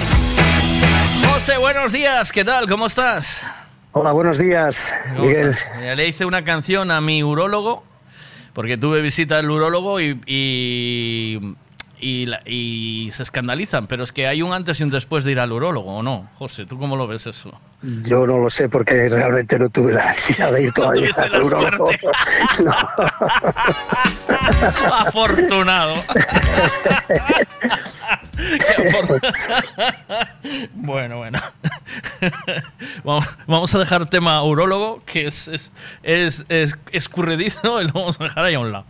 [1.33, 2.33] José, buenos días.
[2.33, 2.69] ¿Qué tal?
[2.69, 3.47] ¿Cómo estás?
[3.93, 5.57] Hola, buenos días, ¿Cómo Miguel.
[5.81, 7.83] Ya Le hice una canción a mi urólogo,
[8.57, 11.39] porque tuve visita del urólogo y, y,
[12.01, 15.41] y y se escandalizan, pero es que hay un antes y un después de ir
[15.41, 16.31] al urólogo, ¿o no?
[16.37, 17.61] José, ¿tú cómo lo ves eso?
[17.83, 21.11] Yo no lo sé porque realmente no tuve la necesidad de ir todavía.
[21.11, 21.91] tuviste la urólogo.
[22.63, 22.73] No.
[24.93, 25.95] Afortunado.
[30.75, 31.39] Bueno, bueno.
[33.47, 35.73] Vamos, a dejar tema urólogo, que es, es,
[36.03, 38.87] es, es escurridizo, y lo vamos a dejar ahí a un lado.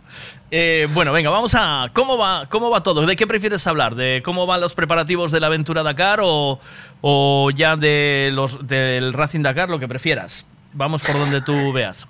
[0.49, 1.89] Eh, bueno, venga, vamos a...
[1.93, 3.05] ¿cómo va, ¿Cómo va todo?
[3.05, 3.95] ¿De qué prefieres hablar?
[3.95, 6.59] ¿De cómo van los preparativos de la aventura Dakar o,
[7.01, 10.45] o ya de los, del Racing Dakar, lo que prefieras?
[10.73, 12.07] Vamos por donde tú veas.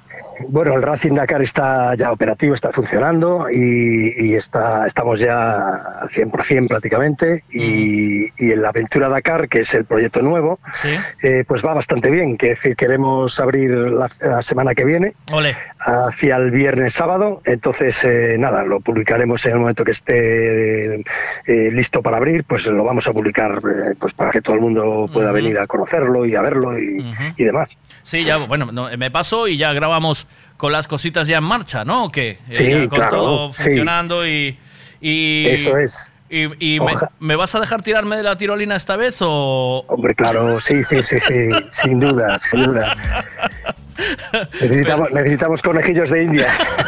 [0.50, 5.56] Bueno, el Racing Dakar está ya operativo, está funcionando y, y está, estamos ya
[6.02, 7.44] al 100% prácticamente.
[7.52, 10.90] Y, y en la Aventura Dakar, que es el proyecto nuevo, Sí.
[11.24, 12.38] eh, pues va bastante bien.
[12.38, 15.14] Que queremos abrir la, la semana que viene.
[15.32, 15.56] Ole.
[15.80, 17.42] hacia el viernes sábado.
[17.46, 21.04] Entonces, eh, nada, lo publicaremos en el momento que esté eh,
[21.72, 25.10] listo para abrir, pues lo vamos a publicar eh, pues para que todo el mundo
[25.12, 27.04] pueda venir a conocerlo y a verlo y,
[27.38, 27.78] y demás.
[28.04, 30.07] Sí, ya, bueno, no, me pasó y ya grabamos
[30.58, 32.06] con las cositas ya en marcha, ¿no?
[32.06, 32.40] ¿O qué?
[32.50, 33.64] Eh, Sí, ya con claro, todo sí.
[33.64, 34.58] funcionando y,
[35.02, 35.46] y...
[35.48, 36.12] Eso es.
[36.30, 39.86] ¿Y, y me, Oja- me vas a dejar tirarme de la tirolina esta vez o...?
[39.88, 41.34] Hombre, claro, sí, sí, sí, sí,
[41.72, 42.96] sin duda, sin duda.
[44.62, 46.48] Necesitamos, necesitamos conejillos de India.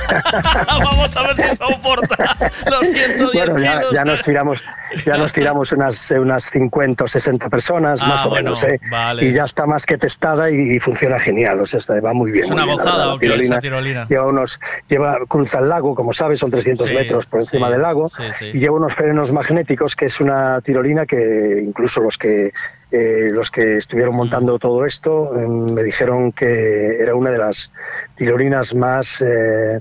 [0.83, 2.35] Vamos a ver si soporta
[2.69, 4.61] los 110 Bueno, ya, ya nos tiramos,
[5.05, 8.79] ya nos tiramos unas, unas 50 o 60 personas, Ah, más o bueno, menos, ¿eh?
[8.89, 9.25] vale.
[9.25, 12.45] Y ya está más que testada y, y funciona genial, o sea, va muy bien.
[12.45, 14.05] ¿Es muy una esa tirolina?
[14.07, 17.73] Lleva unos, lleva, cruza el lago, como sabes, son 300 Sí, metros por encima sí,
[17.73, 18.45] del lago, sí.
[18.53, 22.51] y lleva unos frenos magnéticos, que es una tirolina que incluso los que
[22.91, 27.71] eh, los que estuvieron montando todo esto eh, me dijeron que era una de las
[28.15, 29.79] tirolinas más eh,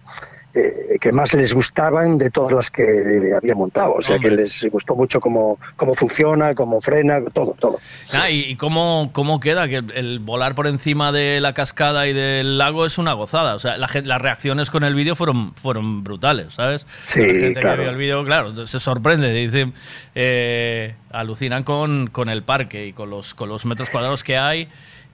[0.55, 3.95] eh, que más les gustaban de todas las que había montado.
[3.95, 4.31] O sea, Hombre.
[4.31, 7.79] que les gustó mucho cómo, cómo funciona, cómo frena, todo, todo.
[8.13, 9.69] Ah, ¿Y, y cómo, cómo queda?
[9.69, 13.55] Que el, el volar por encima de la cascada y del lago es una gozada.
[13.55, 16.87] O sea, la las reacciones con el vídeo fueron, fueron brutales, ¿sabes?
[17.05, 17.77] Sí, la gente claro.
[17.77, 19.33] que vio el vídeo, claro, se sorprende.
[19.33, 19.75] Dicen,
[20.15, 24.69] eh, alucinan con, con el parque y con los, con los metros cuadrados que hay.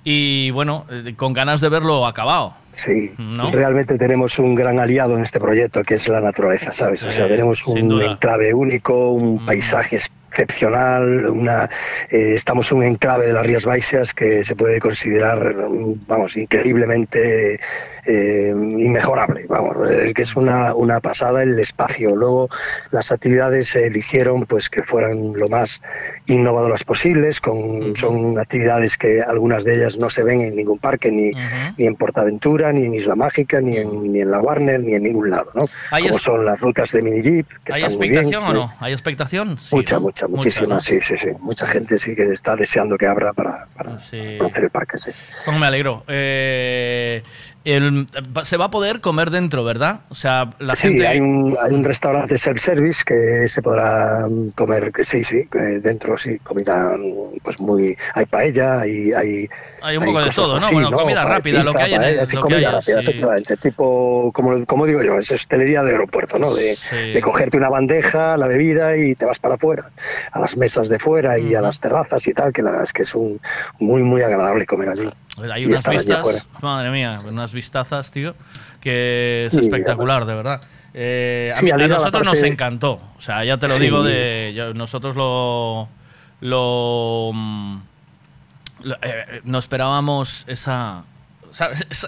[0.05, 2.55] Y bueno, eh, con ganas de verlo acabado.
[2.73, 3.51] Sí, ¿No?
[3.51, 7.03] realmente tenemos un gran aliado en este proyecto que es la naturaleza, ¿sabes?
[7.05, 9.99] O sea, Sí, tenemos un enclave único, un paisaje
[10.29, 11.71] excepcional, una,
[12.11, 16.37] eh, estamos en un enclave de las Rías Baixas que se puede considerar, mm, vamos,
[16.37, 17.61] increíblemente
[18.07, 19.77] eh, inmejorable, vamos,
[20.15, 22.15] que es una, una pasada el espacio.
[22.17, 22.49] Luego
[22.91, 25.81] las actividades se eligieron pues que fueran lo más
[26.27, 31.11] innovadoras posibles, con, son actividades que algunas de ellas no se ven en ningún parque,
[31.11, 31.31] ni,
[31.79, 35.03] ni en Portaventura, ni en Isla Mágica, ni en, ni en la Warner, ni en
[35.03, 35.63] ningún lado, ¿no?
[35.91, 38.21] ¿Hay Como son las rutas de mini jeep, que ¿Hay están muy bien.
[38.25, 38.73] expectación o no?
[38.81, 39.59] ¿Hay expectación?
[39.59, 40.01] Sí, mucha, ¿no?
[40.03, 40.81] mucha, muchísima, ¿no?
[40.81, 41.29] sí, sí, sí.
[41.41, 44.37] Mucha gente sí que está deseando que abra para, para Sí.
[44.39, 45.11] conocer el parque, sí.
[45.47, 46.05] Bueno, me alegro.
[46.09, 47.23] Eh,
[47.65, 48.07] el-
[48.43, 50.01] se va a poder comer dentro, ¿verdad?
[50.11, 51.07] O sea, la sí, gente...
[51.07, 56.17] hay un, hay un restaurante self-service que se podrá comer, que sí, sí, que dentro
[56.19, 56.97] sí, comida
[57.43, 57.97] pues muy...
[58.15, 59.13] Hay paella, hay...
[59.13, 59.49] Hay,
[59.83, 60.67] Hay un poco de todo, ¿no?
[60.67, 62.71] así, Bueno, comida rápida, lo que hay en el- paella, sí, lo que comida haya,
[62.73, 63.03] rápida, sí.
[63.03, 66.53] efectivamente, tipo, como, como digo yo, es hostelería de aeropuerto, ¿no?
[66.55, 67.13] De, Sí.
[67.13, 69.91] de cogerte una bandeja, la bebida y te vas para afuera,
[70.33, 72.93] a las mesas de fuera y a las terrazas y tal, que la verdad es
[72.93, 73.41] que es un
[73.79, 75.11] muy, muy agradable comer allí.
[75.53, 78.35] Hay unas vistas, madre mía, unas vistazas, tío,
[78.81, 80.61] que es Sí, espectacular, de verdad.
[80.95, 83.01] Eh, a, Sí, mí- nosotros nos encantó.
[83.17, 83.83] O sea, ya te lo Sí.
[83.83, 85.89] digo, de yo- nosotros lo,
[86.41, 87.79] lo, mm,
[88.83, 91.05] lo- eh, no esperábamos esa,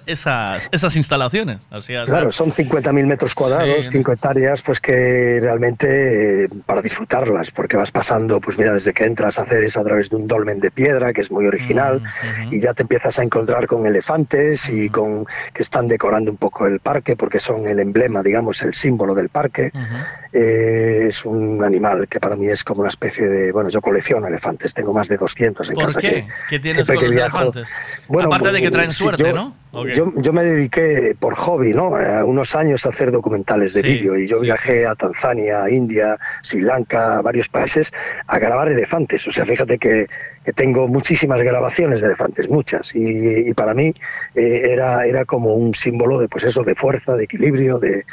[0.06, 1.66] esas, esas instalaciones.
[2.06, 3.90] Claro, son 50.000 metros cuadrados, Sí.
[3.92, 9.04] 5 hectáreas, pues que realmente eh, para disfrutarlas, porque vas pasando, pues mira, desde que
[9.04, 12.02] entras accedes a través de un dolmen de piedra, que es muy original,
[12.50, 16.66] y ya te empiezas a encontrar con elefantes y con que están decorando un poco
[16.66, 19.70] el parque, porque son el emblema, digamos, el símbolo del parque.
[20.32, 24.26] Eh, es un animal que para mí es como una especie de, bueno, yo colecciono
[24.26, 26.00] elefantes, tengo más de 200 en ¿Por casa.
[26.00, 26.08] qué?
[26.10, 27.72] que ¿Qué tienes con los viajo- elefantes?
[28.08, 29.32] Bueno, Aparte de que pues, traen suerte, yo-
[29.94, 31.96] Yo, yo me dediqué por hobby, ¿no?
[31.96, 35.68] A unos años a hacer documentales de Sí, vídeo y yo sí, viajé a Tanzania,
[35.68, 37.92] India, Sri Lanka, a varios países
[38.26, 39.26] a grabar elefantes.
[39.28, 40.06] O sea, fíjate que,
[40.44, 42.94] que tengo muchísimas grabaciones de elefantes, muchas.
[42.94, 43.92] Y, y para mí
[44.34, 48.04] eh, era, era como un símbolo de, pues eso, de fuerza, de equilibrio, de,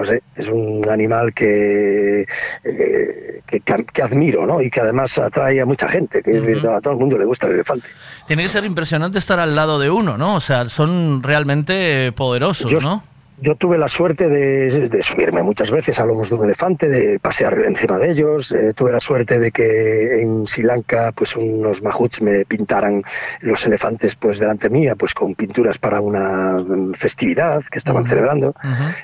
[0.00, 2.22] no sé, es un animal que,
[2.64, 4.60] eh, que, que- que admiro, ¿no?
[4.62, 7.54] Y que además atrae a mucha gente, que a todo el mundo le gusta el
[7.54, 7.86] elefante.
[8.26, 10.34] Tiene que ser impresionante estar al lado de uno, ¿no?
[10.36, 13.04] O sea, son realmente poderosos, Yo- ¿no?
[13.42, 17.18] Yo tuve la suerte de, de subirme muchas veces a lomos de un elefante, de
[17.18, 18.52] pasear encima de ellos.
[18.52, 23.02] Eh, tuve la suerte de que en Sri Lanka, pues unos mahuts me pintaran
[23.40, 26.62] los elefantes, pues delante mía, pues con pinturas para una
[26.94, 28.54] festividad que estaban celebrando,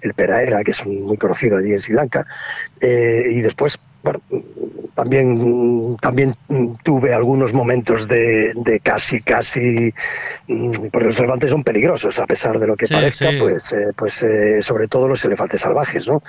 [0.03, 2.27] el Peraera, que es muy conocido allí en Sri Lanka.
[2.81, 4.21] Eh, y después, bueno,
[4.95, 6.35] también, también
[6.83, 9.93] tuve algunos momentos de, de casi, casi,
[10.47, 13.37] mm, porque los elefantes son peligrosos, a pesar de lo que Sí, parezca, sí.
[13.39, 16.23] pues, eh, pues eh, sobre todo los elefantes salvajes, ¿no?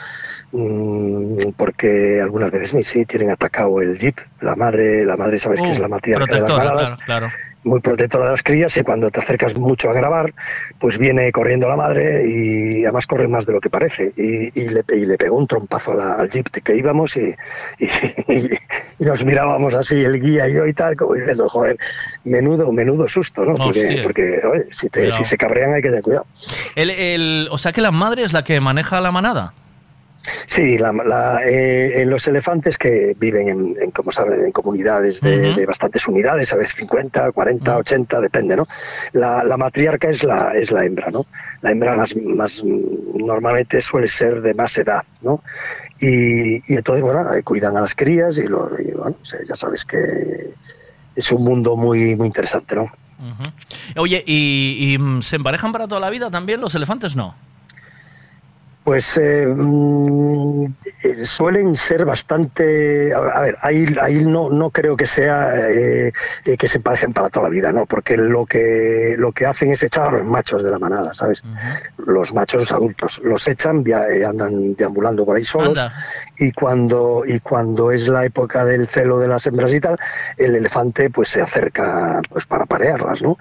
[0.52, 5.72] Mm, porque algunas veces sí tienen atacado el jeep, la madre, la madre sabes que
[5.72, 7.30] es la matriarca de las claro.
[7.68, 10.34] Muy protectora de las crías y cuando te acercas mucho a grabar,
[10.80, 14.14] pues viene corriendo la madre y además corre más de lo que parece.
[14.18, 17.36] Y, y le, y le pegó un trompazo a la- al jeep que íbamos y,
[17.80, 18.50] y-
[19.00, 21.78] nos mirábamos así el guía y yo y tal, como diciendo, joder,
[22.24, 23.54] menudo, menudo susto, ¿no?
[23.66, 26.26] Porque, porque oye, si, te- si se cabrean hay que tener cuidado.
[26.76, 29.54] El, el- o sea que la madre es la que maneja la manada.
[30.46, 35.22] Sí, la- la- eh, en los elefantes que viven en, en, como saben, en comunidades
[35.22, 38.68] de, bastantes unidades, a veces 50, 40, 80, depende, ¿no?
[39.14, 41.26] La, la matriarca es la, es la hembra, ¿no?
[41.62, 45.44] La hembra más, más normalmente suele ser de más edad, ¿no?
[46.00, 49.16] Y, y entonces, bueno, eh, cuidan a las crías y, lo, y, bueno,
[49.48, 50.54] ya sabes que
[51.16, 52.92] es un mundo muy, muy interesante, ¿no?
[53.96, 57.16] Oye, ¿y, y, mm, se emparejan para toda la vida también los elefantes?
[57.16, 57.34] No.
[58.88, 60.66] Pues eh, mm,
[61.26, 63.14] suelen ser bastante.
[63.14, 66.14] A ver, ahí, ahí no, no creo que sea eh,
[66.58, 67.86] que se parecen para toda la vida, ¿no?
[67.86, 71.44] Porque lo que, lo que hacen es echar a los machos de la manada, ¿sabes?
[71.98, 73.20] Los machos adultos.
[73.26, 75.78] Los echan, via- eh, andan deambulando por ahí solos.
[75.78, 75.94] Anda.
[76.38, 79.98] Y cuando, y cuando es la época del celo de las hembras y tal,
[80.38, 83.38] el elefante pues se acerca pues para parearlas, ¿no?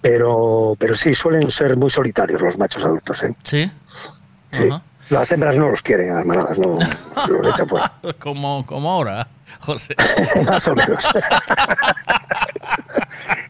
[0.00, 3.34] Pero, pero sí, suelen ser muy solitarios los machos adultos, ¿eh?
[3.42, 3.70] Sí.
[4.50, 4.68] Sí.
[5.10, 6.78] Las hembras no los quieren, a las manadas, no
[7.28, 7.92] los echan fuera.
[8.18, 9.28] como, como ahora,
[9.60, 9.94] José.
[10.46, 11.08] Más o menos.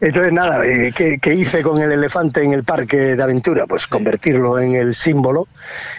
[0.01, 3.65] Entonces, nada, eh, ¿qué, qué hice con el elefante en el parque de aventura?
[3.67, 5.47] Pues convertirlo en el símbolo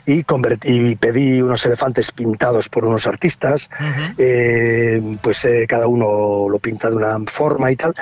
[0.07, 0.25] y,
[0.65, 3.69] y pedí unos elefantes pintados por unos artistas.
[4.19, 7.95] Eh, pues eh, cada uno lo pinta de una forma y tal.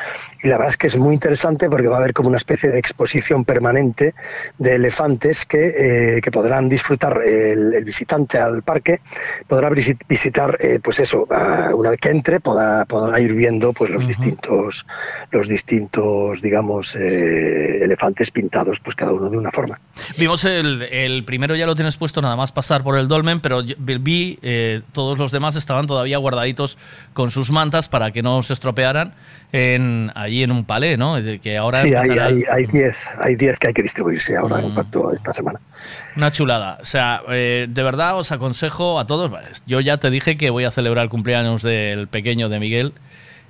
[0.43, 2.71] Y la verdad es que es muy interesante porque va a haber como una especie
[2.71, 4.15] de exposición permanente
[4.59, 9.01] de elefantes que, eh, que podrán disfrutar el, el visitante al parque,
[9.49, 11.27] podrá visi- visitar, eh, pues eso,
[11.75, 14.87] una vez que entre, podrá, podrá ir viendo pues los distintos,
[15.31, 19.79] los distintos, digamos, eh, elefantes pintados, pues cada uno de una forma.
[20.17, 23.63] Vimos el, el primero, ya lo tienes puesto nada más pasar por el dolmen, pero
[23.63, 26.79] vi eh, todos los demás estaban todavía guardaditos
[27.13, 29.15] con sus mantas para que no se estropearan
[29.53, 31.17] en, allí en un palé, ¿no?
[31.43, 34.61] Que ahora Sí, hay empezará- hay- hay 10 hay 10 que hay que distribuirse ahora
[34.61, 35.59] en cuanto a esta semana.
[36.17, 36.79] Una chulada.
[36.81, 39.31] O sea, eh, de verdad os aconsejo a todos.
[39.67, 42.93] Yo ya te dije que voy a celebrar el cumpleaños del pequeño de Miguel.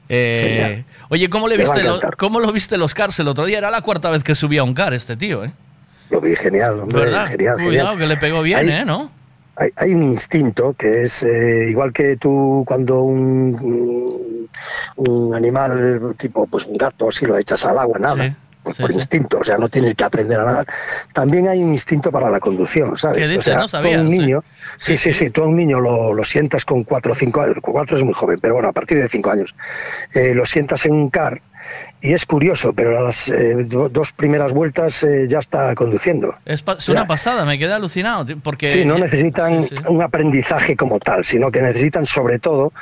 [0.08, 2.00] Eh, oye, ¿cómo, le a viste lo-.
[2.16, 3.58] ¿cómo lo viste los cars el otro día?
[3.58, 5.52] Era la cuarta vez que subía un car este tío, ¿eh?
[6.10, 7.26] Lo vi genial, hombre, ¿Verdad?
[7.26, 7.98] genial, Cuidado, genial.
[7.98, 8.84] que le pegó bien, Hay- ¿eh?
[8.84, 9.10] ¿No?
[9.56, 14.48] Hay, hay un instinto que es eh, igual que tú cuando un,
[14.96, 18.36] un animal tipo pues un gato si lo echas al agua nada
[18.68, 18.96] pues sí, por sí.
[18.98, 20.66] instinto o sea no tienes que aprender a nadar
[21.12, 23.44] también hay un instinto para la conducción sabes ¿Qué o dices?
[23.44, 24.18] sea No sabía, un sí.
[24.18, 24.44] niño
[24.76, 27.56] sí sí sí, tú a un niño lo, lo sientas con cuatro o cinco años
[27.62, 29.54] con cuatro es muy joven pero bueno a partir de cinco años
[30.14, 31.40] eh, lo sientas en un car
[32.00, 36.34] y es curioso, pero a las eh, do- dos primeras vueltas eh, ya está conduciendo.
[36.44, 38.24] Es, pa- es una pasada, me quedé alucinado.
[38.42, 39.82] Porque Sí, no necesitan Sí, sí.
[39.88, 42.72] un aprendizaje como tal, sino que necesitan sobre todo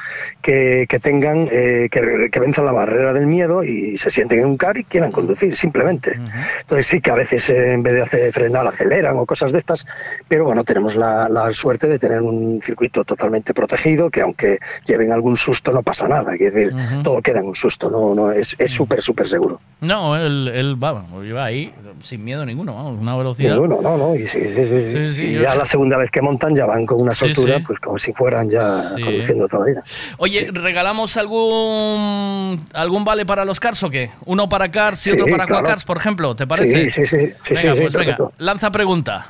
[0.43, 4.47] que, que tengan, eh, que, que venzan la barrera del miedo y se sienten en
[4.47, 6.19] un car y quieran conducir, simplemente.
[6.61, 9.59] Entonces sí que a veces eh, en vez de hacer frenar aceleran o cosas de
[9.59, 9.87] estas,
[10.29, 15.13] pero bueno, tenemos la, la suerte de tener un circuito totalmente protegido, que aunque lleven
[15.13, 18.55] algún susto no pasa nada, es decir, todo queda en un susto, no, no es,
[18.59, 19.61] es súper, súper seguro.
[19.81, 23.53] No, él, él va, iba ahí sin miedo ninguno, vamos, una velocidad.
[23.55, 26.11] Ninguno, no, no, y, sí, sí, sí, Sí, sí, y yo- ya la segunda vez
[26.11, 29.71] que montan ya van con una soltura, pues como si fueran ya conduciendo toda la
[29.71, 29.85] vida.
[30.19, 34.11] Oye, ¿regalamos algún algún vale para los cars o qué?
[34.25, 35.61] Uno para cars y otro para claro.
[35.61, 36.91] Aquacars, por ejemplo, ¿te parece?
[36.91, 39.27] Sí, sí, sí, venga, pues venga, lanza pregunta.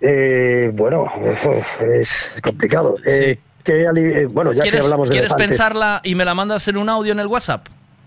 [0.00, 1.10] Eh, bueno,
[2.00, 2.96] es complicado.
[3.06, 6.24] Eh, ¿qué ali- eh, bueno, ya que ¿Quieres, hablamos de ¿quieres elefantes, pensarla y me
[6.24, 7.66] la mandas en un audio en el WhatsApp?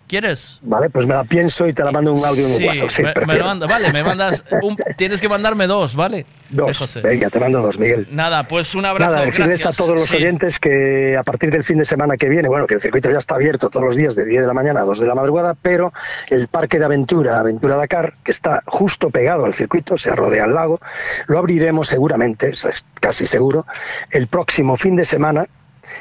[0.09, 0.59] ¿Quieres?
[0.63, 2.89] Vale, pues me la pienso y te la mando en un audio en Sí, WhatsApp.
[2.89, 6.25] Sí, me, me lo manda- vale, me mandas un- tienes que mandarme dos, ¿vale?
[6.49, 6.79] Dos.
[6.79, 7.01] José.
[7.01, 8.07] Venga, te mando dos, Miguel.
[8.09, 9.11] Nada, pues un abrazo.
[9.11, 9.75] Nada, decirles gracias.
[9.75, 10.15] a todos los Sí.
[10.15, 13.19] oyentes que a partir del fin de semana que viene, bueno, que el circuito ya
[13.19, 15.53] está abierto todos los días de 10 de la mañana a 2 de la madrugada,
[15.61, 15.93] pero
[16.31, 20.55] el parque de aventura, Aventura Dakar, que está justo pegado al circuito, se rodea al
[20.55, 20.79] lago,
[21.27, 22.67] lo abriremos seguramente, es
[22.99, 23.67] casi seguro,
[24.09, 25.45] el próximo fin de semana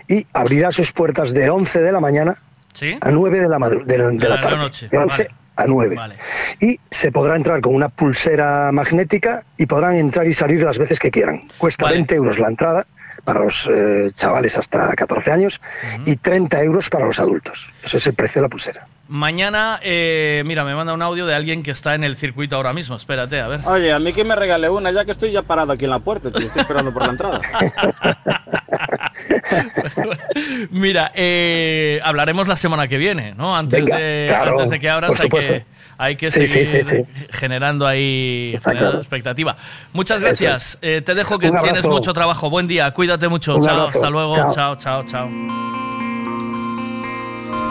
[0.08, 2.38] y abrirá sus puertas de 11 de la mañana
[2.72, 2.96] ¿Sí?
[3.00, 4.56] a 9 de la, madru- de la- de De la la tarde.
[4.58, 5.34] noche, De 11 vale.
[5.56, 5.96] a 9.
[5.96, 6.14] Vale.
[6.60, 10.98] Y se podrá entrar con una pulsera magnética y podrán entrar y salir las veces
[11.00, 11.42] que quieran.
[11.58, 11.96] Cuesta Vale.
[11.96, 12.86] 20 euros la entrada
[13.24, 15.60] para los eh, chavales hasta 14 años
[16.04, 17.68] y 30 euros para los adultos.
[17.82, 18.86] Eso es el precio de la pulsera.
[19.10, 22.74] Mañana, eh, mira, me manda un audio de alguien que está en el circuito ahora
[22.74, 22.94] mismo.
[22.94, 23.60] Espérate, a ver.
[23.64, 25.98] Oye, a mí que me regale una, ya que estoy ya parado aquí en la
[25.98, 27.40] puerta, tío, estoy esperando por la entrada.
[30.70, 33.56] Mira, eh, hablaremos la semana que viene, ¿no?
[33.56, 35.64] Antes, Venga, de, claro, antes de que abras hay que,
[35.96, 36.96] hay que Sí, sí, seguir sí,
[37.30, 39.02] generando ahí Está generando claro.
[39.02, 39.56] expectativa.
[39.94, 40.78] Muchas gracias.
[40.82, 42.50] Eh, te dejo que tienes mucho trabajo.
[42.50, 43.56] Buen día, cuídate mucho.
[43.56, 43.98] Un chao, abrazo.
[43.98, 44.34] hasta luego.
[44.34, 44.52] Chao.
[44.52, 45.04] chao, chao.
[45.06, 45.28] chao.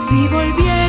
[0.08, 0.87] Si volviera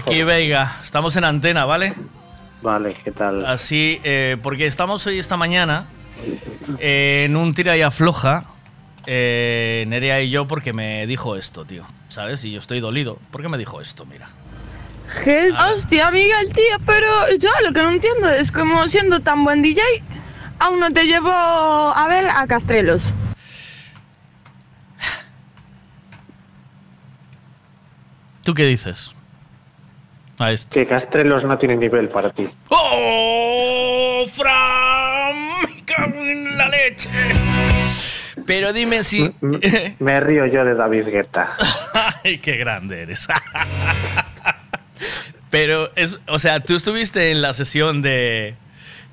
[0.00, 1.92] Aquí, Veiga, estamos en antena, ¿vale?
[2.62, 3.44] Vale, ¿qué tal?
[3.44, 5.88] Así, eh, porque estamos hoy esta mañana
[6.78, 8.44] eh, en un tira y afloja,
[9.06, 11.84] eh, Nerea y yo, porque me dijo esto, tío.
[12.08, 12.42] ¿Sabes?
[12.46, 13.18] Y yo estoy dolido.
[13.30, 14.06] ¿Por qué me dijo esto?
[14.06, 14.30] Mira.
[15.22, 15.52] ¿Qué?
[15.52, 17.06] Hostia, Miguel, tío, pero
[17.38, 19.82] yo lo que no entiendo es como siendo tan buen DJ,
[20.60, 23.02] aún no te llevo a ver a Castrelos.
[28.44, 29.14] ¿Tú qué dices?
[30.40, 30.70] A esto.
[30.72, 32.48] Que Castrelos no tiene nivel para ti.
[32.70, 35.60] ¡Oh, Fran!
[35.62, 37.10] ¡Me cago en la leche!
[38.46, 39.34] Pero dime si...
[39.98, 41.56] Me río yo de David Guetta.
[42.24, 43.28] ¡Ay, qué grande eres!
[45.50, 48.54] Pero, es, o sea, tú estuviste en la sesión de...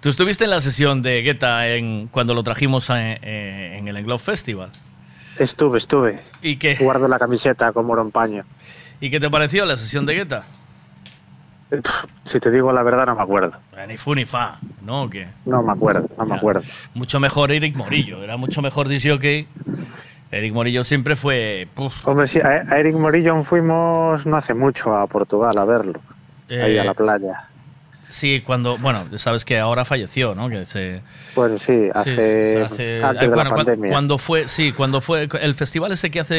[0.01, 3.97] Tú estuviste en la sesión de Guetta en, cuando lo trajimos a- eh, en el
[3.97, 4.69] Englobe Festival.
[5.39, 6.19] Estuve, estuve.
[6.41, 6.75] ¿Y qué?
[6.75, 8.45] Guardo la camiseta como oro en paño.
[9.01, 10.45] ¿Y qué te pareció la sesión de Guetta?
[12.25, 13.57] Si te digo la verdad, no me acuerdo.
[13.77, 15.03] Eh, Ni fu ni fa, ¿no?
[15.03, 15.27] ¿O qué?
[15.45, 16.61] No me acuerdo, no me acuerdo.
[16.93, 18.87] Mucho mejor Eric Morillo, era mucho mejor
[19.19, 19.47] que
[20.31, 21.67] Eric Morillo siempre fue...
[21.73, 25.99] puf, Hombre, sí, a Eric Morillo fuimos no hace mucho a Portugal a verlo.
[26.49, 27.43] ahí Eh, a la playa.
[28.09, 28.77] Sí, cuando...
[28.77, 30.49] Bueno, sabes que ahora falleció, ¿no?
[30.49, 31.01] Que se...
[31.35, 33.91] Bueno, sí, hace, hace- antes eh, de bueno, la cuan- pandemia.
[33.91, 36.35] Cuando fue, sí, cuando fue el festival ese que hace,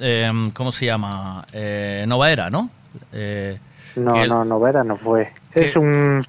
[0.00, 1.44] eh, ¿cómo se llama?
[1.54, 2.70] Eh, Nova Era, ¿no?
[3.12, 3.58] Eh,
[3.96, 5.32] No, el- no, Novera no fue.
[5.54, 6.24] Es un,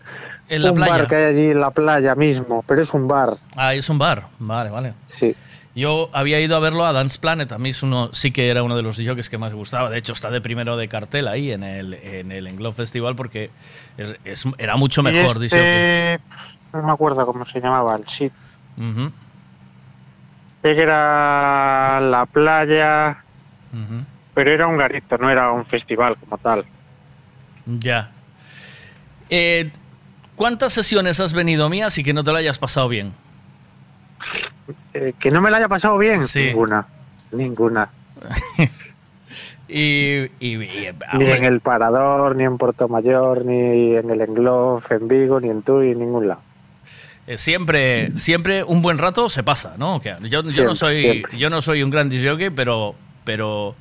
[0.49, 0.91] En la un playa.
[0.93, 3.37] bar que hay allí en la playa mismo, pero es un bar.
[3.55, 4.93] Ah, es un bar, vale, vale.
[5.07, 5.35] Sí.
[5.73, 8.61] Yo había ido a verlo a Dance Planet, a mí es uno, sí que era
[8.61, 11.29] uno de los DJs que más me gustaba, de hecho está de primero de cartel
[11.29, 13.49] ahí en el, en el Englobe Festival porque
[14.25, 16.19] es- era mucho mejor este,
[16.73, 18.31] No me acuerdo cómo se llamaba el sitio.
[20.61, 23.23] Sé que era la playa,
[24.33, 26.65] pero era un garito, no era un festival como tal.
[27.65, 28.11] Ya.
[29.29, 29.71] Eh,
[30.35, 33.13] ¿Cuántas sesiones has venido mías y que no te lo hayas pasado bien?
[34.93, 36.45] Eh, que no me la haya pasado bien, Sí.
[36.47, 36.87] ninguna.
[37.31, 37.89] Ninguna.
[39.73, 44.19] Y, y- y, ah, Ni en el Parador, ni en Puerto Mayor, ni en el
[44.19, 46.41] Englobe, en Vigo, ni en Tui, en ningún lado.
[47.25, 50.01] eh, siempre, siempre un buen rato se pasa, ¿no?
[50.23, 51.37] Yo, no soy, siempre.
[51.37, 53.73] yo no soy un gran DJ, pero, pero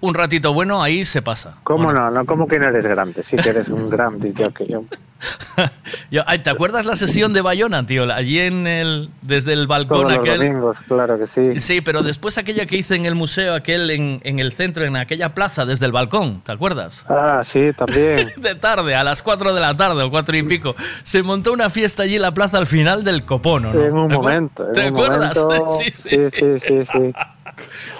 [0.00, 1.56] un ratito bueno ahí se pasa.
[1.64, 2.10] ¿Cómo no?
[2.10, 3.22] No, ¿cómo que no eres grande?
[3.22, 4.50] Sí que eres un gran DJ.
[4.68, 4.84] Yo.
[6.10, 8.04] Yo- ay, ¿Te acuerdas la sesión de Bayona, tío?
[8.12, 10.38] Allí en el, desde el balcón Todos los aquel.
[10.38, 11.60] domingos, claro que sí.
[11.60, 14.96] Sí, pero después aquella que hice en el museo, aquel en, en el centro, en
[14.96, 17.04] aquella plaza, desde el balcón, ¿te acuerdas?
[17.08, 18.32] Ah, sí, también.
[18.36, 20.76] De tarde, a las 4 de la tarde o 4 y pico.
[21.02, 23.82] Se montó una fiesta allí en la plaza al final del Copono, ¿no?
[23.82, 24.66] En un ¿Te acuer- momento.
[24.68, 25.36] en ¿Te un acuerdas?
[25.36, 26.08] momento, Sí, sí.
[26.08, 27.12] sí, sí, sí, sí.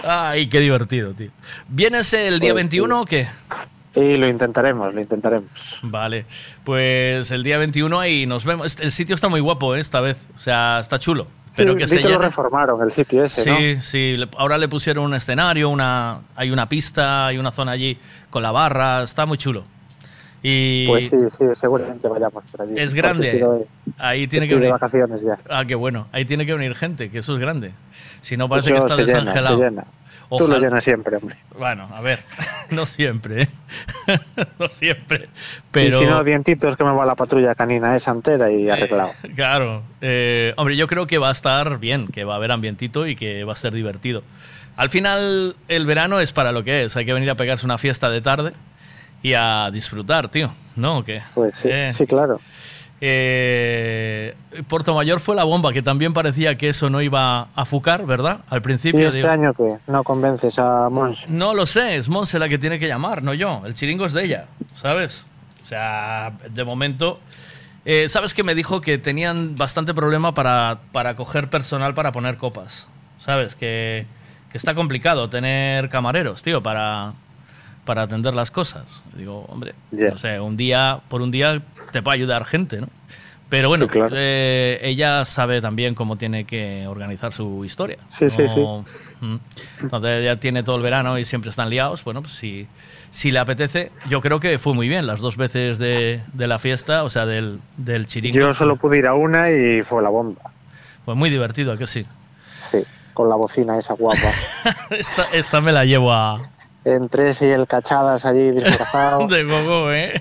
[0.06, 1.30] Ay, qué divertido, tío.
[1.68, 3.28] ¿Vienes el día Pues, 21 o qué?
[3.94, 5.50] Y lo intentaremos, lo intentaremos.
[5.82, 6.24] Vale,
[6.64, 8.66] pues el día 21 ahí nos vemos.
[8.66, 9.80] Este- El sitio está muy guapo ¿eh?
[9.80, 11.26] esta vez, o sea, está chulo.
[11.56, 13.82] Pero Sí, que se que lo reformaron el sitio ese, Sí, ¿no?
[13.82, 14.16] sí.
[14.36, 17.98] Ahora le pusieron un escenario, una, hay una pista, hay una zona allí
[18.30, 19.64] con la barra, está muy chulo.
[20.40, 22.74] Y Pues sí, sí, seguramente vayamos por allí.
[22.76, 23.28] es grande.
[23.38, 23.66] estoy de-
[23.98, 24.70] Ahí tiene que estoy de venir.
[24.72, 25.36] vacaciones ya.
[25.50, 26.06] Ah, qué bueno.
[26.12, 27.72] Ahí tiene que venir gente, que eso es grande.
[28.20, 29.58] Si no parece Eso que está se llena, desangelado.
[29.58, 29.84] se llena.
[30.30, 31.36] Tú lo Ojalá- llenas siempre, hombre.
[31.56, 32.20] Bueno, a ver,
[32.70, 33.48] no siempre, ¿eh?
[34.58, 35.28] no siempre.
[35.70, 39.10] Pero Y si no, dientitos que me va la patrulla canina esa entera y arreglado.
[39.34, 43.06] Claro, eh, hombre, yo creo que va a estar bien, que va a haber ambientito
[43.06, 44.22] y que va a ser divertido.
[44.76, 46.96] Al final, el verano es para lo que es.
[46.96, 48.52] Hay que venir a pegarse una fiesta de tarde
[49.22, 50.52] y a disfrutar, tío.
[50.76, 50.98] ¿No?
[50.98, 51.22] ¿O qué?
[51.34, 52.38] Pues sí, Eh, sí, claro.
[53.00, 54.34] Eh,
[54.68, 58.40] Puerto Mayor fue la bomba, que también parecía que eso no iba a fucar, ¿verdad?
[58.48, 59.06] Al ¿Y principio.
[59.06, 61.28] este digo, año que no convences a Mons?
[61.28, 63.62] no lo sé, es Monse la que tiene que llamar, no yo.
[63.64, 65.26] El chiringo es de ella, ¿sabes?
[65.62, 67.20] O sea, de momento.
[67.84, 72.36] eh, ¿Sabes que me dijo que tenían bastante problema para, para coger personal para poner
[72.36, 72.88] copas?
[73.18, 73.54] ¿Sabes?
[73.56, 74.06] Que,
[74.50, 77.12] que está complicado tener camareros, tío, para,
[77.88, 79.02] para atender las cosas.
[79.14, 80.10] Digo, hombre, Ya.
[80.10, 82.88] no sé, un día, por un día te puede ayudar gente, ¿no?
[83.48, 84.14] Pero bueno, Sí, claro.
[84.14, 87.96] eh, ella sabe también cómo tiene que organizar su historia.
[88.10, 88.60] Sí, sí, sí.
[89.22, 89.36] Mm.
[89.80, 92.04] Entonces ya tiene todo el verano y siempre están liados.
[92.04, 92.66] Bueno, pues si,
[93.10, 96.58] si le apetece, yo creo que fue muy bien las dos veces de, de la
[96.58, 98.38] fiesta, o sea, del, del chiringo.
[98.38, 100.42] Yo solo pude ir a una y fue la bomba.
[101.06, 102.04] Pues muy divertido, ¿a que sí.
[102.70, 102.84] Sí,
[103.14, 104.30] con la bocina esa guapa.
[104.90, 106.50] Esta, esta me la llevo a...
[106.84, 109.26] Entre y el cachadas allí disfrazado.
[109.28, 110.20] De gogo, ¿eh?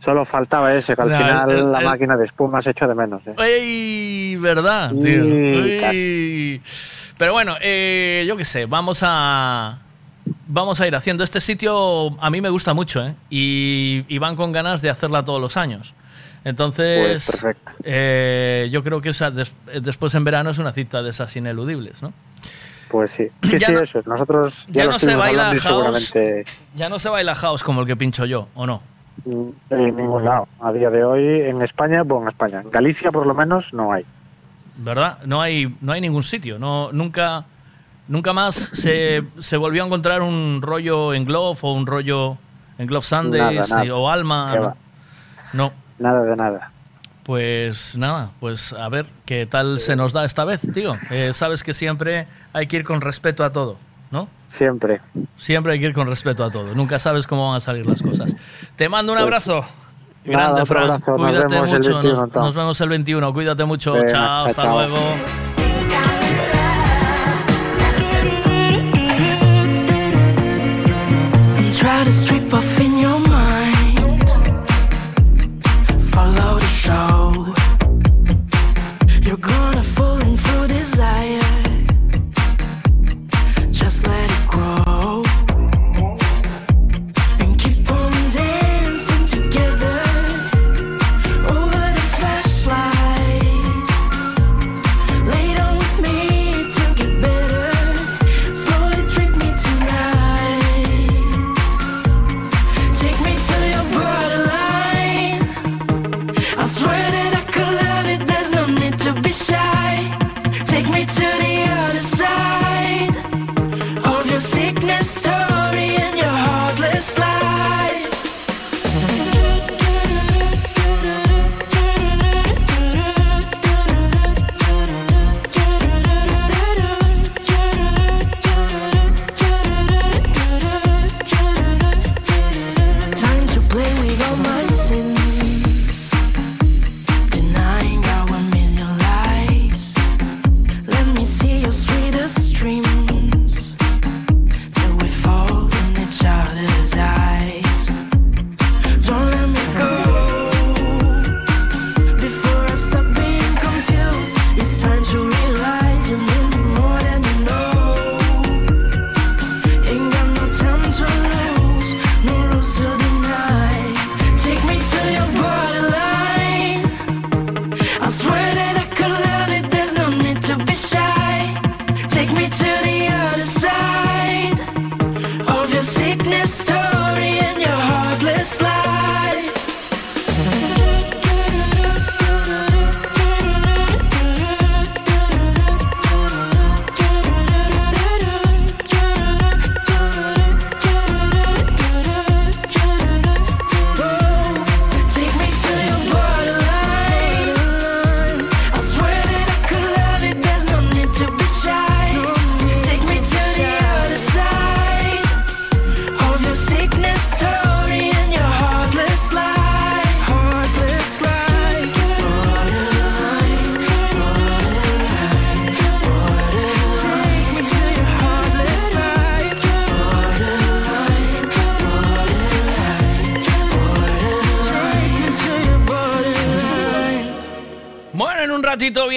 [0.00, 2.94] Solo faltaba ese, que al No, final el- la máquina de espuma se echó de
[2.94, 3.22] menos.
[3.26, 3.34] ¿eh?
[3.38, 4.36] ¡Ey!
[4.36, 5.00] ¿Verdad, Sí,
[6.60, 6.60] tío?
[7.18, 9.78] Pero bueno, eh, yo qué sé, vamos a...
[10.48, 11.22] vamos a ir haciendo.
[11.22, 13.14] Este sitio a mí me gusta mucho, ¿eh?
[13.30, 15.94] Y, y van con ganas de hacerla todos los años.
[16.44, 17.72] Entonces, Pues perfecto.
[17.84, 22.12] eh, yo creo que des- después en verano es una cita de esas ineludibles, ¿no?
[22.92, 23.26] Pues sí.
[23.42, 24.02] Sí, Ya sí, no- eso.
[24.06, 25.62] Nosotros ya, no se baila house.
[25.62, 28.82] seguramente Ya no se baila house como el que pincho yo, ¿o no?
[29.24, 30.46] mm, en ningún lado.
[30.60, 32.60] A día de hoy en España, bueno, en España.
[32.60, 34.04] En Galicia por lo menos no hay.
[34.78, 35.18] ¿Verdad?
[35.26, 36.58] No hay, no hay ningún sitio.
[36.58, 37.44] No, nunca,
[38.08, 42.36] nunca más se, se volvió a encontrar un rollo en Glove o un rollo
[42.78, 43.84] en Glove Sundays Nada, nada.
[43.86, 44.74] y- o Alma.
[45.54, 45.72] No.
[45.98, 46.71] Nada de nada.
[47.24, 50.92] Pues nada, pues a ver qué tal se nos da esta vez, tío.
[51.10, 53.76] Eh, sabes que siempre hay que ir con respeto a todo,
[54.10, 54.28] ¿no?
[54.48, 55.00] Siempre.
[55.36, 56.74] Siempre hay que ir con respeto a todo.
[56.74, 58.34] Nunca sabes cómo van a salir las cosas.
[58.76, 59.60] Te mando un Pues, abrazo.
[59.60, 59.68] nada,
[60.24, 60.82] Grande, otro Fran.
[60.90, 61.14] abrazo.
[61.16, 61.72] Cuídate mucho.
[61.72, 63.32] 21, nos, vemos el 21.
[63.32, 63.94] Cuídate mucho.
[64.06, 64.96] Chao, hasta luego.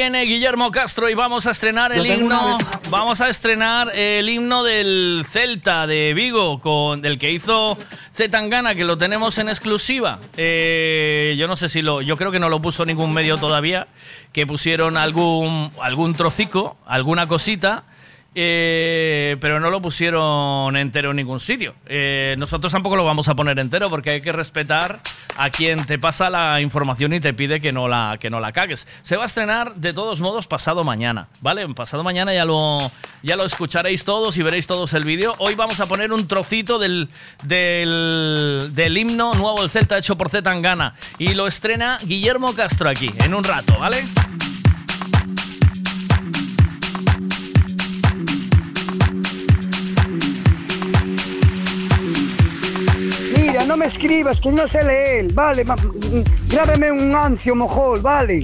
[0.06, 2.60] Viene Guillermo Castro y vamos a estrenar el himno.
[2.92, 7.76] Vamos a estrenar el himno del Celta de Vigo, con del que hizo
[8.14, 10.20] Zetangana, que lo tenemos en exclusiva.
[10.38, 12.04] Eh, yo no sé si lo.
[12.04, 13.88] Yo creo que no lo puso ningún medio todavía.
[14.32, 17.86] Que pusieron algún, algún trocico, alguna cosita.
[18.36, 21.74] eh, pero no lo pusieron entero en ningún sitio.
[21.88, 25.00] Eh, nosotros tampoco lo vamos a poner entero porque hay que respetar
[25.36, 28.52] a quien te pasa la información y te pide que no la, que no la
[28.52, 28.88] cagues.
[29.02, 31.68] Se va a estrenar de todos modos pasado mañana, ¿vale?
[31.74, 32.80] Pasado mañana ya lo,
[33.24, 35.36] ya lo escucharéis todos y veréis todos el vídeo.
[35.40, 37.10] Hoy vamos a poner un trocito del,
[37.44, 43.12] del, del himno nuevo del Celta hecho por Zetangana y lo estrena Guillermo Castro aquí
[43.24, 44.04] en un rato, ¿vale?
[53.66, 58.44] No me escribas, que no sé leer, vale, mm, grábeme un ancio mojol, vale.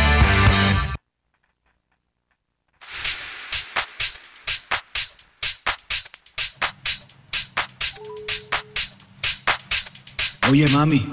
[10.51, 11.05] Oye, mami,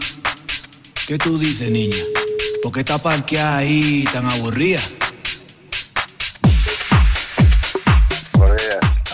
[1.07, 1.97] ¿qué tú dices, niña?
[2.63, 4.81] ¿Por qué está parqueada ahí tan aburrida?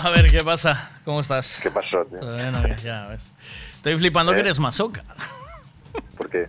[0.02, 0.90] A ver, ¿qué pasa?
[1.04, 1.58] ¿Cómo estás?
[1.62, 2.20] ¿Qué pasó, tío?
[2.20, 3.32] Bueno, ya- ya ves.
[3.74, 4.42] Estoy flipando que ¿Eh?
[4.42, 5.04] eres masoca.
[6.16, 6.46] ¿Por qué?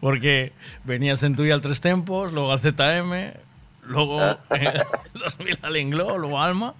[0.00, 0.52] Porque
[0.84, 3.32] venías en tuya al tres tempos, luego al ZM,
[3.84, 4.38] luego Ah.
[4.50, 4.82] en el
[5.14, 6.74] 2000 al Inglo, luego Alma.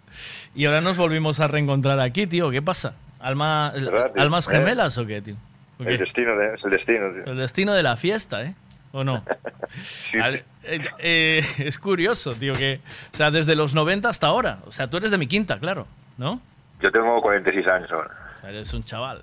[0.55, 2.51] Y ahora nos volvimos a reencontrar aquí, tío.
[2.51, 2.95] ¿Qué pasa?
[3.21, 3.73] ¿Alma.
[4.17, 4.51] ¿Almas ¿Eh?
[4.53, 5.37] gemelas o qué, tío?
[5.85, 7.25] ¿O El destino, de- es el destino, tío.
[7.33, 8.55] El destino de la fiesta, ¿eh?
[8.93, 9.25] ¿O no?
[10.23, 12.81] Al- eh, eh, es curioso, tío, que...
[13.13, 14.59] O sea, desde los 90 hasta ahora.
[14.67, 15.87] O sea, tú eres de mi quinta, claro,
[16.19, 16.41] ¿no?
[16.81, 18.11] Yo tengo 46 años ahora.
[18.35, 19.23] O sea, eres un chaval.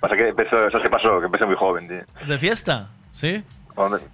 [0.00, 2.26] Pasa que empezó, eso se pasó, que empecé muy joven, tío.
[2.26, 2.88] ¿De fiesta?
[3.12, 3.42] ¿Sí?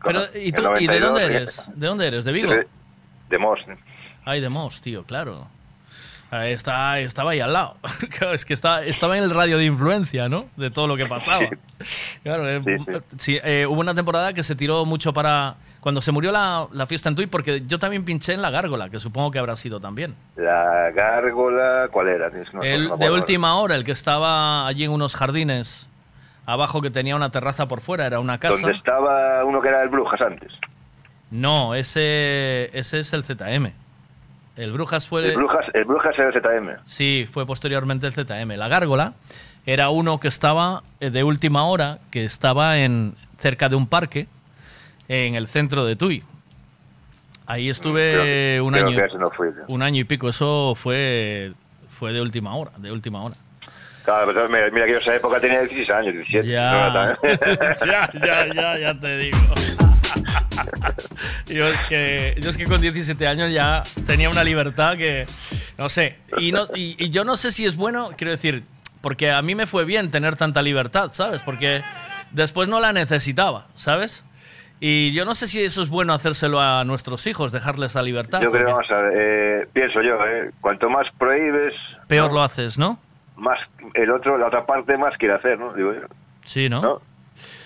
[0.05, 1.71] Pero, ¿y, tú, el ¿y de 92, dónde eres?
[1.75, 2.25] ¿De dónde eres?
[2.25, 2.53] ¿De Vigo?
[2.53, 2.67] De,
[3.29, 3.59] de Mos.
[4.25, 5.49] Ay, de Mos, tío, claro.
[6.33, 7.77] Está, estaba ahí al lado.
[8.19, 10.47] Claro, es que está, estaba en el radio de influencia, ¿no?
[10.57, 11.47] De todo lo que pasaba.
[12.23, 12.63] Claro, eh,
[13.19, 15.55] sí, eh, hubo una temporada que se tiró mucho para...
[15.81, 18.91] Cuando se murió la, la fiesta en Tui, porque yo también pinché en La Gárgola,
[18.91, 20.15] que supongo que habrá sido también.
[20.37, 22.31] La gárgola, ¿cuál era?
[22.53, 25.89] no- el de última hora, el que estaba allí en unos jardines
[26.45, 28.61] abajo que tenía una terraza por fuera, era una casa.
[28.61, 30.53] Donde estaba uno que era el Brujas antes.
[31.31, 33.73] No, ese, ese es el ZM.
[34.61, 35.27] El Brujas fue...
[35.27, 36.77] El Brujas, el Brujas era el ZM.
[36.85, 38.51] Sí, fue posteriormente el ZM.
[38.57, 39.15] La Gárgola
[39.65, 44.27] era uno que estaba eh, de última hora, que estaba en cerca de un parque
[45.09, 46.23] en el centro de Tui.
[47.47, 49.19] Ahí estuve Creo- un creo año.
[49.19, 49.49] no fui.
[49.69, 50.29] Un año y pico.
[50.29, 51.53] Eso fue
[51.99, 53.35] fue de última hora, de última hora.
[54.05, 56.47] Claro, pero mira, mira que yo esa época tenía 16 años, 17.
[56.49, 56.71] Ya.
[56.71, 59.39] no era tan- ya, ya, ya, ya te digo.
[61.47, 65.27] Yo, es que, yo es que con 17 años ya tenía una libertad que,
[65.79, 68.65] no sé, y, no, y, y yo no sé si es bueno, quiero decir,
[69.01, 71.43] porque a mí me fue bien tener tanta libertad, ¿sabes?
[71.43, 71.83] Porque
[72.33, 74.25] después no la necesitaba, ¿sabes?
[74.81, 78.41] Y yo no sé si eso es bueno hacérselo a nuestros hijos, dejarles la libertad.
[78.41, 81.75] Yo creo, porque vamos a ver, eh, pienso yo, eh, cuanto más prohíbes,
[82.09, 82.99] peor lo haces, ¿no?
[83.41, 83.59] más
[83.95, 85.73] el otro, la otra parte más quiere hacer, ¿no?
[85.73, 85.93] Digo.
[86.45, 87.01] Sí, ¿no?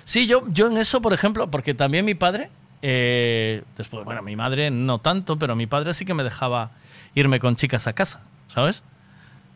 [0.04, 2.48] Sí, yo, yo en eso, por ejemplo, porque también mi padre,
[2.86, 6.72] eh, después, bueno, mi madre no tanto, pero mi padre sí que me dejaba
[7.14, 8.82] irme con chicas a casa, ¿sabes?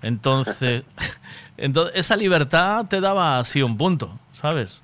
[0.00, 0.84] Entonces,
[1.58, 4.82] entonces esa libertad te daba así un punto, ¿sabes?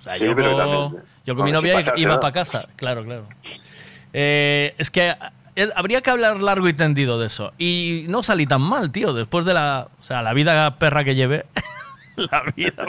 [0.00, 3.26] O sea, Sí, yo, pero también- yo con mi novia iba para casa, claro, claro.
[4.14, 5.14] Eh, es que
[5.54, 7.52] eh, habría que hablar largo y tendido de eso.
[7.58, 11.14] Y no salí tan mal, tío, después de la, o sea, la vida perra que
[11.14, 11.44] llevé.
[12.30, 12.84] la vida,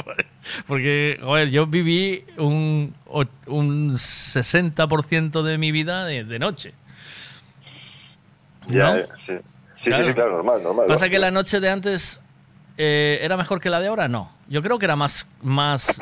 [0.68, 2.94] porque, joder, yo viví un,
[3.48, 6.74] un 60% de mi vida de, de noche.
[8.68, 8.96] Ya, ¿No?
[8.98, 9.34] eh, sí.
[9.84, 10.08] Sí, Claro.
[10.08, 10.86] sí, claro, normal, normal.
[10.88, 12.22] Pasa que la noche de antes
[12.78, 14.32] eh, era mejor que la de ahora, no.
[14.48, 16.00] Yo creo que era más, más,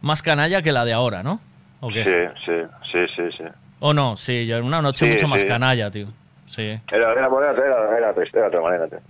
[0.00, 1.40] más canalla que la de ahora, ¿no?
[1.80, 2.04] ¿O qué?
[2.04, 2.52] Sí, sí,
[2.92, 3.44] sí, sí, sí.
[3.80, 4.16] ¿O no?
[4.16, 6.06] Sí, yo una noche Sí, mucho más canalla, tío.
[6.46, 6.62] Sí.
[6.62, 9.00] Era, era, era, era, era, era otra manera, tío.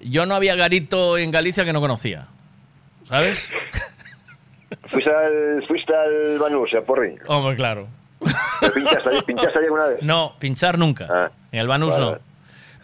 [0.00, 2.26] Yo no había garito en Galicia que no conocía.
[3.10, 3.52] ¿Sabes?
[4.88, 7.16] ¿Fuiste al, fuiste al Banús, a Porri?
[7.26, 7.88] Hombre, claro.
[8.60, 10.02] ¿Pero ¿Pinchaste, ¿Pinchaste allí alguna vez?
[10.02, 11.32] No, pinchar nunca.
[11.50, 12.18] en el Banús vale, no.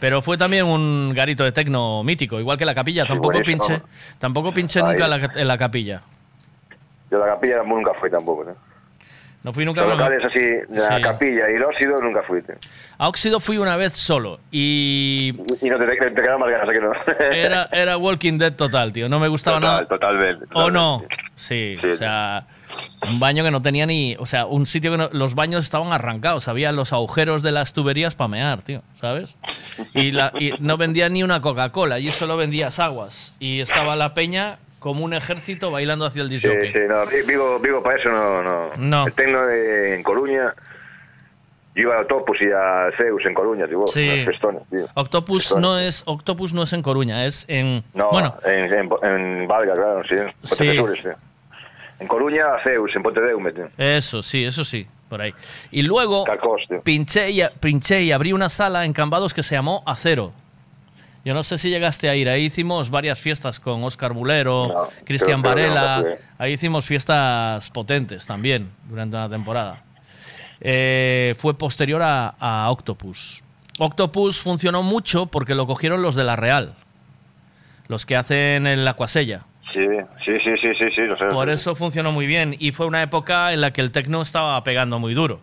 [0.01, 3.07] Pero fue también un garito de tecno mítico, igual que la capilla.
[3.07, 3.81] Tampoco pinché,
[4.19, 4.87] tampoco pinché Ahí.
[4.93, 6.03] nunca en la, en la capilla.
[7.11, 8.55] Yo la capilla nunca fui tampoco, ¿no?
[9.47, 9.83] No fui nunca.
[9.83, 10.41] Los locales así,
[10.75, 11.03] la Sí.
[11.03, 12.57] capilla y el óxido nunca fui, tío.
[12.99, 16.69] A Óxido fui una vez solo y Y no te, te, te quedan más ganas,
[16.69, 16.93] ¿a que no?
[17.33, 19.09] era, era Walking Dead total, tío.
[19.09, 19.87] No me gustaba Total, nada.
[19.87, 20.45] totalmente.
[20.47, 20.73] ¿O totalmente.
[20.79, 21.05] no?
[21.37, 22.45] Sí, o sea,
[23.09, 24.17] un baño que no tenía ni...
[24.19, 26.49] O sea, un sitio que no- los baños estaban arrancados.
[26.49, 29.37] Había los agujeros de las tuberías para mear, tío, ¿sabes?
[29.95, 31.95] Y, la, y no vendía ni una Coca-Cola.
[31.97, 33.37] Allí solo vendías aguas.
[33.39, 36.73] Y estaba la peña como un ejército bailando hacia el Sí, disjockey.
[36.73, 38.71] sí, no, Vi- Vigo, Vigo para eso no, no.
[38.79, 39.07] No.
[39.09, 40.55] El tecno de- en Coruña,
[41.75, 44.23] yo iba a Autopus y a Zeus en Coruña, tío, Sí.
[44.25, 44.87] festones, tío.
[44.95, 45.63] Octopus Festones.
[45.63, 49.75] no es Octopus no es en Coruña, es en No, bueno, en, en, en Valga,
[49.75, 50.71] claro, sí, en Sí.
[50.71, 50.87] Tío.
[51.99, 53.69] En Coruña, a Zeus, en Pontedeume, tío.
[53.79, 55.35] eso sí, eso sí, por ahí.
[55.73, 56.25] Y luego
[56.85, 60.33] pinché y, pinché y abrí una sala en Cambados que se llamó Acero.
[61.27, 62.29] Yo no sé si llegaste a ir.
[62.29, 66.05] Ahí hicimos varias fiestas con Oscar Bulero, No, Cristian Varela.
[66.39, 69.83] Ahí hicimos fiestas potentes también durante una temporada.
[70.61, 73.43] Eh, fue posterior a, a Octopus.
[73.81, 76.77] Octopus funcionó mucho porque lo cogieron los de La Real.
[77.89, 79.41] Los que hacen el Acuasella.
[79.73, 79.85] Sí,
[80.25, 81.25] sí, sí, sí, sí, sí, lo sé.
[81.25, 82.55] Por eso funcionó muy bien.
[82.57, 85.41] Y fue una época en la que el tecno estaba pegando muy duro.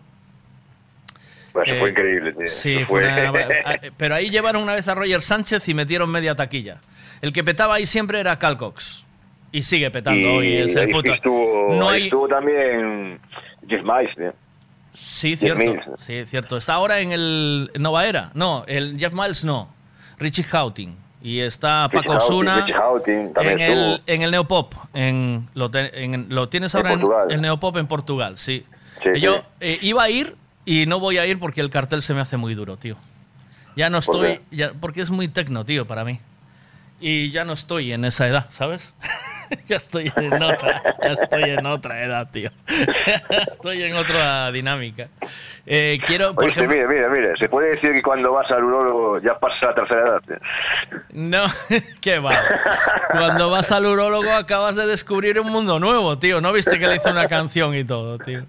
[1.62, 2.46] Eso Eh, fue increíble, tío.
[2.46, 3.28] Sí, fue fue...
[3.30, 6.78] una- pero ahí llevaron una vez a Roger Sánchez y metieron media taquilla.
[7.22, 9.04] El que petaba ahí siempre era Calcox.
[9.52, 11.12] Y sigue petando y hoy, es el puto.
[11.12, 13.20] estuvo, No ahí hay- estuvo también
[13.68, 14.34] Jeff Miles, tío.
[14.92, 15.58] Sí, cierto.
[15.60, 15.82] Mills.
[15.98, 16.56] Sí, cierto.
[16.56, 18.30] Está ahora en el Nova Era.
[18.34, 19.68] No, el Jeff Miles no.
[20.18, 20.96] Richie Houghton.
[21.22, 22.66] Y está Richie Paco Osuna
[23.40, 24.74] en el, en el Neopop.
[24.92, 27.26] En, lo, te- en- lo tienes En ahora en, Portugal.
[27.32, 28.64] el Neopop en Portugal, sí.
[29.02, 29.40] Sí, Y Yo sí.
[29.60, 32.36] eh, iba a ir y no voy a ir porque el cartel se me hace
[32.36, 32.96] muy duro, tío.
[33.76, 36.20] Ya no ¿Por estoy, ya, porque es muy tecno, tío, para mí.
[37.00, 38.94] Y ya no estoy en esa edad, ¿sabes?
[39.66, 42.50] ya estoy en otra, ya estoy en otra edad, tío.
[43.50, 45.08] estoy en otra dinámica.
[45.66, 49.18] Eh, quiero, por ejemplo, mira, mira, mira, se puede decir que cuando vas al urólogo
[49.20, 50.22] ya pasas a la tercera edad.
[50.26, 50.36] tío.
[51.12, 51.44] no,
[52.00, 52.40] ¿qué va?
[53.10, 56.40] Cuando vas al urólogo acabas de descubrir un mundo nuevo, tío.
[56.40, 58.44] ¿No viste que le hizo una canción y todo, tío?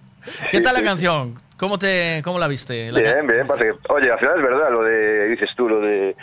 [0.52, 1.36] ¿Qué tal la canción?
[1.58, 2.92] ¿Cómo te, cómo la viste?
[2.92, 5.80] La Bien, bien, pasa que, oye, al final es verdad lo de, dices tú, lo
[5.80, 6.16] de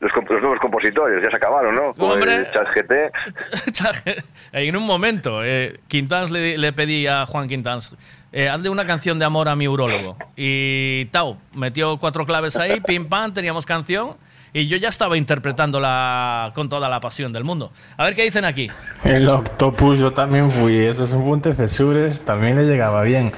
[0.00, 1.92] los, los nuevos compositores, ya se acabaron, ¿no?
[1.94, 2.36] Con Hombre.
[2.36, 2.50] el
[3.72, 4.24] chat GT.
[4.52, 7.94] en un momento, eh, Quintans le, le pedí a Juan Quintans,
[8.32, 10.16] eh, hazle una canción de amor a mi urólogo.
[10.36, 14.16] Y Tau metió cuatro claves ahí, pim pam, teníamos canción.
[14.52, 17.72] Y yo ya estaba interpretándola con toda la pasión del mundo.
[17.96, 18.70] A ver qué dicen aquí.
[19.04, 23.32] El Octopus yo también fui, esos son puntos cesures, también le llegaba bien.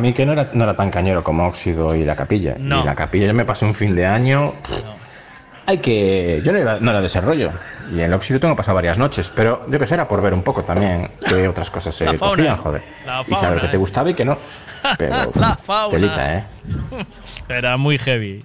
[0.00, 2.56] Mí que no era, no era tan cañero como Óxido y la capilla.
[2.58, 2.82] No.
[2.82, 4.84] Y la capilla yo me pasé un fin de año pff,
[5.68, 6.40] hay que...
[6.42, 7.52] Yo no era, no era de ese rollo.
[7.92, 10.42] Y el óxido tengo pasado varias noches, pero yo que sé, era por ver un
[10.42, 12.36] poco también que otras cosas se fauna.
[12.36, 12.82] cocían, joder.
[13.04, 13.78] La y saber fauna, que te eh.
[13.78, 14.38] gustaba y que no.
[14.98, 15.90] Pero, La fauna.
[15.90, 16.44] telita, ¿eh?
[17.50, 18.44] Era muy heavy.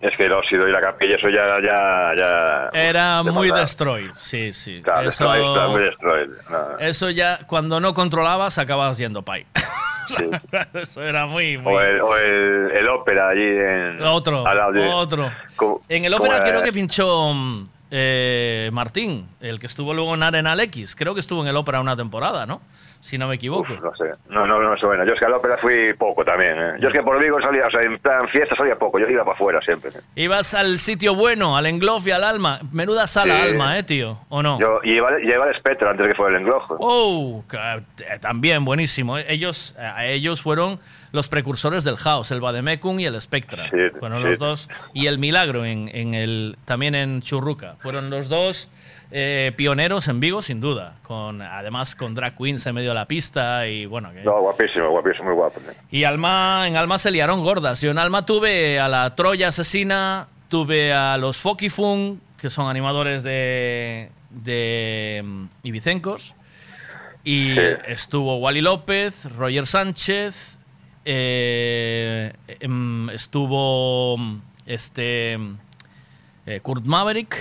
[0.00, 1.58] Es que el óxido y la capilla, eso ya.
[1.60, 4.80] ya, ya Era muy destroy, sí, sí.
[4.82, 6.28] Claro, eso, destroy, está muy destroy.
[6.50, 6.78] No.
[6.78, 9.44] eso ya, cuando no controlabas, acabas yendo pay.
[10.74, 11.74] eso era muy, muy...
[11.74, 14.02] O, el, o el, el ópera allí en.
[14.02, 14.58] Otro, al
[14.92, 15.30] otro.
[15.88, 17.52] En el ópera era- creo que pinchó mm,
[17.90, 20.94] eh, Martín, el que estuvo luego en Arenal X.
[20.96, 22.60] Creo que estuvo en el ópera una temporada, ¿no?
[23.00, 23.72] Si no me equivoco.
[23.82, 24.10] No sé.
[24.28, 25.04] No, no, no me suena.
[25.06, 26.52] Yo es que al ópera fui poco también.
[26.58, 26.72] ¿eh?
[26.80, 28.98] Yo es que por Vigo salía, o sea, en plan fiesta salía poco.
[28.98, 29.90] Yo iba para afuera siempre.
[30.16, 32.58] Ibas al sitio bueno, al Englof y al Alma.
[32.72, 33.48] Menuda sala Sí.
[33.48, 34.18] Alma, ¿eh, tío?
[34.28, 34.58] ¿O no?
[34.58, 36.76] Yo y lleva, lleva el Spectre antes de que fuera el englojo.
[36.80, 39.16] Oh, eh, también buenísimo.
[39.18, 40.80] Ellos, eh, ellos fueron
[41.12, 43.70] los precursores del House, el Bademecum y el Spectra.
[43.98, 44.28] fueron sí.
[44.28, 44.68] los dos.
[44.92, 47.76] Y el Milagro en, en el, también en Churruca.
[47.80, 48.68] Fueron los dos
[49.10, 50.96] eh, pioneros en Vigo, sin duda.
[51.02, 54.12] Con, además con drag queens en medio de la pista y bueno.
[54.12, 55.60] que- No, guapísimo, guapísimo, muy guapo.
[55.90, 57.80] y Alma, en Alma se liaron gordas.
[57.80, 63.22] Yo en Alma tuve a la Troya Asesina, tuve a los Fokifun, que son animadores
[63.22, 66.34] de, de mm, Ibicencos.
[67.24, 67.60] Y Sí.
[67.88, 70.58] estuvo Wally López, Roger Sánchez,
[71.04, 75.54] eh, em, estuvo mm, este mm,
[76.46, 77.36] eh, Kurt Maverick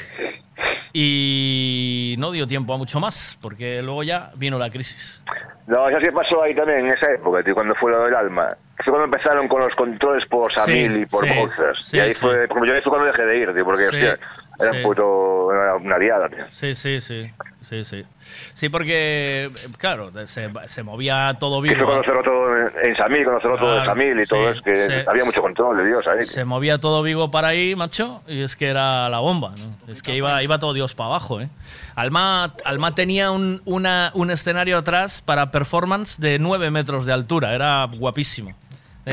[1.00, 5.22] y no dio tiempo a mucho más porque luego ya vino la crisis.
[5.68, 8.58] No, eso sí pasó ahí también en esa época, tío, cuando fue lo del alma.
[8.84, 11.86] Fue cuando empezaron con los controles por Samil y por sí, Bowsers.
[11.86, 12.20] sí, y ahí sí.
[12.22, 14.20] fue, como yo ahí fue cuando dejé de ir, tío, porque Sí, hostia,
[14.60, 14.78] era sí.
[14.78, 16.46] un puto, era una liada, tío.
[16.50, 17.30] Sí, sí, sí,
[17.62, 18.04] sí, sí.
[18.54, 21.76] Sí, porque, eh, claro, se, se movía todo vivo.
[21.76, 24.58] fue cuando cerró todo en, en Samil, cuando cerró todo Claro, Samil y todo sí,
[24.58, 24.94] eso, que sí.
[25.08, 26.24] había mucho control de Dios ahí.
[26.26, 29.92] Se movía todo Vigo para ahí, macho, y es que era la bomba, ¿no?
[29.92, 31.50] Es que iba, iba todo Dios para abajo, ¿eh?
[31.96, 37.54] Alma, Alma tenía un, una- un escenario atrás para performance de 9 metros de altura,
[37.56, 38.54] era guapísimo.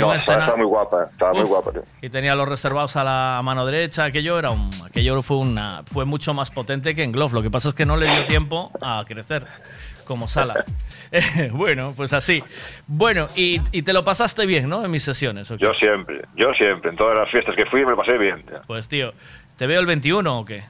[0.01, 1.83] No, estaba, muy guapa, estaba muy guapa, tío.
[2.03, 4.05] y tenía los reservados a la mano derecha.
[4.05, 7.35] Aquello era un, aquello fue una, fue mucho más potente que en Glove.
[7.35, 9.47] Lo que pasa es que no le dio tiempo a crecer
[10.05, 10.65] como sala.
[11.11, 12.43] Eh, bueno, pues así.
[12.87, 14.85] Bueno, y, y te lo pasaste bien, ¿no?
[14.85, 15.51] En mis sesiones.
[15.51, 15.65] ¿o qué?
[15.65, 18.61] Yo siempre, yo siempre, en todas las fiestas que fui me lo pasé bien, tío.
[18.67, 19.13] Pues tío,
[19.57, 20.65] ¿te veo el 21 o qué?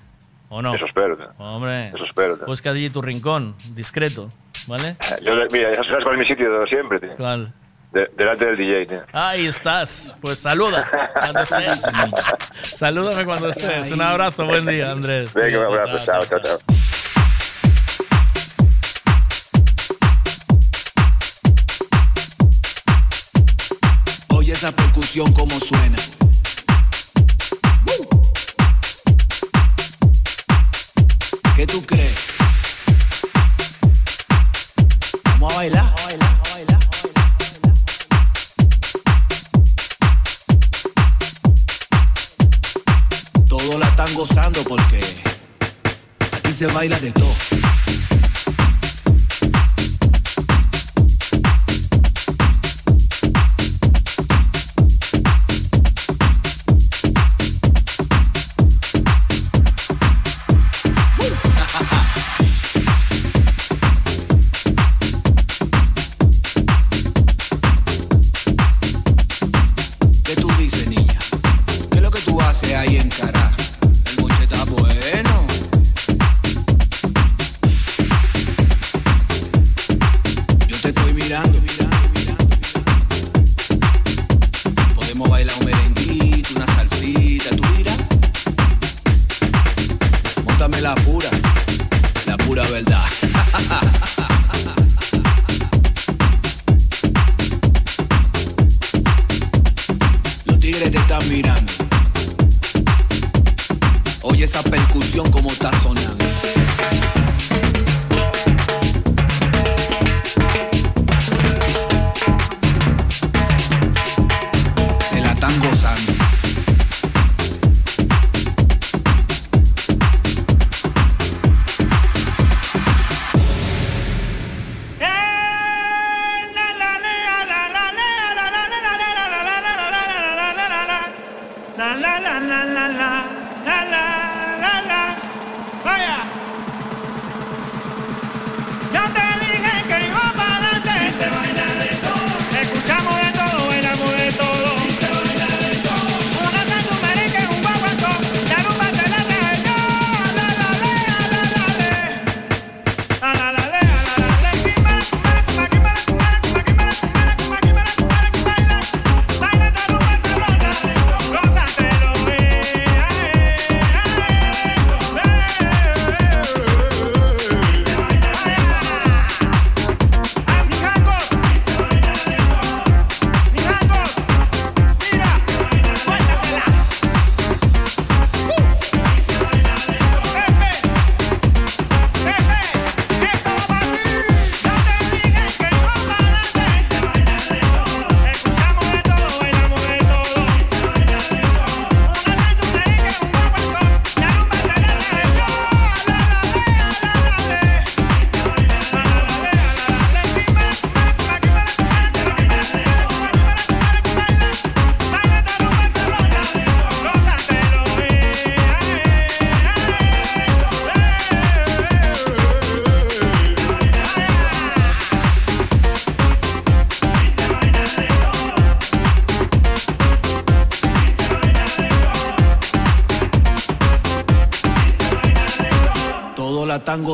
[0.50, 0.74] ¿O no?
[0.74, 1.30] Eso espero, tío.
[1.38, 4.28] Hombre, Eso espero, busca allí tu rincón, discreto,
[4.68, 4.94] ¿vale?
[5.24, 7.16] Yo, mira, sabes cuál es mi sitio de siempre, tío.
[7.16, 7.52] ¿Cuál?
[7.94, 9.02] De- delante del DJ, tío.
[9.12, 10.14] Ahí estás.
[10.20, 10.88] Pues saluda
[11.20, 11.82] cuando estés.
[12.62, 13.90] Salúdame cuando estés.
[13.92, 15.32] Un abrazo, buen día, Andrés.
[15.32, 16.58] Venga, un abrazo, chao, chao, chao.
[24.30, 25.96] Oye esa percusión como suena.
[31.56, 32.03] ¿Qué tú crees?
[44.64, 45.00] Porque
[46.32, 47.73] aquí se baila de todo.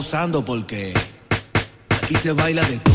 [0.01, 0.95] gozando porque
[2.03, 2.90] aquí se baila de todo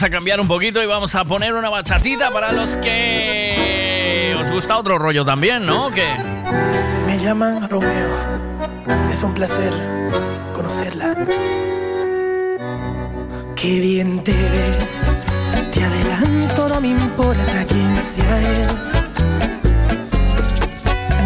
[0.00, 4.50] vamos a cambiar un poquito y vamos a poner una bachatita para los que os
[4.50, 5.90] gusta otro rollo también, ¿no?
[5.90, 6.06] Que
[7.06, 8.08] me llaman Romeo.
[9.10, 9.70] Es un placer
[10.54, 11.14] conocerla.
[13.54, 15.10] Qué bien te ves.
[15.70, 18.68] Te adelanto, no me importa quién sea él.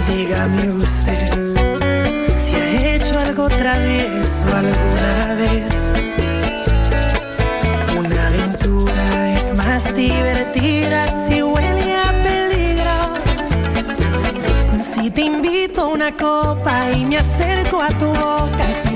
[0.09, 1.55] Dígame usted
[2.29, 5.24] si ha hecho algo travieso alguna
[15.87, 18.94] una copa y me acerco a tu boca.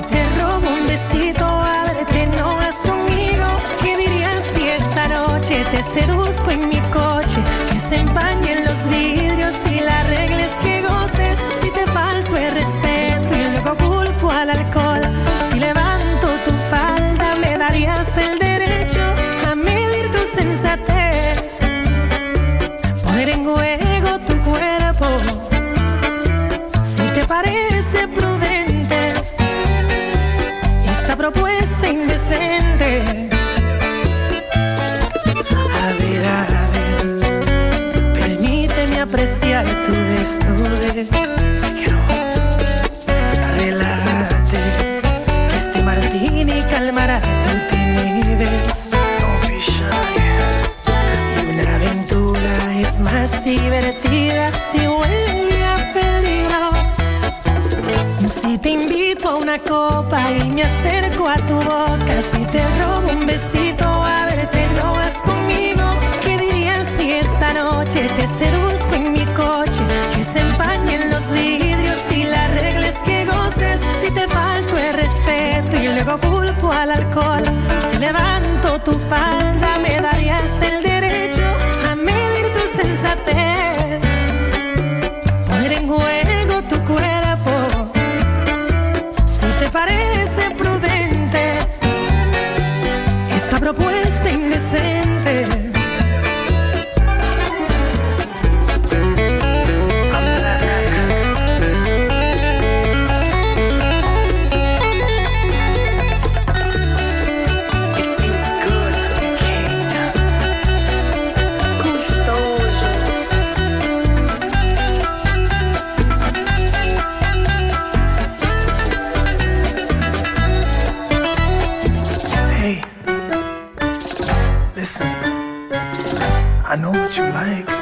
[127.38, 127.77] like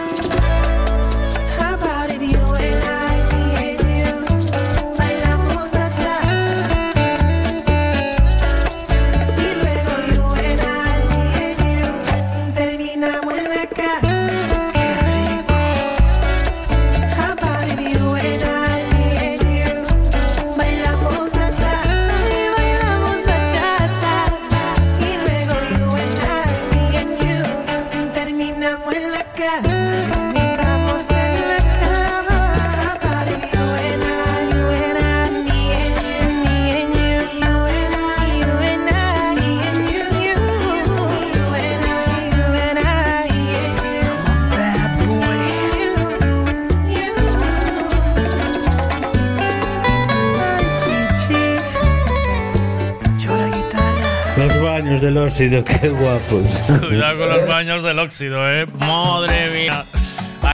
[55.46, 56.62] óxido, qué guapos.
[56.86, 58.66] Cuidado con los baños del óxido, eh.
[58.80, 59.84] Madre mía.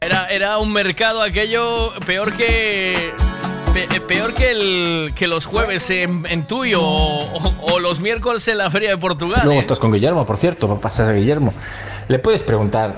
[0.00, 3.12] Era, era un mercado aquello peor que.
[3.74, 8.58] Eh, peor que, el, que los jueves en, en tuyo o, o, los miércoles en
[8.58, 9.40] la Feria de Portugal.
[9.44, 9.62] Luego eh.
[9.62, 11.54] estás con Guillermo, por cierto, pasas a Guillermo.
[12.08, 12.94] Le puedes preguntar,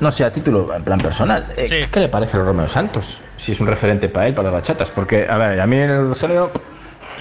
[0.00, 1.88] no sé, a título, en plan personal, eh, sí.
[1.92, 3.18] ¿qué le parece a Romeo Santos?
[3.38, 4.90] Si es un referente para él, para las bachatas.
[4.90, 6.50] Porque, a ver, a mí el género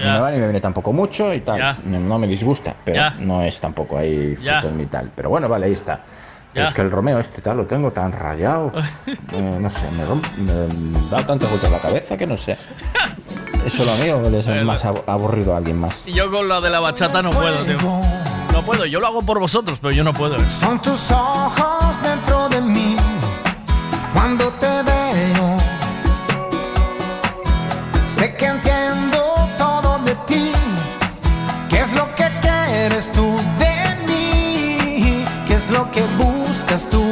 [0.05, 1.57] ni me va ni me viene tampoco mucho y tal.
[1.59, 1.77] Ya.
[1.85, 3.15] No, no me disgusta, pero Ya.
[3.19, 4.61] no es tampoco ahí Ya.
[4.61, 5.11] fútbol ni tal.
[5.15, 6.01] Pero bueno, vale, ahí está.
[6.53, 6.67] Ya.
[6.67, 8.71] Es que el Romeo este tal lo tengo tan rayado.
[9.07, 12.57] eh, no sé, me, romp- me da tanta vuelta la cabeza que no sé.
[13.65, 16.01] Eso lo mío le es más aburrido a alguien más.
[16.05, 17.77] Y yo con lo de la bachata no puedo, tío.
[18.51, 20.35] No puedo, yo lo hago por vosotros, pero yo no puedo.
[20.35, 20.49] ¿eh?
[20.49, 22.95] Son tus ojos dentro de mí
[24.13, 24.67] cuando te
[36.71, 37.10] buscas tú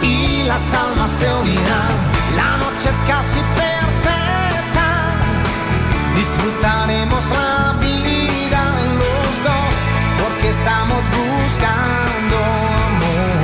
[0.00, 1.92] y las almas se unirán.
[2.36, 4.88] La noche es casi perfecta,
[6.16, 8.62] disfrutaremos la vida
[8.96, 9.74] los dos,
[10.22, 12.36] porque estamos buscando
[12.88, 13.40] amor.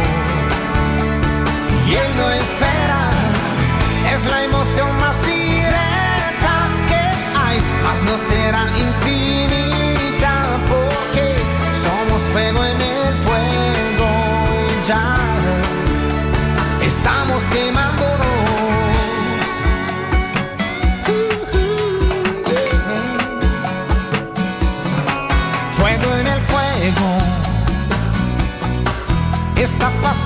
[1.86, 3.10] Y él no espera,
[4.14, 6.54] es la emoción más directa
[6.88, 7.02] que
[7.38, 9.73] hay, mas no será infinita,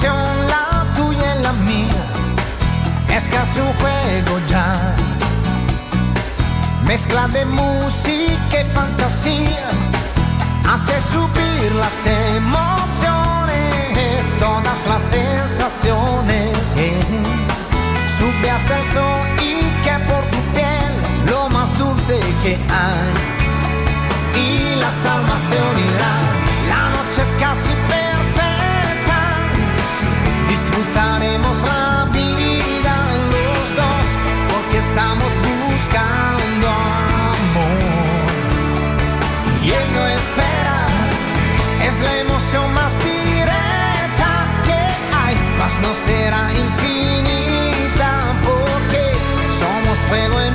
[0.07, 2.05] la tuya y la mía,
[3.09, 4.94] es casi un juego ya.
[6.85, 9.68] Mezcla de música y fantasía
[10.65, 12.78] hace subir las emociones,
[14.39, 16.57] todas las sensaciones.
[18.17, 20.93] Sube hasta el sol y que por tu piel
[21.31, 23.15] lo más dulce que hay.
[24.41, 26.25] Y las almas se unirán,
[26.68, 27.73] la noche es casi
[45.82, 48.10] no será infinita
[48.44, 49.12] porque
[49.60, 50.48] somos fuego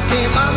[0.00, 0.49] estamos quemándonos.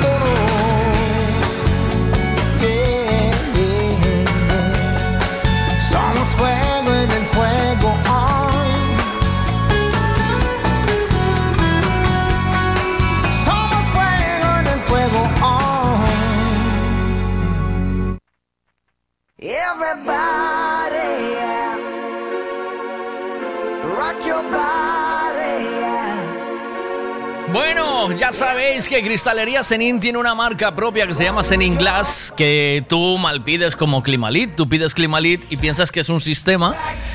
[28.24, 32.86] Ya sabéis que Cristalería Zenin tiene una marca propia que se llama Zenin Glass, que
[32.88, 34.56] tú mal pides como Climalit.
[34.56, 36.74] Tú pides Climalit y piensas que es un sistema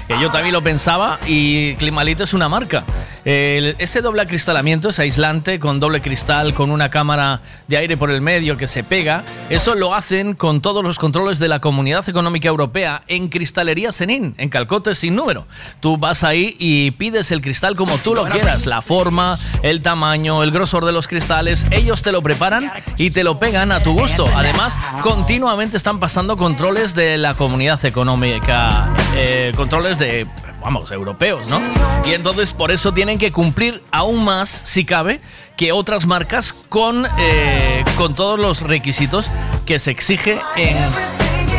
[0.09, 2.85] que yo también lo pensaba y Climalite es una marca.
[3.25, 8.23] Ese doble acristalamiento, ese aislante con doble cristal, con una cámara de aire por el
[8.23, 12.49] medio que se pega, eso lo hacen con todos los controles de la Comunidad Económica
[12.49, 15.45] Europea en Cristalería Senin, en Calcote sin número.
[15.81, 20.43] Tú vas ahí y pides el cristal como tú lo quieras, la forma, el tamaño,
[20.43, 23.93] el grosor de los cristales, ellos te lo preparan y te lo pegan a tu
[23.93, 24.27] gusto.
[24.35, 30.27] Además, continuamente están pasando controles de la Comunidad Económica, eh, controles de
[30.61, 31.61] vamos, europeos, ¿no?
[32.07, 35.21] Y entonces por eso tienen que cumplir aún más, si cabe,
[35.57, 39.29] que otras marcas con, eh, con todos los requisitos
[39.67, 40.39] que se exige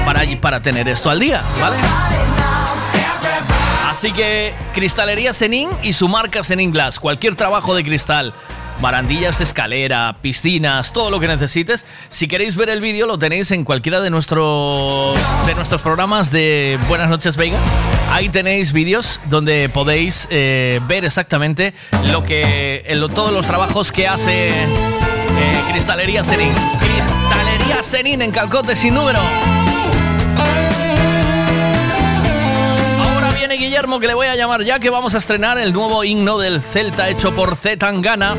[0.06, 1.78] para, para tener esto al día, ¿vale?
[3.90, 7.00] Así que Cristalería Senin y su marca Senin Glass.
[7.00, 8.34] Cualquier trabajo de cristal,
[8.82, 11.86] barandillas escalera, piscinas, todo lo que necesites.
[12.10, 16.80] Si queréis ver el vídeo, lo tenéis en cualquiera de nuestros, de nuestros programas de
[16.88, 17.58] Buenas noches Vega.
[18.12, 21.74] Ahí tenéis vídeos donde podéis eh, ver exactamente
[22.12, 26.54] lo que, el- todos los trabajos que hace eh, Cristalería Senin.
[26.80, 29.20] Cristalería Senin en Calcote sin número.
[33.58, 36.62] Guillermo que le voy a llamar ya que vamos a estrenar el nuevo himno del
[36.62, 38.36] Celta hecho por Z Tangana.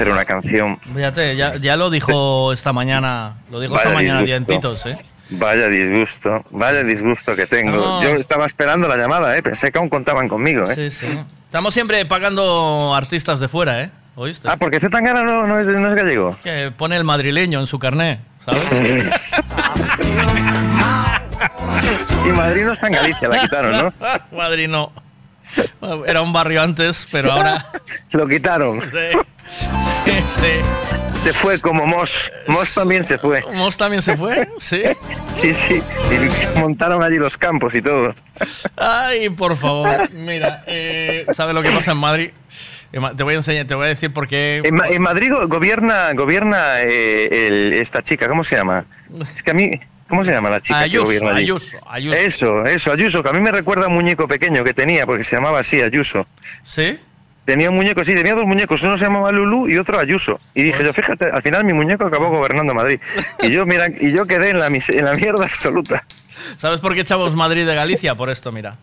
[0.00, 0.78] Hacer una canción.
[0.94, 4.46] Fíjate, ya, ya lo dijo esta mañana, lo dijo esta Vaya mañana disgusto.
[4.52, 4.96] dientitos, ¿eh?
[5.30, 7.76] Vaya disgusto, vaya disgusto que tengo.
[7.76, 8.02] No.
[8.02, 9.42] Yo estaba esperando la llamada, ¿eh?
[9.42, 10.74] Pensé que aún contaban conmigo, ¿eh?
[10.74, 11.18] Sí, sí.
[11.44, 13.90] Estamos siempre pagando artistas de fuera, ¿eh?
[14.16, 14.48] ¿Oíste?
[14.48, 16.36] Ah, porque Zetangana no, no, es, no es gallego.
[16.42, 18.68] Que pone el madrileño en su carné, ¿sabes?
[22.26, 23.92] y Madrid no está en Galicia, la quitaron, ¿no?
[24.36, 24.92] Madrid no.
[26.06, 27.64] Era un barrio antes, pero ahora...
[28.12, 28.80] Lo quitaron.
[28.82, 29.18] Sí,
[30.04, 31.18] sí.
[31.20, 32.32] Se fue como Moss.
[32.46, 33.42] Moss también se fue.
[33.52, 34.48] ¿Moss también se fue?
[34.58, 34.82] Sí.
[35.34, 35.82] Sí, sí.
[36.10, 38.14] Y montaron allí los campos y todo.
[38.76, 40.10] Ay, por favor.
[40.12, 42.30] Mira, eh, ¿sabes lo que pasa en Madrid?
[43.16, 44.62] Te voy a enseñar, te voy a decir por qué...
[44.64, 48.84] En, Ma- en Madrid go- gobierna, gobierna eh, el- esta chica, ¿cómo se llama?
[49.22, 51.44] Es que a mí, ¿cómo se llama la chica Ayuso, que gobierna allí?
[51.44, 52.16] Ayuso, Ayuso.
[52.18, 55.22] Eso, eso, Ayuso, que a mí me recuerda a un muñeco pequeño que tenía, porque
[55.22, 56.26] se llamaba así, Ayuso.
[56.64, 56.98] ¿Sí?
[57.44, 60.38] Tenía un muñeco, sí, tenía dos muñecos, uno se llamaba Lulú y otro Ayuso.
[60.54, 63.00] Y dije yo, fíjate, al final mi muñeco acabó gobernando Madrid.
[63.40, 66.04] Y yo, mira, y yo quedé en la, en la mierda absoluta.
[66.56, 68.14] ¿Sabes por qué echamos Madrid de Galicia?
[68.14, 68.76] Por esto, mira.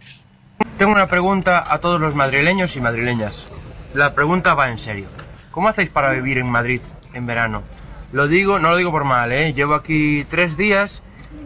[0.78, 3.48] Tengo una pregunta a todos los madrileños y madrileñas.
[3.94, 5.08] La pregunta va en serio.
[5.52, 6.82] ¿Cómo hacéis para vivir en Madrid
[7.14, 7.64] en verano?
[8.12, 9.54] Lo digo, no lo digo por mal, ¿eh?
[9.54, 11.04] Llevo aquí tres días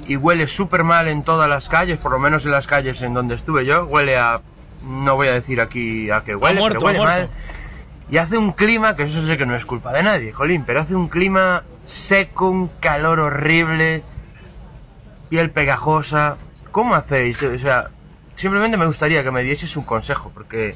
[0.07, 3.13] y huele súper mal en todas las calles, por lo menos en las calles en
[3.13, 3.85] donde estuve yo.
[3.85, 4.41] Huele a...
[4.83, 7.29] No voy a decir aquí a qué huele, muerto, pero huele mal.
[8.09, 10.81] Y hace un clima, que eso sé que no es culpa de nadie, Jolín, pero
[10.81, 14.03] hace un clima seco, un calor horrible,
[15.29, 16.37] piel pegajosa.
[16.71, 17.41] ¿Cómo hacéis?
[17.41, 17.89] O sea,
[18.35, 20.75] simplemente me gustaría que me dieses un consejo, porque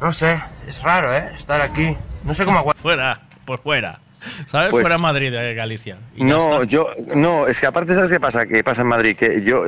[0.00, 1.30] no sé, es raro, ¿eh?
[1.38, 1.96] Estar aquí.
[2.24, 2.82] No sé cómo aguantar.
[2.82, 4.00] Fuera, pues fuera.
[4.46, 4.70] ¿Sabes?
[4.70, 5.98] Pues- fuera Madrid de Galicia.
[6.16, 8.46] Y ya No, yo, no, es que aparte, ¿sabes qué pasa?
[8.46, 9.64] Que pasa en Madrid, que yo,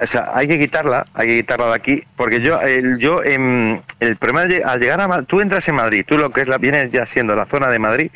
[0.00, 3.80] o sea, hay que quitarla, hay que quitarla de aquí, porque yo, el, yo, em,
[4.00, 6.58] el problema de- al llegar a tú entras en Madrid, tú lo que es la,
[6.58, 8.10] vienes ya siendo la zona de Madrid,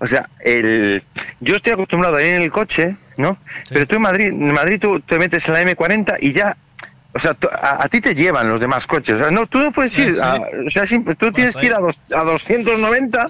[0.00, 1.02] o sea, el,
[1.40, 3.38] yo estoy acostumbrado a ir en el coche, ¿no?
[3.68, 6.56] Pero tú en Madrid, en Madrid tú te metes en la M40 y ya,
[7.12, 9.72] o sea, a, a ti te llevan los demás coches, o sea, no, tú no
[9.72, 10.20] puedes ir, Sí.
[10.22, 10.34] a-
[10.66, 10.84] o sea,
[11.18, 13.26] tú tienes que ir a, dos- a 290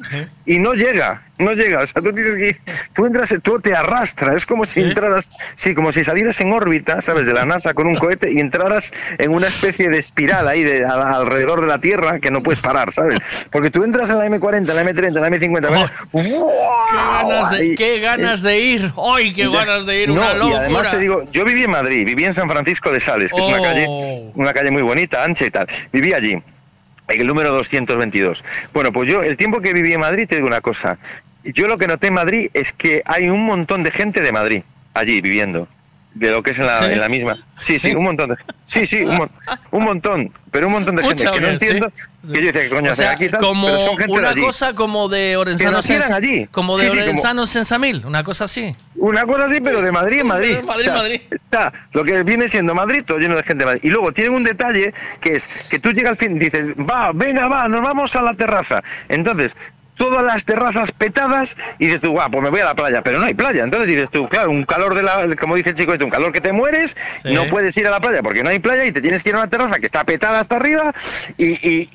[0.47, 2.61] y no llega, no llega, o sea, tú tienes que ir,
[2.95, 7.01] tú entras, tú te arrastras, es como si entraras, sí, como si salieras en órbita,
[7.01, 7.27] ¿sabes?
[7.27, 10.85] De la NASA con un cohete y entraras en una especie de espiral ahí de,
[10.85, 13.19] a- alrededor de la Tierra que no puedes parar, ¿sabes?
[13.51, 17.77] Porque tú entras en la M40, en la M30, en la M50, Qué ganas de,
[17.77, 18.93] qué ganas de ir.
[18.97, 20.09] ¡Ay, qué ganas de ir!
[20.09, 20.59] No, una y locura.
[20.61, 23.47] además te digo, yo viví en Madrid, viví en San Francisco de Sales, que es
[23.47, 23.63] una Oh.
[23.63, 23.87] calle,
[24.35, 25.67] una calle muy bonita, ancha y tal.
[25.93, 26.33] Viví allí.
[26.33, 28.45] en El número 222.
[28.73, 30.97] Bueno, pues yo, el tiempo que viví en Madrid, te digo una cosa.
[31.45, 34.63] Yo lo que noté en Madrid es que hay un montón de gente de Madrid
[34.95, 35.69] allí viviendo.
[36.13, 36.85] De lo que es en la, ¿Sí?
[36.87, 37.39] en la misma.
[37.57, 39.31] Sí, sí, un montón de Sí, sí, un, mon-
[39.71, 40.33] un montón.
[40.51, 41.93] Pero un montón de gente que no entiendo.
[42.25, 42.33] sí.
[42.33, 43.41] Que yo decía, ¿qué coño O sea, aquí tal?
[43.41, 44.41] como pero son gente de una allí.
[44.43, 46.47] cosa como de Orensano nacieran Sens- allí.
[46.51, 48.75] Como de como- Orensano Sensamil, una cosa así.
[48.97, 50.57] Una cosa así, pero de Madrid en Madrid.
[50.57, 51.21] De Madrid, O sea, Madrid.
[51.31, 53.81] Está lo que viene siendo Madrid, todo lleno de gente de Madrid.
[53.85, 57.47] Y luego tienen un detalle que es que tú llegas al fin, dices, va, venga,
[57.47, 58.83] va, nos vamos a la terraza.
[59.09, 59.57] Entonces,
[60.01, 63.19] todas las terrazas petadas y dices tú, guau, pues me voy a la playa, pero
[63.19, 63.65] no hay playa.
[63.65, 66.41] Entonces dices tú, claro, un calor de la, como dice el chico, un calor que
[66.41, 67.35] te mueres, Sí.
[67.35, 69.35] no puedes ir a la playa porque no hay playa y te tienes que ir
[69.35, 70.95] a una terraza que está petada hasta arriba
[71.37, 71.89] y, y,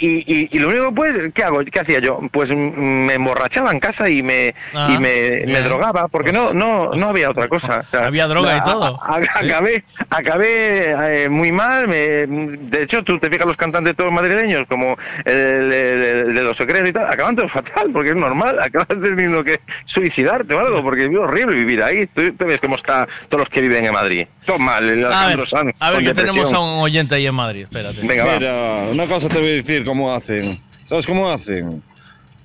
[0.51, 1.63] y, lo único pues, ¿qué hago?
[1.65, 2.19] ¿Qué hacía yo?
[2.31, 5.63] Pues me emborrachaba en casa y me, Ah, y me, me bien.
[5.63, 7.79] drogaba porque no, no, no había otra cosa.
[7.83, 9.01] O sea, Había droga y todo.
[9.01, 9.27] a- a- Sí.
[9.49, 11.87] acabé acabé eh, muy mal.
[11.87, 15.33] me- de hecho, tú te fijas los cantantes todos madrileños, como el,
[15.71, 19.41] el- el de los secretos y tal, acaban todos fatal, porque es normal, acabas teniendo
[19.41, 22.07] que suicidarte o algo, porque es horrible vivir ahí.
[22.07, 24.27] Tú, tú ves cómo está todos los que viven en Madrid.
[24.45, 27.25] Todo mal, el A Alejandro ver, Sanz, a ver que tenemos a un oyente ahí
[27.25, 28.01] en Madrid, espérate.
[28.01, 30.43] Mira, una cosa te voy a decir cómo hacen.
[30.83, 31.81] ¿Sabes cómo hacen?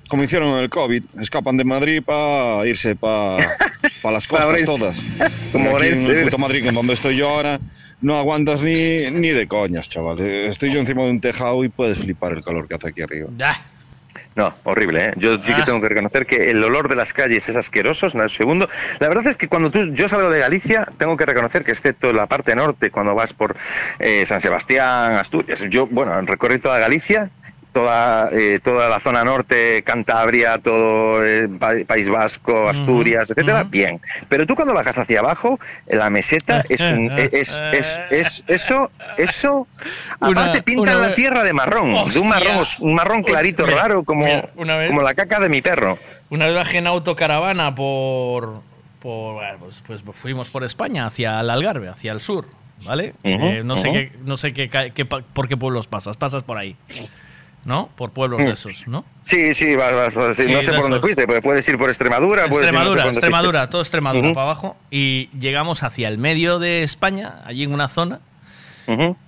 [0.07, 4.65] Como hicieron en el COVID, escapan de Madrid para irse para las Pa' costas Orense.
[4.65, 5.03] todas.
[5.51, 7.59] Como Aquí en el puto Madrid, en donde estoy yo ahora,
[7.99, 10.17] no aguantas ni, ni de coñas, chaval.
[10.21, 13.27] Estoy yo encima de un tejado y puedes flipar el calor que hace aquí arriba.
[14.33, 15.13] No, horrible, ¿eh?
[15.17, 15.65] Yo sí que Ah.
[15.65, 18.69] tengo que reconocer que el olor de las calles es asqueroso, es un segundo.
[18.99, 22.13] La verdad es que cuando tú, yo salgo de Galicia, tengo que reconocer que excepto
[22.13, 23.57] la parte norte, cuando vas por
[23.99, 27.29] eh, San Sebastián, Asturias, yo, bueno, recorrí toda Galicia,
[27.73, 33.99] toda, eh, toda la zona norte, Cantabria, todo el Pa- País Vasco, Asturias, etcétera, bien.
[34.29, 39.67] Pero tú cuando bajas hacia abajo, la meseta es, un- es, es, es- eso, eso,
[40.19, 43.81] Una- aparte pintan una la tierra de marrón, de un marrón, un marrón clarito, Mira,
[43.83, 45.97] raro, como, mira, una vez- como la caca de mi perro.
[46.29, 48.61] Una vez bajé en autocaravana por,
[49.01, 52.47] por pues, pues fuimos por España hacia el Algarve, hacia el sur,
[52.85, 53.13] ¿vale?
[53.23, 56.75] Eh, no sé qué, no sé qué, qué por qué pueblos pasas, pasas por ahí,
[57.65, 57.89] ¿no?
[57.95, 58.51] Por pueblos de Mm.
[58.53, 59.05] esos, ¿no?
[59.23, 61.77] Sí, sí, vas, vas, vas, sí, no sé de por dónde fuiste, porque puedes ir
[61.77, 66.07] por Extremadura, puedes ir no sé Extremadura, Extremadura, todo Extremadura para abajo y llegamos hacia
[66.07, 68.19] el medio de España, allí en una zona.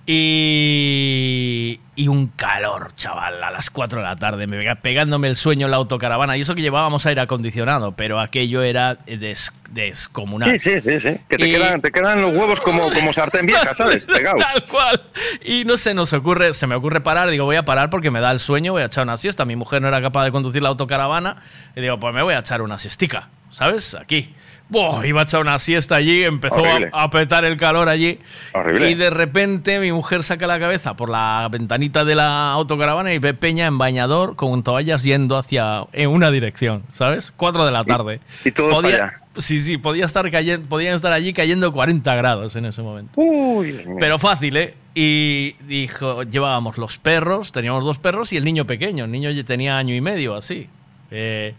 [0.06, 5.66] Y, y un calor, chaval, a las 4 de la tarde, me pegándome el sueño
[5.66, 6.36] en la autocaravana.
[6.36, 10.58] Y eso que llevábamos aire acondicionado, pero aquello era des- descomunal.
[10.60, 11.20] Sí, sí, sí, sí.
[11.28, 14.06] Que te, Y- quedan, te quedan los huevos como, como sartén vieja, ¿sabes?
[14.06, 14.40] Pegados.
[14.40, 15.00] Tal cual.
[15.44, 17.30] Y no se nos ocurre, se me ocurre parar.
[17.30, 19.44] Digo, voy a parar porque me da el sueño, voy a echar una siesta.
[19.44, 21.36] Mi mujer no era capaz de conducir la autocaravana.
[21.76, 23.94] Y digo, pues me voy a echar una siestica, ¿sabes?
[23.94, 24.34] Aquí.
[24.70, 28.18] Iba a echar una siesta allí, empezó a, a petar el calor allí.
[28.52, 28.90] Horrible.
[28.90, 33.18] Y de repente mi mujer saca la cabeza por la ventanita de la autocaravana y
[33.18, 37.32] ve Peña en bañador con toallas yendo hacia en una dirección, ¿sabes?
[37.36, 38.20] Cuatro de la tarde.
[38.44, 39.12] y podía, allá.
[39.36, 43.12] Sí, sí, podía estar cayendo, podían estar allí cayendo 40 grados en ese momento.
[43.20, 43.84] Uy.
[44.00, 44.74] Pero fácil, ¿eh?
[44.94, 49.04] Y dijo, llevábamos los perros, teníamos dos perros y el niño pequeño.
[49.04, 50.68] El niño ya tenía año y medio, así.
[51.10, 51.54] Eh,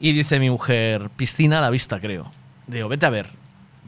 [0.00, 2.30] y dice mi mujer, piscina a la vista, creo.
[2.66, 3.28] Digo, vete a ver.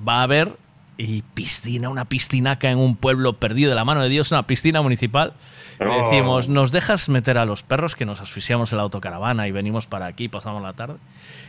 [0.07, 0.57] Va a ver
[0.99, 4.83] y piscina, una piscinaca en un pueblo perdido de la mano de Dios, una piscina
[4.83, 5.33] municipal.
[5.81, 6.11] Y Oh.
[6.11, 9.87] decimos, ¿nos dejas meter a los perros que nos asfixiamos en la autocaravana y venimos
[9.87, 10.97] para aquí, pasamos la tarde?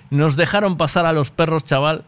[0.09, 2.03] Nos dejaron pasar a los perros, chaval.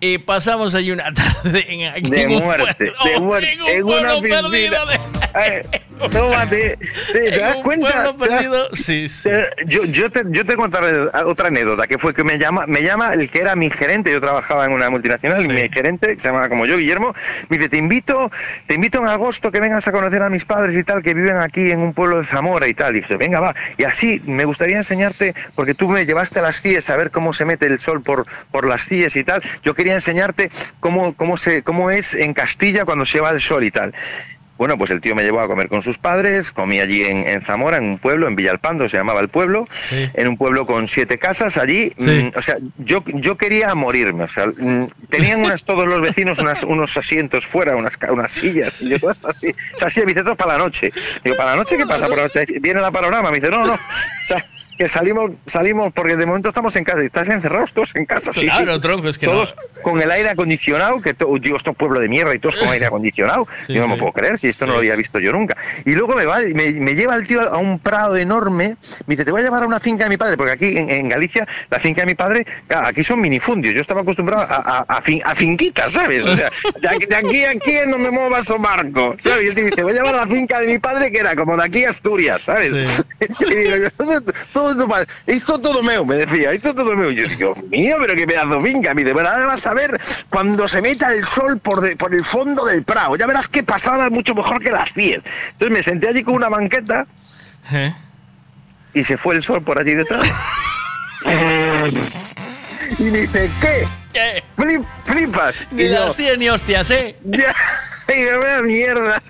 [0.00, 3.84] Y pasamos allí una tarde en, aquí De muerte, pueblo- de muerte, en un en
[3.84, 4.84] una piscina.
[4.84, 6.78] de- Tómate.
[7.12, 8.12] ¿Te, te das cuenta?
[8.12, 9.30] pueblo ¿Te das- perdido, sí, sí.
[9.66, 13.14] yo, yo, te, yo te contaré otra anécdota, que fue que me llama, me llama
[13.14, 16.28] el que era mi gerente, yo trabajaba en una multinacional, y mi gerente, que se
[16.28, 17.14] llama como yo, Guillermo,
[17.48, 18.30] me dice, te invito,
[18.66, 21.36] te invito en agosto que vengas a conocer a mis padres y tal, que viven
[21.36, 22.94] aquí en un pueblo de Zamora y tal.
[22.96, 23.54] Y dije, venga, va.
[23.78, 27.32] Y así me gustaría enseñarte, porque tú me llevaste a las CIES a ver cómo
[27.32, 29.42] se mete el sol por, por las CIES y tal.
[29.62, 30.50] Yo quería enseñarte
[30.80, 33.94] cómo, cómo, se, cómo es en Castilla cuando se va el sol y tal.
[34.56, 37.42] Bueno, pues el tío me llevó a comer con sus padres, comí allí en, en
[37.42, 41.18] Zamora, en un pueblo, en Villalpando se llamaba el pueblo, en un pueblo con siete
[41.18, 41.92] casas allí.
[41.98, 42.30] Sí.
[42.32, 44.24] mm, o sea, yo, yo quería morirme.
[44.24, 48.80] O sea, mm, tenían unas, todos los vecinos unas, unos asientos fuera, unas, unas sillas.
[48.82, 50.92] Y yo, así, o sea, así, me dice, todo para la noche.
[51.22, 52.46] Digo, ¿para la noche qué pasa por la noche?
[52.60, 53.74] Viene la panorama, me dice, no, no.
[53.74, 54.44] O sea,
[54.76, 58.32] que salimos, salimos, porque de momento estamos en casa, y estás encerrados todos en casa,
[58.32, 58.46] sí, sí.
[58.46, 59.82] Claro, tronco, es que todos no.
[59.82, 62.68] con el aire acondicionado, que to- digo, esto es pueblo de mierda y todos con
[62.70, 63.46] aire acondicionado.
[63.66, 63.92] Sí, yo no sí.
[63.92, 65.56] me puedo creer, si esto no lo había visto yo nunca.
[65.84, 69.24] Y luego me va, me, me lleva el tío a un prado enorme, me dice,
[69.24, 71.46] te voy a llevar a una finca de mi padre, porque aquí en, en Galicia,
[71.70, 74.56] la finca de mi padre, aquí son minifundios, yo estaba acostumbrado a,
[74.88, 76.24] a, a fin- a finquitas, ¿sabes?
[76.24, 79.44] O sea, de aquí, de aquí a aquí no me muevas o marco, ¿sabes?
[79.44, 81.36] Y él te dice, voy a llevar a la finca de mi padre, que era
[81.36, 82.72] como de aquí a Asturias, ¿sabes?
[83.40, 83.90] y digo, yo,
[84.52, 84.88] todo, todo
[85.26, 87.10] esto todo meu, me decía, esto todo meu.
[87.10, 88.94] Yo digo, Dios mío, pero qué pedazo finca.
[88.94, 92.14] Me dice, bueno, ahora vas a ver cuando se meta el sol por, de- por
[92.14, 93.16] el fondo del prado.
[93.16, 95.22] Ya verás qué pasada, mucho mejor que las 10.
[95.52, 97.06] Entonces me senté allí con una banqueta
[97.72, 97.92] ¿Eh?
[98.94, 100.26] y se fue el sol por allí detrás.
[102.98, 103.86] y me dice, ¿qué?
[104.12, 104.42] ¿Qué?
[104.56, 105.56] Flip- flipas.
[105.70, 107.16] Ni Y las 100 ni hostias, ¿eh?
[107.24, 107.54] ya,
[108.08, 109.22] y me vea mierda.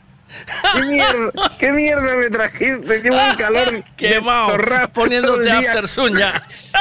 [0.75, 3.01] ¿Qué mierda, ¿Qué mierda me trajiste?
[3.01, 3.85] Llevo un calor
[4.49, 6.33] torrap poniéndote after sun ya.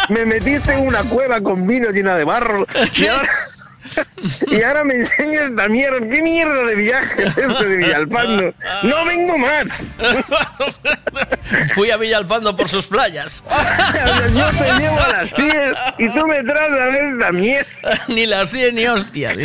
[0.09, 2.65] Me metiste en una cueva con vino llena de barro.
[2.95, 3.29] Y ahora,
[4.49, 5.99] y ahora me enseñas esta mierda.
[6.09, 8.53] ¿Qué mierda de viaje es este de Villalpando?
[8.83, 9.87] No vengo más.
[11.75, 13.43] Fui a Villalpando por sus playas.
[14.33, 18.01] Yo te llevo a las 10 y tú me traes a ver esta mierda.
[18.07, 19.37] ni las 100 ni hostias.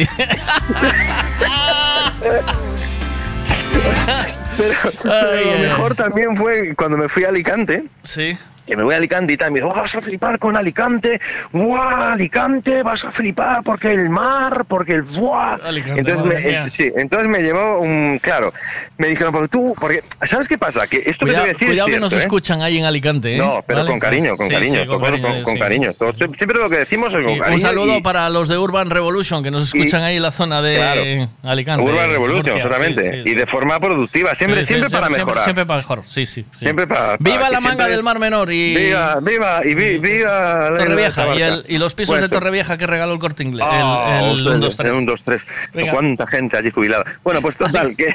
[4.56, 7.84] Pero, pero Ay, lo ay, mejor también fue cuando me fui a Alicante.
[8.02, 8.36] Sí.
[8.68, 11.18] Que me voy a Alicante y tal, me dice, vas a flipar con Alicante,
[11.52, 11.80] ¡guau!
[12.12, 15.54] Alicante, vas a flipar porque el mar, porque el ¡buah!
[15.64, 18.52] Alicante, entonces, me, ent- sí, entonces me llevó un, claro,
[18.98, 20.86] me dijeron, porque tú, porque, ¿sabes qué pasa?
[20.86, 22.18] Que esto Cuidado, que te voy a decir cuidado es que nos ¿eh?
[22.18, 23.38] escuchan ahí en Alicante, ¿eh?
[23.38, 23.90] No, pero ¿Vale?
[23.90, 25.60] con cariño, con Sí, cariño, sí, con cariño, con, con sí.
[25.60, 25.92] cariño.
[25.94, 27.54] Todo- siempre lo que decimos es con cariño.
[27.56, 30.60] un saludo y- para los de Urban Revolution que nos escuchan ahí en la zona
[30.60, 31.02] de Claro.
[31.42, 31.90] Alicante.
[31.90, 33.22] Urban Revolution, solamente.
[33.24, 35.44] y de forma productiva, siempre, siempre para mejorar.
[35.44, 36.44] Siempre, para mejor, sí, sí.
[36.52, 36.58] sí.
[36.60, 37.16] Siempre para.
[37.18, 38.76] Viva la manga del Mar Menor y.
[38.76, 40.70] Viva, viva, y vi- viva.
[40.70, 43.66] la- Torrevieja y, el- y los pisos Pues, de Torrevieja que regaló el corte inglés.
[43.68, 44.88] Ah, el, el ostras, 1, 2, 3.
[44.90, 45.46] el 1, 2, 3.
[45.74, 45.92] Venga.
[45.92, 47.04] ¿Cuánta gente allí jubilada?
[47.24, 48.14] Bueno, pues total, que,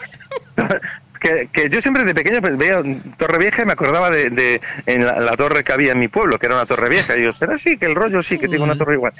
[1.23, 2.83] que, que yo siempre de pequeño pues, veía
[3.17, 6.37] Torrevieja y me acordaba de, de- en la, la torre que había en mi pueblo,
[6.37, 7.15] que era una torre vieja.
[7.15, 7.77] Y digo, ¿será así?
[7.77, 9.13] Que el rollo sí, que tengo una torre igual.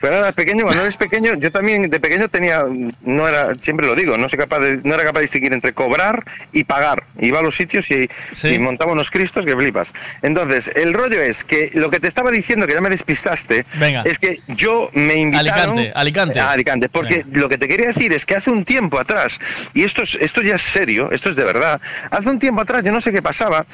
[0.00, 2.64] Pero ahora pequeño, cuando eres pequeño, yo también de pequeño tenía,
[3.02, 5.72] no era, siempre lo digo, no, soy capaz de, no era capaz de distinguir entre
[5.72, 7.04] cobrar y pagar.
[7.20, 8.08] Iba a los sitios y,
[8.44, 9.92] y montaba unos cristos que flipas.
[10.22, 14.02] Entonces, el rollo es que lo que te estaba diciendo, que ya me despistaste, Venga.
[14.06, 15.78] es que yo me invitaron...
[15.78, 16.40] Alicante, Alicante.
[16.40, 19.38] a Alicante, porque lo que te quería decir es que hace un tiempo atrás,
[19.74, 21.80] y esto, es, esto ya es serio, esto es de verdad,
[22.10, 23.64] hace un tiempo atrás, yo no sé qué pasaba,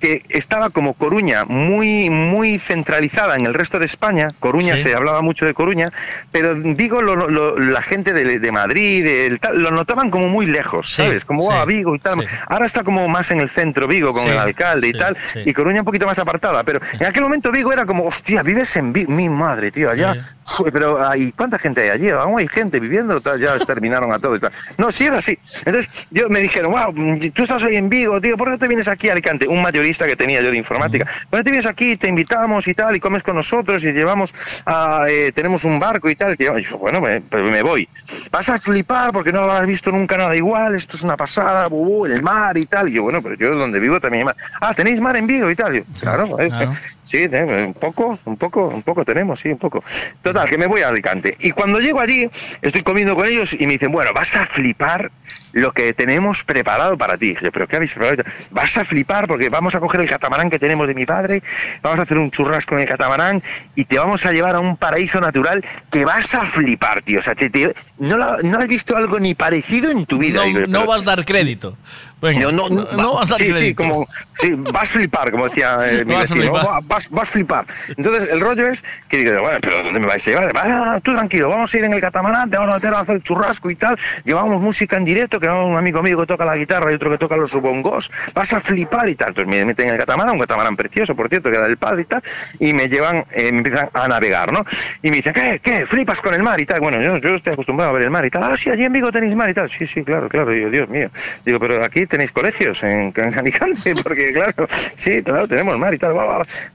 [0.00, 4.84] que estaba como Coruña muy muy centralizada en el resto de España, Coruña Sí.
[4.84, 5.92] se hablaba mucho de Coruña,
[6.32, 10.46] pero Vigo, lo- lo- la gente de, de Madrid, del tal, lo notaban como muy
[10.46, 11.24] lejos, Sí, ¿sabes?
[11.24, 12.26] Como sí, "Ah, Vigo y tal.
[12.48, 15.80] Ahora está como más en el centro Vigo con el alcalde y tal, y Coruña
[15.80, 19.12] un poquito más apartada, pero en aquel momento Vigo era como, hostia, vives en Vigo,
[19.12, 20.14] mi madre, tío, allá,
[20.44, 22.08] Fue, pero hay ¿cuánta gente hay allí?
[22.10, 24.50] Aún hay gente viviendo, tal, ya exterminaron a todo y tal.
[24.78, 25.38] No, sí era así.
[25.64, 26.92] Entonces, yo me dijeron, wow,
[27.32, 29.46] tú estás hoy en Vigo, tío, ¿por qué no te vienes aquí a Alicante?
[29.46, 31.04] Un mayorista que tenía yo de informática.
[31.04, 33.92] ¿Por qué no te vienes aquí, te invitamos y tal, y comes con nosotros y
[33.92, 34.34] llevamos
[34.66, 36.36] a, eh, tenemos un barco y tal?
[36.38, 37.88] Y yo, bueno, me, pues me voy.
[38.30, 42.06] Vas a flipar porque no habrás visto nunca nada igual, esto es una pasada, bubú,
[42.06, 42.88] el mar y tal.
[42.88, 44.36] Y yo, bueno, pero yo donde vivo también hay mar.
[44.60, 45.74] Ah, ¿tenéis mar en Vigo y tal?
[45.74, 46.72] Yo, claro, claro.
[47.10, 49.82] Sí, un poco, un poco, un poco tenemos, sí, un poco.
[50.22, 51.36] Total, que me voy a Alicante.
[51.40, 52.30] Y cuando llego allí,
[52.62, 55.10] estoy comiendo con ellos y me dicen, bueno, vas a flipar
[55.52, 57.34] lo que tenemos preparado para ti.
[57.42, 58.22] Yo, pero ¿qué habéis preparado?
[58.52, 61.42] Vas a flipar porque vamos a a coger el catamarán que tenemos de mi padre,
[61.82, 63.40] vamos a hacer un churrasco en el catamarán
[63.74, 67.18] y te vamos a llevar a un paraíso natural que vas a flipar, tío.
[67.20, 70.40] O sea, te- te- no, la- no has visto algo ni parecido en tu vida.
[70.40, 71.76] No, Digo, no vas a dar crédito.
[72.20, 73.82] Venga, no, no, no vas a dar sí, sí, crédito.
[73.82, 76.82] como, sí, vas a flipar, como decía eh, mi Vas a vecino, flipar.
[77.08, 77.64] "Va- vas, a flipar.
[77.96, 80.52] Entonces, el rollo es que digo, bueno, pero ¿dónde me vais a llevar?
[80.56, 83.22] "Ah, tú tranquilo, vamos a ir en el catamarán, te vamos a meter a hacer
[83.22, 86.90] churrasco y tal, llevamos música en directo, que un amigo mío que toca la guitarra
[86.92, 89.28] y otro que toca los bongos, vas a flipar y tal.
[89.28, 92.02] Entonces me meten en el catamarán, un catamarán precioso, por cierto, que era del padre
[92.02, 92.22] y tal,
[92.58, 94.64] y me llevan, eh, empiezan a navegar, ¿no?
[95.02, 95.60] Y me dicen, ¿qué?
[95.62, 95.86] ¿Qué?
[95.86, 96.80] ¿Flipas con el mar y tal?
[96.80, 98.44] Bueno, yo, yo estoy acostumbrado a ver el mar y tal.
[98.44, 99.70] Ah, sí, allí en Vigo tenéis mar y tal.
[99.70, 100.50] Sí, sí, claro, claro.
[100.50, 101.10] Digo, Dios mío.
[101.44, 105.98] Digo, pero aquí tenéis colegios en, en Alicante, porque claro, sí, claro, tenemos mar y
[105.98, 106.14] tal.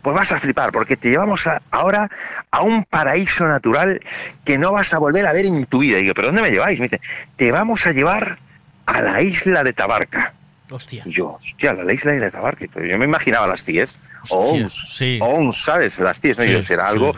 [0.01, 2.09] Pues vas a flipar, porque te llevamos a- ahora
[2.49, 4.01] a un paraíso natural
[4.43, 5.97] que no vas a volver a ver en tu vida.
[5.99, 6.79] Digo, ¿pero dónde me lleváis?
[6.79, 7.01] Me dice,
[7.35, 8.39] te vamos a llevar
[8.87, 10.33] a la isla de Tabarca.
[10.71, 11.03] Hostia.
[11.05, 12.65] Y yo, hostia, la isla de Tabarca.
[12.73, 13.99] Pero yo me imaginaba las tíes.
[14.29, 15.19] O sí.
[15.53, 15.99] ¿sabes?
[15.99, 16.43] Las tíes, ¿no?
[16.43, 17.13] Y Sí, yo, será algo...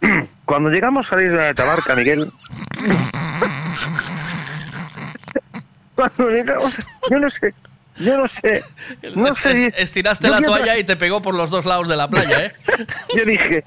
[0.44, 2.30] Cuando llegamos a la isla de Tabarca, Miguel...
[5.94, 6.82] Cuando llegamos...
[7.10, 7.54] Yo no sé...
[8.04, 8.64] Yo no sé...
[9.14, 9.66] No sé...
[9.66, 12.46] Es- estiraste yo la toalla y te pegó por los dos lados de la playa,
[12.46, 12.52] ¿eh?
[13.16, 13.64] Yo dije...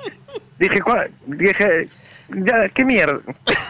[0.60, 0.82] Dije...
[0.82, 1.12] ¿cuál?
[1.26, 1.88] Dije...
[2.30, 3.20] Ya, ¿qué mierda?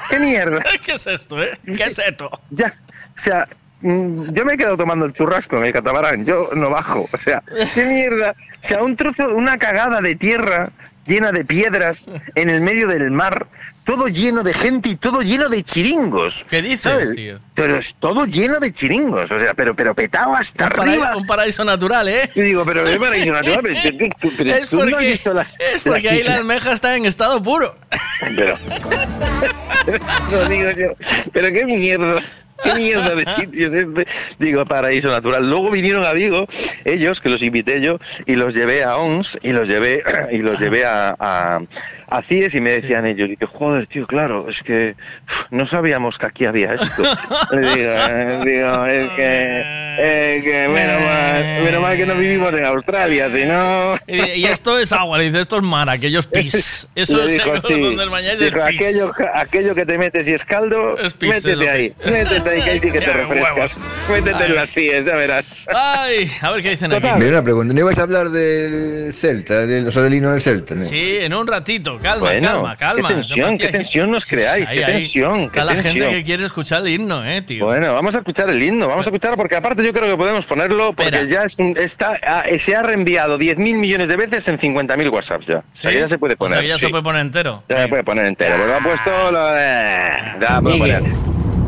[0.09, 0.63] ¿Qué mierda?
[0.85, 1.57] ¿Qué es esto, eh?
[1.65, 2.29] ¿Qué es esto?
[2.51, 2.73] Ya,
[3.15, 3.47] o sea,
[3.81, 7.17] mm, yo me he quedado tomando el churrasco en el catamarán, yo no bajo, o
[7.17, 10.71] sea, qué mierda, o sea, un trozo, una cagada de tierra
[11.05, 13.47] llena de piedras en el medio del mar,
[13.83, 16.45] todo lleno de gente y todo lleno de chiringos.
[16.49, 17.15] ¿Qué dices, ¿sabes?
[17.15, 17.39] tío?
[17.53, 21.15] Pero es todo lleno de chiringos, o sea, pero, pero petado hasta Un, arriba.
[21.15, 22.29] un paraíso natural, ¿eh?
[22.35, 25.81] Y digo, pero es paraíso natural, pero, Es tú no has porque, visto las, es
[25.83, 26.33] porque las ahí islas.
[26.33, 27.75] la almeja está en estado puro.
[28.35, 28.57] Pero.
[30.31, 30.87] no digo yo.
[31.31, 32.21] Pero qué mierda.
[32.63, 34.07] ¿Qué mierda de sitio es este?
[34.39, 35.49] Digo, paraíso natural.
[35.49, 36.47] Luego vinieron a Vigo,
[36.85, 40.59] ellos, que los invité yo, y los llevé a ONS, y los llevé, y los
[40.59, 41.61] llevé a, a,
[42.07, 44.95] a CIES, y me decían ellos, y que, joder, tío, claro, es que
[45.27, 47.03] uf, no sabíamos que aquí había esto.
[47.51, 52.53] Le digo, eh, digo, es que, es que menos mal, menos mal que no vivimos
[52.53, 53.95] en Australia, si no...
[54.07, 56.87] Y, y esto es agua, le dice, esto es mar, aquello es pis.
[56.95, 57.79] Eso Le es dijo, sí.
[57.81, 58.81] donde el mañana es el Dijo, pis.
[58.81, 62.11] aquello, aquello que te metes y es caldo, Es pis, es métete ahí, pis.
[62.11, 63.77] métete ahí que ahí sí que te refrescas.
[64.09, 65.65] Métete en las pies, ya verás.
[65.73, 67.07] Ay, a ver qué dicen aquí.
[67.17, 70.41] Mira una pregunta, ¿no ibas a hablar del Celta, del, o sea, del himno del
[70.41, 70.75] Celta?
[70.75, 70.85] ¿no?
[70.85, 73.07] Sí, en un ratito, calma, Bueno, calma, calma.
[73.09, 74.91] qué tensión, qué tensión nos creáis, Ahí, qué ahí.
[74.93, 76.09] tensión, Está qué la gente tensión.
[76.11, 77.65] que quiere escuchar el himno, eh, tío.
[77.65, 80.45] Bueno, vamos a escuchar el himno, vamos a escuchar porque aparte yo creo que podemos
[80.45, 81.25] ponerlo porque Espera.
[81.25, 85.47] ya es un- está, ah, se ha reenviado 10.000 millones de veces en 50.000 WhatsApps
[85.47, 85.57] ya.
[85.57, 86.55] O sea, que ya se puede O poner.
[86.57, 86.85] sea, que ya sí.
[86.85, 87.63] se puede poner entero.
[87.69, 88.55] Ya se puede poner entero.
[88.57, 90.09] Pues lo ha puesto lo de...
[90.41, 91.01] Ya, puedo Miguel.
[91.03, 91.17] poner.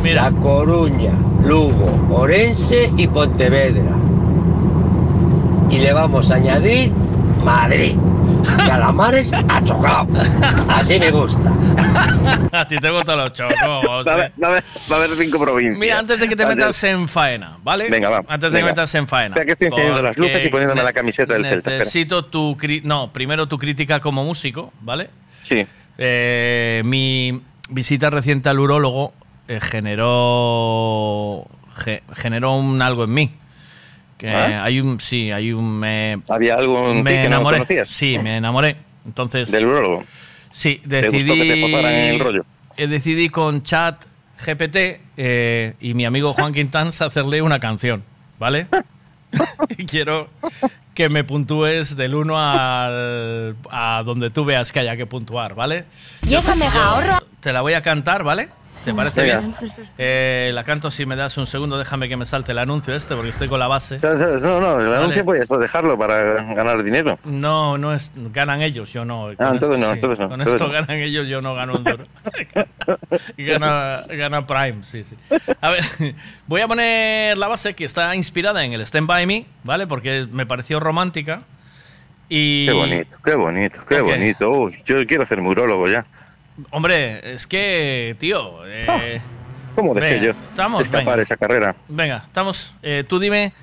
[0.03, 0.23] Mira.
[0.23, 1.11] La Coruña,
[1.45, 3.91] Lugo, Orense y Pontevedra.
[5.69, 6.91] Y le vamos a añadir
[7.43, 7.95] Madrid.
[8.55, 10.07] Calamares a chocado.
[10.69, 11.53] Así me gusta.
[12.51, 13.55] A ti te gustan los chocos.
[13.61, 15.77] Va a, haber, va a haber- va a haber cinco provincias.
[15.79, 17.89] Mira, antes de que te metas en faena, ¿vale?
[17.89, 18.17] Venga, va.
[18.27, 18.71] Antes de que venga.
[18.73, 19.27] metas en faena.
[19.35, 21.69] Espera que estoy encendiendo las luces y poniéndome la camiseta del Celta.
[21.71, 22.55] Necesito tu...
[22.57, 25.09] cri- No, primero tu crítica como músico, ¿vale?
[25.43, 25.65] Sí.
[25.97, 29.13] Eh, mi visita reciente al urólogo
[29.47, 31.45] eh, generó
[31.77, 33.31] ge- generó un algo en mí.
[34.17, 34.63] Que ¿Ah?
[34.63, 37.57] hay un sí, hay un me, ¿Había algo en ti me que no enamoré.
[37.57, 37.89] conocías?
[37.89, 38.75] Sí, me enamoré.
[39.05, 40.03] Entonces Del urólogo.
[40.51, 42.45] Sí, ¿Te gustó decidí que te en el rollo?
[42.77, 44.05] eh, decidí con chat
[44.45, 44.75] GPT
[45.17, 48.03] eh, y mi amigo Juan Quintans hacerle una canción,
[48.39, 48.67] ¿vale?
[49.77, 50.29] y quiero
[50.93, 55.85] que me puntúes del 1 al, a donde tú veas que haya que puntuar, ¿vale?
[56.27, 57.17] Llega Mega Ahorro.
[57.39, 58.49] Te la voy a cantar, ¿vale?
[58.87, 59.39] ¿Te parece Venga.
[59.39, 59.53] bien?
[59.97, 63.15] Eh, la canto si me das un segundo, déjame que me salte el anuncio este
[63.15, 63.97] porque estoy con la base.
[64.01, 64.95] No, no, el Vale.
[64.95, 67.19] anuncio puedes dejarlo para ganar dinero.
[67.25, 68.13] No, no es.
[68.15, 69.27] Ganan ellos, yo no.
[69.37, 69.91] Ah, entonces esto no, sí.
[69.93, 70.73] entonces no, Con entonces esto no.
[70.73, 72.05] ganan ellos, yo no gano un duro.
[73.37, 75.15] gana, gana Prime, sí, sí.
[75.59, 75.83] A ver,
[76.47, 79.85] voy a poner la base que está inspirada en el Stand By Me, ¿vale?
[79.85, 81.41] Porque me pareció romántica.
[82.29, 82.65] Y.
[82.65, 84.51] Qué bonito, qué bonito, qué bonito.
[84.51, 86.05] Uy, yo quiero ser murólogo ya.
[86.71, 88.65] Hombre, es que, tío.
[88.65, 89.21] eh,
[89.75, 91.21] ¿Cómo dejé venga, yo estamos, escapar venga.
[91.21, 91.75] esa carrera?
[91.87, 92.73] Venga, estamos.
[92.81, 93.53] eh, tú dime.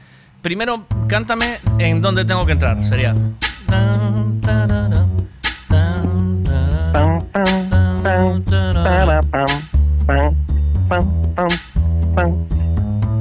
[0.43, 2.83] Primero, cántame en dónde tengo que entrar.
[2.85, 3.15] Sería.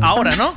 [0.02, 0.54] Ahora, ¿no?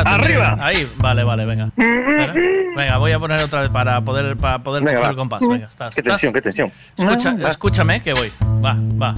[0.00, 0.58] Ahora Arriba.
[0.60, 1.66] Ahí, vale, vale, venga.
[1.76, 2.32] Espera.
[2.76, 5.10] Venga, voy a poner otra vez para poder, para poder Venga, coger va.
[5.10, 5.40] el compás.
[5.40, 5.94] Venga, estás.
[5.94, 6.72] Qué tensión, qué tensión.
[6.96, 7.48] Escucha, Va.
[7.48, 8.32] escúchame que voy.
[8.64, 9.14] Va, va.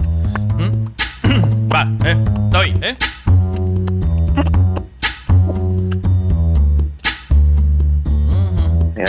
[1.72, 2.16] Va, eh.
[2.50, 2.96] Doy, eh.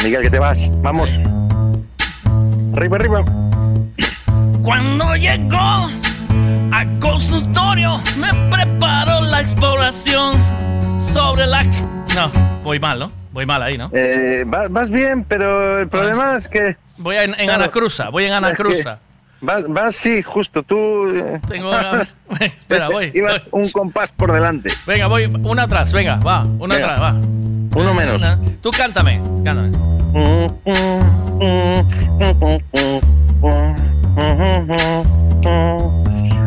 [0.04, 0.70] Miguel, que te vas.
[0.82, 1.20] Vamos.
[2.74, 3.26] Arriba, arriba.
[4.64, 5.90] Cuando llegó
[6.72, 10.34] al consultorio, me preparó la exploración
[11.00, 11.64] sobre la.
[12.16, 12.32] No,
[12.64, 13.12] voy mal, ¿no?
[13.32, 13.90] Voy mal ahí, ¿no?
[13.94, 16.76] Eh, va- vas bien, pero el problema es que...
[16.98, 17.64] Voy en, en Claro.
[17.64, 18.98] Anacruza, voy en Anacruza.
[19.42, 20.64] Vas, vas, sí, justo.
[20.64, 21.08] Tú...
[21.16, 22.02] eh, Tengo una-
[22.40, 23.12] Espera, voy.
[23.14, 24.72] Ibas un compás por delante.
[24.88, 26.94] Venga, voy una atrás, venga, va, una Venga.
[26.96, 27.12] atrás, va.
[27.80, 28.20] Uno menos.
[28.20, 28.40] Una.
[28.64, 29.72] Tú cántame, cántame.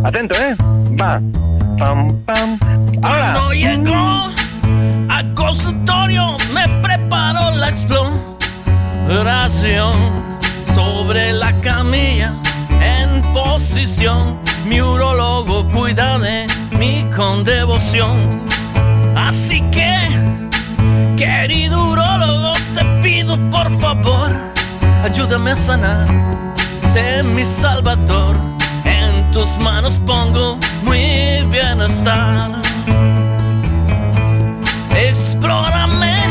[0.05, 0.57] Atento, ¿eh?
[1.01, 1.21] Va.
[1.79, 2.59] Pam, pam.
[3.03, 3.33] Ahora.
[3.35, 4.31] Cuando llegó
[5.09, 8.21] al consultorio, me preparó la exploración
[10.75, 12.33] sobre la camilla
[12.81, 14.39] en posición.
[14.67, 16.47] Mi urologo cuida de
[16.79, 18.41] mí con devoción.
[19.17, 20.09] Así que,
[21.17, 24.31] querido urólogo, te pido por favor,
[25.05, 26.07] ayúdame a sanar.
[26.93, 28.37] Sé mi salvador,
[29.33, 32.51] tus manos pongo mi bienestar.
[34.97, 36.23] Explórame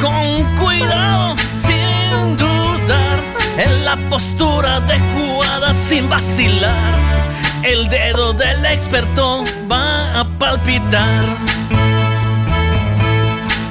[0.00, 3.18] con cuidado, sin dudar,
[3.58, 6.94] en la postura adecuada, sin vacilar.
[7.62, 11.24] El dedo del experto va a palpitar.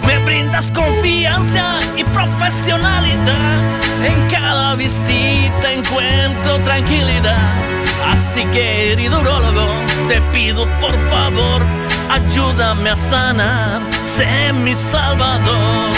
[0.05, 3.61] Me brindas confianza y profesionalidad.
[4.03, 7.86] En cada visita encuentro tranquilidad.
[8.07, 9.67] Así que, querido urólogo,
[10.07, 11.61] te pido por favor,
[12.09, 13.81] ayúdame a sanar.
[14.01, 15.91] Sé mi salvador.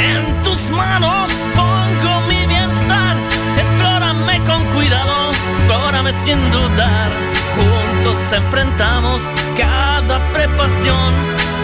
[0.00, 3.16] En tus manos pongo mi bienestar.
[3.58, 7.10] Explórame con cuidado, explórame sin dudar.
[7.56, 9.22] Juntos enfrentamos
[9.56, 11.12] cada preparación.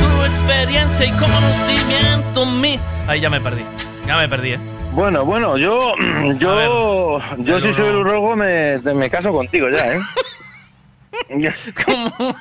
[0.01, 2.81] Tu experiencia y conocimiento, mi.
[3.07, 3.65] Ahí ya me perdí.
[4.07, 4.76] Ya me perdí, ¿eh?
[4.97, 5.95] Bueno, bueno, yo,
[6.39, 10.01] yo, yo si soy el urólogo me, me caso contigo ya, ¿eh?
[11.85, 12.35] ¿Cómo?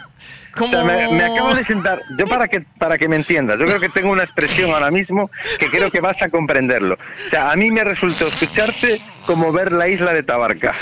[0.58, 3.66] O sea, me, me acabo de sentar, yo para que, para que me entiendas, yo
[3.66, 6.98] creo que tengo una expresión ahora mismo que creo que vas a comprenderlo.
[7.26, 10.74] O sea, a mí me resultó escucharte como ver la isla de Tabarca.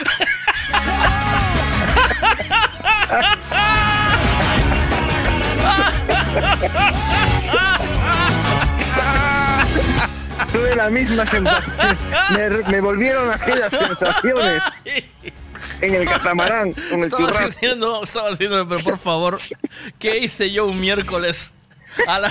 [10.76, 11.98] La misma sensación,
[12.38, 14.62] me, me volvieron aquellas sensaciones
[15.82, 17.48] en el catamarán con el Estabas churrasco.
[17.50, 19.40] diciendo, estabas diciendo, pero por favor,
[20.00, 21.54] ¿qué hice yo un miércoles
[22.08, 22.28] a, la-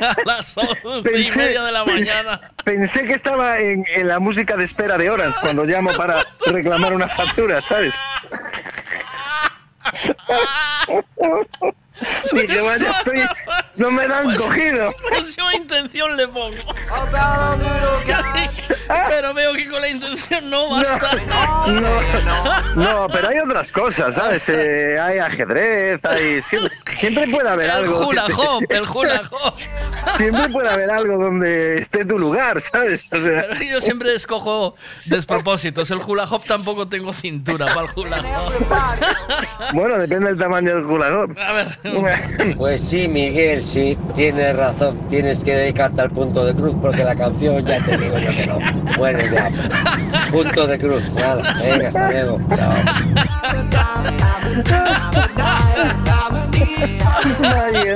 [0.00, 2.40] a las once y media de la mañana?
[2.64, 6.92] Pensé que estaba en, en la música de espera de horas cuando llamo para reclamar
[6.92, 7.94] una factura, ¿sabes?
[12.32, 13.22] Dije, vaya, estoy,
[13.76, 14.92] no me dan Pues- cogido.
[15.08, 16.56] Pues yo intención le pongo.
[19.08, 21.10] Pero veo que con la intención no basta.
[21.68, 24.48] No, no, pero hay otras cosas, ¿sabes?
[24.48, 28.06] Eh, hay ajedrez, hay siempre, siempre puede haber El algo.
[28.08, 29.54] hula que te- hop, el hula hop.
[30.16, 33.06] Siempre puede haber algo donde esté tu lugar, ¿sabes?
[33.12, 34.74] O sea, Pero yo siempre escojo
[35.06, 35.90] despropósitos.
[35.90, 39.72] El hula hop tampoco tengo cintura para el hula hop.
[39.74, 41.34] bueno, depende del tamaño del jugador.
[41.40, 41.78] A ver.
[42.56, 44.98] Pues sí, Miguel, sí, tienes razón.
[45.08, 48.46] Tienes que dedicarte al punto de cruz porque la canción ya te digo yo que
[48.46, 48.58] no.
[48.96, 49.50] Bueno, ya.
[50.30, 51.02] Punto de cruz.
[51.14, 52.38] Nada, venga, hasta luego.
[52.56, 53.68] Chao.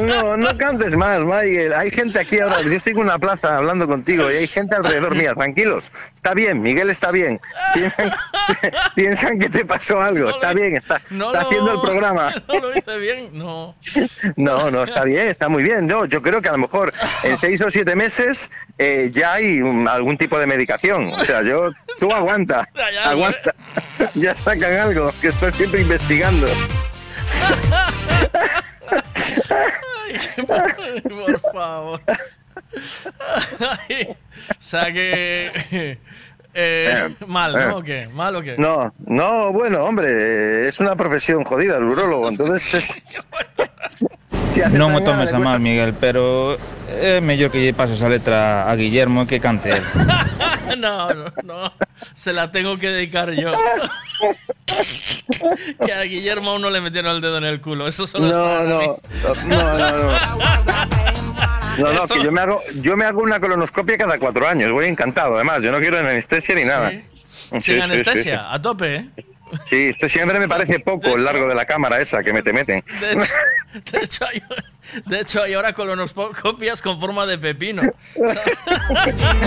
[0.02, 1.72] No, no cantes más, Miguel.
[1.72, 5.14] Hay gente aquí ahora, yo estoy en una plaza hablando contigo y hay gente alrededor
[5.14, 5.90] mía, tranquilos.
[6.14, 7.40] Está bien, Miguel está bien.
[7.74, 8.10] Piensan,
[8.94, 10.30] piensan que te pasó algo.
[10.30, 12.34] Está bien, está, No está lo- haciendo el programa.
[12.48, 13.74] No lo hice bien, no.
[14.36, 15.86] No, no, está bien, está muy bien.
[15.86, 16.92] No, yo creo que a lo mejor
[17.24, 21.08] en seis o siete meses eh, ya hay algún tipo de medicación.
[21.12, 22.68] O sea, yo, tú aguanta,
[23.04, 23.54] aguanta.
[24.14, 26.46] Ya sacan algo, que estoy siempre investigando.
[30.48, 32.00] Ay, por favor.
[33.60, 35.98] Ay, o sea que.
[36.54, 37.76] eh, mal, ¿no?
[37.76, 38.08] ¿O qué?
[38.08, 38.56] ¿Mal o qué?
[38.56, 42.96] No, no, bueno, hombre, es una profesión jodida el urólogo, entonces es...
[44.52, 46.60] Si hace Non o tangana, tomes a mal, Miguel, pero
[46.92, 49.82] é mellor que lle pases a letra a Guillermo que cante él.
[50.72, 51.72] No, no, no.
[52.14, 53.52] Se la tengo que dedicar yo.
[55.84, 57.86] que a Guillermo aún no le metieron el dedo en el culo.
[57.86, 58.78] Eso solo es No, para no,
[59.46, 60.18] no, no, no.
[61.78, 64.72] No, no, Esto- que yo me hago, yo me hago una colonoscopia cada cuatro años,
[64.72, 66.90] voy encantado, además, yo no quiero anestesia ni nada.
[66.90, 67.02] Sí,
[67.50, 68.46] Sin sí, sí, anestesia, sí.
[68.50, 69.10] a tope, ¿eh?
[69.68, 72.52] Sí, esto siempre me parece poco el largo de la cámara esa que me te
[72.52, 72.82] meten.
[73.00, 73.32] De hecho,
[73.90, 74.42] De hecho, hay,
[75.06, 77.82] de hecho, hay ahora colonoscopias con forma de pepino.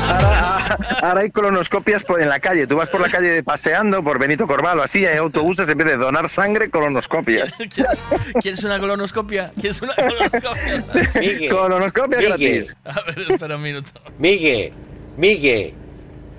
[0.08, 2.68] Ahora, ahora hay colonoscopias por, en la calle.
[2.68, 5.98] Tú vas por la calle paseando por Benito Corvalo, así hay autobuses en vez de
[5.98, 7.58] donar sangre, colonoscopias.
[7.74, 8.04] ¿Quieres,
[8.42, 9.52] quieres una colonoscopia?
[9.60, 10.84] ¿Quieres una colonoscopia?
[11.20, 12.30] Miguel, Colonoscopia Miguel.
[12.30, 12.78] gratis.
[12.86, 13.92] A ver, espera un minuto.
[14.18, 14.74] Migue,
[15.18, 15.74] Migue,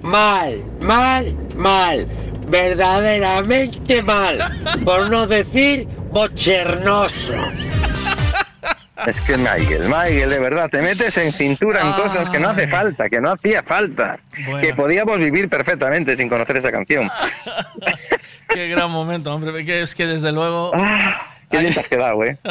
[0.02, 2.06] mal, mal, mal,
[2.48, 4.38] verdaderamente mal,
[4.84, 7.34] por no decir bochernoso.
[9.06, 12.66] Es que Michael, Michael, de verdad, te metes en cintura en cosas que no hace
[12.66, 14.60] falta, que no hacía falta, Bueno.
[14.60, 17.08] que podíamos vivir perfectamente sin conocer esa canción.
[18.48, 19.64] Qué gran momento, hombre.
[19.64, 20.72] Que es que desde luego.
[21.50, 22.36] Qué bien te has quedado, eh.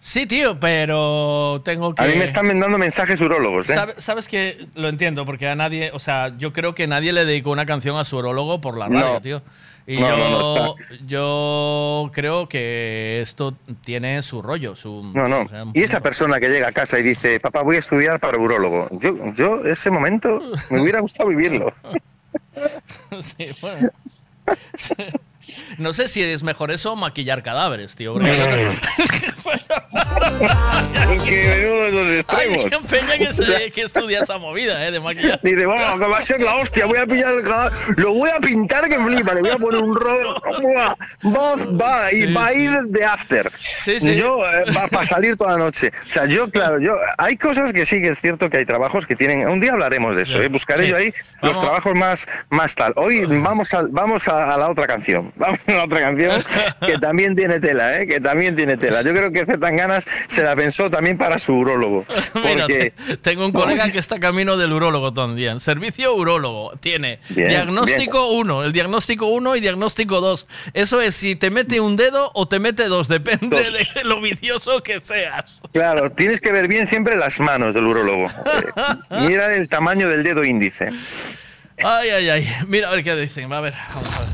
[0.00, 2.02] Sí, tío, pero tengo que.
[2.02, 3.74] A mí me están mandando mensajes urólogos, ¿eh?
[3.74, 7.24] Sabe- Sabes que lo entiendo, porque a nadie, o sea, yo creo que nadie le
[7.24, 9.20] dedicó una canción a su urólogo por la radio, No.
[9.20, 9.42] tío.
[9.86, 10.74] Y No, yo, no, no
[11.06, 15.08] yo creo que esto tiene su rollo, su.
[15.14, 15.42] No, no.
[15.42, 18.18] o sea, Y esa persona que llega a casa y dice, papá, voy a estudiar
[18.18, 18.88] para urólogo.
[19.00, 21.72] Yo, yo ese momento me hubiera gustado vivirlo.
[23.20, 23.90] sí, bueno.
[25.78, 28.14] No sé si es mejor eso o maquillar cadáveres, tío.
[28.14, 28.30] porque-
[31.24, 32.86] que los Hay extremos.
[32.90, 34.90] peña que, se- que estudia esa movida, ¿eh?
[34.90, 35.40] De maquillar.
[35.42, 38.30] Dice, bueno, que va a ser la hostia, voy a pillar el cadáver, lo voy
[38.30, 40.34] a pintar que flipa, le voy a poner un rollo,
[41.24, 42.62] va, va, y Sí, va a sí.
[42.62, 43.50] ir de after.
[43.56, 43.98] sí.
[44.16, 45.90] Yo, eh, va para salir toda la noche.
[46.06, 49.06] O sea, yo, claro, yo, hay cosas que sí que es cierto que hay trabajos
[49.06, 50.40] que tienen, un día hablaremos de eso.
[50.42, 50.48] ¿eh?
[50.48, 50.90] buscaré Sí.
[50.90, 51.12] yo ahí
[51.42, 52.92] los trabajos más, más tal.
[52.96, 56.42] Hoy vamos a, vamos a, a la otra canción, vamos a la otra canción
[56.86, 58.06] que también tiene tela, ¿eh?
[58.06, 59.02] que también tiene tela.
[59.02, 62.04] Yo creo que Ganas se la pensó también para su urólogo.
[62.34, 62.92] Mira, Porque...
[63.06, 65.60] te- tengo un colega que está camino del urólogo también.
[65.60, 66.72] Servicio urólogo.
[66.80, 70.46] Tiene Bien, diagnóstico 1, el diagnóstico 1 y diagnóstico 2.
[70.74, 73.94] Eso es si te mete un dedo o te mete dos, depende Dos.
[73.94, 75.62] de lo vicioso que seas.
[75.72, 78.26] Claro, tienes que ver bien siempre las manos del urólogo.
[78.26, 78.96] Eh,
[79.28, 80.90] mira el tamaño del dedo índice.
[81.82, 82.48] Ay, ay, ay.
[82.66, 83.52] Mira a ver qué dicen.
[83.52, 84.28] A ver, vamos a ver.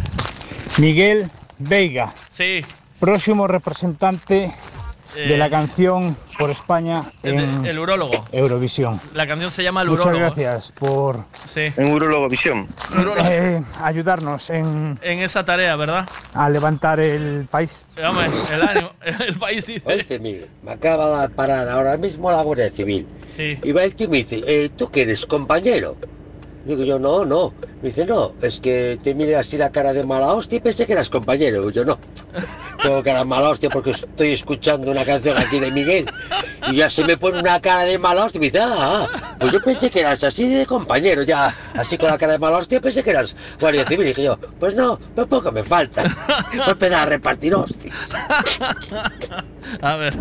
[0.78, 2.64] Miguel Veiga, Sí.
[3.00, 4.52] próximo representante
[5.16, 8.24] de Eh, la canción por España el, en de- el urólogo.
[8.32, 9.00] Eurovisión.
[9.14, 10.24] La canción se llama El Muchas urólogo.
[10.34, 11.72] gracias por Sí.
[11.76, 12.68] En Urólogo Visión.
[13.24, 16.08] eh, ayudarnos en, En esa tarea, ¿verdad?
[16.34, 17.84] a levantar el país.
[18.06, 18.90] Hombre, el ánimo.
[19.26, 19.82] El país dice.
[19.88, 23.06] Oíste, Miguel, me acaba de parar ahora mismo la Guardia Civil.
[23.34, 23.58] Sí.
[23.62, 25.96] Y va el y me dice, eh, ¿tú qué eres, compañero?
[26.66, 27.54] Digo yo, no, no.
[27.80, 30.84] Me dice, no, es que te mire así la cara de mala hostia y pensé
[30.84, 31.70] que eras compañero.
[31.70, 31.98] Yo, no.
[32.82, 36.10] Tengo cara de mala hostia porque estoy escuchando una canción aquí de Miguel
[36.68, 39.36] y ya se me pone una cara de mala hostia y me dice, ah, ah,
[39.38, 42.58] pues yo pensé que eras así de compañero, ya así con la cara de mala
[42.58, 44.06] hostia pensé que eras guardia civil.
[44.06, 46.02] Y dije yo, pues no, pues poco me falta.
[46.50, 47.94] Voy a empezar a repartir hostias.
[49.82, 50.16] A ver.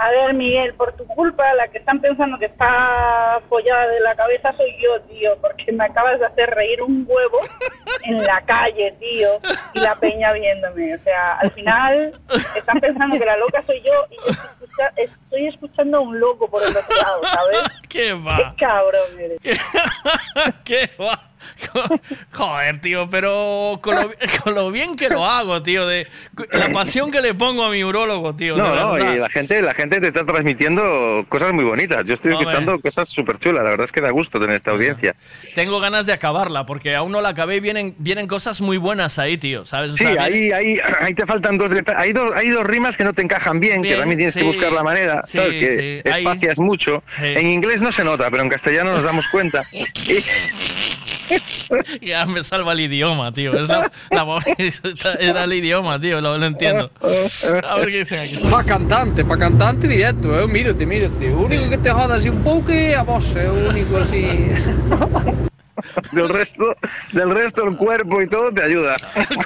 [0.00, 4.14] A ver, Miguel, por tu culpa, la que están pensando que está follada de la
[4.14, 7.40] cabeza soy yo, tío, porque me acabas de hacer reír un huevo
[8.04, 9.40] en la calle, tío,
[9.74, 10.94] y la peña viéndome.
[10.94, 12.12] O sea, al final
[12.54, 16.20] están pensando que la loca soy yo y yo estoy, escucha- estoy escuchando a un
[16.20, 17.58] loco por el otro lado, ¿sabes?
[17.88, 18.36] ¿Qué va?
[18.56, 19.40] Qué cabrón eres.
[20.64, 21.20] ¿Qué va?
[22.32, 24.10] Joder, tío, pero con lo,
[24.42, 26.06] con lo bien que lo hago, tío, de
[26.52, 28.56] la pasión que le pongo a mi urólogo, tío.
[28.56, 29.14] No, no, verdad.
[29.14, 32.04] y la gente, la gente te está transmitiendo cosas muy bonitas.
[32.06, 32.46] Yo estoy Hombre.
[32.48, 33.64] escuchando cosas súper chulas.
[33.64, 35.14] La verdad es que da gusto tener esta audiencia.
[35.54, 39.18] Tengo ganas de acabarla, porque aún no la acabé y vienen, vienen cosas muy buenas
[39.18, 39.94] ahí, tío, ¿sabes?
[39.94, 42.96] O Sí, sea, viene- ahí, ahí, ahí te faltan dos hay dos, hay dos rimas
[42.96, 45.36] que no te encajan bien, Bien, que también tienes sí, que buscar la manera, sí,
[45.36, 46.18] sabes que sí, ahí.
[46.24, 47.02] espacias mucho.
[47.18, 47.26] Sí.
[47.26, 49.66] En inglés no se nota, pero en castellano nos damos cuenta.
[52.02, 53.52] Ya me salva el idioma, tío.
[53.58, 56.90] Es la, la- era el idioma, tío, lo, lo entiendo.
[57.64, 58.36] A ver qué dicen aquí.
[58.50, 60.46] Pa cantante, pa cantante directo, eh?
[60.46, 61.30] Mírate, mírate.
[61.30, 64.28] Único que te joda así un pouco é a é o único así.
[66.12, 66.76] Del resto,
[67.12, 68.96] del resto el cuerpo y todo te ayuda.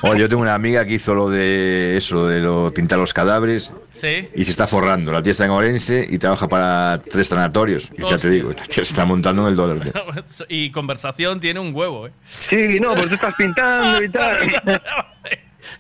[0.02, 3.73] Oye, yo tengo una amiga que hizo lo de eso, de lo pintar los cadáveres
[3.93, 4.28] Sí.
[4.35, 5.12] y se está forrando.
[5.12, 7.91] La tía está en Orense y trabaja para tres sanatorios.
[7.97, 8.31] Y ya te Hostia.
[8.31, 9.81] digo, la tía se está montando en el dólar.
[9.81, 9.93] tío.
[10.49, 12.12] Y conversación tiene un huevo, ¿eh?
[12.28, 14.39] Sí, no, pues tú estás pintando y tal.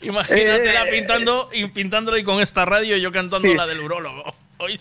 [0.02, 0.90] Imagínatela Eh.
[0.90, 3.54] pintando y pintándolo y con esta radio y yo cantando Sí.
[3.54, 4.34] la del urólogo.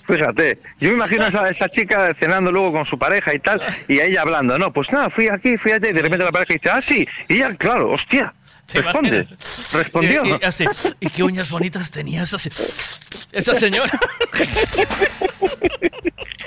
[0.06, 3.62] Fíjate, yo me imagino a esa, esa chica cenando luego con su pareja y tal,
[3.88, 6.54] y ella hablando, no, pues nada, fui aquí, fui allá, y de repente la pareja
[6.54, 8.41] dice, ah, sí, y ella, claro, hostia, ¿Te
[8.74, 9.74] responde, imaginas?
[9.74, 10.26] respondió.
[10.26, 10.66] Y, y así,
[11.00, 12.52] y qué uñas bonitas tenía esa, se-
[13.32, 13.92] esa señora.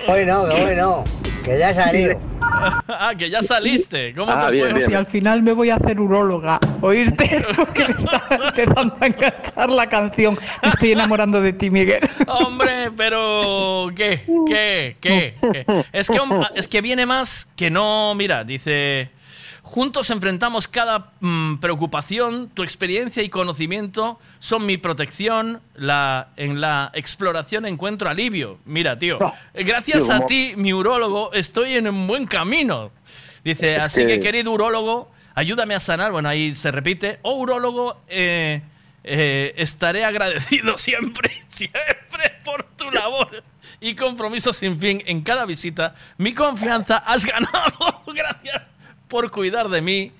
[0.06, 1.02] Hoy no, hoy no,
[1.44, 2.18] que ya salido.
[2.42, 4.12] ah, que ya saliste.
[4.14, 4.78] ¿Cómo Ah, te bien, fue?
[4.80, 4.90] bien.
[4.90, 7.42] Si al final me voy a hacer uróloga, ¿oíste?
[7.56, 10.38] Porque me está empezando a enganchar la canción.
[10.62, 12.00] Me estoy enamorando de ti, Miguel.
[12.26, 14.26] Hombre, pero ¿qué?
[14.46, 14.96] ¿Qué?
[15.00, 15.34] ¿Qué?
[15.40, 15.64] ¿Qué?
[15.92, 16.18] Es que
[16.54, 19.08] es que viene más que no, mira, dice
[19.64, 26.90] Juntos enfrentamos cada mm, preocupación, tu experiencia y conocimiento son mi protección, la, en la
[26.94, 28.58] exploración encuentro alivio.
[28.66, 29.18] Mira, tío,
[29.54, 32.90] gracias tío, a ti, mi urólogo, estoy en un buen camino.
[33.42, 34.06] Dice, así que...
[34.06, 36.12] que- querido urólogo, ayúdame a sanar.
[36.12, 37.18] Bueno, ahí se repite.
[37.22, 38.60] Oh, urólogo, eh,
[39.02, 43.42] eh, estaré agradecido siempre, siempre por tu labor
[43.80, 45.94] y compromiso sin fin en cada visita.
[46.18, 48.02] Mi confianza has ganado.
[48.14, 48.62] Gracias
[49.14, 50.10] por cuidar de mí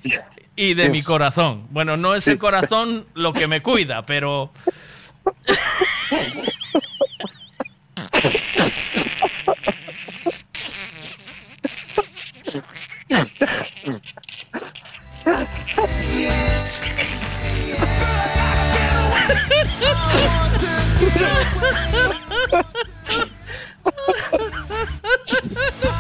[0.55, 1.66] y de mi corazón.
[1.70, 4.52] Bueno, no es el corazón lo que me cuida, pero...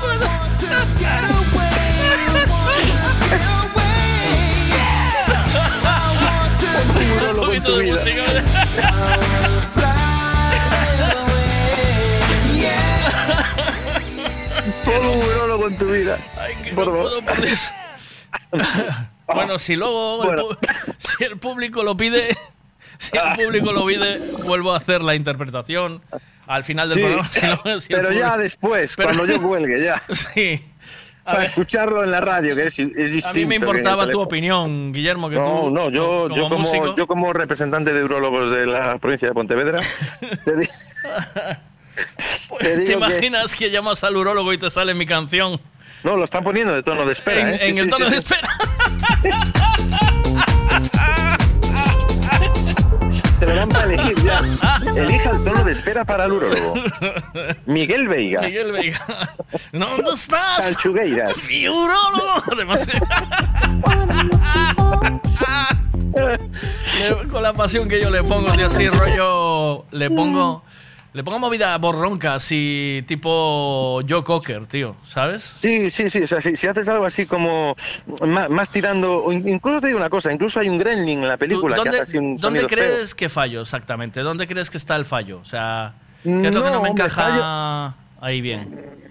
[7.60, 8.22] poquito de música.
[14.84, 15.20] Todo un
[15.66, 16.18] en tu vida.
[16.74, 17.02] Por favor.
[17.10, 17.68] puedo por Dios.
[19.26, 20.58] Bueno, si luego el Bueno.
[20.98, 22.36] si el público lo pide,
[22.98, 26.02] si el público lo pide, vuelvo a hacer la interpretación
[26.46, 27.28] al final del Sí, programa.
[27.30, 30.02] si no- si el pero ya después, Pero- cuando yo cuelgue, ya.
[30.14, 30.62] Sí.
[31.24, 31.48] Para ver.
[31.48, 33.28] escucharlo en la radio, que es, es distinto.
[33.30, 36.48] A mí me que importaba tu opinión, Guillermo, que No, tú no, yo como yo,
[36.50, 39.80] como, músico- yo como representante de urólogos de la provincia de Pontevedra,
[40.44, 40.68] te, di-
[42.60, 43.70] ¿Te, que- imaginas que...
[43.70, 45.60] llamas al urólogo y te sale mi canción?
[46.02, 47.40] No, lo están poniendo de tono de espera.
[47.40, 47.58] en ¿eh?
[47.58, 48.26] Sí, en el sí, tono sí, de sí.
[48.26, 48.48] espera.
[53.44, 54.40] Te lo dan para elegir ya.
[54.96, 56.76] Elija el tono de espera para el urólogo.
[57.66, 58.40] Miguel Veiga.
[58.40, 59.36] Miguel Veiga.
[59.70, 60.64] ¿Dónde estás?
[60.64, 61.50] Calchugueiras.
[61.50, 62.42] Mi urólogo.
[62.50, 62.88] Además,
[67.30, 69.84] con la pasión que yo le pongo, tío, así rollo.
[69.90, 70.64] Le pongo.
[71.14, 75.44] Le pongo movida borronca, así tipo Joe Cocker, tío, ¿sabes?
[75.44, 76.24] Sí, sí, sí.
[76.24, 77.76] O sea, si, si haces algo así como
[78.26, 79.30] más, más tirando.
[79.32, 82.02] incluso te digo una cosa: incluso hay un gremlin en la película que ¿Dónde, hace
[82.02, 82.96] así un dónde sonido feo.
[82.96, 84.20] crees que fallo exactamente?
[84.22, 85.38] ¿Dónde crees que está el fallo?
[85.38, 85.94] O sea,
[86.24, 89.03] ¿qué es lo que No, no me hombre, encaja ahí bien?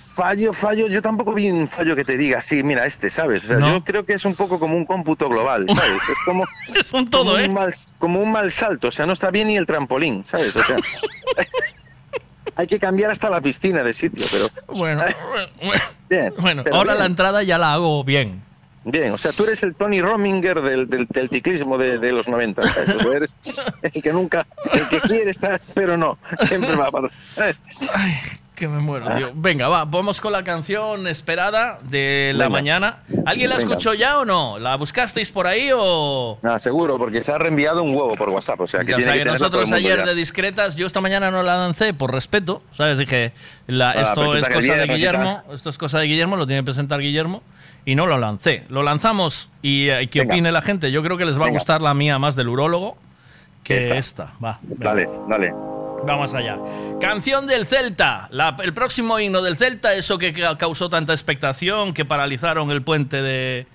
[0.00, 3.44] Fallo, fallo, yo tampoco vi un fallo que te diga, sí, mira, este, ¿sabes?
[3.44, 3.68] O sea, No.
[3.78, 6.02] yo creo que es un poco como un cómputo global, ¿sabes?
[6.08, 6.44] Es como.
[6.74, 7.46] es un todo, como ¿eh?
[7.48, 10.54] Un mal, como un mal salto, o sea, no está bien ni el trampolín, ¿sabes?
[10.56, 10.76] O sea.
[12.56, 14.48] hay que cambiar hasta la piscina de sitio, pero.
[14.78, 15.04] Bueno,
[15.62, 16.32] bueno, Bien.
[16.38, 16.98] bueno, pero ahora bien.
[17.00, 18.42] la entrada ya la hago bien.
[18.82, 22.28] Bien, o sea, tú eres el Tony Rominger del, del, del ciclismo de, de los
[22.28, 22.62] 90.
[22.62, 22.94] ¿sabes?
[22.94, 23.34] O sea, eres
[23.82, 27.08] el que nunca, el que quiere estar, pero no, siempre va para.
[28.60, 29.16] Que me muero, Ah.
[29.16, 29.30] tío.
[29.34, 32.50] Venga, va, vamos con la canción esperada de la Venga.
[32.58, 32.94] mañana.
[33.24, 33.70] ¿Alguien la Venga.
[33.70, 34.58] escuchó ya o no?
[34.58, 36.38] ¿La buscasteis por ahí o...?
[36.42, 38.98] Ah, seguro, porque se ha reenviado un huevo por WhatsApp, o sea, que Ya, o
[38.98, 40.04] tiene sea, que que nosotros ayer ya.
[40.04, 42.98] de discretas, yo esta mañana no la lancé por respeto, ¿sabes?
[42.98, 43.32] Dije,
[43.66, 46.66] la- Ah, esto es cosa de Guillermo, esto es cosa de Guillermo, lo tiene que
[46.66, 47.42] presentar Guillermo,
[47.86, 48.64] y no lo lancé.
[48.68, 50.34] Lo lanzamos y eh, que Venga.
[50.34, 50.92] opine la gente.
[50.92, 52.98] Yo creo que les va a gustar la mía más del urólogo
[53.64, 53.96] que Esta.
[53.96, 54.32] esta.
[54.44, 54.58] Va.
[54.62, 55.69] Dale, dale.
[56.04, 56.58] Vamos allá.
[57.00, 58.28] Canción del Celta.
[58.30, 62.82] La- el próximo himno del Celta, eso que ca- causó tanta expectación, que paralizaron el
[62.82, 63.66] puente de,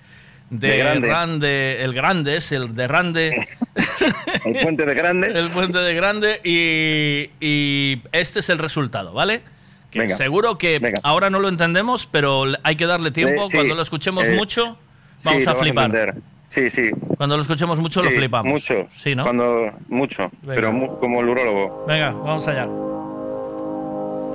[0.50, 1.08] de, De Grande.
[1.08, 1.84] Rande.
[1.84, 3.48] El Grande es el de Rande.
[4.44, 5.26] El puente de Grande.
[5.38, 6.40] el puente de Grande.
[6.44, 9.42] Y, y este es el resultado, ¿vale?
[9.90, 10.16] Que Venga.
[10.16, 11.00] seguro que Venga.
[11.02, 13.42] ahora no lo entendemos, pero hay que darle tiempo.
[13.42, 13.56] Eh, sí.
[13.56, 14.78] Cuando lo escuchemos Eh, mucho,
[15.24, 15.86] vamos a flipar.
[15.86, 16.14] entender.
[16.48, 16.90] Sí, sí.
[17.16, 18.52] Cuando lo escuchemos mucho, lo Sí, flipamos.
[18.52, 18.86] Mucho.
[18.90, 19.24] Sí, ¿no?
[19.24, 20.30] Cuando, mucho.
[20.42, 20.54] Venga.
[20.54, 21.84] Pero mu- como el urólogo.
[21.86, 22.66] Venga, vamos allá.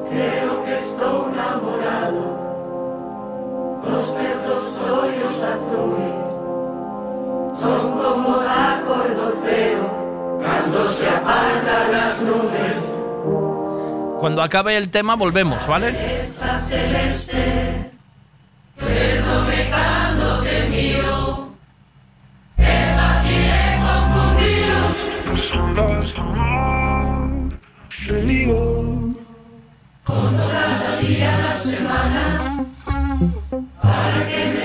[0.10, 2.42] Creo que estoy enamorado.
[3.90, 4.46] Los teus
[4.90, 6.26] olhos azules
[7.60, 9.90] son como acordoceo
[10.38, 12.76] cuando se apagan las nubes.
[14.20, 15.96] Cuando acabe el tema, volvemos, ¿vale?
[16.68, 17.92] Celeste,
[28.08, 29.16] confundiros.
[30.04, 32.66] Conto cada día la semana
[33.82, 34.61] para que me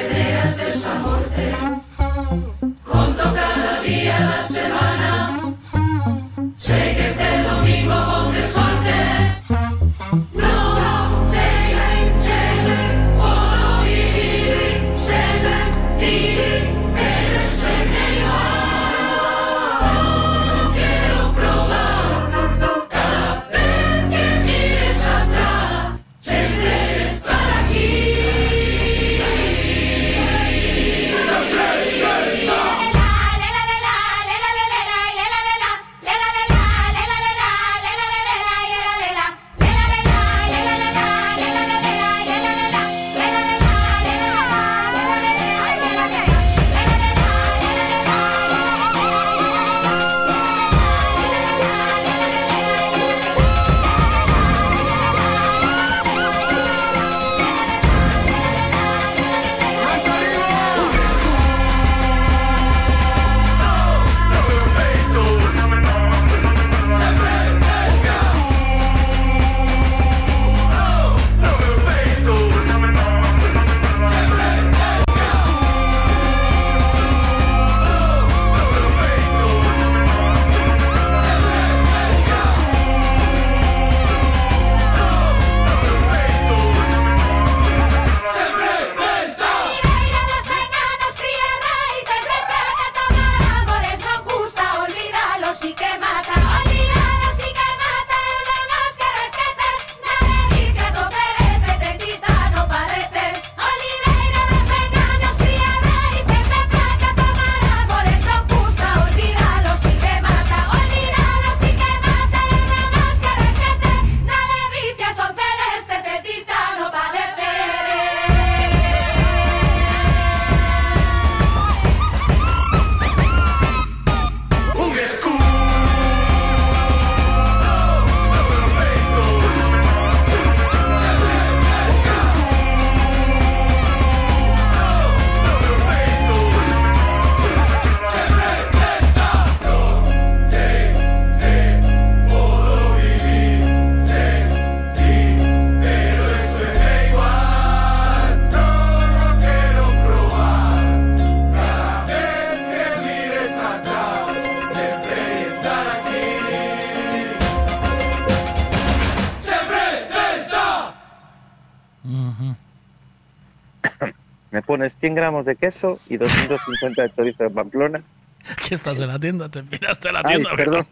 [164.76, 168.02] pones 100 gramos de queso y 250 de chorizo de Pamplona.
[168.68, 170.50] Que estás en la tienda, te piraste la Ay, tienda.
[170.56, 170.86] perdón,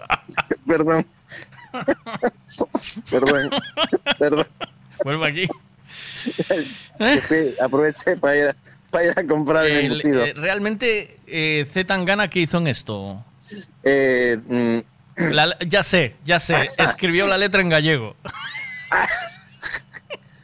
[0.66, 1.06] perdón.
[3.10, 3.50] Perdón,
[4.18, 4.46] perdón.
[5.04, 5.48] Vuelve aquí.
[7.28, 8.56] Sí, aproveché para ir, a-
[8.90, 10.24] para ir a comprar el, El- embutido.
[10.24, 13.22] eh, realmente, eh, Z Tangana, ¿qué hizo en esto?
[13.84, 14.78] Eh, mm,
[15.30, 16.70] La- ya sé, ya sé.
[16.78, 18.16] Escribió la letra en gallego.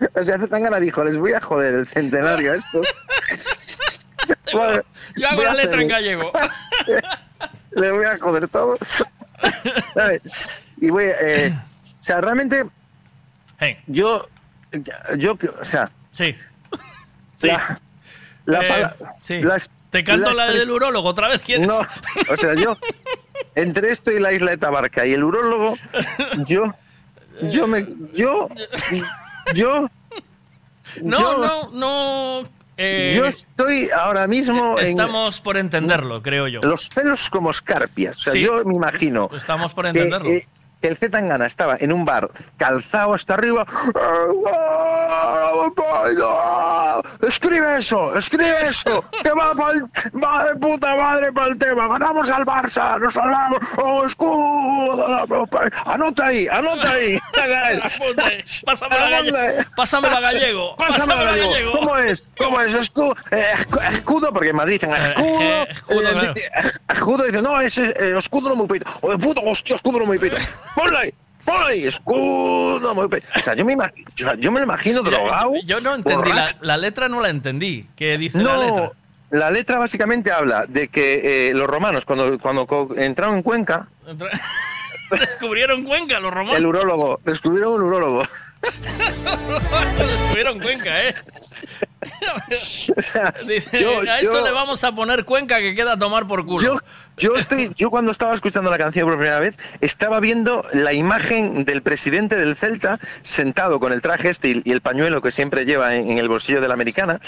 [0.15, 2.87] o sea, Zetangana dijo, les voy a joder el centenario a estos.
[5.17, 6.31] Yo hago la letra en gallego.
[7.73, 8.77] Le voy a joder todo.
[10.81, 11.53] Y voy, eh,
[11.99, 12.65] o sea, realmente,
[13.87, 14.27] yo,
[15.17, 16.35] yo, o sea, Sí.
[17.43, 17.81] la,
[18.47, 19.41] la Eh, pala- sí.
[19.43, 21.69] las- Te canto la del urólogo, ¿otra vez quieres?
[21.69, 21.79] No,
[22.29, 22.77] o sea, yo,
[23.55, 25.77] entre esto y la isla de Tabarca y el urólogo,
[26.47, 26.75] yo,
[27.51, 28.49] yo me, yo,
[29.55, 29.89] yo,
[31.03, 31.71] No, yo- no,
[32.43, 32.49] no.
[32.77, 36.61] eh, yo estoy ahora mismo en estamos por entenderlo, creo yo.
[36.63, 38.17] los pelos como escarpias.
[38.19, 38.41] O sea, Sí.
[38.41, 40.29] yo me imagino Estamos por que, entenderlo.
[40.31, 40.47] eh,
[40.81, 43.67] que el Z Tangana estaba en un bar calzado hasta arriba.
[47.23, 49.89] Escribe eso, escribe eso, que va, pa'l-
[50.23, 51.89] va de puta madre para el tema.
[51.89, 53.59] Ganamos al Barça, nos salvamos.
[53.77, 55.27] ¡Oh, escudo!
[55.85, 57.19] Anota ahí, anota ahí.
[58.65, 59.65] Pásamelo a gallego.
[59.77, 60.77] Pásamelo a gallego.
[60.77, 61.73] Pásamelo a gallego.
[61.73, 62.25] ¿Cómo es?
[62.39, 62.75] ¿Cómo es?
[62.75, 65.41] Escudo, eh, escu- escudo porque en Madrid dicen escudo.
[65.41, 66.35] eh, escudo, eh, claro.
[66.35, 68.91] di- eh, escudo dice, no, ese eh, escudo no muy pito.
[69.03, 70.37] O de puto, hostia, escudo no muy pito.
[70.75, 73.05] Ponle ahí, ponle ahí, escudo muy.
[73.07, 75.53] O sea, yo me, ima- o sea, yo me lo imagino drogado.
[75.65, 77.87] Yo no entendí, la, letra no la entendí.
[77.97, 78.93] ¿Qué dice la letra?
[79.31, 82.67] la letra básicamente habla de que eh, los romanos, cuando, cuando
[82.97, 83.89] entraron en Cuenca,
[85.11, 86.57] Descubrieron Cuenca los romanos.
[86.59, 88.23] el urólogo, descubrieron un urólogo.
[90.63, 91.15] Cuenca, ¿eh?
[93.47, 96.45] Dice, yo- a esto yo- le vamos a poner Cuenca que queda a tomar por
[96.47, 96.61] culo.
[96.61, 96.79] Yo,
[97.17, 101.65] yo, estoy, yo cuando estaba escuchando la canción por primera vez, estaba viendo la imagen
[101.65, 105.95] del presidente del Celta sentado con el traje este y, el pañuelo que siempre lleva
[105.95, 107.21] en, en el bolsillo de la americana,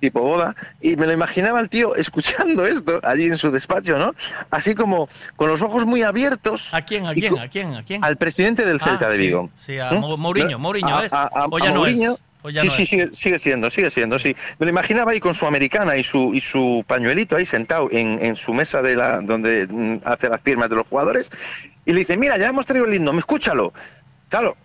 [0.00, 4.14] tipo boda, y me lo imaginaba el tío escuchando esto allí en su despacho, ¿no?
[4.50, 6.72] Así como con los ojos muy abiertos.
[6.72, 7.06] ¿A quién?
[7.06, 7.38] ¿A quién?
[7.38, 7.74] ¿A quién?
[7.74, 8.04] ¿A quién?
[8.04, 9.50] Al presidente del Ah, Celta de sí, Vigo.
[9.56, 10.00] Sí, a ¿Mm?
[10.00, 10.16] Mo-
[10.58, 10.88] Mourinho.
[10.88, 11.12] Mourinho A- es.
[11.12, 12.12] a- a- o ya no Mourinho.
[12.14, 12.20] es.
[12.42, 12.88] O ya sí, no sí, es.
[12.90, 14.36] sigue, sigue siendo, sigue siendo, sí.
[14.58, 18.22] Me lo imaginaba ahí con su americana y su, y su pañuelito ahí sentado en,
[18.22, 21.30] en su mesa de la, donde mm, hace las firmas de los jugadores.
[21.86, 23.72] Y le dice, mira, ya hemos traído el himno, escúchalo.
[24.28, 24.56] Claro,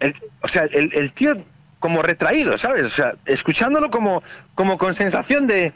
[0.00, 1.36] el- o sea, el, el tío
[1.80, 2.86] como retraído, ¿sabes?
[2.86, 4.22] O sea, escuchándolo como,
[4.54, 5.72] como con sensación de,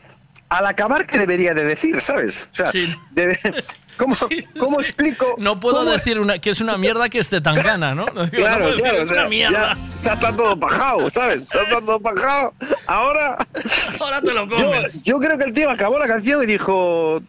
[0.58, 2.48] al acabar, ¿qué debería de decir, ¿sabes?
[2.52, 2.70] O sea,
[3.14, 3.38] debe-
[3.96, 4.14] ¿cómo,
[4.58, 5.34] cómo explico?
[5.38, 8.04] No puedo cómo- decir una, que es una mierda que esté tan gana, ¿no?
[8.14, 9.74] No, digo, no Claro, claro, es o sea, una mierda.
[9.74, 11.48] ya, ya está todo pajado, ¿sabes?
[11.48, 12.52] Ya está todo pajado.
[12.86, 13.38] Ahora.
[14.00, 15.02] Ahora te lo comes.
[15.02, 17.22] yo creo que el tío acabó la canción y dijo: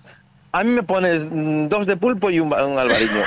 [0.52, 1.26] A mí me pones
[1.69, 3.24] dos de pulpo y un, un albariño.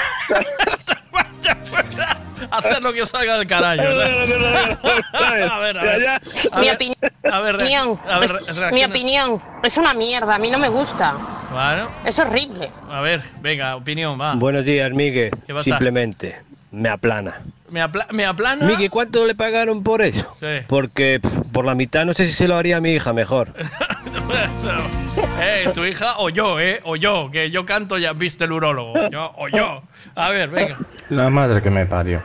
[2.51, 3.83] Hacer lo que os salga del carajo.
[5.13, 6.21] a ver, a ver.
[6.61, 7.99] Mi A ver, opinión.
[8.05, 9.41] a ver, a ver, mi opinión.
[9.63, 11.15] Es una mierda, a mí no me gusta.
[11.51, 12.71] Bueno, Es horrible.
[12.91, 14.35] a ver, venga, opinión, va.
[14.35, 15.31] Buenos días, Miguel.
[15.47, 15.65] ¿Qué pasa?
[15.65, 16.41] Simplemente,
[16.73, 17.41] me aplana.
[17.71, 18.65] ¿Me, apla- me aplana?
[18.67, 20.37] Miguel, ¿cuánto le pagaron por eso?
[20.39, 20.65] Sí.
[20.69, 21.21] Porque
[21.53, 23.53] por la mitad no sé si se lo haría a mi hija mejor.
[25.41, 26.81] eh, tu hija o yo, ¿eh?
[26.85, 28.95] O yo, que yo canto ya viste el urólogo.
[29.11, 29.83] Yo, o yo.
[30.15, 30.79] A ver, venga.
[31.11, 32.23] La madre que me parió.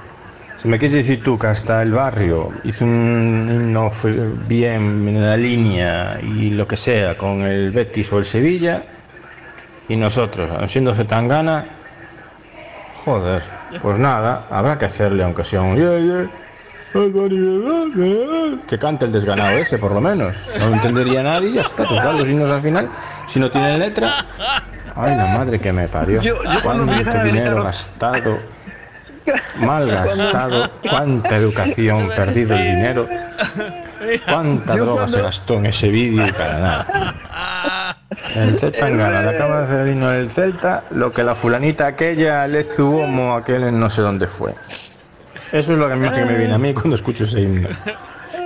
[0.62, 3.92] Si me quieres decir tú que hasta el barrio hizo un himno
[4.48, 8.84] bien en la línea y lo que sea con el Betis o el Sevilla
[9.90, 11.66] y nosotros, siendo Zetangana,
[13.04, 13.42] joder,
[13.82, 16.30] pues nada, habrá que hacerle aunque sea un "Yeah, yeah,
[18.68, 20.36] que cante el desganado ese por lo menos.
[20.60, 22.90] No lo entendería nadie y ya está, total, los himnos al final,
[23.28, 24.12] si no tienen letra.
[24.94, 26.22] Ay, la madre que me parió.
[26.22, 28.38] Yo- yo Cuánto dinero gastado,
[29.60, 33.10] mal gastado, cuánta educación, perdido el dinero,
[34.26, 37.98] cuánta droga se gastó en ese vídeo y para nada.
[38.36, 42.46] El Zetangana le acaba de hacer el himno del Celta, lo que la fulanita aquella
[42.46, 44.54] le zuomo aquel en no sé dónde fue.
[45.52, 47.70] Eso es lo que más que me viene a mí cuando escucho ese himno.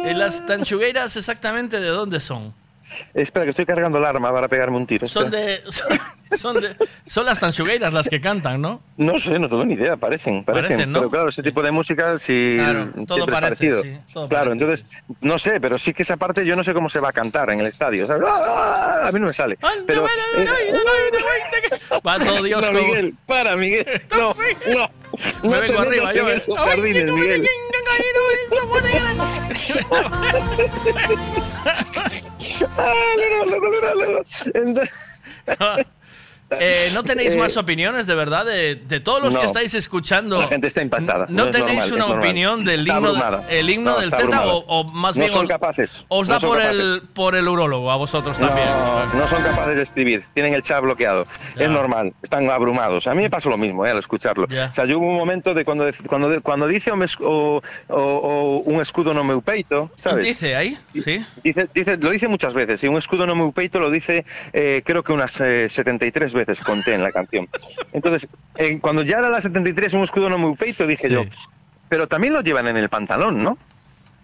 [0.07, 2.53] ¿Y las tanchugueiras exactamente de dónde son?
[3.13, 5.07] Espera, que estoy cargando el arma para pegarme un tiro.
[5.07, 5.61] Son de.
[5.69, 5.99] Son,
[6.37, 6.75] son de.
[7.05, 8.81] Son las tanchugueiras las que cantan, ¿no?
[8.97, 10.69] No sé, no tengo ni idea, parecen, parecen.
[10.69, 10.99] Parecen, ¿no?
[10.99, 13.83] Pero claro, ese tipo de música sí Claro, todo es parece, parecido.
[13.83, 14.85] sí, todo claro, parece, entonces,
[15.21, 17.49] no sé, pero sí que esa parte yo no sé cómo se va a cantar
[17.51, 18.07] en el estadio.
[18.07, 18.23] ¿sabes?
[18.27, 19.05] ¡Ah!
[19.07, 19.57] A mí no me sale.
[19.85, 20.47] Pero, eh,
[22.05, 23.85] Va todo Dios no, Miguel, para, Miguel.
[24.15, 24.35] No,
[24.73, 24.89] no.
[25.43, 26.35] Me no vengo te arriba, yo, eh.
[26.35, 27.45] esos Ay, jardines, Miguel.
[34.55, 34.89] and
[36.51, 39.47] Eh, ¿No tenéis Eh, más opiniones de verdad de, de todos los que no.
[39.47, 40.39] estáis escuchando?
[40.39, 41.25] La gente está impactada.
[41.29, 44.83] ¿No, es tenéis normal, una opinión del himno, el himno No, del Celta o, o
[44.83, 46.05] más No bien son os, capaces.
[46.07, 46.79] os no da por capaces.
[46.79, 48.67] el por el urólogo a vosotros también?
[48.67, 51.25] No, no son capaces de escribir, tienen el chat bloqueado.
[51.55, 53.07] Es normal, están abrumados.
[53.07, 54.47] A mí me pasó lo mismo eh, al escucharlo.
[54.47, 54.67] Ya.
[54.71, 57.61] O sea, yo hubo un momento de cuando, cuando, cuando dice o, me esc- o-
[57.89, 60.25] o- un escudo no meu peito, ¿sabes?
[60.25, 60.77] ¿Dice ahí?
[60.93, 61.25] Sí.
[61.43, 64.83] Dice, dice, lo dice muchas veces, y un escudo no meu peito lo dice eh,
[64.85, 67.49] creo que unas eh, 73 veces conté en la canción.
[67.93, 71.13] Entonces, eh, cuando ya era la 73 un escudo no meu peito, dije Sí.
[71.13, 71.23] yo,
[71.89, 73.57] pero también lo llevan en el pantalón, ¿no?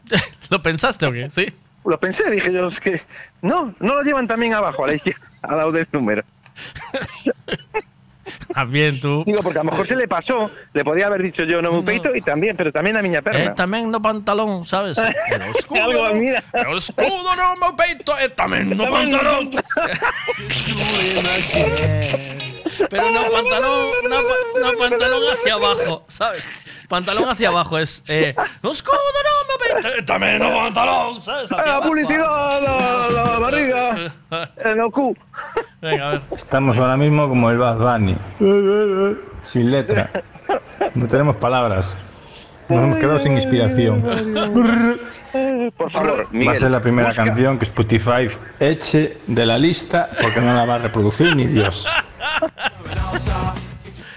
[0.50, 1.32] ¿Lo pensaste o qué?
[1.32, 1.48] Sí.
[1.84, 3.02] Lo pensé, dije yo, es que
[3.42, 6.24] no, no lo llevan también abajo, a la izquierda, al lado del número.
[8.53, 9.24] También tú.
[9.26, 11.84] Digo, porque a lo mejor se le pasó, le podía haber dicho yo no meu
[11.86, 13.52] peito y también, pero también a miña perna.
[13.52, 14.98] Eh, tamén no pantalón, sabes?
[15.30, 16.44] Pero o escudo, Algo, no, mira.
[16.68, 19.50] o escudo no meu peito e tamén no pantalón.
[22.90, 24.18] Pero no pantalón, no,
[24.61, 26.44] no pantalón hacia abajo, ¿sabes?
[26.88, 31.52] Pantalón hacia abajo es eh, no escudo no meu peito e tamén no pantalón, ¿sabes?
[31.52, 31.88] Hacia la abajo.
[31.90, 32.76] publicidad, la,
[33.11, 33.84] la barriga,
[34.66, 35.16] el cu.
[35.82, 36.22] Venga, a ver.
[36.38, 38.16] Estamos ahora mismo como el Bad Bunny.
[39.43, 40.10] Sin letra.
[40.95, 41.98] No tenemos palabras.
[42.69, 44.01] Nos hemos quedado sin inspiración.
[45.77, 46.60] Por favor, Va a Miguel.
[46.60, 48.27] ser la primera busca- canción que Spotify
[48.60, 51.88] eche de la lista porque no la va a reproducir ni Dios.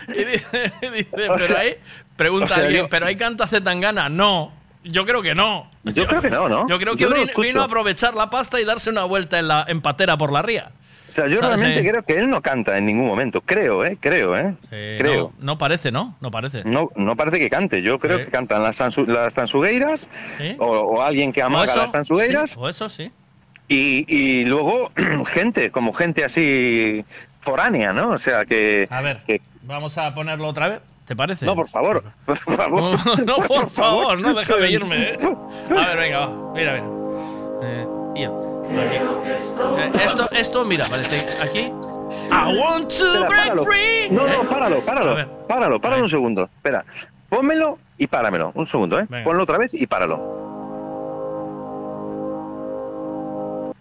[0.09, 0.73] Y dice,
[1.15, 1.75] pero sea- ahí,
[2.17, 4.09] pregunta o sea, alguien, yo- ¿pero ahí canta Zetangana?
[4.09, 4.53] No,
[4.85, 5.71] yo creo que no.
[5.85, 6.69] Yo creo que no, ¿no?
[6.69, 7.49] Yo creo que Yo no lo vino, escucho.
[7.49, 10.43] vino a aprovechar la pasta y darse una vuelta en la en patera por la
[10.43, 10.71] ría.
[11.15, 13.41] O sea, yo realmente creo que él no canta en ningún momento.
[13.41, 13.97] Creo, ¿eh?
[14.01, 14.57] Creo, ¿eh?
[14.99, 15.33] creo.
[15.39, 16.17] No, no parece, ¿no?
[16.21, 16.65] No parece.
[16.65, 17.83] No, no parece que cante.
[17.83, 18.25] Yo creo Sí.
[18.25, 20.09] que cantan las, tansu- las tansugueiras
[20.59, 23.13] o, o alguien que amaga eso, las tansugueiras o eso sí.
[23.69, 24.91] y, y luego
[25.27, 27.05] gente, como gente así
[27.41, 28.11] foránea, ¿no?
[28.11, 28.89] O sea, que...
[28.91, 30.81] A ver, que- vamos a ponerlo otra vez.
[31.07, 31.47] ¿Te parece?
[31.47, 32.99] no, por favor, por favor.
[33.25, 35.11] No, por favor, no déjame irme.
[35.13, 35.19] ¿eh?
[35.71, 36.53] A ver, venga, va.
[36.55, 36.85] Mira, mira.
[37.63, 37.87] Eh.
[38.77, 41.73] O sea, esto, esto, mira, parece aquí.
[42.31, 43.65] I want to Espera, break páralo.
[43.65, 44.09] free.
[44.11, 45.15] No, no, Eh, páralo, páralo.
[45.15, 45.29] ver.
[45.47, 46.43] Páralo, páralo un segundo.
[46.57, 46.85] Espera.
[47.29, 48.53] Pónmelo y páramelo.
[48.55, 49.07] Un segundo, ¿eh?
[49.09, 49.25] Venga.
[49.25, 50.17] Ponlo otra vez y páralo.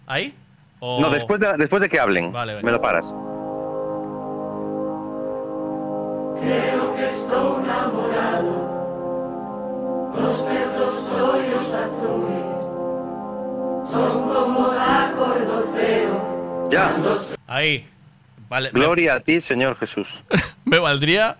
[0.06, 0.34] ¿Ahí?
[0.80, 2.30] O- No, después de, después de que hablen.
[2.32, 2.66] Vale, venga.
[2.66, 3.12] Me lo paras.
[6.40, 8.74] Creo que estoy enamorado.
[10.14, 12.53] Los olhos azules
[13.90, 14.74] son como.
[16.70, 16.92] Ya.
[17.46, 17.86] Ahí.
[18.48, 18.70] Vale.
[18.72, 20.22] me- Gloria a ti, Señor Jesús.
[20.64, 21.36] Me, valdría.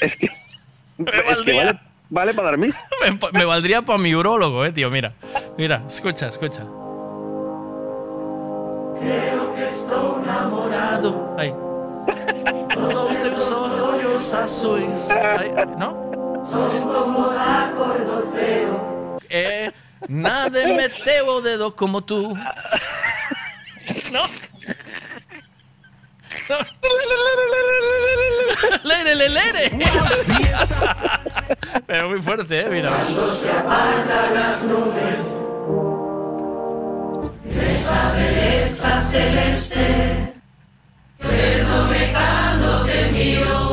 [0.00, 0.28] Es que,
[0.98, 1.64] Me es que valdría.
[1.64, 2.84] vale, vale para dar mis.
[3.02, 4.90] Me, me valdría para mi urólogo, eh, tío.
[4.90, 5.12] Mira.
[5.56, 6.62] Mira, escucha, escucha.
[9.00, 11.34] Creo que estoy enamorado.
[11.38, 11.54] Ahí.
[12.76, 15.10] Los teus olhos azuis.
[15.10, 16.44] Ahí, ahí, ¿No?
[16.44, 19.16] Son como acordo cero.
[19.30, 19.70] Eh,
[20.08, 22.34] nada meteu o dedo como tú.
[24.12, 24.24] ¿No?
[28.84, 29.70] ¡Lere, le, lere!
[31.86, 32.66] Pero muy fuerte, ¿eh?
[32.68, 32.90] Mira.
[32.90, 35.16] Se apartan las nubes.
[37.50, 40.34] Esa belleza celeste.
[41.18, 43.63] Perdóme cuando te miro.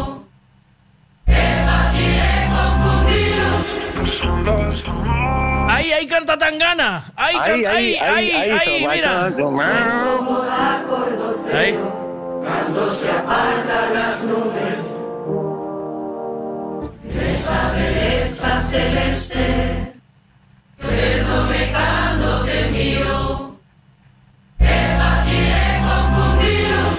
[5.81, 7.05] ¡Ahí, ahí canta Tangana!
[7.15, 9.25] ¡Ahí, Ahí, can- ahí, ahí, ahí, mira!
[9.25, 10.45] Acordo
[11.47, 11.57] cero.
[11.57, 11.73] Ahí.
[12.45, 14.77] Cuando se apartan las nubes.
[17.09, 19.93] Esa belleza celeste.
[20.77, 23.55] Perdóme cuando te miro.
[24.59, 26.93] Es fácil de confundiros.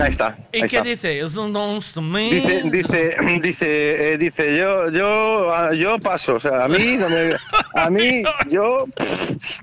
[0.00, 0.36] Ahí está.
[0.52, 0.88] ¿Y ahí qué está.
[0.88, 1.20] dice?
[1.20, 6.68] Es un dice, dice, dice, eh, dice, yo, yo, ah, yo paso, o sea, a
[6.68, 7.36] mí, no me,
[7.74, 8.86] a mí, yo,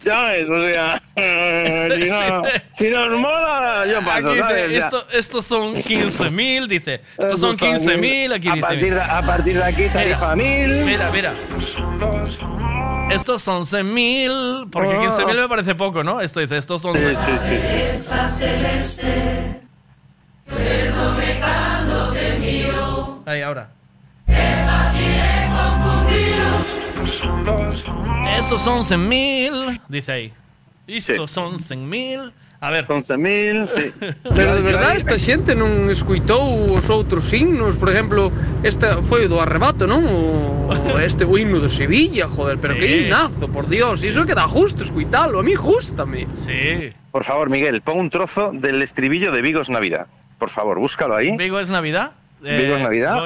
[0.04, 1.02] ya ves, o sea,
[1.96, 2.44] si, no,
[2.74, 4.72] si nos mola, yo paso, aquí ¿sabes?
[4.72, 8.68] Esto, estos son 15.000, dice, estos son 15.000, aquí a dice.
[8.68, 10.86] Partir de, a partir de aquí, tarifa 1.000.
[10.86, 11.34] Mira, mira.
[13.12, 15.04] Estos son 11.000, porque ah.
[15.04, 16.22] 15.000 me parece poco, ¿no?
[16.22, 19.61] Esto dice, estos 11.000.
[20.56, 23.24] Perdóname cuando te miro.
[23.26, 23.70] Ahí, ahora.
[28.38, 30.34] Estos 11 mil, dice ahí.
[30.88, 32.34] Estos 11 mil.
[32.60, 32.86] A ver.
[32.88, 33.92] 11 mil, sí.
[34.36, 38.30] Pero de verdad esta xente non escuitou os outros signos, por exemplo,
[38.62, 40.06] esta foi do arrebato, non?
[40.06, 40.70] O,
[41.02, 42.86] este o himno de Sevilla, joder, pero sí.
[42.86, 46.30] que himnazo, por Dios, iso que dá justo escuitalo, a mí justame.
[46.38, 46.94] Sí.
[47.10, 50.06] Por favor, Miguel, pon un trozo del estribillo de Vigos Navidad.
[50.42, 51.38] Por favor, búscalo ahí.
[51.38, 52.14] Vigo es Navidad.
[52.42, 53.20] Vigo es Eh, Navidad,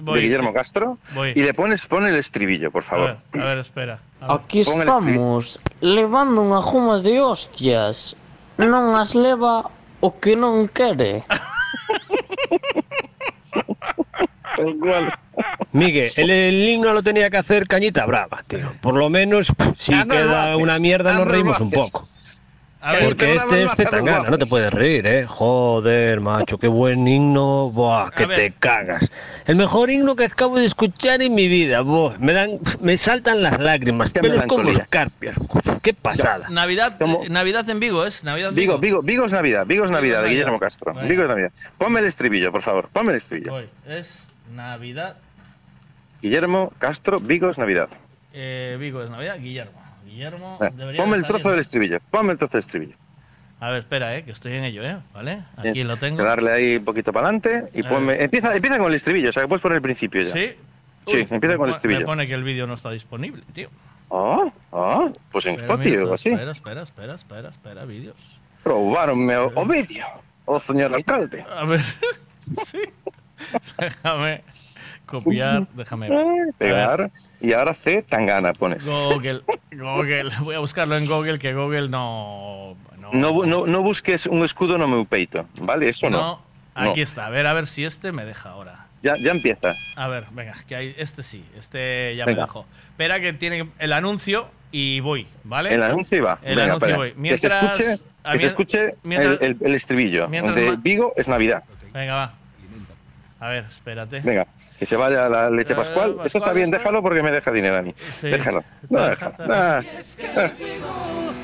[0.00, 0.54] voy- de, Guillermo sí.
[0.54, 0.98] Castro.
[1.14, 1.30] Voy.
[1.36, 3.16] Y le pones, pon el estribillo, por A favor.
[3.32, 3.98] ver, a ver, espera.
[4.20, 4.36] A ver.
[4.42, 8.18] Aquí Pon estamos, levando unha juma de hostias.
[8.58, 9.70] Non as leva
[10.02, 11.22] o que non quere.
[15.72, 18.72] Miguel, el, el himno lo tenía que hacer Cañita Brava, tío.
[18.80, 20.62] Por lo menos, pff, si queda haces.
[20.62, 22.08] una mierda, nos reímos un poco.
[22.80, 25.26] A ver, Porque este es de haces, lo Tangana, no te puedes reír, ¿eh?
[25.26, 29.10] Joder, macho, qué buen himno, buah, que te cagas.
[29.46, 33.42] El mejor himno que acabo de escuchar en mi vida, buah, me dan, me saltan
[33.42, 35.36] las lágrimas, Qué pelos como escarpias,
[35.82, 36.48] qué pasada.
[36.50, 38.22] Navidad, eh, Navidad en Vigo, ¿es?
[38.24, 40.28] Navidad en Vigo, Vigo, Vigo es Navidad, Vigo es Navidad, de.
[40.28, 40.92] Guillermo Castro.
[40.94, 41.08] Venga.
[41.08, 41.52] Vigo es Navidad.
[41.78, 43.52] Ponme el estribillo, por favor, ponme el estribillo.
[43.52, 43.68] Voy.
[43.86, 45.16] Es Navidad.
[46.22, 47.88] Guillermo Castro, Vigo es Navidad.
[48.32, 49.38] Eh, Vigo es Navidad.
[49.40, 49.85] Guillermo.
[50.16, 50.58] Guillermo.
[50.74, 52.96] Debería Ponme de el trozo del estribillo, ponme el trozo del estribillo.
[53.60, 54.98] A ver, espera, eh, que estoy en ello, ¿eh?
[55.12, 55.44] ¿Vale?
[55.56, 56.22] Aquí lo tengo.
[56.22, 58.22] darle ahí un poquito para adelante y ponme.
[58.22, 60.32] Empieza, empieza con el estribillo, o sea que puedes poner el principio ya.
[60.32, 60.56] ¿Sí?
[61.06, 62.00] Sí, empieza con el estribillo.
[62.00, 63.68] Me pone que el vídeo no está disponible, tío.
[64.10, 66.30] Ah, ah, pues en Spotify o así.
[66.30, 68.40] Espera, espera, espera, espera, espera, vídeos.
[68.62, 70.06] Probaronme o, o vídeo,
[70.46, 71.44] o señor alcalde.
[71.48, 71.80] A ver.
[72.64, 72.80] sí.
[73.78, 74.42] Déjame
[75.06, 76.08] copiar, déjame.
[76.58, 77.10] Pegar
[77.40, 78.86] y ahora C, Tangana pones.
[78.86, 80.30] Google, Google.
[80.42, 82.74] Voy a buscarlo en Google, que Google no.
[83.00, 85.88] No, No, no, no busques un escudo no meu peito, ¿vale?
[85.88, 86.18] Eso no.
[86.18, 86.42] no,
[86.90, 87.26] aquí está.
[87.26, 88.86] A ver, a ver si este me deja ahora.
[89.02, 89.72] Ya, ya empieza.
[89.96, 92.42] A ver, venga, que hay, este sí, este ya Venga.
[92.42, 92.66] me dejó.
[92.90, 95.72] Espera que tiene el anuncio y voy, ¿vale?
[95.72, 96.40] El anuncio y va.
[96.42, 97.08] El Venga, anuncio y voy.
[97.10, 98.02] que se Mientras, escuche,
[98.32, 100.26] que se escuche mientras- el, el- el estribillo.
[100.28, 101.62] mientras de Vigo es Navidad.
[101.92, 102.34] Venga, va.
[103.38, 104.20] A ver, espérate.
[104.20, 104.46] Venga,
[104.78, 106.16] que se vaya la leche Eh, pascual.
[106.24, 107.94] Eso está bien, está- déjalo porque me deja dinero a mí.
[108.20, 108.28] Sí.
[108.28, 108.62] Déjalo.
[108.88, 109.34] No, déjalo.
[109.50, 109.80] Ah,
[110.36, 110.50] ah.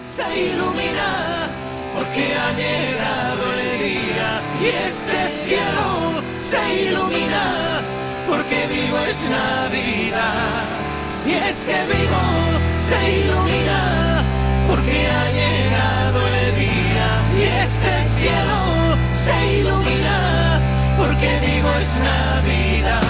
[0.06, 1.48] se ilumina
[1.96, 7.80] porque ha llegado el día y este cielo se ilumina
[8.28, 10.64] porque Vigo es Navidad
[11.26, 12.24] y es que Vigo
[12.76, 14.24] se ilumina
[14.68, 18.58] porque ha llegado el día y este cielo
[19.14, 20.60] se ilumina
[20.98, 23.02] porque Vigo es Navidad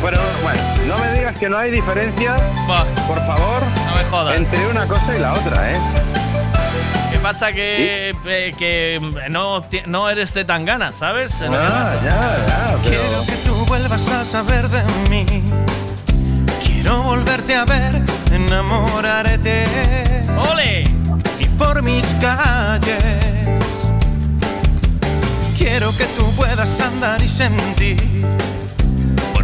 [0.00, 2.36] Bueno, bueno, no me digas que no hay diferencia,
[3.06, 4.36] por favor, no me jodas.
[4.36, 5.76] entre una cosa y la otra, ¿eh?
[7.10, 11.42] ¿Qué pasa que, eh, que no, no eres de tan ganas, ¿sabes?
[11.42, 13.00] Ah, ya, ya, pero...
[13.00, 15.26] Quiero que tú vuelvas a saber de mí.
[16.64, 19.64] Quiero volverte a ver, enamorarte.
[20.52, 20.84] ¡Ole!
[21.40, 23.24] Y por mis calles.
[25.58, 27.98] Quiero que tú puedas andar y sentir.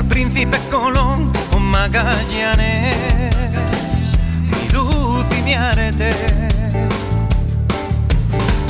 [0.05, 2.97] Por Príncipe Colón o Magallanes.
[4.41, 6.11] Mi luz y mi arete.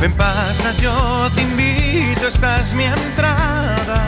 [0.00, 0.92] Ven, pasa, yo
[1.34, 4.00] te invito, esta es mi entrada.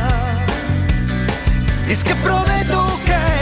[1.89, 3.36] Es que prometo que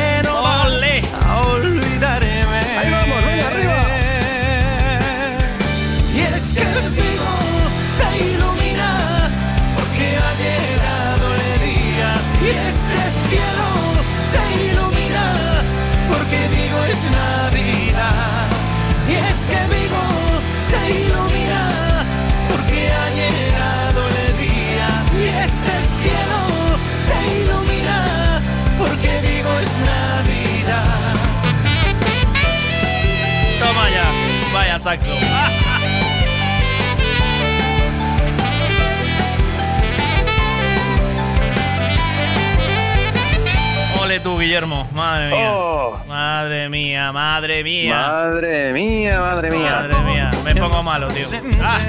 [34.75, 35.07] vaya saxo.
[44.03, 44.87] Ole tú, Guillermo.
[44.93, 45.53] Madre mía.
[45.53, 45.99] Oh.
[46.07, 47.97] Madre mía, madre mía.
[47.97, 49.71] Madre mía, madre mía.
[49.71, 51.27] Madre mía, me pongo malo, tío.
[51.63, 51.81] Ah.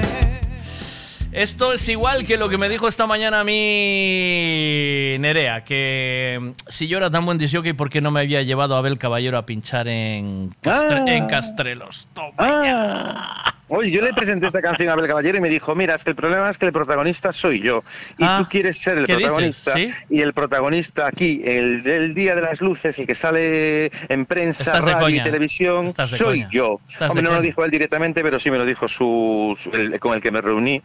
[1.36, 6.50] Esto es igual que lo que me dijo esta mañana a mí Nerea, que mm,
[6.70, 9.36] si yo era tan buen disjockey, ¿por qué no me había llevado a Abel Caballero
[9.36, 11.14] a pinchar en, Castre- Ah.
[11.14, 12.08] en Castrelos?
[12.14, 13.52] Toma Ah.
[13.68, 16.10] Oye, yo le presenté esta canción a Abel Caballero y me dijo, mira, es que
[16.10, 17.82] el problema es que el protagonista soy yo.
[18.16, 19.74] Y Ah, tú quieres ser el protagonista.
[19.74, 19.92] ¿Sí?
[20.08, 24.80] Y el protagonista aquí, el del Día de las Luces, el que sale en prensa,
[24.80, 26.48] radio y televisión, soy coña.
[26.50, 26.80] yo.
[27.00, 30.14] Hombre, no lo dijo él directamente, pero sí me lo dijo su, su- el- con
[30.14, 30.80] el que me reuní.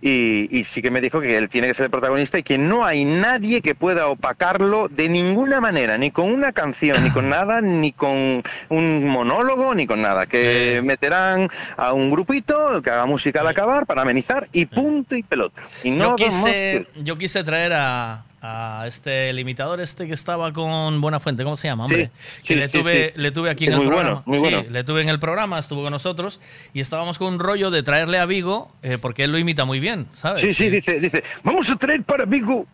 [0.00, 2.56] Y, y sí que me dijo que él tiene que ser el protagonista y que
[2.56, 7.28] no hay nadie que pueda opacarlo de ninguna manera, ni con una canción, ni con
[7.30, 10.26] nada, ni con un monólogo, ni con nada.
[10.26, 15.22] Que meterán a un grupito que haga música al acabar para amenizar y punto y
[15.22, 15.62] pelota.
[15.82, 20.52] Y no yo, quise, yo quise traer a, a este el imitador este que estaba
[20.52, 22.10] con Buenafuente, ¿cómo se llama, hombre?
[22.38, 23.20] Sí, que le, tuve, sí.
[23.20, 24.10] le tuve aquí Es en el programa.
[24.10, 24.70] bueno, muy Sí, bueno.
[24.70, 26.40] le tuve en el programa, estuvo con nosotros
[26.72, 29.80] y estábamos con un rollo de traerle a Vigo eh, porque él lo imita muy
[29.80, 30.40] bien, ¿sabes?
[30.40, 32.66] Sí, sí, dice, dice, vamos a traer para Vigo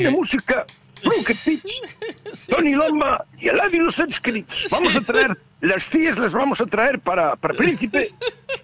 [0.00, 0.64] una música
[1.02, 1.82] Rocket Pitch,
[2.48, 4.66] Tony Lomba y Eladio los Inscritos.
[4.70, 8.08] Vamos a traer, las tías las vamos a traer para, para Príncipe.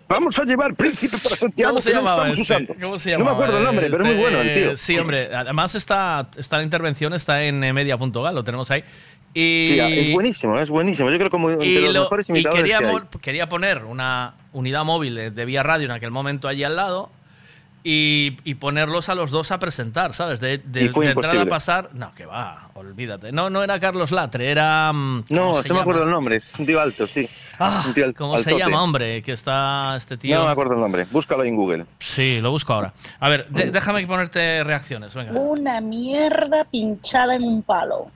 [0.08, 1.72] Vamos a llevar Príncipe para Santiago.
[1.72, 2.42] ¿Cómo se que no llamaba este?
[2.42, 2.74] usando.
[2.80, 3.30] ¿Cómo se No llamaba?
[3.38, 4.76] me acuerdo el nombre, pero muy Este, bueno el tío.
[4.76, 5.34] Sí, hombre.
[5.34, 8.84] Además está, está la intervención, está en media.gal, lo tenemos ahí.
[9.34, 11.10] Y, Sí, es buenísimo, es buenísimo.
[11.10, 13.00] Yo creo como de y, los lo- mejores y imitadores quería, que hay.
[13.20, 17.10] quería poner una unidad móvil de, de vía radio en aquel momento allí al lado
[17.88, 20.40] y, y ponerlos a los dos a presentar, ¿sabes?
[20.40, 21.90] De, de, Y fue de entrada a pasar.
[21.94, 23.30] No, que va, olvídate.
[23.30, 24.92] No, no era Carlos Latre, era.
[24.92, 27.28] mm, No, ¿cómo no se me acuerdo el nombre, es un tío alto, sí.
[27.60, 29.22] Ah, Un tío al- ¿Cómo se llama, hombre?
[29.22, 30.36] Que está este tío.
[30.38, 31.86] No me acuerdo el nombre, búscalo en Google.
[32.00, 32.92] Sí, lo busco ahora.
[33.20, 35.32] A ver, de- déjame ponerte reacciones, venga.
[35.32, 38.10] Una mierda pinchada en un palo.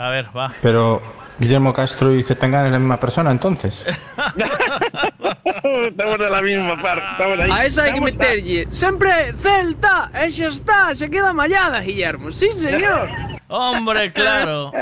[0.00, 0.54] A ver, va.
[0.62, 1.02] Pero
[1.38, 3.84] Guillermo Castro y Zetangana es la misma persona entonces.
[5.84, 7.50] Estamos de la misma parte, estamos ahí.
[7.50, 12.48] A esa hai que meterlle Sempre Celta E xa está, se queda mallada, Guillermo Sí,
[12.52, 13.10] señor
[13.48, 14.72] Hombre, claro.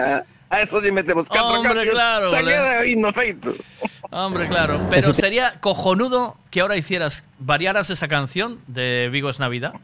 [0.50, 1.94] A eso sí metemos cuatro Hombre, cambios.
[1.94, 3.55] claro, Se queda himno feito.
[4.10, 4.80] Hombre, claro.
[4.88, 9.74] Pero sería cojonudo que ahora hicieras, variaras esa canción de Vigo es Navidad,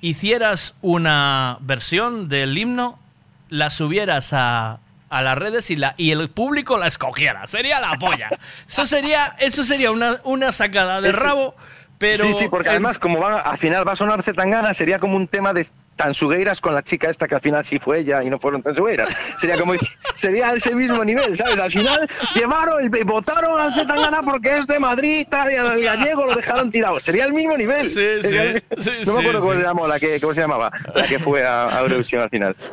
[0.00, 2.98] hicieras una versión del himno,
[3.54, 7.46] la subieras a, a las redes y, la, y el público la escogiera.
[7.46, 8.28] Sería la polla.
[8.68, 11.54] Eso sería, eso sería una, una sacada de rabo,
[11.98, 12.24] pero...
[12.24, 15.28] sí, sí, porque además, como va, al final va a sonar Zetangana, sería como un
[15.28, 18.38] tema de tansugueiras con la chica esta que al final sí fue ella y no
[18.38, 19.16] fueron tansugueiras.
[19.38, 19.74] Sería como
[20.14, 21.60] sería ese mismo nivel, ¿sabes?
[21.60, 25.80] Al final llevaron, el- votaron al Zetangana porque es de Madrid y tal, y al
[25.82, 26.98] gallego lo dejaron tirado.
[27.00, 27.88] Sería el mismo nivel.
[27.88, 30.70] Sí, sí, el- sí, no me acuerdo cómo se llamó, la que, ¿cómo se llamaba?
[30.94, 32.56] La que fue a, a Eurovisión al final.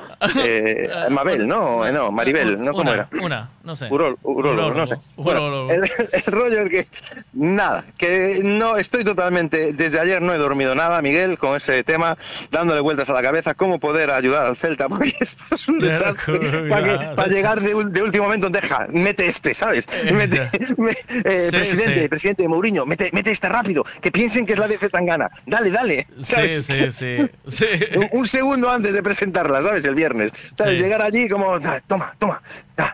[0.43, 2.71] Eh, Mabel, no, eh, no, Maribel, ¿no?
[2.71, 3.09] ¿Cómo una, era?
[3.21, 3.89] Una, no sé.
[3.89, 4.95] Urol- urólogo, no sé.
[5.17, 6.87] Bueno, el, el rollo es que
[7.33, 12.17] nada, que no estoy totalmente, desde ayer no he dormido nada, Miguel, con ese tema,
[12.51, 16.39] dándole vueltas a la cabeza, cómo poder ayudar al Celta, porque esto es un desastre.
[16.69, 19.87] Para, llegar de, último momento, deja, mete este, ¿sabes?
[20.11, 22.07] Mete- me- eh, Sí, presidente, sí.
[22.07, 25.29] presidente Mourinho, mete, mete este rápido, que piensen que es la de Zetangana.
[25.45, 26.07] Dale, dale.
[26.21, 26.65] Sí, ¿sabes?
[26.65, 27.65] sí, sí, sí.
[27.95, 29.85] un, un segundo antes de presentarla, ¿sabes?
[29.85, 30.31] El viernes.
[30.65, 32.41] Llegar allí como, "Ah, toma, toma,
[32.77, 32.93] ah,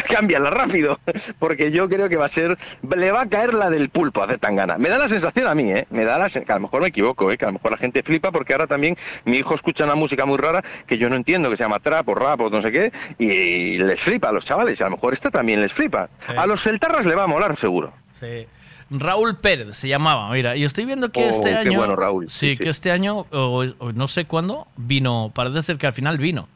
[0.08, 0.98] cámbiala rápido.
[1.38, 2.56] Porque yo creo que va a ser,
[2.96, 4.78] le va a caer la del pulpo a Zetangana.
[4.78, 5.86] Me da la sensación a mí, ¿eh?
[5.90, 7.36] Me da la sen- que a lo mejor me equivoco, ¿eh?
[7.38, 10.24] Que a lo mejor la gente flipa porque ahora también mi hijo escucha una música
[10.26, 12.72] muy rara que yo no entiendo, que se llama trap o rap o no sé
[12.72, 14.78] qué, y les flipa a los chavales.
[14.80, 16.08] Y a lo mejor esta también les flipa.
[16.26, 16.32] Sí.
[16.36, 17.92] A los celtarras le va a molar, seguro.
[18.18, 18.46] Sí.
[18.94, 21.78] Raúl Pérez se llamaba, mira, y estoy viendo que Oh, este qué año.
[21.78, 22.62] bueno, Raúl, Sí, sí, sí.
[22.64, 26.46] que este año, o, o no sé cuándo, vino, parece ser que al final vino,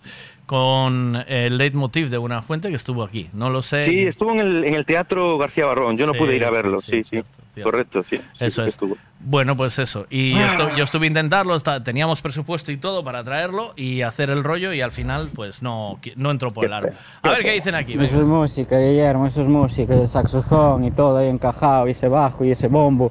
[0.47, 3.29] con el leitmotiv de una fuente que estuvo aquí.
[3.33, 3.83] No lo sé.
[3.83, 5.97] Sí, estuvo en el, en el Teatro García Barrón.
[5.99, 6.81] Yo no Sí, pude ir a sí, verlo.
[6.81, 7.23] sí, Sí,
[7.55, 7.63] sí.
[7.63, 8.21] Correcto, sí.
[8.39, 8.75] Eso es.
[8.75, 8.97] estuvo.
[9.19, 10.07] Bueno, pues eso.
[10.11, 10.49] Y yo, Ah.
[10.57, 14.75] estu- yo estuve a intentarlo, teníamos presupuesto y todo para traerlo y hacer el rollo
[14.75, 16.91] y al final pues no, no entró por el aro.
[17.23, 17.95] A ver qué dicen aquí.
[17.97, 18.05] venga.
[18.11, 22.09] Eso es música, Guillermo, eso es música, el saxofón y todo ahí encajado, y ese
[22.09, 23.11] bajo y ese bombo.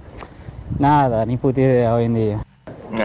[0.79, 2.45] Nada, ni puta idea hoy en día.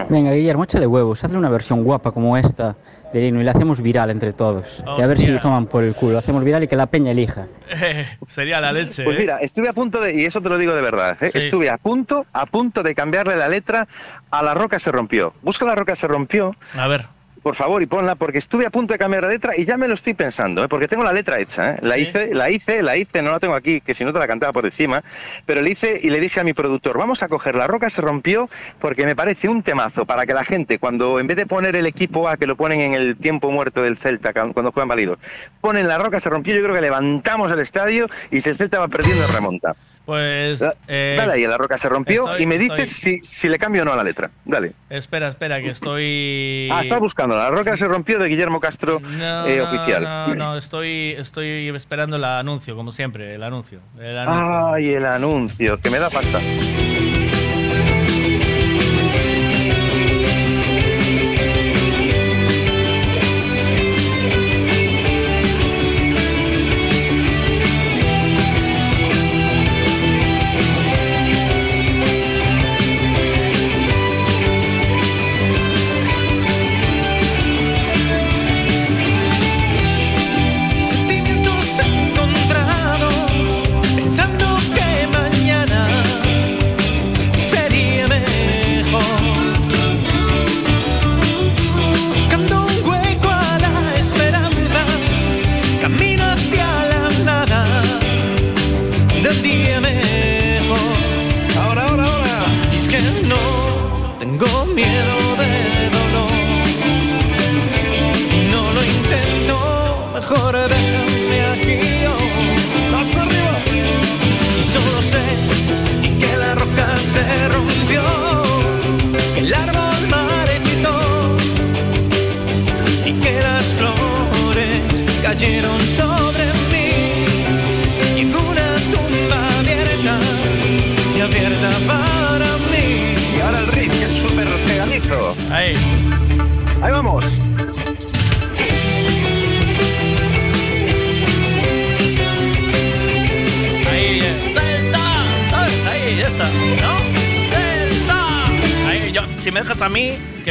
[0.09, 2.75] Venga, Guillermo, échale huevos, hazle una versión guapa como esta
[3.13, 4.83] himno y la hacemos viral entre todos.
[4.97, 7.11] Y a ver si lo toman por el culo, hacemos viral y que la peña
[7.11, 7.47] elija.
[8.27, 9.03] Sería la leche.
[9.03, 9.19] Pues ¿eh?
[9.21, 11.31] mira, estuve a punto de, y eso te lo digo de verdad, ¿eh?
[11.31, 11.39] Sí.
[11.39, 13.87] estuve a punto, a punto de cambiarle la letra
[14.29, 15.33] a La Roca se rompió.
[15.41, 17.05] Busca La Roca se rompió, A ver.
[17.41, 19.87] Por favor, y ponla, porque estuve a punto de cambiar la letra y ya me
[19.87, 20.67] lo estoy pensando, ¿eh?
[20.67, 21.71] porque tengo la letra hecha.
[21.71, 21.77] ¿eh?
[21.81, 24.27] La hice, la hice, la hice, no la tengo aquí, que si no te la
[24.27, 25.01] cantaba por encima,
[25.45, 28.01] pero le hice y le dije a mi productor, vamos a coger La Roca se
[28.01, 31.75] rompió porque me parece un temazo para que la gente, cuando en vez de poner
[31.75, 35.17] el equipo A, que lo ponen en el tiempo muerto del Celta, cuando juegan válidos,
[35.61, 38.79] ponen La Roca se rompió, yo creo que levantamos el estadio y si el Celta
[38.79, 39.75] va perdiendo, remonta.
[40.11, 40.61] Pues.
[40.89, 43.57] eh, Dale ahí, La Roca se rompió estoy- y me estoy- dices si, si le
[43.57, 44.29] cambio o no a la letra.
[44.43, 44.73] Dale.
[44.89, 46.67] Espera, espera, que estoy.
[46.69, 47.37] Ah, estás buscando.
[47.37, 50.03] La Roca se rompió de Guillermo Castro, No, eh, no, oficial.
[50.03, 53.79] No, no, estoy, estoy esperando el anuncio, como siempre, el anuncio.
[54.01, 54.73] El anuncio.
[54.73, 56.39] Ay, el anuncio, que me da pasta.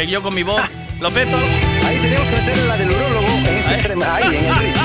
[0.00, 0.62] Que yo con mi voz
[0.98, 1.36] lo peto.
[1.86, 4.04] Ahí tenemos que meter la del urólogo en este extremo.
[4.04, 4.76] Ahí, en el riff.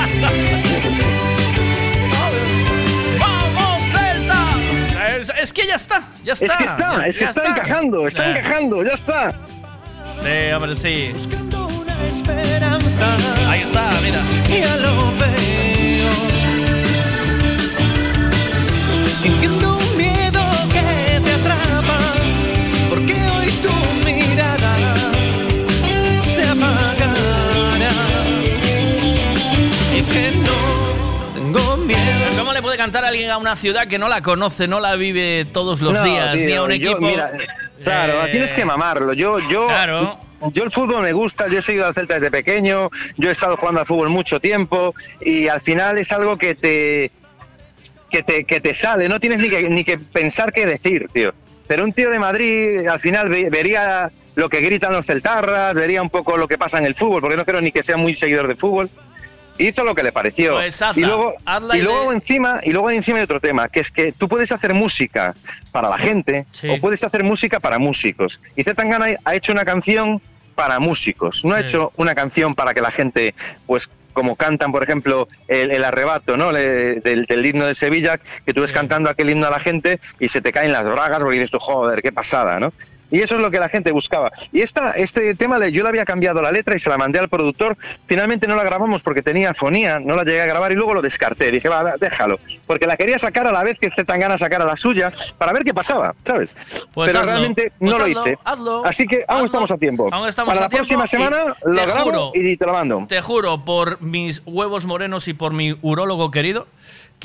[3.18, 5.16] ¡Vamos, Delta!
[5.18, 6.46] Es, es que ya está, ya está.
[6.46, 9.32] Es que está, ya- es que está encajando, está Eh, encajando, ya está.
[10.22, 11.12] Sí, hombre, sí.
[11.56, 13.16] Una esperanza.
[13.50, 14.20] Ahí está, mira.
[14.50, 16.12] Ya lo veo.
[19.14, 19.75] Sintiendo
[32.76, 35.94] puede cantar alguien a una ciudad que no la conoce, no la vive todos los
[35.94, 37.00] No, días, ni a un yo, equipo?
[37.06, 37.30] mira,
[37.82, 39.14] claro, Eh, tienes que mamarlo.
[39.14, 40.18] Yo, yo, Claro.
[40.52, 43.56] yo el fútbol me gusta, yo he seguido al Celta desde pequeño, yo he estado
[43.56, 47.10] jugando al fútbol mucho tiempo y al final es algo que te,
[48.10, 51.32] que te, que te sale, no tienes ni que, ni que pensar qué decir, tío.
[51.66, 56.02] Pero un tío de Madrid al final ve- vería lo que gritan los celtarras, vería
[56.02, 58.14] un poco lo que pasa en el fútbol, porque no creo ni que sea muy
[58.14, 58.90] seguidor de fútbol.
[59.58, 60.54] Y hizo lo que le pareció.
[60.54, 63.68] Pues hazla, y luego, hazla y luego de- encima, y luego encima hay otro tema,
[63.68, 65.34] que es que tú puedes hacer música
[65.72, 68.40] para la gente o puedes hacer música para músicos.
[68.54, 70.20] Y Zetangana ha hecho una canción
[70.54, 73.34] para músicos, no ha hecho una canción para que la gente,
[73.66, 76.50] pues como cantan, por ejemplo, el, el arrebato, ¿no?
[76.50, 80.00] Le- del, del himno de Sevilla, que tú ves cantando aquel himno a la gente
[80.18, 82.72] y se te caen las bragas porque dices tú, joder, qué pasada, ¿no?
[83.10, 84.32] Y eso es lo que la gente buscaba.
[84.52, 87.28] Y esta, este tema yo le había cambiado la letra y se la mandé al
[87.28, 87.76] productor.
[88.06, 91.02] Finalmente no la grabamos porque tenía fonía, no la llegué a grabar y luego lo
[91.02, 91.50] descarté.
[91.50, 92.38] Dije, va, déjalo.
[92.66, 95.72] Porque la quería sacar a la vez que Zetangana sacara la suya para ver qué
[95.72, 96.56] pasaba, ¿sabes?
[96.92, 98.38] Pues Pero hazlo, realmente pues no lo hazlo, hice.
[98.44, 100.08] hazlo, Así que aún estamos a tiempo.
[100.12, 103.06] Aún estamos para a la tiempo próxima semana lo grabo juro, y te lo mando.
[103.08, 106.66] Te juro, por mis huevos morenos y por mi urólogo querido,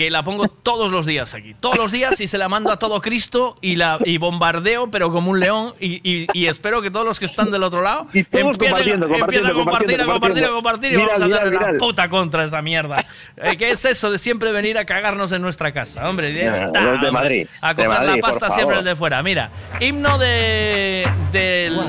[0.01, 1.53] que la pongo todos los días aquí.
[1.59, 5.11] Todos los días y se la mando a todo Cristo y la y bombardeo, pero
[5.11, 5.73] como un león.
[5.79, 8.69] Y, y- y espero que todos los que están del otro lado Y todos empiecen,
[8.71, 11.73] compartiendo, compartiendo, a compartir, a compartir, a compartir y Viral, vamos a darle viral.
[11.73, 13.05] la puta contra esa mierda.
[13.37, 16.09] Eh, ¿Qué es eso de siempre venir a cagarnos en nuestra casa?
[16.09, 16.81] Hombre, ya está.
[16.81, 17.11] los de.
[17.11, 19.21] Madrid, A coger la Madrid, por pasta siempre el de fuera.
[19.21, 21.79] Mira, himno de, del,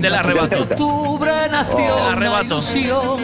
[0.00, 0.62] del arrebato.
[0.62, 2.44] octubre nació una arrebato.
[2.44, 3.20] ilusión.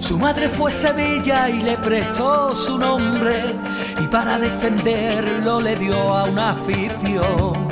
[0.00, 3.56] Su madre fue Sevilla y le prestó su nombre.
[4.00, 7.68] Y para defenderlo le dio a una afición.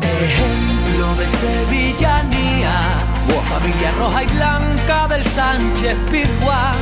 [0.00, 3.06] Ejemplo de sevillanía.
[3.48, 6.76] Familia roja y blanca del Sánchez Pizjuán.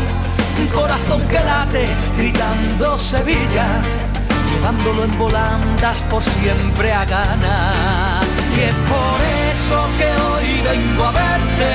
[0.59, 3.67] Un corazón que late gritando Sevilla.
[4.51, 8.34] Llevándolo en volandas por siempre a ganar.
[8.57, 9.19] Y es por
[9.53, 11.71] eso que hoy vengo a verte.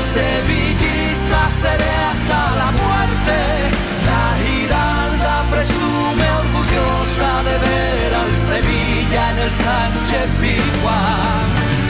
[0.00, 3.36] Sevillista seré hasta la muerte.
[4.08, 11.46] La Giralda presume orgullosa de ver al Sevilla en el Sánchez Pizjuán.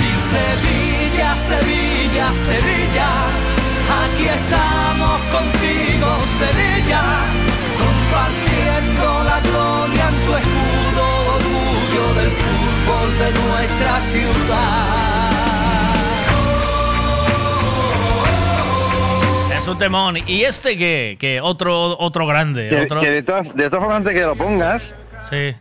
[0.08, 3.10] Y Sevilla, Sevilla, Sevilla.
[4.02, 6.08] Aquí estamos contigo,
[6.40, 7.02] Sevilla.
[7.82, 10.93] Compartiendo la gloria en tu escudo,
[13.12, 14.90] de nuestra ciudad.
[19.60, 20.16] Es un temón.
[20.26, 21.16] ¿Y este qué?
[21.18, 22.68] Que otro, otro grande.
[22.68, 23.00] Que, otro...
[23.00, 24.94] que de, todas, de todas formas, antes que lo pongas,
[25.30, 25.54] Sí.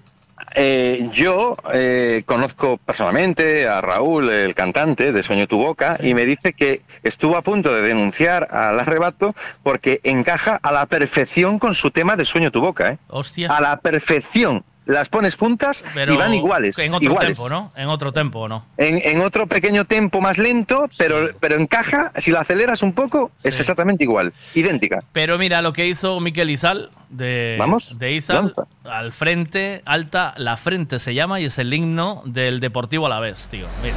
[0.56, 6.26] eh, yo eh, conozco personalmente a Raúl, el cantante de Sueño tu Boca, y me
[6.26, 11.74] dice que estuvo a punto de denunciar al arrebato porque encaja a la perfección con
[11.74, 12.92] su tema de Sueño tu Boca.
[12.92, 12.98] ¿eh?
[13.08, 13.56] Hostia.
[13.56, 14.66] A la perfección.
[14.86, 16.78] Las pones juntas Pero y van iguales.
[16.78, 17.38] En otro iguales.
[17.38, 17.72] tempo, ¿no?
[17.76, 18.66] En otro tempo, ¿no?
[18.78, 23.32] En, en otro pequeño tempo más lento, pero, pero encaja, si la aceleras un poco,
[23.44, 25.00] es exactamente igual, idéntica.
[25.14, 28.64] Pero mira lo que hizo Miquel Izal de, Vamos, de Izal lanza.
[28.84, 33.68] al frente, alta, la frente se llama y es el himno del Deportivo Alavés, tío.
[33.82, 33.96] Mira.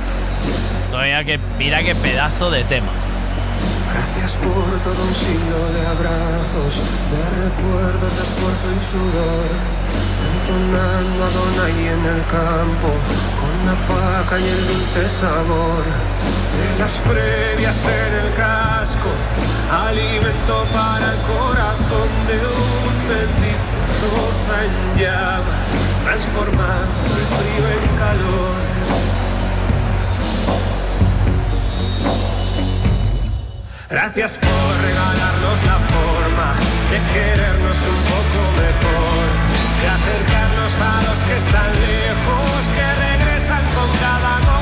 [1.02, 2.92] Mira qué, mira qué pedazo de tema.
[3.92, 9.50] Gracias por todo un siglo de abrazos, de recuerdos de esfuerzo y sudor.
[10.28, 12.88] Entonando a Donay en el campo,
[13.40, 15.84] con la paca y el dulce sabor.
[16.56, 19.10] De las previas en el casco,
[19.70, 22.38] alimento para el corazón de
[24.06, 25.66] fuerza en llamas,
[26.04, 28.66] transformando el frío en calor.
[33.88, 36.48] Gracias por regalarnos la forma
[36.90, 39.26] de querernos un poco mejor,
[39.80, 44.55] de acercarnos a los que están lejos, que regresan con cada gol,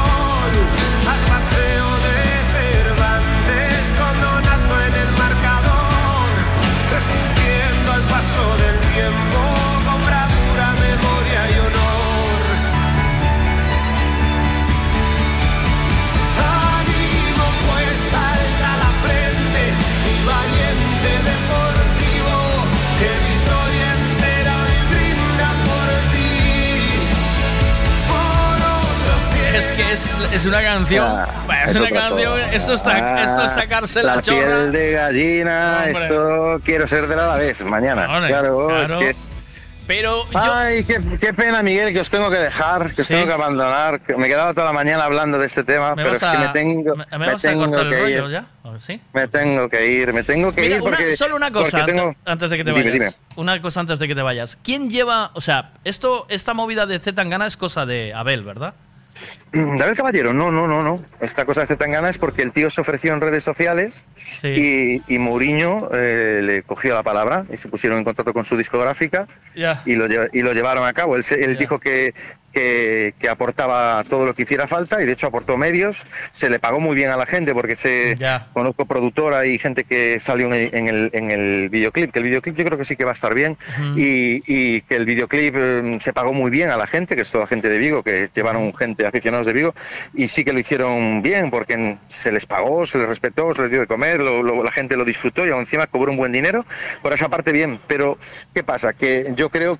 [29.76, 31.06] que es, es una canción.
[31.06, 32.38] Ah, es una canción.
[32.52, 34.38] Esto, está, Ah, esto es sacarse la, chorra.
[34.46, 35.92] piel de gallina, Hombre.
[36.06, 38.06] esto quiero ser del Alavés mañana.
[38.14, 38.94] Hombre, claro, claro.
[38.94, 39.30] es que es-
[39.86, 43.12] Pero Ay, qué, qué pena, Miguel, que os tengo que dejar, que os Sí.
[43.12, 44.00] tengo que abandonar.
[44.00, 46.38] que me quedaba toda la mañana hablando de este tema, ¿Me pero es que a-
[46.38, 48.30] me tengo, me- me a tengo que rollo ir.
[48.32, 48.46] ya?
[48.62, 48.98] ¿O ¿Sí?
[49.12, 51.94] Me tengo que ir, me tengo que Mira, ir una- porque solo una cosa antes,
[51.94, 52.92] tengo- antes de que te Dime, vayas.
[52.94, 53.10] dime.
[53.36, 54.56] Una cosa antes de que te vayas.
[54.64, 58.72] ¿Quién lleva, o sea, esto, esta movida de Z Tangana es cosa de Abel, ¿verdad?
[59.78, 61.00] David Caballero, no, no, no, no.
[61.20, 64.04] Esta cosa de Zetangana es porque el tío se ofreció en redes sociales
[64.58, 68.56] y, y Mourinho eh, le cogió la palabra y se pusieron en contacto con su
[68.56, 69.26] discográfica
[69.86, 71.16] y lo, lle- y lo llevaron a cabo.
[71.16, 71.22] Él,
[71.56, 72.14] dijo que,
[72.52, 76.04] que, que aportaba todo lo que hiciera falta y de hecho aportó medios.
[76.32, 78.14] Se le pagó muy bien a la gente porque se
[78.52, 82.10] conozco productora y gente que salió en el, en el, en el videoclip.
[82.12, 83.56] Que el videoclip yo creo que sí que va a estar bien
[83.96, 87.46] y que el videoclip eh, se pagó muy bien a la gente, que es toda
[87.46, 89.74] gente de Vigo, que llevaron gente aficionados de Vigo
[90.14, 93.70] y sí que lo hicieron bien porque se les pagó, se les respetó, se les
[93.70, 96.64] dio de comer, la gente lo disfrutó y aún encima cobró un buen dinero.
[97.02, 98.18] Por esa parte bien, pero
[98.54, 98.92] ¿qué pasa?
[98.92, 99.78] Que yo creo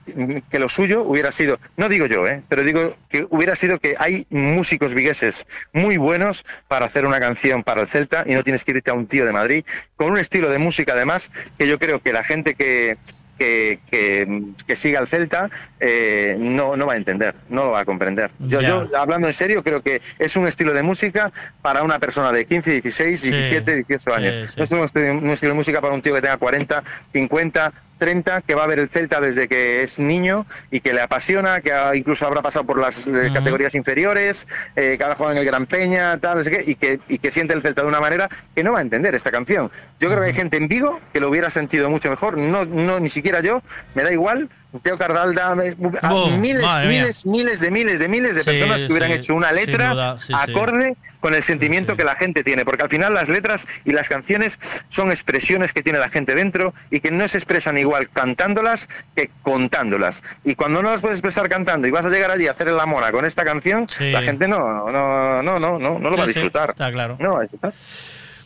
[0.51, 2.43] que lo suyo hubiera sido, no digo yo, ¿eh?
[2.49, 7.63] pero digo que hubiera sido que hay músicos vigueses muy buenos para hacer una canción
[7.63, 9.65] para el Celta y no tienes que irte a un tío de Madrid
[9.97, 12.97] con un estilo de música además que yo creo que la gente que
[13.39, 17.81] que, que, que siga al Celta eh, no, no va a entender, no lo va
[17.81, 18.31] a comprender.
[18.39, 21.33] Yo, yo, hablando en serio, creo que es un estilo de música
[21.63, 23.31] para una persona de 15, 16, Sí.
[23.31, 24.35] 17, 18 años.
[24.35, 24.55] Sí, sí.
[24.57, 27.73] No es un estilo, un estilo de música para un tío que tenga 40, 50,
[27.99, 31.61] 30, que va a ver el Celta desde que es niño y que le apasiona,
[31.61, 35.39] que ha- incluso habrá pasado por las eh, categorías inferiores, eh, que ahora juega en
[35.39, 37.89] el Gran Peña, tal, no sé qué, y que, y que siente el Celta de
[37.89, 39.71] una manera que no va a entender esta canción.
[40.01, 43.01] Yo creo que hay gente en Vigo que lo hubiera sentido mucho mejor, no, no
[43.01, 43.63] ni siquiera yo,
[43.95, 44.49] me da igual.
[44.83, 49.11] Teo Cardalda, a miles, miles, miles de miles de miles de Sí, personas que hubieran
[49.13, 50.33] sí, hecho una letra duda, sí, sí.
[50.37, 54.09] acorde con el sentimiento que la gente tiene, porque al final las letras y las
[54.09, 58.89] canciones son expresiones que tiene la gente dentro y que no se expresan igual cantándolas
[59.17, 60.23] que contándolas.
[60.45, 62.85] Y cuando no las puedes expresar cantando y vas a llegar allí a hacer la
[62.87, 66.25] mona con esta canción, la gente no, no, no, no, no, no lo Sí, va
[66.25, 66.71] a disfrutar.
[66.71, 67.17] está claro.
[67.19, 67.73] No va a disfrutar.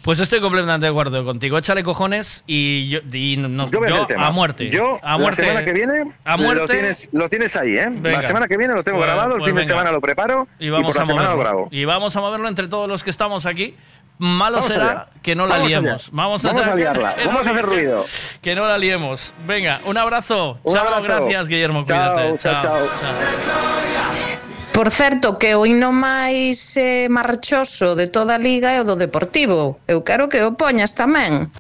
[0.08, 1.58] Pues estoy completamente de acuerdo contigo.
[1.58, 3.78] Échale cojones y yo, y no- Yo
[4.18, 4.70] a muerte.
[4.70, 5.42] Yo, a muerte.
[5.42, 6.62] la semana que viene, a muerte.
[6.62, 7.88] Lo, tienes, lo tienes ahí, ¿eh?
[7.90, 8.16] Venga.
[8.16, 10.48] La semana que viene lo tengo Pues- grabado, el pues fin de semana lo preparo
[10.58, 11.38] y vamos por la a lo moverlo.
[11.38, 11.68] grabo.
[11.70, 13.74] Y vamos a moverlo entre todos los que estamos aquí.
[14.16, 15.06] Malo Vamos será allá.
[15.22, 15.80] que no la Vamos allá.
[15.82, 16.08] liemos.
[16.10, 17.14] Vamos a, Vamos hacer- a liarla.
[17.26, 18.06] Vamos a hacer ruido.
[18.40, 19.34] Que no la liemos.
[19.46, 20.58] Venga, un abrazo.
[20.62, 21.02] Un chao, abrazo.
[21.02, 21.84] gracias, Guillermo.
[21.84, 22.38] Chao, Cuídate.
[22.38, 22.88] chao, chao.
[24.78, 28.94] Por certo, que o himno máis eh, marchoso de toda a liga é o do
[28.94, 29.82] Deportivo.
[29.90, 31.50] Eu quero que o poñas tamén.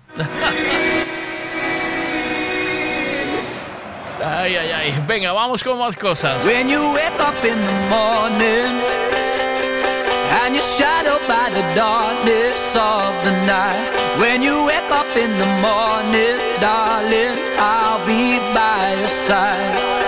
[4.22, 4.88] Ay, ay, ay.
[5.10, 6.46] Venga, vamos con más cosas.
[6.46, 8.86] When you wake up in the morning
[10.38, 15.50] And you're shadowed by the darkness of the night When you wake up in the
[15.58, 20.07] morning, darling I'll be by your side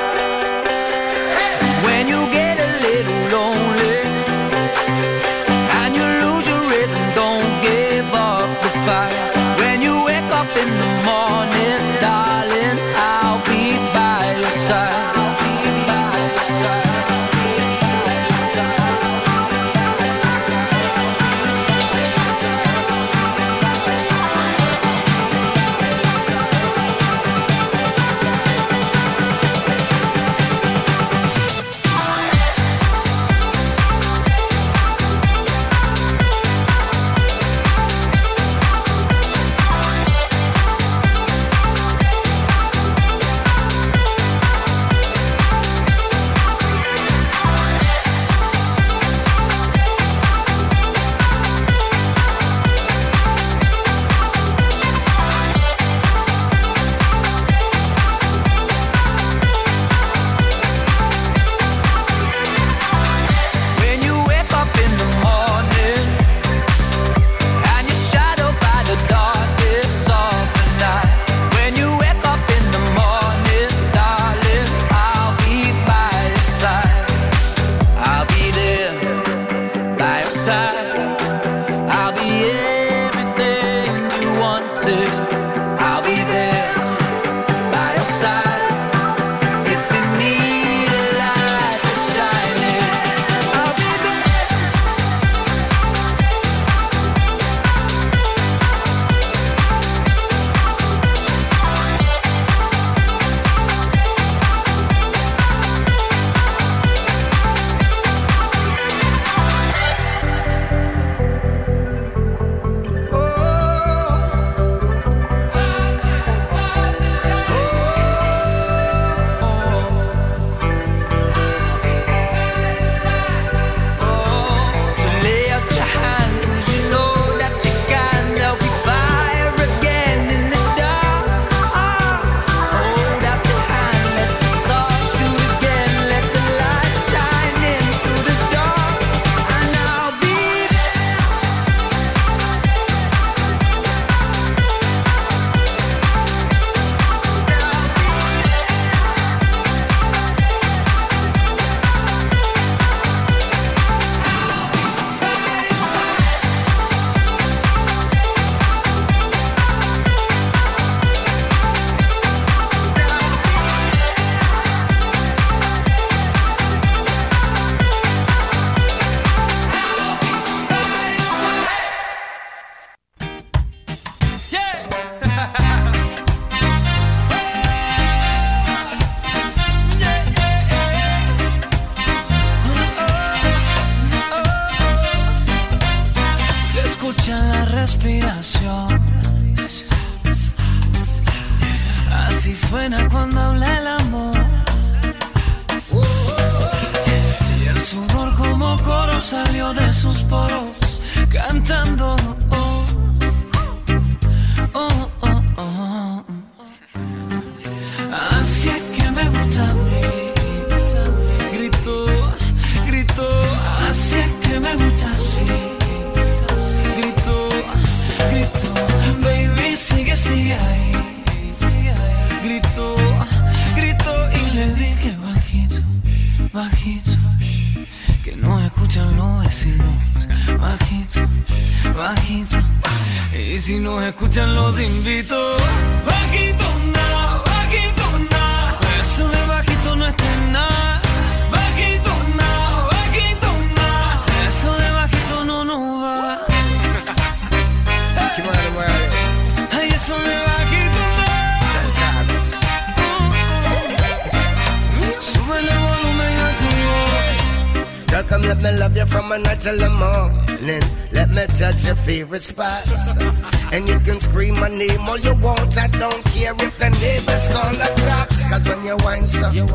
[263.73, 265.76] And you can scream my name all you want.
[265.78, 268.49] I don't care if the neighbors call the cops.
[268.50, 269.67] Cause when you whine so, you,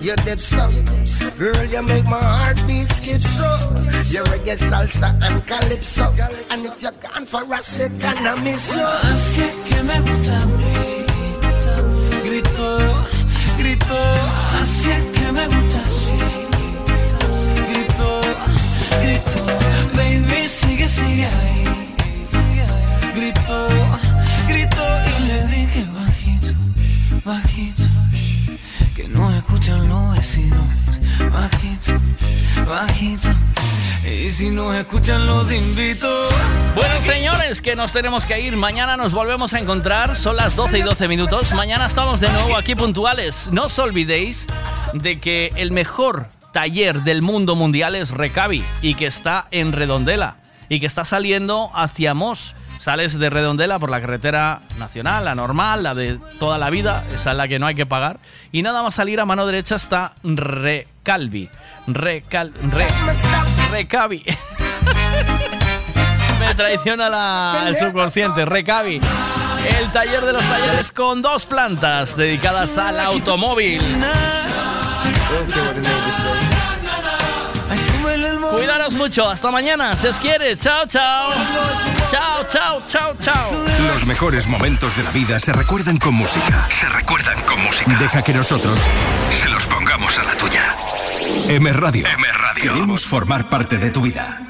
[0.00, 0.68] you dip so.
[1.38, 3.48] Girl, you make my heartbeat skip so.
[4.08, 6.12] You reggae salsa and calypso.
[6.50, 8.81] And if you're gone for a second, I miss you.
[37.82, 38.56] Nos tenemos que ir.
[38.56, 40.14] Mañana nos volvemos a encontrar.
[40.14, 41.52] Son las 12 y 12 minutos.
[41.52, 43.50] Mañana estamos de nuevo aquí puntuales.
[43.50, 44.46] No os olvidéis
[44.92, 50.36] de que el mejor taller del mundo mundial es Recavi y que está en Redondela
[50.68, 52.54] y que está saliendo hacia Mos.
[52.78, 57.32] Sales de Redondela por la carretera nacional, la normal, la de toda la vida, esa
[57.32, 58.20] es la que no hay que pagar.
[58.52, 61.50] Y nada más salir a mano derecha está Recalvi.
[61.88, 62.86] Recal, re,
[63.72, 64.24] Recavi.
[66.46, 68.44] Me traiciona la- el subconsciente.
[68.44, 69.00] Recavi.
[69.80, 73.80] El taller de los talleres con dos plantas dedicadas al automóvil.
[78.50, 79.28] Cuidaros mucho.
[79.30, 79.96] Hasta mañana.
[79.96, 80.56] Se os quiere.
[80.58, 81.30] Chao, chao.
[82.10, 83.52] Chao, chao, chao, chao.
[83.94, 86.66] Los mejores momentos de la vida se recuerdan con música.
[86.68, 87.90] Se recuerdan con música.
[87.98, 88.78] Deja que nosotros
[89.40, 90.74] se los pongamos a la tuya.
[91.48, 92.06] M Radio.
[92.06, 92.72] M Radio.
[92.74, 94.40] Queremos formar parte de tu vida.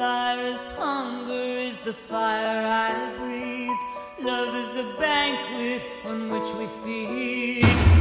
[0.00, 4.26] Desire is hunger, is the fire I breathe.
[4.26, 7.99] Love is a banquet on which we feed.